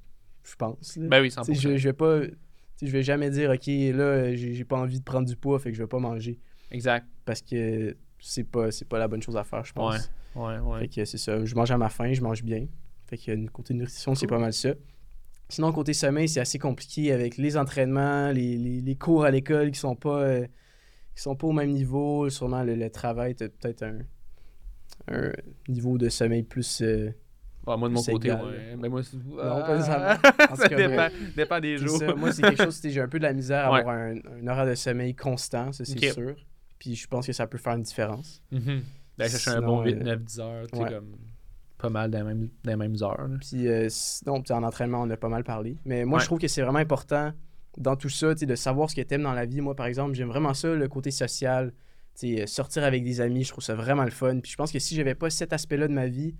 je 0.42 0.54
pense. 0.56 0.96
là. 0.96 1.08
Ben 1.08 1.20
oui, 1.20 1.28
Tu 1.30 1.34
sais, 1.34 1.52
100%. 1.52 1.60
je, 1.60 1.76
je 1.76 1.88
vais 1.88 1.92
pas. 1.92 2.20
Je 2.82 2.86
vais 2.90 3.02
jamais 3.02 3.30
dire, 3.30 3.50
OK, 3.50 3.66
là, 3.66 4.34
j'ai 4.34 4.64
pas 4.64 4.76
envie 4.78 4.98
de 4.98 5.04
prendre 5.04 5.26
du 5.28 5.36
poids, 5.36 5.58
fait 5.58 5.70
que 5.70 5.76
je 5.76 5.82
vais 5.82 5.88
pas 5.88 5.98
manger. 5.98 6.38
Exact. 6.70 7.06
Parce 7.24 7.40
que 7.42 7.96
c'est 8.18 8.44
pas, 8.44 8.68
pas 8.88 8.98
la 8.98 9.08
bonne 9.08 9.22
chose 9.22 9.36
à 9.36 9.44
faire, 9.44 9.64
je 9.64 9.72
pense. 9.72 10.10
Ouais, 10.34 10.58
ouais. 10.58 10.80
Fait 10.80 10.88
que 10.88 11.04
c'est 11.04 11.18
ça. 11.18 11.44
Je 11.44 11.54
mange 11.54 11.70
à 11.70 11.78
ma 11.78 11.88
faim, 11.88 12.12
je 12.12 12.20
mange 12.22 12.42
bien. 12.42 12.66
Fait 13.06 13.16
que 13.18 13.46
côté 13.50 13.74
nutrition, 13.74 14.14
c'est 14.14 14.26
pas 14.26 14.38
mal 14.38 14.52
ça. 14.52 14.70
Sinon, 15.48 15.72
côté 15.72 15.92
sommeil, 15.92 16.28
c'est 16.28 16.40
assez 16.40 16.58
compliqué 16.58 17.12
avec 17.12 17.36
les 17.36 17.56
entraînements, 17.56 18.30
les, 18.32 18.56
les- 18.56 18.80
les 18.80 18.96
cours 18.96 19.24
à 19.24 19.30
l'école 19.30 19.70
qui 19.70 19.78
sont 19.78 19.94
pas 19.94 20.22
euh, 20.22 20.46
qui 21.14 21.22
sont 21.22 21.36
pas 21.36 21.46
au 21.46 21.52
même 21.52 21.70
niveau. 21.70 22.28
Sûrement 22.30 22.62
le, 22.62 22.74
le 22.74 22.90
travail, 22.90 23.34
t'as 23.34 23.48
peut-être 23.48 23.82
un, 23.84 23.98
un 25.08 25.32
niveau 25.68 25.98
de 25.98 26.08
sommeil 26.08 26.42
plus. 26.44 26.80
euh, 26.82 27.10
Ouais, 27.66 27.76
moi, 27.76 27.88
de 27.88 27.94
mon 27.94 28.02
côté, 28.02 28.28
égal, 28.28 28.44
ouais. 28.44 28.76
Ben 28.78 28.88
moi, 28.90 29.02
c'est... 29.02 29.16
Non, 29.16 29.36
pas 29.36 29.76
nécessairement. 29.76 30.20
En 30.50 30.56
ça 30.56 30.68
cas, 30.68 30.76
dépend, 30.76 31.08
dépend 31.36 31.60
des 31.60 31.78
jours. 31.78 31.96
ça. 31.98 32.14
Moi, 32.14 32.32
c'est 32.32 32.42
quelque 32.42 32.62
chose, 32.64 32.80
j'ai 32.84 33.00
un 33.00 33.08
peu 33.08 33.18
de 33.18 33.24
la 33.24 33.32
misère 33.32 33.66
à 33.66 33.72
Ouais. 33.72 33.80
avoir 33.80 33.96
un, 33.96 34.14
un 34.42 34.46
horaire 34.48 34.66
de 34.66 34.74
sommeil 34.74 35.14
constant, 35.14 35.72
ça 35.72 35.84
c'est 35.84 36.12
sûr. 36.12 36.34
Puis 36.78 36.94
je 36.96 37.06
pense 37.06 37.26
que 37.26 37.32
ça 37.32 37.46
peut 37.46 37.58
faire 37.58 37.74
une 37.74 37.82
différence. 37.82 38.42
Ben, 38.50 39.28
chercher 39.28 39.50
un 39.50 39.62
bon 39.62 39.82
8, 39.82 39.94
euh, 39.94 40.02
9, 40.04 40.24
10 40.24 40.40
heures, 40.40 40.66
tu 40.70 40.76
sais, 40.76 40.82
ouais. 40.84 40.90
comme 40.90 41.16
pas 41.78 41.88
mal 41.90 42.10
dans 42.10 42.18
les 42.18 42.24
mêmes, 42.24 42.48
dans 42.64 42.70
les 42.70 42.76
mêmes 42.76 42.96
heures. 43.02 43.28
là. 43.28 43.36
Puis 43.40 43.68
euh, 43.68 43.86
sinon, 43.90 44.42
puis 44.42 44.52
en 44.54 44.62
entraînement, 44.62 45.02
on 45.02 45.10
a 45.10 45.16
pas 45.16 45.28
mal 45.28 45.44
parlé. 45.44 45.76
Mais 45.84 46.04
moi, 46.04 46.16
Ouais. 46.18 46.22
je 46.22 46.26
trouve 46.26 46.38
que 46.38 46.48
c'est 46.48 46.62
vraiment 46.62 46.78
important 46.78 47.32
dans 47.76 47.94
tout 47.96 48.08
ça, 48.08 48.34
tu 48.34 48.40
sais, 48.40 48.46
de 48.46 48.54
savoir 48.54 48.90
ce 48.90 48.94
que 48.96 49.02
t'aimes 49.02 49.22
dans 49.22 49.32
la 49.32 49.44
vie. 49.46 49.60
Moi, 49.60 49.74
par 49.76 49.86
exemple, 49.86 50.14
j'aime 50.14 50.28
vraiment 50.28 50.54
ça, 50.54 50.74
le 50.74 50.88
côté 50.88 51.10
social. 51.10 51.72
Tu 52.18 52.36
sais, 52.36 52.42
euh, 52.42 52.46
sortir 52.46 52.84
avec 52.84 53.02
des 53.04 53.20
amis, 53.20 53.44
je 53.44 53.50
trouve 53.50 53.64
ça 53.64 53.74
vraiment 53.74 54.04
le 54.04 54.10
fun. 54.10 54.38
Puis 54.40 54.52
je 54.52 54.56
pense 54.56 54.70
que 54.72 54.78
si 54.78 54.94
j'avais 54.94 55.14
pas 55.14 55.30
cet 55.30 55.52
aspect-là 55.52 55.88
de 55.88 55.92
ma 55.92 56.06
vie, 56.06 56.34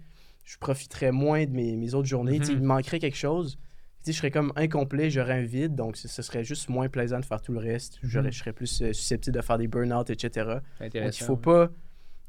je 0.44 0.56
profiterais 0.58 1.10
moins 1.12 1.44
de 1.46 1.50
mes, 1.50 1.76
mes 1.76 1.94
autres 1.94 2.08
journées. 2.08 2.38
Sais, 2.44 2.52
Mhm. 2.52 2.58
il 2.58 2.62
me 2.62 2.66
manquerait 2.68 2.98
quelque 2.98 3.16
chose. 3.16 3.56
Tu 3.56 4.06
sais, 4.06 4.12
je 4.12 4.18
serais 4.18 4.30
comme 4.30 4.52
incomplet, 4.56 5.08
j'aurais 5.10 5.32
un 5.40 5.42
vide, 5.44 5.74
donc 5.74 5.96
ce 5.96 6.08
serait 6.22 6.44
juste 6.44 6.68
moins 6.68 6.88
plaisant 6.90 7.18
de 7.18 7.24
faire 7.24 7.40
tout 7.40 7.52
le 7.52 7.58
reste. 7.60 7.98
J'aurais- 8.02 8.26
Mhm. 8.26 8.32
Je 8.32 8.38
serais 8.38 8.52
plus 8.52 8.82
euh, 8.82 8.92
susceptible 8.92 9.36
de 9.36 9.42
faire 9.42 9.56
des 9.58 9.66
burn-out, 9.68 10.10
etc. 10.10 10.58
Donc, 10.80 10.90
il 10.94 11.12
faut 11.24 11.32
ouais. 11.34 11.40
pas 11.40 11.70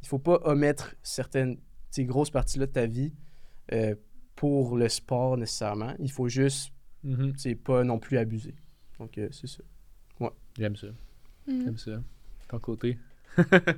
il 0.02 0.08
faut 0.08 0.20
pas 0.20 0.40
omettre 0.44 0.96
certaines 1.04 1.56
tu 1.58 1.62
sais, 1.90 2.06
grosses 2.06 2.30
parties-là 2.30 2.68
de 2.68 2.72
ta 2.72 2.86
vie 2.86 3.12
euh, 3.74 3.96
pour 4.36 4.78
le 4.78 4.88
sport 4.88 5.36
nécessairement. 5.38 5.94
Il 6.00 6.12
faut 6.12 6.30
juste 6.30 6.72
Mhm. 7.04 7.34
tu 7.34 7.40
sais, 7.40 7.56
pas 7.56 7.84
non 7.84 8.00
plus 8.00 8.18
abuser. 8.18 8.56
Donc 9.00 9.18
euh, 9.18 9.28
c'est 9.32 9.48
ça. 9.48 9.64
J'aime 10.58 10.76
ça. 10.78 10.88
J'aime 11.48 11.78
ça. 11.78 12.02
Ton 12.48 12.60
côté? 12.60 12.98
Euh, 13.38 13.74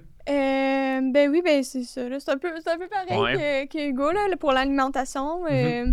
ben 1.01 1.29
oui, 1.31 1.41
ben 1.43 1.63
c'est 1.63 1.83
ça. 1.83 2.07
là. 2.07 2.19
C'est 2.19 2.31
un 2.31 2.37
peu, 2.37 2.49
c'est 2.63 2.69
un 2.71 2.77
peu 2.77 2.87
pareil 2.87 3.19
Ouais. 3.19 3.67
que, 3.67 3.77
que 3.77 3.89
Hugo 3.89 4.11
là, 4.11 4.27
pour 4.39 4.51
l'alimentation. 4.51 5.45
euh, 5.49 5.85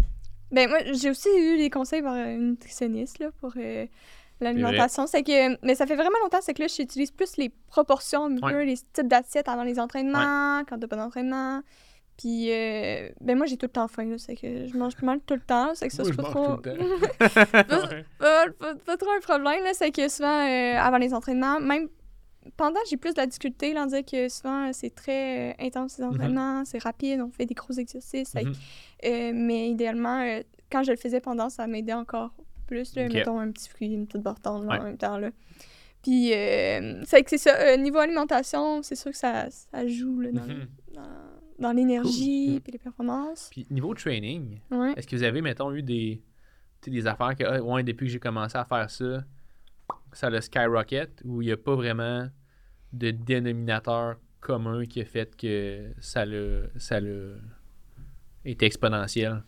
Ben 0.51 0.69
moi, 0.69 0.79
j'ai 0.93 1.11
aussi 1.11 1.29
eu 1.37 1.57
des 1.59 1.71
conseils 1.71 2.03
par 2.03 2.15
une 2.17 2.51
nutritionniste 2.51 3.19
là, 3.19 3.31
pour 3.41 3.53
euh, 3.57 3.87
l'alimentation. 4.41 5.07
C'est 5.07 5.23
que, 5.23 5.57
mais 5.67 5.75
ça 5.75 5.87
fait 5.87 5.97
vraiment 5.97 6.19
longtemps, 6.23 6.39
c'est 6.43 6.55
que 6.55 6.63
là, 6.63 6.69
j'utilise 6.69 7.11
plus 7.11 7.37
les 7.37 7.51
proportions, 7.69 8.27
Ouais. 8.43 8.65
les 8.65 8.77
types 8.77 9.09
d'assiettes 9.09 9.49
avant 9.49 9.65
les 9.65 9.81
entraînements, 9.81 10.63
quand 10.69 10.79
t'as 10.79 10.87
pas 10.87 10.97
d'entraînement. 10.97 11.61
Puis, 12.17 12.53
euh, 12.53 13.09
ben 13.21 13.37
moi, 13.37 13.47
j'ai 13.47 13.57
tout 13.57 13.67
le 13.67 13.73
temps 13.73 13.89
faim, 13.89 14.05
là. 14.05 14.15
C'est 14.19 14.37
que 14.37 14.67
je 14.69 14.77
mange 14.77 14.95
pas 14.95 15.05
mal 15.05 15.19
tout 15.27 15.35
le 15.35 15.41
temps. 15.41 15.73
C'est 15.75 15.89
que 15.89 15.95
ça, 15.95 16.05
c'est 16.05 16.15
pas 16.15 16.23
trop... 16.23 16.57
tout 16.59 16.63
le 16.67 16.77
temps. 16.77 16.85
Ouais. 17.91 18.05
pas, 18.21 18.45
pas- 18.57 18.75
pas 18.87 18.97
trop 18.97 19.11
un 19.11 19.21
problème, 19.21 19.65
là, 19.65 19.71
c'est 19.75 19.91
que 19.91 20.09
souvent, 20.09 20.47
euh, 20.49 20.77
avant 20.79 20.99
les 20.99 21.13
entraînements, 21.13 21.59
même 21.59 21.89
pendant, 22.57 22.81
j'ai 22.91 22.97
plus 22.97 23.15
de 23.15 23.21
la 23.21 23.27
difficulté, 23.27 23.73
là, 23.73 23.87
que 24.03 24.29
souvent, 24.29 24.73
c'est 24.73 24.95
très 24.95 25.51
euh, 25.51 25.55
intense, 25.61 25.99
les 25.99 26.05
entraînements, 26.05 26.65
c'est 26.65 26.83
rapide, 26.83 27.21
on 27.21 27.31
fait 27.31 27.47
des 27.47 27.55
gros 27.55 27.73
exercices. 27.75 28.35
Mhm. 28.35 28.53
euh, 29.05 29.33
mais 29.35 29.71
idéalement, 29.71 30.21
euh, 30.21 30.43
quand 30.71 30.83
je 30.83 30.91
le 30.93 30.97
faisais 30.97 31.21
pendant, 31.21 31.49
ça 31.51 31.67
m'aidait 31.67 31.93
encore 31.93 32.33
plus, 32.67 32.95
là, 32.97 33.09
mettons 33.09 33.39
un 33.39 33.51
petit 33.51 33.69
fruit, 33.69 33.89
une 33.89 34.07
petite 34.07 34.23
Ouais. 34.67 34.79
en 34.79 34.83
même 34.85 34.97
temps, 34.99 35.19
là. 35.19 35.31
Puis, 36.03 36.33
c'est 37.29 37.39
ça, 37.39 37.77
niveau 37.79 37.99
alimentation, 37.99 38.83
c'est 38.83 38.95
sûr 38.97 39.11
que 39.11 39.17
ça, 39.17 39.47
ça 39.51 39.87
joue, 39.87 40.21
là, 40.21 40.33
dans, 40.33 40.47
Mhm. 40.47 40.67
dans- 40.95 41.03
dans 41.61 41.73
l'énergie, 41.73 42.53
Cool. 42.55 42.61
puis 42.61 42.73
les 42.73 42.79
performances. 42.79 43.49
Puis 43.51 43.67
niveau 43.71 43.95
training, 43.95 44.59
Ouais. 44.71 44.93
est-ce 44.97 45.07
que 45.07 45.17
vous 45.17 45.23
avez, 45.23 45.41
mettons, 45.41 45.73
eu 45.73 45.83
des, 45.83 46.21
des 46.87 47.07
affaires 47.07 47.35
que, 47.37 47.45
ah, 47.45 47.63
ouais, 47.63 47.83
depuis 47.83 48.07
que 48.07 48.13
j'ai 48.13 48.19
commencé 48.19 48.59
à 48.59 48.65
faire 48.65 48.91
ça, 48.91 49.25
ça 50.15 50.31
le 50.31 50.41
skyrocket 50.41 51.21
ou 51.25 51.43
il 51.43 51.47
n'y 51.47 51.53
a 51.53 51.57
pas 51.57 51.75
vraiment 51.75 52.29
de 52.93 53.11
dénominateur 53.11 54.17
commun 54.41 54.85
qui 54.87 55.01
a 55.01 55.05
fait 55.05 55.35
que 55.37 55.93
ça 56.01 56.25
le, 56.25 56.71
ça 56.77 57.01
le 57.01 57.39
été 58.45 58.67
exponentiel? 58.67 59.43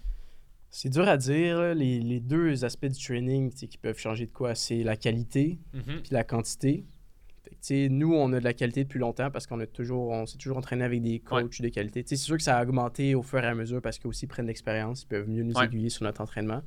C'est 0.71 0.89
dur 0.91 1.09
à 1.09 1.17
dire. 1.17 1.59
là. 1.59 1.75
Les, 1.75 2.01
les 2.01 2.21
deux 2.21 2.65
aspects 2.65 2.87
du 2.87 3.03
training 3.03 3.51
qui 3.53 3.79
peuvent 3.79 3.99
changer 3.99 4.27
de 4.27 4.33
quoi, 4.33 4.55
c'est 4.55 4.83
la 4.83 4.97
qualité 4.97 5.59
Mhm. 5.75 6.03
puis 6.03 6.11
la 6.13 6.25
quantité. 6.25 6.85
Fait 7.63 7.89
nous, 7.89 8.13
on 8.13 8.33
a 8.33 8.41
de 8.41 8.45
la 8.45 8.53
qualité 8.55 8.83
depuis 8.85 8.99
longtemps 8.99 9.31
parce 9.31 9.47
qu'on 9.47 9.61
a 9.61 9.67
toujours, 9.67 10.09
on 10.11 10.27
s'est 10.27 10.37
toujours 10.39 10.57
entraîné 10.57 10.83
avec 10.85 11.01
des 11.03 11.21
coachs 11.21 11.63
de 11.63 11.69
qualité. 11.69 12.03
C'est 12.07 12.17
sûr 12.17 12.37
que 12.37 12.43
ça 12.43 12.59
a 12.59 12.63
augmenté 12.63 13.15
au 13.15 13.23
fur 13.23 13.39
et 13.39 13.47
à 13.47 13.55
mesure 13.55 13.81
parce 13.81 13.99
qu'ils 13.99 14.09
aussi 14.09 14.27
prennent 14.27 14.47
l'expérience, 14.49 15.03
ils 15.03 15.07
peuvent 15.07 15.29
mieux 15.29 15.45
nous 15.45 15.55
Ouais. 15.55 15.65
aiguiller 15.67 15.89
sur 15.89 16.03
notre 16.05 16.21
entraînement. 16.21 16.63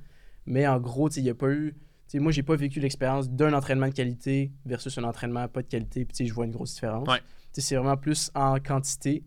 Mais 0.45 0.65
en 0.67 0.79
gros, 0.79 1.09
il 1.09 1.23
n'y 1.23 1.29
a 1.29 1.35
pas 1.35 1.49
eu. 1.51 1.75
Sais, 2.11 2.19
moi, 2.19 2.31
j'ai 2.31 2.43
pas 2.43 2.55
vécu 2.55 2.79
l'expérience 2.79 3.29
d'un 3.29 3.53
entraînement 3.53 3.87
de 3.87 3.93
qualité 3.93 4.51
versus 4.65 4.97
un 4.97 5.03
entraînement 5.03 5.47
pas 5.47 5.61
de 5.61 5.67
qualité. 5.67 6.05
Puis, 6.05 6.13
tu 6.17 6.23
sais, 6.23 6.25
je 6.27 6.33
vois 6.33 6.45
une 6.45 6.51
grosse 6.51 6.73
différence. 6.73 7.07
Ouais. 7.07 7.19
C'est 7.53 7.75
vraiment 7.75 7.97
plus 7.97 8.31
en 8.35 8.59
quantité. 8.59 9.23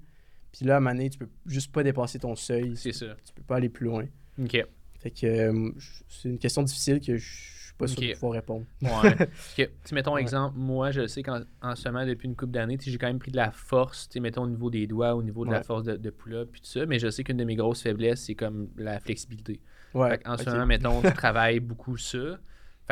Puis 0.52 0.64
là, 0.66 0.74
à 0.74 0.76
un 0.78 0.80
moment 0.80 0.94
donné, 0.94 1.08
tu 1.10 1.18
peux 1.18 1.28
juste 1.46 1.70
pas 1.72 1.82
dépasser 1.82 2.18
ton 2.18 2.34
seuil. 2.34 2.76
C'est 2.76 2.92
ça. 2.92 3.06
Tu 3.24 3.32
peux 3.34 3.42
pas 3.42 3.56
aller 3.56 3.68
plus 3.68 3.86
loin. 3.86 4.04
OK. 4.40 4.66
Fait 4.98 5.10
que 5.10 5.26
euh, 5.26 5.70
c'est 6.08 6.28
une 6.28 6.38
question 6.38 6.62
difficile 6.62 7.00
que 7.00 7.16
je 7.16 7.24
suis 7.24 7.74
pas 7.74 7.86
sûr 7.86 7.98
Ok. 7.98 8.08
de 8.08 8.12
pouvoir 8.14 8.32
répondre. 8.32 8.66
Ouais. 8.82 9.28
Tu 9.84 9.94
mettons 9.94 10.14
Ouais. 10.14 10.20
exemple, 10.20 10.56
moi, 10.58 10.90
je 10.90 11.06
sais 11.06 11.22
qu'en 11.22 11.40
en 11.62 11.74
ce 11.76 11.88
moment, 11.88 12.04
depuis 12.06 12.26
une 12.26 12.36
couple 12.36 12.52
d'années, 12.52 12.78
j'ai 12.80 12.98
quand 12.98 13.06
même 13.08 13.18
pris 13.18 13.30
de 13.32 13.36
la 13.36 13.50
force, 13.50 14.08
tu 14.08 14.20
mettons 14.20 14.42
au 14.42 14.48
niveau 14.48 14.70
des 14.70 14.86
doigts, 14.86 15.14
au 15.14 15.22
niveau 15.22 15.44
de 15.44 15.50
la 15.50 15.62
force 15.62 15.84
de, 15.84 15.96
de 15.96 16.10
pull-up, 16.10 16.48
puis 16.52 16.60
tout 16.60 16.66
ça, 16.68 16.84
mais 16.86 16.98
je 16.98 17.10
sais 17.10 17.22
qu'une 17.24 17.36
de 17.36 17.44
mes 17.44 17.56
grosses 17.56 17.82
faiblesses, 17.82 18.22
c'est 18.24 18.34
comme 18.34 18.68
la 18.76 18.98
flexibilité. 19.00 19.60
Ouais. 19.94 20.18
en 20.26 20.36
ce 20.36 20.48
moment, 20.50 20.66
mettons, 20.66 21.00
tu 21.02 21.12
travailles 21.12 21.60
beaucoup 21.60 21.96
ça. 21.96 22.38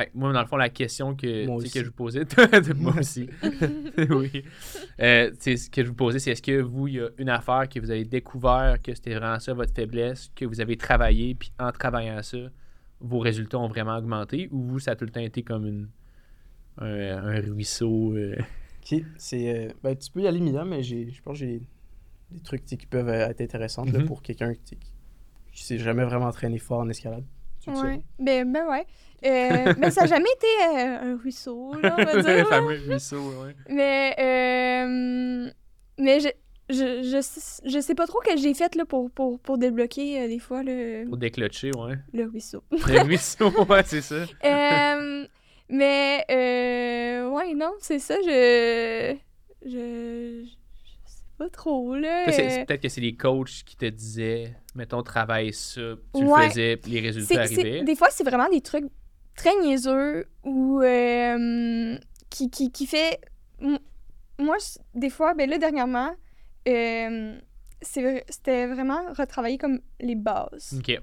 Fait 0.04 0.06
que 0.06 0.18
moi, 0.18 0.32
dans 0.32 0.40
le 0.40 0.46
fond, 0.46 0.56
la 0.56 0.68
question 0.68 1.14
que, 1.14 1.46
que 1.72 1.80
je 1.80 1.86
vous 1.86 1.92
posais, 1.92 2.24
moi 2.76 2.94
aussi, 2.98 3.28
oui, 4.10 4.42
Euh, 5.00 5.30
ce 5.40 5.68
que 5.70 5.82
je 5.82 5.88
vous 5.88 5.94
posais, 5.94 6.18
c'est 6.18 6.30
est-ce 6.32 6.42
que 6.42 6.60
vous, 6.60 6.88
il 6.88 6.94
y 6.94 7.00
a 7.00 7.08
une 7.18 7.28
affaire 7.28 7.68
que 7.68 7.80
vous 7.80 7.90
avez 7.90 8.04
découvert 8.04 8.80
que 8.82 8.94
c'était 8.94 9.14
vraiment 9.14 9.38
ça 9.38 9.52
votre 9.54 9.74
faiblesse, 9.74 10.30
que 10.34 10.44
vous 10.44 10.60
avez 10.60 10.76
travaillé, 10.76 11.34
puis 11.34 11.52
en 11.58 11.70
travaillant 11.72 12.22
ça, 12.22 12.38
vos 13.00 13.18
résultats 13.18 13.58
ont 13.58 13.68
vraiment 13.68 13.96
augmenté, 13.96 14.48
ou 14.50 14.62
vous, 14.62 14.78
ça 14.78 14.92
a 14.92 14.96
tout 14.96 15.04
le 15.06 15.10
temps 15.10 15.20
été 15.20 15.42
comme 15.42 15.66
une, 15.66 15.88
un, 16.78 16.86
un 17.36 17.40
ruisseau 17.40 18.14
euh, 18.16 18.36
Ok, 18.82 19.02
c'est. 19.18 19.54
euh, 19.68 19.72
ben, 19.82 19.96
tu 19.96 20.10
peux 20.10 20.20
y 20.22 20.26
aller, 20.26 20.40
mais 20.40 20.82
j'ai, 20.82 21.10
je 21.10 21.20
pense 21.22 21.38
que 21.38 21.44
j'ai 21.46 21.60
des 22.30 22.40
trucs 22.40 22.64
qui 22.64 22.76
peuvent 22.86 23.08
euh, 23.08 23.28
être 23.28 23.40
intéressants 23.40 23.84
là, 23.84 23.98
Mhm. 23.98 24.04
pour 24.06 24.22
quelqu'un 24.22 24.54
qui, 24.54 24.78
qui 25.52 25.64
s'est 25.64 25.78
jamais 25.78 26.04
vraiment 26.04 26.26
entraîné 26.26 26.58
fort 26.58 26.80
en 26.80 26.88
escalade. 26.88 27.24
Le? 27.66 27.72
Ouais. 27.72 28.00
Ben, 28.18 28.50
ben 28.52 28.66
ouais. 28.68 28.86
Euh, 29.26 29.74
mais 29.78 29.90
ça 29.90 30.02
n'a 30.02 30.06
jamais 30.06 30.30
été 30.34 30.46
euh, 30.78 31.12
un 31.12 31.16
ruisseau, 31.18 31.74
là, 31.82 31.94
on 31.98 32.04
va 32.04 32.14
le 32.14 32.22
dire. 32.22 32.36
là. 32.36 32.44
fameux 32.46 32.78
ruisseau, 32.88 33.20
ouais. 33.42 33.54
Mais, 33.68 34.14
euh, 34.18 35.50
mais 35.98 36.20
je, 36.20 36.28
je, 36.70 37.02
je, 37.02 37.20
sais- 37.20 37.62
je 37.68 37.80
sais 37.80 37.94
pas 37.94 38.06
trop 38.06 38.20
que 38.20 38.36
j'ai 38.38 38.54
fait 38.54 38.74
là, 38.76 38.84
pour, 38.86 39.10
pour, 39.10 39.38
pour 39.40 39.58
débloquer 39.58 40.22
euh, 40.22 40.28
des 40.28 40.38
fois 40.38 40.62
le, 40.62 41.04
Pour 41.06 41.18
déclocher, 41.18 41.70
ouais. 41.76 41.96
le 42.14 42.24
ruisseau. 42.24 42.62
Le 42.70 43.02
ruisseau, 43.02 43.50
ouais, 43.68 43.82
c'est 43.84 44.00
ça. 44.00 44.24
Euh, 44.44 45.26
mais, 45.68 46.24
euh, 46.30 47.28
ouais, 47.28 47.52
non, 47.54 47.72
c'est 47.80 47.98
ça, 47.98 48.14
je, 48.24 49.16
je, 49.66 50.44
je 50.44 50.48
sais 51.10 51.22
pas 51.36 51.50
trop, 51.50 51.94
là. 51.94 52.24
Peut-être 52.24 52.80
que 52.80 52.88
c'est 52.88 53.00
les 53.02 53.16
coachs 53.16 53.64
qui 53.66 53.76
te 53.76 53.84
disaient, 53.86 54.54
mettons, 54.74 55.02
travaille 55.02 55.52
ça, 55.52 55.80
tu 56.14 56.24
Ouais. 56.24 56.44
le 56.44 56.48
faisais, 56.50 56.80
les 56.86 57.00
résultats 57.00 57.40
arrivaient. 57.42 57.82
des 57.84 57.96
fois, 57.96 58.08
c'est 58.10 58.24
vraiment 58.24 58.48
des 58.48 58.60
trucs 58.60 58.86
très 59.36 59.54
niaiseux 59.62 60.26
ou 60.44 60.80
euh, 60.82 61.96
qui, 62.28 62.50
qui, 62.50 62.70
qui 62.70 62.86
fait. 62.86 63.20
Moi, 64.38 64.56
des 64.94 65.10
fois, 65.10 65.34
ben 65.34 65.48
là, 65.50 65.58
dernièrement, 65.58 66.10
euh, 66.68 67.38
c'était 67.82 68.66
vraiment 68.66 69.00
retravailler 69.16 69.58
comme 69.58 69.80
les 70.00 70.14
bases. 70.14 70.74
Ok. 70.78 70.98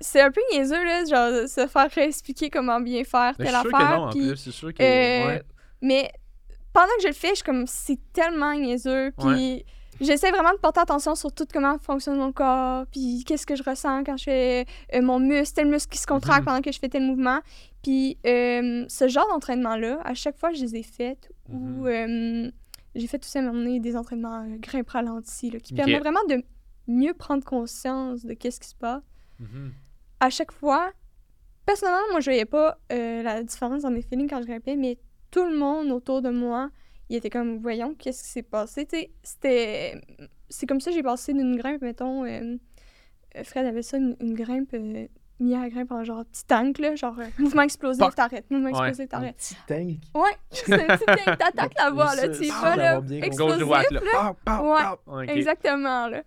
C'est 0.00 0.20
un 0.20 0.30
peu 0.32 0.40
niaiseux, 0.52 0.84
là, 0.84 1.04
genre, 1.04 1.48
se 1.48 1.66
faire 1.68 1.98
expliquer 1.98 2.50
comment 2.50 2.80
bien 2.80 3.04
faire 3.04 3.36
telle 3.36 3.48
sûr 3.48 3.56
affaire. 3.58 3.70
que 3.70 3.94
non, 3.96 4.02
en 4.06 4.10
puis, 4.10 4.28
plus. 4.28 4.36
C'est 4.36 4.50
sûr 4.50 4.74
que. 4.74 4.82
euh, 4.82 5.26
ouais. 5.28 5.42
Mais 5.80 6.10
pendant 6.72 6.88
que 6.96 7.02
je 7.02 7.08
le 7.08 7.14
fais, 7.14 7.28
je 7.30 7.34
suis 7.36 7.44
comme, 7.44 7.66
c'est 7.66 7.98
tellement 8.12 8.52
niaiseux. 8.54 9.12
Puis 9.18 9.64
j'essaie 10.00 10.30
vraiment 10.30 10.52
de 10.52 10.58
porter 10.58 10.80
attention 10.80 11.14
sur 11.14 11.32
tout 11.32 11.44
comment 11.52 11.78
fonctionne 11.78 12.16
mon 12.18 12.32
corps, 12.32 12.86
puis 12.86 13.24
qu'est-ce 13.26 13.46
que 13.46 13.56
je 13.56 13.62
ressens 13.62 14.04
quand 14.04 14.16
je 14.16 14.24
fais 14.24 14.66
euh, 14.94 15.02
mon 15.02 15.18
muscle, 15.18 15.54
tel 15.54 15.68
muscle 15.68 15.90
qui 15.92 15.98
se 15.98 16.06
contracte 16.06 16.40
Mhm. 16.40 16.44
pendant 16.46 16.60
que 16.60 16.72
je 16.72 16.78
fais 16.78 16.88
tel 16.88 17.02
mouvement. 17.02 17.40
Puis 17.82 18.18
euh, 18.26 18.84
ce 18.88 19.08
genre 19.08 19.26
d'entraînement-là, 19.28 20.00
à 20.04 20.14
chaque 20.14 20.36
fois 20.38 20.52
je 20.52 20.60
les 20.62 20.76
ai 20.76 20.82
faites, 20.82 21.30
ou 21.48 21.58
Mhm. 21.58 21.86
euh, 21.86 22.50
j'ai 22.94 23.06
fait 23.06 23.18
tout 23.18 23.28
ça 23.28 23.40
m'amener 23.42 23.80
des 23.80 23.96
entraînements 23.96 24.46
grimpe 24.58 24.90
ralenti, 24.90 25.50
là, 25.50 25.58
qui 25.60 25.72
Ok. 25.72 25.76
permettent 25.78 26.00
vraiment 26.02 26.24
de 26.28 26.42
mieux 26.86 27.14
prendre 27.14 27.44
conscience 27.44 28.24
de 28.24 28.34
qu'est-ce 28.34 28.60
qui 28.60 28.68
se 28.68 28.74
passe 28.76 29.02
Mhm. 29.40 29.72
à 30.20 30.30
chaque 30.30 30.52
fois, 30.52 30.92
personnellement, 31.66 32.02
moi, 32.12 32.20
je 32.20 32.26
voyais 32.30 32.44
pas 32.44 32.78
la 32.90 33.42
différence 33.42 33.82
dans 33.82 33.90
mes 33.90 34.02
feelings 34.02 34.28
quand 34.28 34.40
je 34.40 34.46
grimpais, 34.46 34.76
mais 34.76 34.98
tout 35.30 35.44
le 35.44 35.56
monde 35.56 35.90
autour 35.90 36.22
de 36.22 36.30
moi, 36.30 36.70
il 37.10 37.16
était 37.16 37.30
comme, 37.30 37.58
voyons, 37.58 37.94
qu'est-ce 37.94 38.22
qui 38.22 38.30
s'est 38.30 38.42
passé, 38.42 38.86
tu 38.86 38.96
sais, 38.96 39.10
c'était... 39.22 40.00
C'est 40.48 40.66
comme 40.66 40.80
ça 40.80 40.90
que 40.90 40.96
j'ai 40.96 41.02
passé 41.02 41.32
d'une 41.32 41.56
grimpe, 41.56 41.82
mettons, 41.82 42.24
euh, 42.24 42.56
euh, 43.36 43.44
Fred 43.44 43.66
avait 43.66 43.82
ça, 43.82 43.96
une, 43.96 44.16
une 44.20 44.34
grimpe, 44.34 44.72
euh, 44.74 45.06
mis 45.40 45.54
à 45.54 45.60
la 45.62 45.68
grimpe 45.68 45.90
en 45.90 46.04
genre 46.04 46.24
petit 46.26 46.44
tank, 46.46 46.78
là, 46.78 46.94
genre 46.94 47.18
euh, 47.18 47.24
mouvement 47.38 47.62
explosif, 47.62 48.14
t'arrêtes, 48.14 48.48
mouvement 48.50 48.66
Ouais. 48.70 48.88
explosif, 48.90 49.04
Un 49.04 49.06
t'arrêtes. 49.06 49.36
petit 49.36 49.56
tank? 49.66 49.98
Ouais, 50.22 50.30
c'est 50.52 50.72
un 50.90 50.96
petit 50.96 51.04
tank, 51.06 51.38
t'attaques 51.38 51.72
la 51.78 51.90
voix, 51.92 52.14
là, 52.14 52.28
tu 52.28 52.44
y 52.44 52.50
vas, 52.50 52.76
là, 52.76 53.00
bien 53.00 53.16
compris. 53.16 53.26
explosif, 53.26 53.58
droite, 53.58 53.90
là. 53.90 54.00
Pow, 54.12 54.36
pow, 54.44 54.72
Ouais. 54.74 54.80
pow. 55.04 55.20
Exactement, 55.22 56.08
là. 56.08 56.22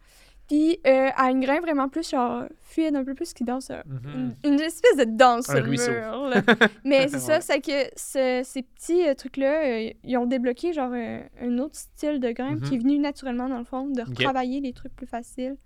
Puis, 0.48 0.80
euh, 0.88 1.10
à 1.16 1.30
une 1.32 1.42
grimpe 1.42 1.62
vraiment 1.62 1.90
plus, 1.90 2.10
genre, 2.10 2.44
fluide, 2.62 2.96
un 2.96 3.04
peu 3.04 3.14
plus 3.16 3.34
qui 3.34 3.44
danse, 3.44 3.70
euh, 3.70 3.82
Mhm. 3.86 4.34
une, 4.46 4.54
une 4.54 4.60
espèce 4.62 4.96
de 4.98 5.04
danse 5.04 5.50
Un 5.50 5.56
sur 5.56 5.62
le 5.64 5.70
ruisseau. 5.70 5.92
mur. 5.92 6.30
là. 6.30 6.42
Mais 6.86 7.08
c'est 7.10 7.20
ça, 7.20 7.42
c'est 7.42 7.60
que 7.60 7.90
ce- 7.98 8.42
ces 8.46 8.62
petits 8.64 9.08
euh, 9.08 9.14
trucs-là, 9.14 9.92
ils 10.04 10.18
ont 10.18 10.26
débloqué 10.26 10.72
genre 10.72 10.94
un 10.94 11.58
autre 11.58 11.76
style 11.76 12.20
de 12.22 12.32
grimpe 12.32 12.62
Mhm. 12.62 12.70
qui 12.70 12.76
est 12.76 12.80
venu 12.80 12.98
naturellement 12.98 13.50
dans 13.50 13.58
le 13.60 13.66
fond, 13.66 13.88
de 13.88 14.02
retravailler 14.02 14.62
les 14.62 14.72
trucs 14.74 14.96
plus 14.96 15.08
faciles. 15.08 15.58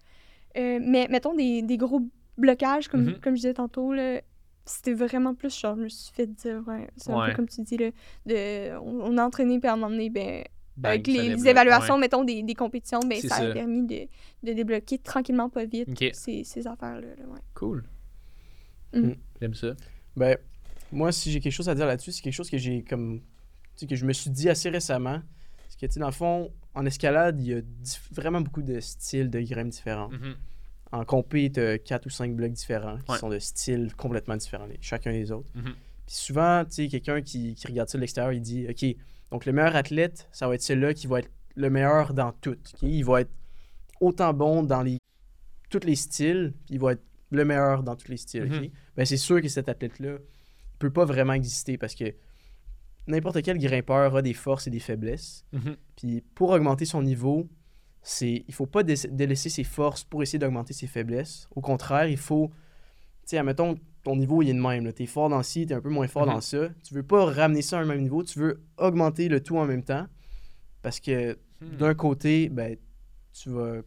Mais 0.56 1.08
mettons 1.10 1.34
des, 1.36 1.62
des 1.62 1.78
gros 1.78 2.02
blocages, 2.38 2.88
comme, 2.88 3.04
Mhm. 3.06 3.20
comme 3.22 3.36
je 3.36 3.42
disais 3.42 3.54
tantôt, 3.54 3.94
là, 3.94 4.22
c'était 4.66 4.94
vraiment 4.94 5.34
plus 5.36 5.58
genre, 5.58 5.76
je 5.76 5.84
me 5.84 5.90
suis 5.90 6.14
fait 6.14 6.28
dire, 6.28 6.64
ouais, 6.68 6.88
c'est 6.98 7.12
un 7.12 7.28
peu 7.28 7.34
comme 7.36 7.48
tu 7.48 7.62
dis, 7.62 7.78
là, 7.78 7.90
de, 8.26 8.78
on, 8.80 9.02
on 9.14 9.18
a 9.18 9.24
entraîné, 9.26 9.60
puis 9.60 9.70
à 9.70 9.74
un 9.74 9.76
moment 9.76 9.90
donné, 9.92 10.10
ben, 10.10 10.44
avec 10.84 11.06
ça 11.08 11.12
les, 11.14 11.48
évaluations, 11.48 11.96
ouais. 11.96 12.00
mettons, 12.02 12.24
des, 12.24 12.44
des 12.44 12.54
compétitions, 12.56 13.00
ben, 13.02 13.20
ça, 13.22 13.28
ça. 13.28 13.36
a 13.50 13.52
permis 13.54 13.86
de, 13.86 14.08
de 14.44 14.54
débloquer 14.54 14.98
tranquillement, 14.98 15.50
pas 15.50 15.66
vite, 15.66 15.90
ces, 16.14 16.44
ces 16.44 16.68
affaires-là. 16.68 17.02
là, 17.02 17.26
ouais. 17.28 17.40
Cool. 17.54 17.84
Mhm. 18.94 19.16
J'aime 19.42 19.54
ça. 19.54 19.74
Ben, 20.16 20.38
moi, 20.92 21.12
si 21.12 21.32
j'ai 21.32 21.40
quelque 21.40 21.54
chose 21.54 21.70
à 21.70 21.76
dire 21.76 21.86
là-dessus, 21.86 22.12
c'est 22.12 22.22
quelque 22.22 22.34
chose 22.34 22.50
que 22.50 22.58
j'ai 22.58 22.84
comme. 22.84 23.20
Tu 23.76 23.82
sais, 23.82 23.88
que 23.88 23.96
je 23.96 24.06
me 24.06 24.14
suis 24.14 24.30
dit 24.30 24.50
assez 24.50 24.70
récemment. 24.70 25.22
C'est 25.70 25.80
que, 25.80 25.86
tu 25.86 25.94
sais, 25.94 26.00
dans 26.00 26.08
le 26.08 26.12
fond, 26.14 26.52
en 26.76 26.86
escalade, 26.86 27.40
il 27.40 27.48
y 27.48 27.54
a 27.54 27.62
vraiment 28.12 28.42
beaucoup 28.42 28.62
de 28.62 28.80
styles 28.82 29.30
de 29.30 29.40
grimpe 29.42 29.70
différents. 29.70 30.10
Mhm. 30.10 30.36
En 30.92 31.06
compé, 31.06 31.50
tu 31.50 31.62
as 31.62 31.78
4 31.80 32.06
ou 32.06 32.10
5 32.10 32.36
blocs 32.36 32.52
différents 32.52 32.98
qui 32.98 33.12
Ouais. 33.12 33.18
sont 33.18 33.30
de 33.30 33.40
styles 33.40 33.94
complètement 33.96 34.36
différents, 34.36 34.66
les- 34.66 34.78
chacun 34.82 35.14
des 35.14 35.32
autres. 35.32 35.50
Mhm. 35.56 35.74
Puis 36.06 36.16
souvent, 36.16 36.66
tu 36.66 36.72
sais, 36.74 36.88
quelqu'un 36.90 37.22
qui, 37.22 37.56
qui 37.56 37.68
regarde 37.68 37.88
ça 37.88 37.98
de 37.98 38.02
l'extérieur, 38.02 38.34
il 38.34 38.42
dit 38.42 38.68
OK, 38.70 38.86
donc 39.32 39.46
le 39.46 39.54
meilleur 39.54 39.76
athlète, 39.76 40.28
ça 40.32 40.48
va 40.48 40.56
être 40.56 40.62
celui-là 40.62 40.94
qui 40.94 41.08
va 41.08 41.20
être 41.20 41.32
le 41.56 41.70
meilleur 41.70 42.14
dans 42.14 42.32
tout. 42.34 42.58
Il 42.82 43.04
va 43.06 43.22
être 43.22 43.32
autant 44.00 44.34
bon 44.34 44.64
dans 44.64 44.82
les, 44.82 44.98
tous 45.70 45.86
les 45.86 45.96
styles, 45.96 46.54
puis 46.66 46.76
il 46.76 46.80
va 46.80 46.94
être 46.94 47.04
le 47.32 47.46
meilleur 47.46 47.84
dans 47.84 47.96
tous 47.96 48.10
les 48.10 48.18
styles. 48.18 48.46
Mhm. 48.46 48.70
Ben, 48.96 49.06
c'est 49.06 49.18
sûr 49.18 49.42
que 49.42 49.48
cet 49.48 49.70
athlète-là 49.70 50.18
peut 50.80 50.90
pas 50.92 51.06
vraiment 51.06 51.34
exister 51.34 51.78
parce 51.78 51.96
que 51.96 52.14
n'importe 53.08 53.42
quel 53.42 53.58
grimpeur 53.58 54.16
a 54.16 54.22
des 54.22 54.34
forces 54.34 54.68
et 54.68 54.70
des 54.70 54.80
faiblesses. 54.80 55.46
Mhm. 55.54 55.76
Puis 55.96 56.22
pour 56.36 56.50
augmenter 56.50 56.86
son 56.86 57.02
niveau, 57.02 57.48
c'est 58.02 58.44
il 58.48 58.54
faut 58.54 58.66
pas 58.66 58.84
dé- 58.84 58.96
délaisser 59.12 59.50
ses 59.50 59.64
forces 59.64 60.04
pour 60.04 60.24
essayer 60.24 60.40
d'augmenter 60.40 60.74
ses 60.74 60.88
faiblesses. 60.88 61.48
Au 61.56 61.62
contraire, 61.62 62.08
il 62.08 62.18
faut 62.18 62.50
tu 62.50 63.30
sais 63.32 63.38
admettons 63.38 63.78
ton 64.04 64.16
niveau 64.16 64.42
il 64.42 64.50
est 64.50 64.54
de 64.54 64.60
même, 64.60 64.92
tu 64.94 65.04
es 65.04 65.06
fort 65.06 65.30
dans 65.30 65.44
ci, 65.44 65.66
tu 65.66 65.74
es 65.74 65.76
un 65.76 65.82
peu 65.82 65.90
moins 65.90 66.08
fort 66.08 66.26
Mhm. 66.26 66.34
dans 66.34 66.42
ça. 66.42 66.70
Tu 66.84 66.94
veux 66.94 67.04
pas 67.04 67.26
ramener 67.26 67.62
ça 67.62 67.78
à 67.80 67.82
un 67.82 67.86
même 67.86 68.02
niveau, 68.02 68.24
tu 68.24 68.40
veux 68.40 68.62
augmenter 68.78 69.28
le 69.30 69.42
tout 69.42 69.58
en 69.58 69.66
même 69.66 69.84
temps 69.84 70.08
parce 70.82 71.00
que 71.00 71.38
Hmm. 71.62 71.78
d'un 71.78 71.94
côté, 71.94 72.50
ben 72.50 72.76
tu 73.34 73.50
vas 73.52 73.82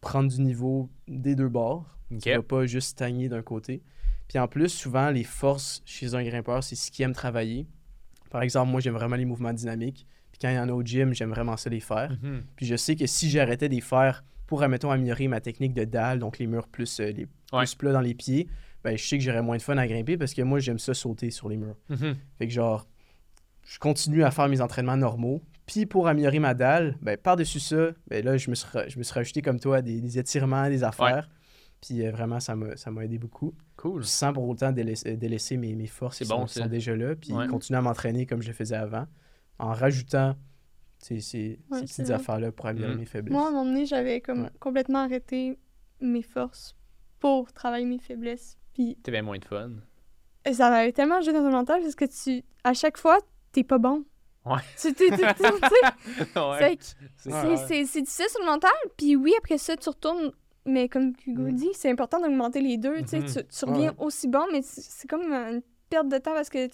prendre 0.00 0.30
du 0.30 0.40
niveau 0.40 0.90
des 1.08 1.34
deux 1.34 1.48
bords. 1.48 1.86
Ok. 2.12 2.20
Tu 2.20 2.30
vas 2.30 2.42
pas 2.42 2.66
juste 2.66 2.88
stagner 2.90 3.28
d'un 3.28 3.42
côté. 3.42 3.82
Puis 4.28 4.38
en 4.38 4.46
plus, 4.48 4.68
souvent, 4.68 5.10
les 5.10 5.24
forces 5.24 5.82
chez 5.84 6.14
un 6.14 6.22
grimpeur, 6.22 6.62
c'est 6.62 6.74
ce 6.76 6.90
qu'il 6.90 7.04
aime 7.04 7.12
travailler. 7.12 7.66
Par 8.30 8.42
exemple, 8.42 8.70
moi, 8.70 8.80
j'aime 8.80 8.94
vraiment 8.94 9.16
les 9.16 9.24
mouvements 9.24 9.52
dynamiques. 9.52 10.06
Puis 10.30 10.38
quand 10.40 10.48
il 10.50 10.56
y 10.56 10.58
en 10.58 10.68
a 10.68 10.72
au 10.72 10.82
gym, 10.82 11.14
j'aime 11.14 11.30
vraiment 11.30 11.56
ça 11.56 11.70
les 11.70 11.80
faire. 11.80 12.16
Mhm. 12.22 12.42
Puis 12.56 12.66
je 12.66 12.76
sais 12.76 12.94
que 12.96 13.06
si 13.06 13.30
j'arrêtais 13.30 13.68
de 13.68 13.74
les 13.74 13.80
faire 13.80 14.22
pour, 14.46 14.62
admettons, 14.62 14.90
améliorer 14.90 15.28
ma 15.28 15.40
technique 15.40 15.74
de 15.74 15.84
dalle, 15.84 16.18
donc 16.18 16.38
les 16.38 16.46
murs 16.46 16.68
plus, 16.68 17.00
euh, 17.00 17.10
les, 17.10 17.26
Ouais. 17.52 17.64
plus 17.64 17.74
plats 17.76 17.92
dans 17.92 18.00
les 18.00 18.14
pieds, 18.14 18.48
ben 18.84 18.96
je 18.96 19.04
sais 19.06 19.18
que 19.18 19.24
j'aurais 19.24 19.42
moins 19.42 19.56
de 19.56 19.62
fun 19.62 19.76
à 19.78 19.86
grimper 19.86 20.16
parce 20.16 20.34
que 20.34 20.42
moi, 20.42 20.58
j'aime 20.60 20.78
ça 20.78 20.94
sauter 20.94 21.30
sur 21.30 21.48
les 21.48 21.56
murs. 21.56 21.76
Mhm. 21.88 22.16
Fait 22.38 22.46
que 22.46 22.52
genre, 22.52 22.86
je 23.64 23.78
continue 23.78 24.22
à 24.24 24.30
faire 24.30 24.48
mes 24.48 24.60
entraînements 24.60 24.96
normaux. 24.96 25.42
Puis 25.66 25.86
pour 25.86 26.06
améliorer 26.06 26.38
ma 26.38 26.54
dalle, 26.54 26.96
ben 27.02 27.16
par-dessus 27.16 27.58
ça, 27.60 27.90
ben 28.08 28.24
là, 28.24 28.36
je 28.36 28.48
me 28.50 28.54
suis, 28.54 28.68
ra- 28.68 28.86
je 28.88 28.98
me 28.98 29.02
suis 29.02 29.12
rajouté 29.14 29.42
comme 29.42 29.58
toi 29.58 29.82
des, 29.82 30.00
des 30.00 30.18
étirements, 30.18 30.68
des 30.68 30.84
affaires. 30.84 31.28
Puis 31.80 32.06
euh, 32.06 32.10
vraiment, 32.12 32.38
ça 32.40 32.54
m'a 32.56 32.76
ça 32.76 32.90
m'a 32.92 33.04
aidé 33.04 33.18
beaucoup. 33.18 33.52
Cool. 33.76 34.04
Sans 34.04 34.32
pour 34.32 34.48
autant 34.48 34.70
délaisser, 34.72 35.16
délaisser 35.16 35.56
mes, 35.56 35.74
mes 35.74 35.86
forces 35.88 36.18
C'est 36.18 36.24
qui 36.24 36.30
bon, 36.30 36.46
sont, 36.46 36.66
déjà 36.66 36.94
là. 36.96 37.16
Puis 37.16 37.32
Ouais. 37.32 37.48
continuer 37.48 37.78
à 37.78 37.82
m'entraîner 37.82 38.24
comme 38.26 38.40
je 38.42 38.48
le 38.48 38.54
faisais 38.54 38.76
avant. 38.76 39.06
en 39.58 39.72
rajoutant 39.72 40.36
ces, 40.98 41.20
ces, 41.20 41.58
Ouais, 41.70 41.80
ces 41.80 41.86
c'est 41.86 42.02
petites 42.02 42.06
vrai. 42.06 42.14
affaires-là 42.14 42.52
pour 42.52 42.66
améliorer 42.66 42.94
Mhm. 42.94 43.00
mes 43.00 43.06
faiblesses. 43.06 43.32
Moi, 43.32 43.44
à 43.44 43.48
un 43.48 43.50
moment 43.52 43.64
donné, 43.64 43.86
j'avais 43.86 44.20
comme 44.20 44.42
Ouais. 44.44 44.50
complètement 44.60 45.00
arrêté 45.00 45.58
mes 46.00 46.22
forces 46.22 46.76
pour 47.20 47.52
travailler 47.52 47.86
mes 47.86 47.98
faiblesses. 47.98 48.56
Puis 48.74 48.96
T'avais 49.02 49.22
moins 49.22 49.38
de 49.38 49.44
fun. 49.44 49.70
ça 50.52 50.70
m'avait 50.70 50.92
tellement 50.92 51.20
joué 51.20 51.32
dans 51.32 51.40
ton 51.42 51.50
mental 51.50 51.80
parce 51.82 51.94
que 51.94 52.04
tu, 52.04 52.44
à 52.64 52.74
chaque 52.74 52.98
fois, 52.98 53.18
t'es 53.52 53.64
pas 53.64 53.78
bon. 53.78 54.04
Ouais. 54.44 54.60
Tu, 54.80 54.94
tu- 54.94 55.10
tu- 55.10 55.16
tu- 55.16 55.16
tu 55.16 55.26
sais, 56.36 56.38
ouais. 56.40 57.56
c'est 57.56 57.82
difficile 58.02 58.26
sur 58.28 58.40
le 58.40 58.46
mental. 58.46 58.70
Puis 58.96 59.16
oui, 59.16 59.34
après 59.38 59.58
ça, 59.58 59.76
tu 59.76 59.88
retournes. 59.88 60.30
Mais 60.66 60.88
comme 60.88 61.12
Hugo 61.26 61.42
Mhm. 61.42 61.54
dit, 61.54 61.68
c'est 61.74 61.90
important 61.90 62.20
d'augmenter 62.20 62.60
les 62.60 62.76
deux. 62.76 63.00
tu 63.02 63.08
sais, 63.08 63.18
Mhm. 63.20 63.26
Tu, 63.26 63.44
tu 63.46 63.64
reviens 63.64 63.90
ouais. 63.92 63.96
aussi 64.04 64.28
bon, 64.28 64.44
mais 64.52 64.62
c'est 64.62 65.08
comme 65.08 65.22
une 65.32 65.62
perte 65.90 66.08
de 66.08 66.18
temps 66.18 66.34
parce 66.34 66.48
que 66.50 66.68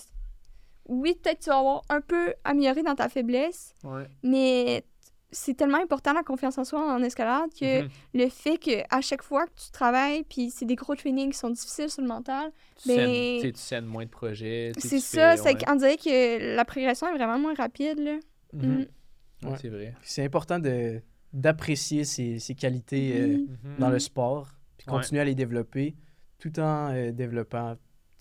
oui, 0.89 1.15
peut-être 1.23 1.41
tu 1.41 1.51
vas 1.51 1.59
avoir 1.59 1.83
un 1.91 2.01
peu 2.01 2.35
amélioré 2.45 2.83
dans 2.83 2.95
ta 2.95 3.09
faiblesse, 3.09 3.75
Ouais. 3.85 4.07
mais 4.23 4.85
c'est 5.33 5.55
tellement 5.55 5.79
important 5.83 6.13
la 6.13 6.23
confiance 6.23 6.59
en 6.59 6.65
soi 6.65 6.81
en 6.95 7.03
escalade 7.03 7.51
que 7.59 7.83
Mhm. 7.83 7.89
le 8.15 8.29
fait 8.29 8.59
que 8.59 8.83
à 8.95 9.01
chaque 9.01 9.23
fois 9.23 9.47
que 9.47 9.53
tu 9.65 9.71
travailles, 9.73 10.25
puis 10.25 10.51
c'est 10.51 10.67
des 10.67 10.75
gros 10.77 10.95
trainings 10.95 11.33
qui 11.33 11.39
sont 11.39 11.51
difficiles 11.51 11.91
sur 11.91 12.03
le 12.03 12.09
mental, 12.09 12.53
Tu, 12.83 12.89
Ben- 12.89 13.09
tu 13.37 13.41
sais, 13.47 13.53
tu 13.53 13.59
scènes 13.61 13.87
moins 13.87 14.05
de 14.05 14.11
projets. 14.11 14.73
tu 14.75 14.81
sais, 14.81 14.89
c'est 14.89 14.99
ça, 15.01 15.31
fais- 15.33 15.37
c'est 15.39 15.45
ouais. 15.55 15.65
qu'on 15.65 15.77
dirait 15.77 15.97
que 15.97 16.55
la 16.57 16.65
progression 16.65 17.07
est 17.09 17.15
vraiment 17.17 17.39
moins 17.39 17.55
rapide. 17.55 17.99
Là. 17.99 18.19
Mhm. 18.53 18.87
Mm. 19.43 19.49
Ouais. 19.49 19.57
C'est 19.61 19.69
vrai. 19.69 19.95
C'est 20.03 20.25
important 20.25 20.59
de 20.59 21.01
d'apprécier 21.33 22.05
ses, 22.05 22.39
ses 22.39 22.55
qualités 22.55 23.19
euh, 23.21 23.27
Mhm. 23.39 23.77
Dans 23.79 23.89
le 23.89 23.99
sport, 23.99 24.49
puis 24.77 24.87
Ouais. 24.87 24.99
continuer 24.99 25.23
à 25.23 25.25
les 25.25 25.35
développer, 25.35 25.95
tout 26.39 26.61
en 26.61 26.93
euh, 26.93 27.11
développant 27.11 27.75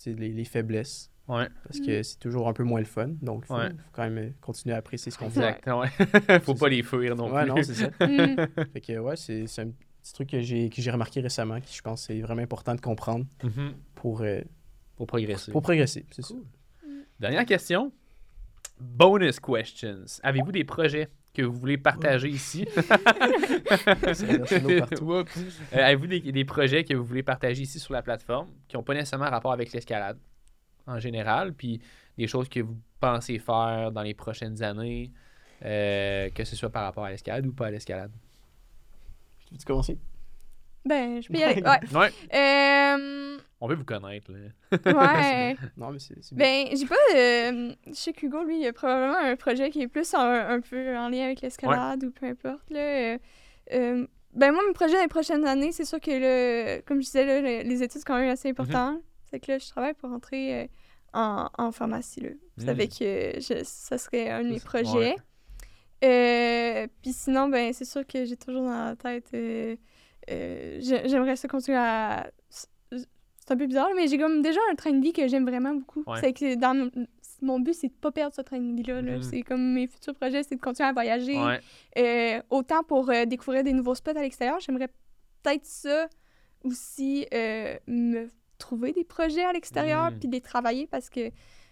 les 0.06 0.44
faiblesses, 0.46 1.10
Ouais, 1.28 1.48
parce 1.64 1.78
que 1.80 2.02
c'est 2.02 2.18
toujours 2.18 2.48
un 2.48 2.52
peu 2.52 2.64
moins 2.64 2.80
le 2.80 2.84
fun. 2.84 3.10
Donc, 3.22 3.44
il 3.44 3.46
faut, 3.46 3.54
Ouais. 3.56 3.70
faut 3.70 3.76
quand 3.92 4.02
même 4.02 4.18
euh, 4.18 4.30
continuer 4.40 4.74
à 4.74 4.78
apprécier 4.78 5.12
ce 5.12 5.18
qu'on 5.18 5.30
fait. 5.30 5.40
exact. 5.60 5.66
Ouais. 5.68 6.40
Faut 6.40 6.54
pas 6.54 6.60
ça. 6.66 6.68
les 6.68 6.82
fuir 6.82 7.14
non 7.16 7.32
Ouais, 7.32 7.42
plus. 7.42 7.50
non, 7.50 7.62
c'est 7.62 7.74
ça. 7.74 7.90
Mm. 8.00 8.46
Fait 8.72 8.80
que, 8.80 8.98
ouais, 8.98 9.16
c'est 9.16 9.46
c'est 9.46 9.62
un 9.62 9.70
petit 10.02 10.12
truc 10.14 10.30
que 10.30 10.40
j'ai 10.40 10.68
que 10.68 10.82
j'ai 10.82 10.90
remarqué 10.90 11.20
récemment, 11.20 11.60
qui 11.60 11.76
je 11.76 11.80
pense 11.82 12.02
c'est 12.02 12.20
vraiment 12.20 12.42
important 12.42 12.74
de 12.74 12.80
comprendre 12.80 13.24
Mhm. 13.44 13.72
pour, 13.94 14.22
euh, 14.22 14.40
Pour 14.96 15.06
progresser. 15.06 15.52
pour 15.52 15.62
progresser. 15.62 16.04
C'est 16.10 16.22
ça. 16.22 16.34
Cool. 16.34 16.42
Dernière 17.20 17.46
question. 17.46 17.92
Bonus 18.80 19.38
questions. 19.38 20.04
Avez-vous 20.24 20.50
des 20.50 20.64
projets 20.64 21.08
que 21.32 21.42
vous 21.42 21.56
voulez 21.56 21.78
partager 21.78 22.28
ici? 22.30 22.66
Ça. 24.12 24.56
Euh, 24.56 24.80
Avez-vous 25.72 26.06
des, 26.08 26.20
des 26.20 26.44
projets 26.44 26.84
que 26.84 26.94
vous 26.94 27.04
voulez 27.04 27.22
partager 27.22 27.62
ici 27.62 27.78
sur 27.78 27.92
la 27.94 28.02
plateforme 28.02 28.48
qui 28.68 28.76
n'ont 28.76 28.82
pas 28.82 28.94
nécessairement 28.94 29.30
rapport 29.30 29.52
avec 29.52 29.72
l'escalade? 29.72 30.18
En 30.86 30.98
général, 30.98 31.52
puis 31.54 31.80
des 32.18 32.26
choses 32.26 32.48
que 32.48 32.60
vous 32.60 32.76
pensez 33.00 33.38
faire 33.38 33.90
dans 33.92 34.02
les 34.02 34.14
prochaines 34.14 34.62
années, 34.62 35.10
euh, 35.64 36.28
que 36.30 36.44
ce 36.44 36.56
soit 36.56 36.70
par 36.70 36.84
rapport 36.84 37.04
à 37.04 37.10
l'escalade 37.10 37.46
ou 37.46 37.52
pas 37.52 37.66
à 37.66 37.70
l'escalade? 37.70 38.10
Tu 39.48 39.54
veux 39.54 39.64
commencer? 39.66 39.98
Ben, 40.84 41.22
je 41.22 41.28
peux 41.28 41.34
y 41.38 41.42
aller. 41.44 41.62
Ouais. 41.62 41.78
Ouais, 41.96 42.12
Euh, 42.34 43.38
on 43.60 43.68
veut 43.68 43.76
vous 43.76 43.84
connaître. 43.84 44.32
Là. 44.32 44.38
ouais. 44.72 45.56
Non, 45.76 45.90
mais 45.90 45.98
c'est. 46.00 46.16
Ben, 46.34 46.66
j'ai 46.74 46.86
pas. 46.86 46.94
euh, 47.14 47.72
je 47.86 47.92
sais 47.94 48.12
qu'Hugo, 48.12 48.42
lui, 48.42 48.60
il 48.60 48.66
a 48.66 48.72
probablement 48.72 49.18
un 49.18 49.36
projet 49.36 49.70
qui 49.70 49.82
est 49.82 49.88
plus 49.88 50.12
en- 50.14 50.20
un 50.20 50.60
peu 50.60 50.96
en 50.96 51.08
lien 51.08 51.26
avec 51.26 51.40
l'escalade 51.40 52.02
ou 52.04 52.10
peu 52.10 52.26
importe. 52.26 52.68
Là. 52.70 53.16
Euh, 53.72 54.06
ben, 54.34 54.50
moi, 54.52 54.62
mes 54.66 54.72
projets 54.72 54.94
dans 54.94 55.02
les 55.02 55.08
prochaines 55.08 55.46
années, 55.46 55.70
c'est 55.70 55.84
sûr 55.84 56.00
que, 56.00 56.10
là, 56.10 56.82
comme 56.82 57.00
je 57.00 57.06
disais, 57.06 57.26
là, 57.26 57.40
le- 57.40 57.68
les 57.68 57.82
études, 57.82 58.00
c'est 58.00 58.06
quand 58.06 58.18
même 58.18 58.30
assez 58.30 58.48
important. 58.50 59.00
C'est 59.32 59.40
que 59.40 59.52
là, 59.52 59.58
je 59.58 59.66
travaille 59.68 59.94
pour 59.94 60.10
entrer 60.12 60.62
euh, 60.62 60.66
en, 61.14 61.48
en 61.58 61.72
pharmacie. 61.72 62.20
Là. 62.20 62.28
Vous 62.56 62.62
Mm. 62.64 62.66
savez 62.66 62.88
que 62.88 63.40
je- 63.40 63.62
ça 63.64 63.96
serait 63.98 64.28
un 64.30 64.44
de 64.44 64.50
mes 64.50 64.60
projets. 64.60 65.16
Euh, 66.04 66.86
Puis 67.00 67.12
sinon, 67.12 67.48
ben, 67.48 67.72
c'est 67.72 67.84
sûr 67.84 68.06
que 68.06 68.24
j'ai 68.24 68.36
toujours 68.36 68.62
dans 68.64 68.84
la 68.90 68.96
tête. 68.96 69.28
euh, 69.34 69.76
euh, 70.30 70.78
j'ai- 70.80 71.08
J'aimerais 71.08 71.36
ça 71.36 71.48
continuer 71.48 71.78
à. 71.78 72.30
C'est 72.50 73.50
un 73.50 73.56
peu 73.56 73.66
bizarre, 73.66 73.88
mais 73.96 74.06
j'ai 74.06 74.18
comme 74.18 74.40
déjà 74.42 74.60
un 74.70 74.74
train 74.76 74.92
de 74.92 75.00
vie 75.02 75.12
que 75.12 75.26
j'aime 75.26 75.44
vraiment 75.44 75.74
beaucoup. 75.74 76.04
Ouais. 76.06 76.20
C'est 76.20 76.32
que 76.32 76.54
dans 76.54 76.90
mon- 77.40 77.58
but, 77.58 77.74
c'est 77.74 77.88
de 77.88 77.92
pas 77.94 78.12
perdre 78.12 78.34
ce 78.36 78.40
train 78.42 78.60
de 78.60 78.76
vie-là. 78.76 79.02
là. 79.02 79.16
Mhm. 79.16 79.22
C'est 79.22 79.42
comme 79.42 79.72
mes 79.74 79.88
futurs 79.88 80.14
projets, 80.14 80.42
c'est 80.44 80.54
de 80.56 80.60
continuer 80.60 80.88
à 80.88 80.92
voyager. 80.92 81.36
Ouais. 81.42 82.42
Autant 82.50 82.82
pour 82.84 83.06
découvrir 83.26 83.64
des 83.64 83.72
nouveaux 83.72 83.94
spots 83.96 84.10
à 84.16 84.22
l'extérieur, 84.22 84.60
j'aimerais 84.60 84.88
peut-être 85.42 85.64
ça 85.66 86.08
aussi 86.62 87.26
me 87.88 88.28
trouver 88.62 88.92
des 88.92 89.04
projets 89.04 89.44
à 89.44 89.52
l'extérieur 89.52 90.10
Mm. 90.10 90.18
puis 90.18 90.28
les 90.28 90.40
travailler 90.40 90.86
parce 90.86 91.08
que 91.10 91.30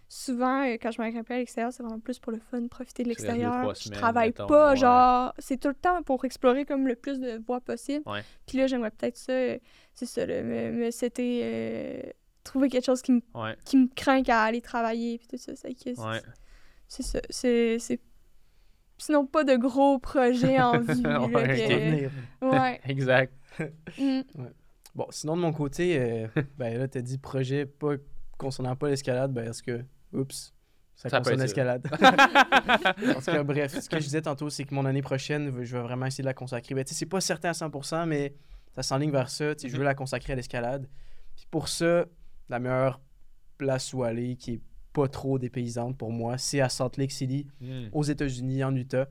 souvent 0.08 0.64
euh, 0.66 0.76
quand 0.82 0.90
je 0.90 1.00
grimper 1.10 1.34
à 1.34 1.38
l'extérieur, 1.38 1.72
c'est 1.72 1.82
vraiment 1.84 2.00
plus 2.00 2.18
pour 2.18 2.32
le 2.32 2.40
fun, 2.50 2.66
profiter 2.66 3.04
de 3.04 3.08
l'extérieur. 3.08 3.74
Je 3.74 3.82
semaines, 3.84 3.98
travaille 4.00 4.28
mettons, 4.30 4.46
pas 4.48 4.70
ouais. 4.70 4.76
genre 4.76 5.32
c'est 5.38 5.58
tout 5.58 5.68
le 5.68 5.74
temps 5.74 6.02
pour 6.02 6.24
explorer 6.24 6.64
comme 6.64 6.86
le 6.88 6.96
plus 6.96 7.20
de 7.20 7.40
voies 7.46 7.60
possible. 7.60 8.02
Ouais. 8.06 8.22
Puis 8.46 8.58
là, 8.58 8.66
j'aimerais 8.66 8.90
peut-être 8.90 9.16
ça 9.16 9.32
euh, 9.32 9.58
c'est 9.94 10.06
ça 10.06 10.26
là, 10.26 10.42
me, 10.42 10.72
me 10.72 10.90
setter, 10.90 11.40
euh, 11.44 12.02
trouver 12.42 12.68
quelque 12.68 12.86
chose 12.86 13.02
qui 13.02 13.12
me 13.12 13.20
Ouais. 13.34 13.54
qui 13.64 13.76
me 13.76 13.86
craint 13.94 14.22
à 14.28 14.42
aller 14.44 14.60
travailler 14.60 15.18
puis 15.18 15.28
tout 15.28 15.36
ça, 15.38 15.52
c'est 15.54 15.74
que 15.74 15.80
c'est- 15.94 16.00
Ouais. 16.00 16.20
c'est 16.88 17.02
ça, 17.04 17.20
c'est 17.30 17.78
c'est 17.78 18.00
sinon 18.98 19.26
pas 19.26 19.44
de 19.44 19.54
gros 19.56 19.98
projets 20.00 20.60
en 20.60 20.78
vue. 20.80 21.02
là, 21.02 21.20
que-. 21.28 22.10
Ouais. 22.44 22.80
Exact. 22.84 23.32
Mm. 23.98 24.22
Bon, 25.00 25.06
sinon, 25.08 25.34
de 25.34 25.40
mon 25.40 25.52
côté, 25.54 25.98
euh, 25.98 26.26
ben 26.58 26.76
là, 26.76 26.86
t'as 26.86 27.00
dit 27.00 27.16
projet 27.16 27.64
pas 27.64 27.94
concernant 28.36 28.76
pas 28.76 28.90
l'escalade, 28.90 29.32
ben 29.32 29.48
est-ce 29.48 29.62
que. 29.62 29.82
Oups. 30.12 30.52
Ça, 30.94 31.08
concerne 31.08 31.40
l'escalade. 31.40 31.86
en 31.92 33.14
tout 33.14 33.24
cas, 33.24 33.42
bref, 33.42 33.80
ce 33.80 33.88
que 33.88 33.96
je 33.98 34.04
disais 34.04 34.20
tantôt, 34.20 34.50
c'est 34.50 34.64
que 34.64 34.74
mon 34.74 34.84
année 34.84 35.00
prochaine, 35.00 35.64
je 35.64 35.74
vais 35.74 35.82
vraiment 35.82 36.04
essayer 36.04 36.20
de 36.20 36.26
la 36.26 36.34
consacrer. 36.34 36.74
Ben, 36.74 36.84
tu 36.84 36.92
sais, 36.92 36.98
c'est 36.98 37.06
pas 37.06 37.22
certain 37.22 37.48
à 37.48 37.52
100%, 37.52 38.04
mais 38.04 38.34
ça 38.74 38.82
s'enligne 38.82 39.10
vers 39.10 39.30
ça. 39.30 39.54
Tu 39.54 39.62
sais, 39.62 39.68
Je 39.70 39.78
veux 39.78 39.84
la 39.84 39.94
consacrer 39.94 40.34
à 40.34 40.36
l'escalade. 40.36 40.86
Puis 41.34 41.46
pour 41.50 41.68
ça, 41.68 42.04
la 42.50 42.58
meilleure 42.58 43.00
place 43.56 43.94
où 43.94 44.02
aller, 44.02 44.36
qui 44.36 44.52
est 44.52 44.60
pas 44.92 45.08
trop 45.08 45.38
dépaysante 45.38 45.96
pour 45.96 46.12
moi, 46.12 46.36
c'est 46.36 46.60
à 46.60 46.68
Salt 46.68 46.98
Lake 46.98 47.12
City, 47.12 47.46
Mm. 47.62 47.86
aux 47.92 48.02
États-Unis, 48.02 48.64
en 48.64 48.76
Utah, 48.76 49.08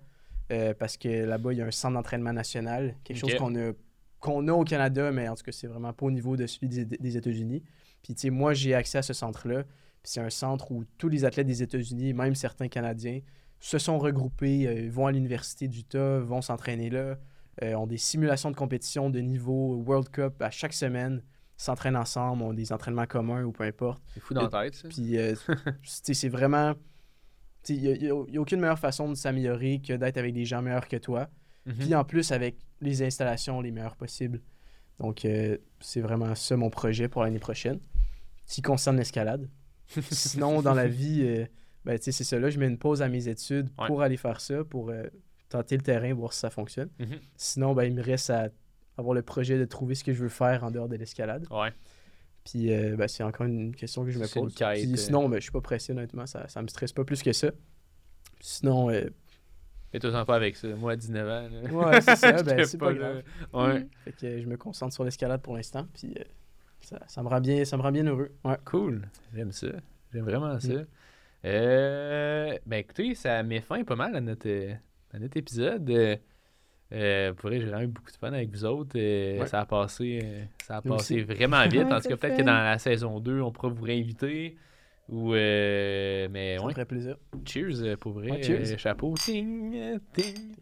euh, 0.51 0.75
parce 0.77 0.97
que 0.97 1.25
là-bas, 1.25 1.53
il 1.53 1.57
y 1.57 1.61
a 1.63 1.65
un 1.65 1.71
centre 1.71 1.95
d'entraînement 1.95 2.33
national, 2.33 2.95
quelque 3.03 3.17
chose 3.17 3.33
qu'on 3.33 3.55
a, 3.55 3.71
qu'on 4.19 4.47
a 4.47 4.53
au 4.53 4.63
Canada, 4.63 5.11
mais 5.11 5.27
en 5.27 5.35
tout 5.35 5.43
cas, 5.43 5.51
c'est 5.51 5.67
vraiment 5.67 5.93
pas 5.93 6.05
au 6.05 6.11
niveau 6.11 6.35
de 6.35 6.45
celui 6.47 6.67
des, 6.67 6.85
des 6.85 7.17
États-Unis. 7.17 7.63
Puis, 8.03 8.15
tu 8.15 8.21
sais, 8.21 8.29
moi, 8.29 8.53
j'ai 8.53 8.73
accès 8.73 8.99
à 8.99 9.01
ce 9.01 9.13
centre-là. 9.13 9.63
Puis, 9.63 10.11
c'est 10.13 10.21
un 10.21 10.29
centre 10.29 10.71
où 10.71 10.85
tous 10.97 11.09
les 11.09 11.25
athlètes 11.25 11.47
des 11.47 11.63
États-Unis, 11.63 12.13
même 12.13 12.35
certains 12.35 12.67
Canadiens, 12.67 13.19
se 13.59 13.77
sont 13.77 13.97
regroupés, 13.99 14.67
euh, 14.67 14.89
vont 14.89 15.07
à 15.07 15.11
l'université 15.11 15.67
d'Utah, 15.67 16.19
vont 16.19 16.41
s'entraîner 16.41 16.89
là, 16.89 17.17
euh, 17.61 17.73
ont 17.75 17.87
des 17.87 17.97
simulations 17.97 18.51
de 18.51 18.55
compétition 18.55 19.09
de 19.09 19.19
niveau 19.19 19.75
World 19.85 20.09
Cup 20.09 20.41
à 20.41 20.49
chaque 20.49 20.73
semaine, 20.73 21.21
s'entraînent 21.57 21.97
ensemble, 21.97 22.41
ont 22.41 22.53
des 22.53 22.71
entraînements 22.71 23.05
communs 23.05 23.43
ou 23.43 23.51
peu 23.51 23.65
importe. 23.65 24.01
C'est 24.13 24.21
fou 24.21 24.33
dans 24.33 24.47
la 24.47 24.63
tête, 24.63 24.75
ça. 24.75 24.87
Puis, 24.87 25.17
euh, 25.17 25.35
tu 25.47 25.69
sais, 25.83 26.13
c'est 26.13 26.29
vraiment. 26.29 26.73
Il 27.67 27.81
n'y 27.81 28.09
a, 28.09 28.13
a 28.13 28.41
aucune 28.41 28.61
meilleure 28.61 28.79
façon 28.79 29.09
de 29.09 29.15
s'améliorer 29.15 29.81
que 29.85 29.91
d'être 29.93 30.17
avec 30.17 30.33
des 30.33 30.45
gens 30.45 30.61
meilleurs 30.61 30.87
que 30.87 30.95
toi. 30.95 31.29
Mhm. 31.69 31.75
Puis 31.75 31.95
en 31.95 32.03
plus, 32.03 32.31
avec 32.31 32.57
les 32.81 33.03
installations 33.03 33.61
les 33.61 33.71
meilleures 33.71 33.95
possibles. 33.95 34.41
Donc, 34.99 35.23
euh, 35.23 35.57
c'est 35.79 36.01
vraiment 36.01 36.35
ça 36.35 36.57
mon 36.57 36.69
projet 36.69 37.07
pour 37.07 37.23
l'année 37.23 37.39
prochaine. 37.39 37.79
Qui 38.47 38.61
concerne 38.61 38.97
l'escalade. 38.97 39.47
Sinon, 40.11 40.61
dans 40.61 40.73
la 40.73 40.87
vie, 40.87 41.21
euh, 41.23 41.45
ben, 41.85 41.97
c'est 42.01 42.11
ça. 42.11 42.37
Là, 42.39 42.49
je 42.49 42.59
mets 42.59 42.67
une 42.67 42.77
pause 42.77 43.01
à 43.01 43.07
mes 43.07 43.27
études 43.27 43.69
Ouais. 43.77 43.87
pour 43.87 44.01
aller 44.01 44.17
faire 44.17 44.41
ça, 44.41 44.63
pour 44.63 44.89
euh, 44.89 45.03
tenter 45.49 45.77
le 45.77 45.83
terrain, 45.83 46.13
voir 46.13 46.33
si 46.33 46.39
ça 46.39 46.49
fonctionne. 46.49 46.89
Mhm. 46.99 47.19
Sinon, 47.37 47.73
ben, 47.73 47.83
il 47.85 47.93
me 47.93 48.01
reste 48.01 48.29
à 48.29 48.49
avoir 48.97 49.13
le 49.13 49.21
projet 49.21 49.57
de 49.57 49.65
trouver 49.65 49.95
ce 49.95 50.03
que 50.03 50.11
je 50.13 50.19
veux 50.21 50.29
faire 50.29 50.63
en 50.63 50.71
dehors 50.71 50.89
de 50.89 50.95
l'escalade. 50.95 51.45
Ouais. 51.51 51.71
Puis 52.43 52.73
euh, 52.73 52.95
ben, 52.97 53.07
c'est 53.07 53.23
encore 53.23 53.45
une 53.45 53.75
question 53.75 54.03
que 54.03 54.11
je 54.11 54.19
me 54.19 54.27
pose. 54.27 54.53
Puis 54.55 54.97
sinon, 54.97 55.29
ben, 55.29 55.37
je 55.37 55.43
suis 55.43 55.51
pas 55.51 55.61
pressé, 55.61 55.91
honnêtement. 55.93 56.25
Ça, 56.25 56.47
ça 56.47 56.61
me 56.61 56.67
stresse 56.67 56.91
pas 56.91 57.03
plus 57.05 57.21
que 57.21 57.31
ça. 57.33 57.51
Sinon, 58.41 58.89
euh, 59.95 59.99
Fais-toi 59.99 60.25
pas 60.25 60.35
avec 60.35 60.55
ça. 60.55 60.67
Moi, 60.69 60.93
à 60.93 60.95
19 60.95 61.27
ans. 61.27 61.49
là. 61.51 61.71
Ouais, 61.89 62.01
c'est 62.01 62.15
ça, 62.15 62.43
ben, 62.43 62.65
c'est 62.65 62.77
pas 62.77 62.93
grave. 62.93 63.23
Ouais. 63.53 63.79
Mm. 63.79 63.87
fait 64.05 64.11
que 64.13 64.41
je 64.41 64.47
me 64.47 64.57
concentre 64.57 64.93
sur 64.93 65.03
l'escalade 65.03 65.41
pour 65.41 65.55
l'instant. 65.55 65.85
Puis 65.93 66.13
euh, 66.19 66.23
ça, 66.81 66.99
ça 67.07 67.23
me 67.23 67.27
rend 67.29 67.41
bien, 67.41 67.65
ça 67.65 67.77
me 67.77 67.81
rend 67.81 67.91
bien 67.91 68.05
heureux. 68.05 68.31
Ouais. 68.43 68.57
Cool. 68.65 69.07
J'aime 69.35 69.51
ça. 69.51 69.67
J'aime 70.13 70.25
vraiment 70.25 70.59
ça. 70.59 70.73
Mm. 70.73 70.85
Euh, 71.45 72.57
ben 72.65 72.77
écoutez, 72.77 73.15
ça 73.15 73.41
met 73.43 73.61
fin 73.61 73.83
pas 73.83 73.95
mal 73.95 74.15
à 74.15 74.21
notre, 74.21 74.47
euh, 74.49 74.73
à 75.13 75.19
notre 75.19 75.37
épisode. 75.37 75.89
Euh, 76.91 77.33
pour 77.33 77.49
vrai, 77.49 77.59
j'ai 77.59 77.67
vraiment 77.67 77.83
eu 77.83 77.87
beaucoup 77.87 78.11
de 78.11 78.17
fun 78.17 78.33
avec 78.33 78.49
vous 78.49 78.65
autres. 78.65 78.97
Euh, 78.97 79.39
Ouais. 79.39 79.47
Ça 79.47 79.61
a 79.61 79.65
passé, 79.65 80.47
ça 80.65 80.77
a 80.77 80.81
passé 80.81 81.21
vraiment 81.21 81.65
vite. 81.67 81.87
En 81.91 82.01
tout 82.01 82.09
cas, 82.09 82.17
peut-être 82.17 82.37
que 82.37 82.41
dans 82.43 82.63
la 82.63 82.77
saison 82.79 83.19
2, 83.19 83.41
on 83.41 83.51
pourra 83.51 83.69
vous 83.69 83.83
réinviter. 83.83 84.57
Ou 85.09 85.33
euh, 85.33 86.27
mais 86.31 86.57
Ça 86.57 86.61
ouais. 86.63 86.67
me 86.67 86.73
ferait 86.73 86.85
plaisir. 86.85 87.15
Cheers 87.45 87.81
euh, 87.83 87.95
pour 87.97 88.11
vrai. 88.13 88.31
Ouais, 88.31 88.43
cheers. 88.43 88.73
euh, 88.73 88.77
chapeau. 88.77 89.13
Ting, 89.17 89.99
ting. 90.13 90.55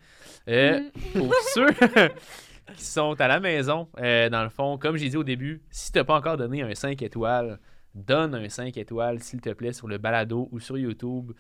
Euh, 0.49 0.79
Mm. 0.79 1.19
pour 1.19 1.33
ceux 1.53 1.67
qui 2.77 2.83
sont 2.85 3.19
à 3.19 3.27
la 3.27 3.39
maison, 3.39 3.87
euh, 3.99 4.29
dans 4.29 4.43
le 4.43 4.49
fond, 4.49 4.77
comme 4.77 4.95
j'ai 4.97 5.09
dit 5.09 5.17
au 5.17 5.23
début, 5.23 5.61
si 5.69 5.91
tu 5.91 5.97
n'as 5.97 6.03
pas 6.05 6.15
encore 6.15 6.37
donné 6.37 6.61
un 6.61 6.73
5 6.73 7.01
étoiles, 7.01 7.59
donne 7.95 8.35
un 8.35 8.47
5 8.47 8.77
étoiles, 8.77 9.19
s'il 9.21 9.41
te 9.41 9.49
plaît, 9.49 9.73
sur 9.73 9.87
le 9.87 9.97
balado 9.97 10.47
ou 10.51 10.59
sur 10.59 10.77
YouTube. 10.77 11.31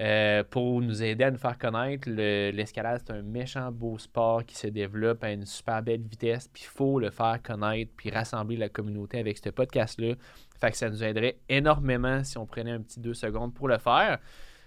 euh, 0.00 0.44
pour 0.48 0.80
nous 0.80 1.02
aider 1.02 1.24
à 1.24 1.30
nous 1.32 1.38
faire 1.38 1.58
connaître. 1.58 2.08
Le- 2.08 2.52
L'escalade, 2.52 3.02
c'est 3.04 3.12
un 3.12 3.22
méchant 3.22 3.72
beau 3.72 3.98
sport 3.98 4.44
qui 4.46 4.54
se 4.56 4.68
développe 4.68 5.24
à 5.24 5.32
une 5.32 5.44
super 5.44 5.82
belle 5.82 6.02
vitesse. 6.02 6.46
Puis 6.46 6.62
il 6.64 6.68
faut 6.68 7.00
le 7.00 7.10
faire 7.10 7.40
connaître, 7.42 7.90
puis 7.96 8.08
rassembler 8.10 8.56
la 8.56 8.68
communauté 8.68 9.18
avec 9.18 9.38
ce 9.38 9.50
podcast-là. 9.50 10.14
Fait 10.60 10.70
que 10.72 10.76
ça 10.76 10.90
nous 10.90 11.02
aiderait 11.04 11.38
énormément 11.48 12.24
si 12.24 12.36
on 12.38 12.46
prenait 12.46 12.72
un 12.72 12.80
petit 12.80 13.00
deux 13.00 13.14
secondes 13.14 13.54
pour 13.54 13.68
le 13.68 13.78
faire. 13.78 14.18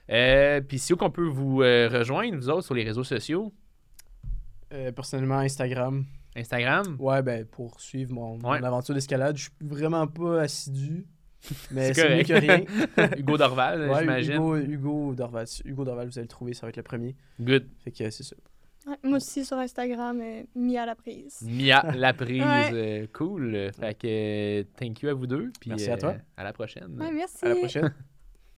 Euh, 0.10 0.62
puis 0.62 0.80
si 0.80 0.94
on 1.00 1.10
peut 1.10 1.28
vous 1.28 1.62
euh, 1.62 1.90
rejoindre, 1.92 2.36
vous 2.38 2.50
autres, 2.50 2.64
sur 2.66 2.76
les 2.76 2.84
réseaux 2.84 3.04
sociaux, 3.04 3.54
Euh, 4.74 4.92
personnellement, 4.92 5.40
Instagram. 5.40 6.06
Instagram? 6.36 6.96
Ouais, 7.00 7.22
ben, 7.22 7.46
pour 7.46 7.80
suivre 7.82 8.14
mon, 8.14 8.38
mon 8.38 8.52
aventure 8.52 8.96
d'escalade, 8.96 9.36
je 9.38 9.44
suis 9.44 9.52
vraiment 9.62 10.08
pas 10.08 10.42
assidu. 10.44 11.06
Mais 11.72 11.94
C'est 11.94 12.02
c'est 12.08 12.16
mieux 12.18 12.24
que 12.24 12.34
rien. 12.34 12.64
Hugo 13.18 13.38
Dorval, 13.38 13.90
Ouais, 13.90 14.00
j'imagine. 14.02 14.34
Hugo, 14.36 14.56
Hugo 14.58 15.16
Dorval. 15.16 15.46
Hugo 15.66 15.84
Dorval, 15.84 16.08
vous 16.08 16.18
allez 16.20 16.26
le 16.26 16.30
trouver, 16.30 16.54
ça 16.54 16.66
va 16.66 16.70
être 16.70 16.78
le 16.78 16.84
premier. 16.84 17.16
Good. 17.40 17.68
Fait 17.84 17.92
que 17.92 18.10
c'est 18.10 18.24
ça. 18.24 18.36
Ouais, 18.88 18.98
moi 19.04 19.18
aussi 19.18 19.46
sur 19.46 19.58
Instagram, 19.58 20.20
euh, 20.22 20.42
mis 20.56 20.78
à 20.78 20.86
la 20.88 20.96
prise. 20.96 21.42
Mia, 21.44 21.84
la 21.96 22.14
prise. 22.14 22.42
Ouais. 22.42 22.70
euh, 22.74 23.08
cool. 23.14 23.72
Fait 23.80 23.94
que 23.98 24.08
euh, 24.08 24.64
thank 24.76 25.02
you 25.02 25.10
à 25.10 25.14
vous 25.14 25.28
deux. 25.28 25.52
Puis, 25.60 25.70
Merci 25.70 25.92
à 25.92 25.98
toi. 25.98 26.10
euh, 26.12 26.18
À 26.38 26.44
la 26.44 26.52
prochaine. 26.54 26.98
Ouais, 27.00 27.12
merci. 27.12 27.46
À 27.46 27.50
la 27.50 27.56
prochaine. 27.56 27.94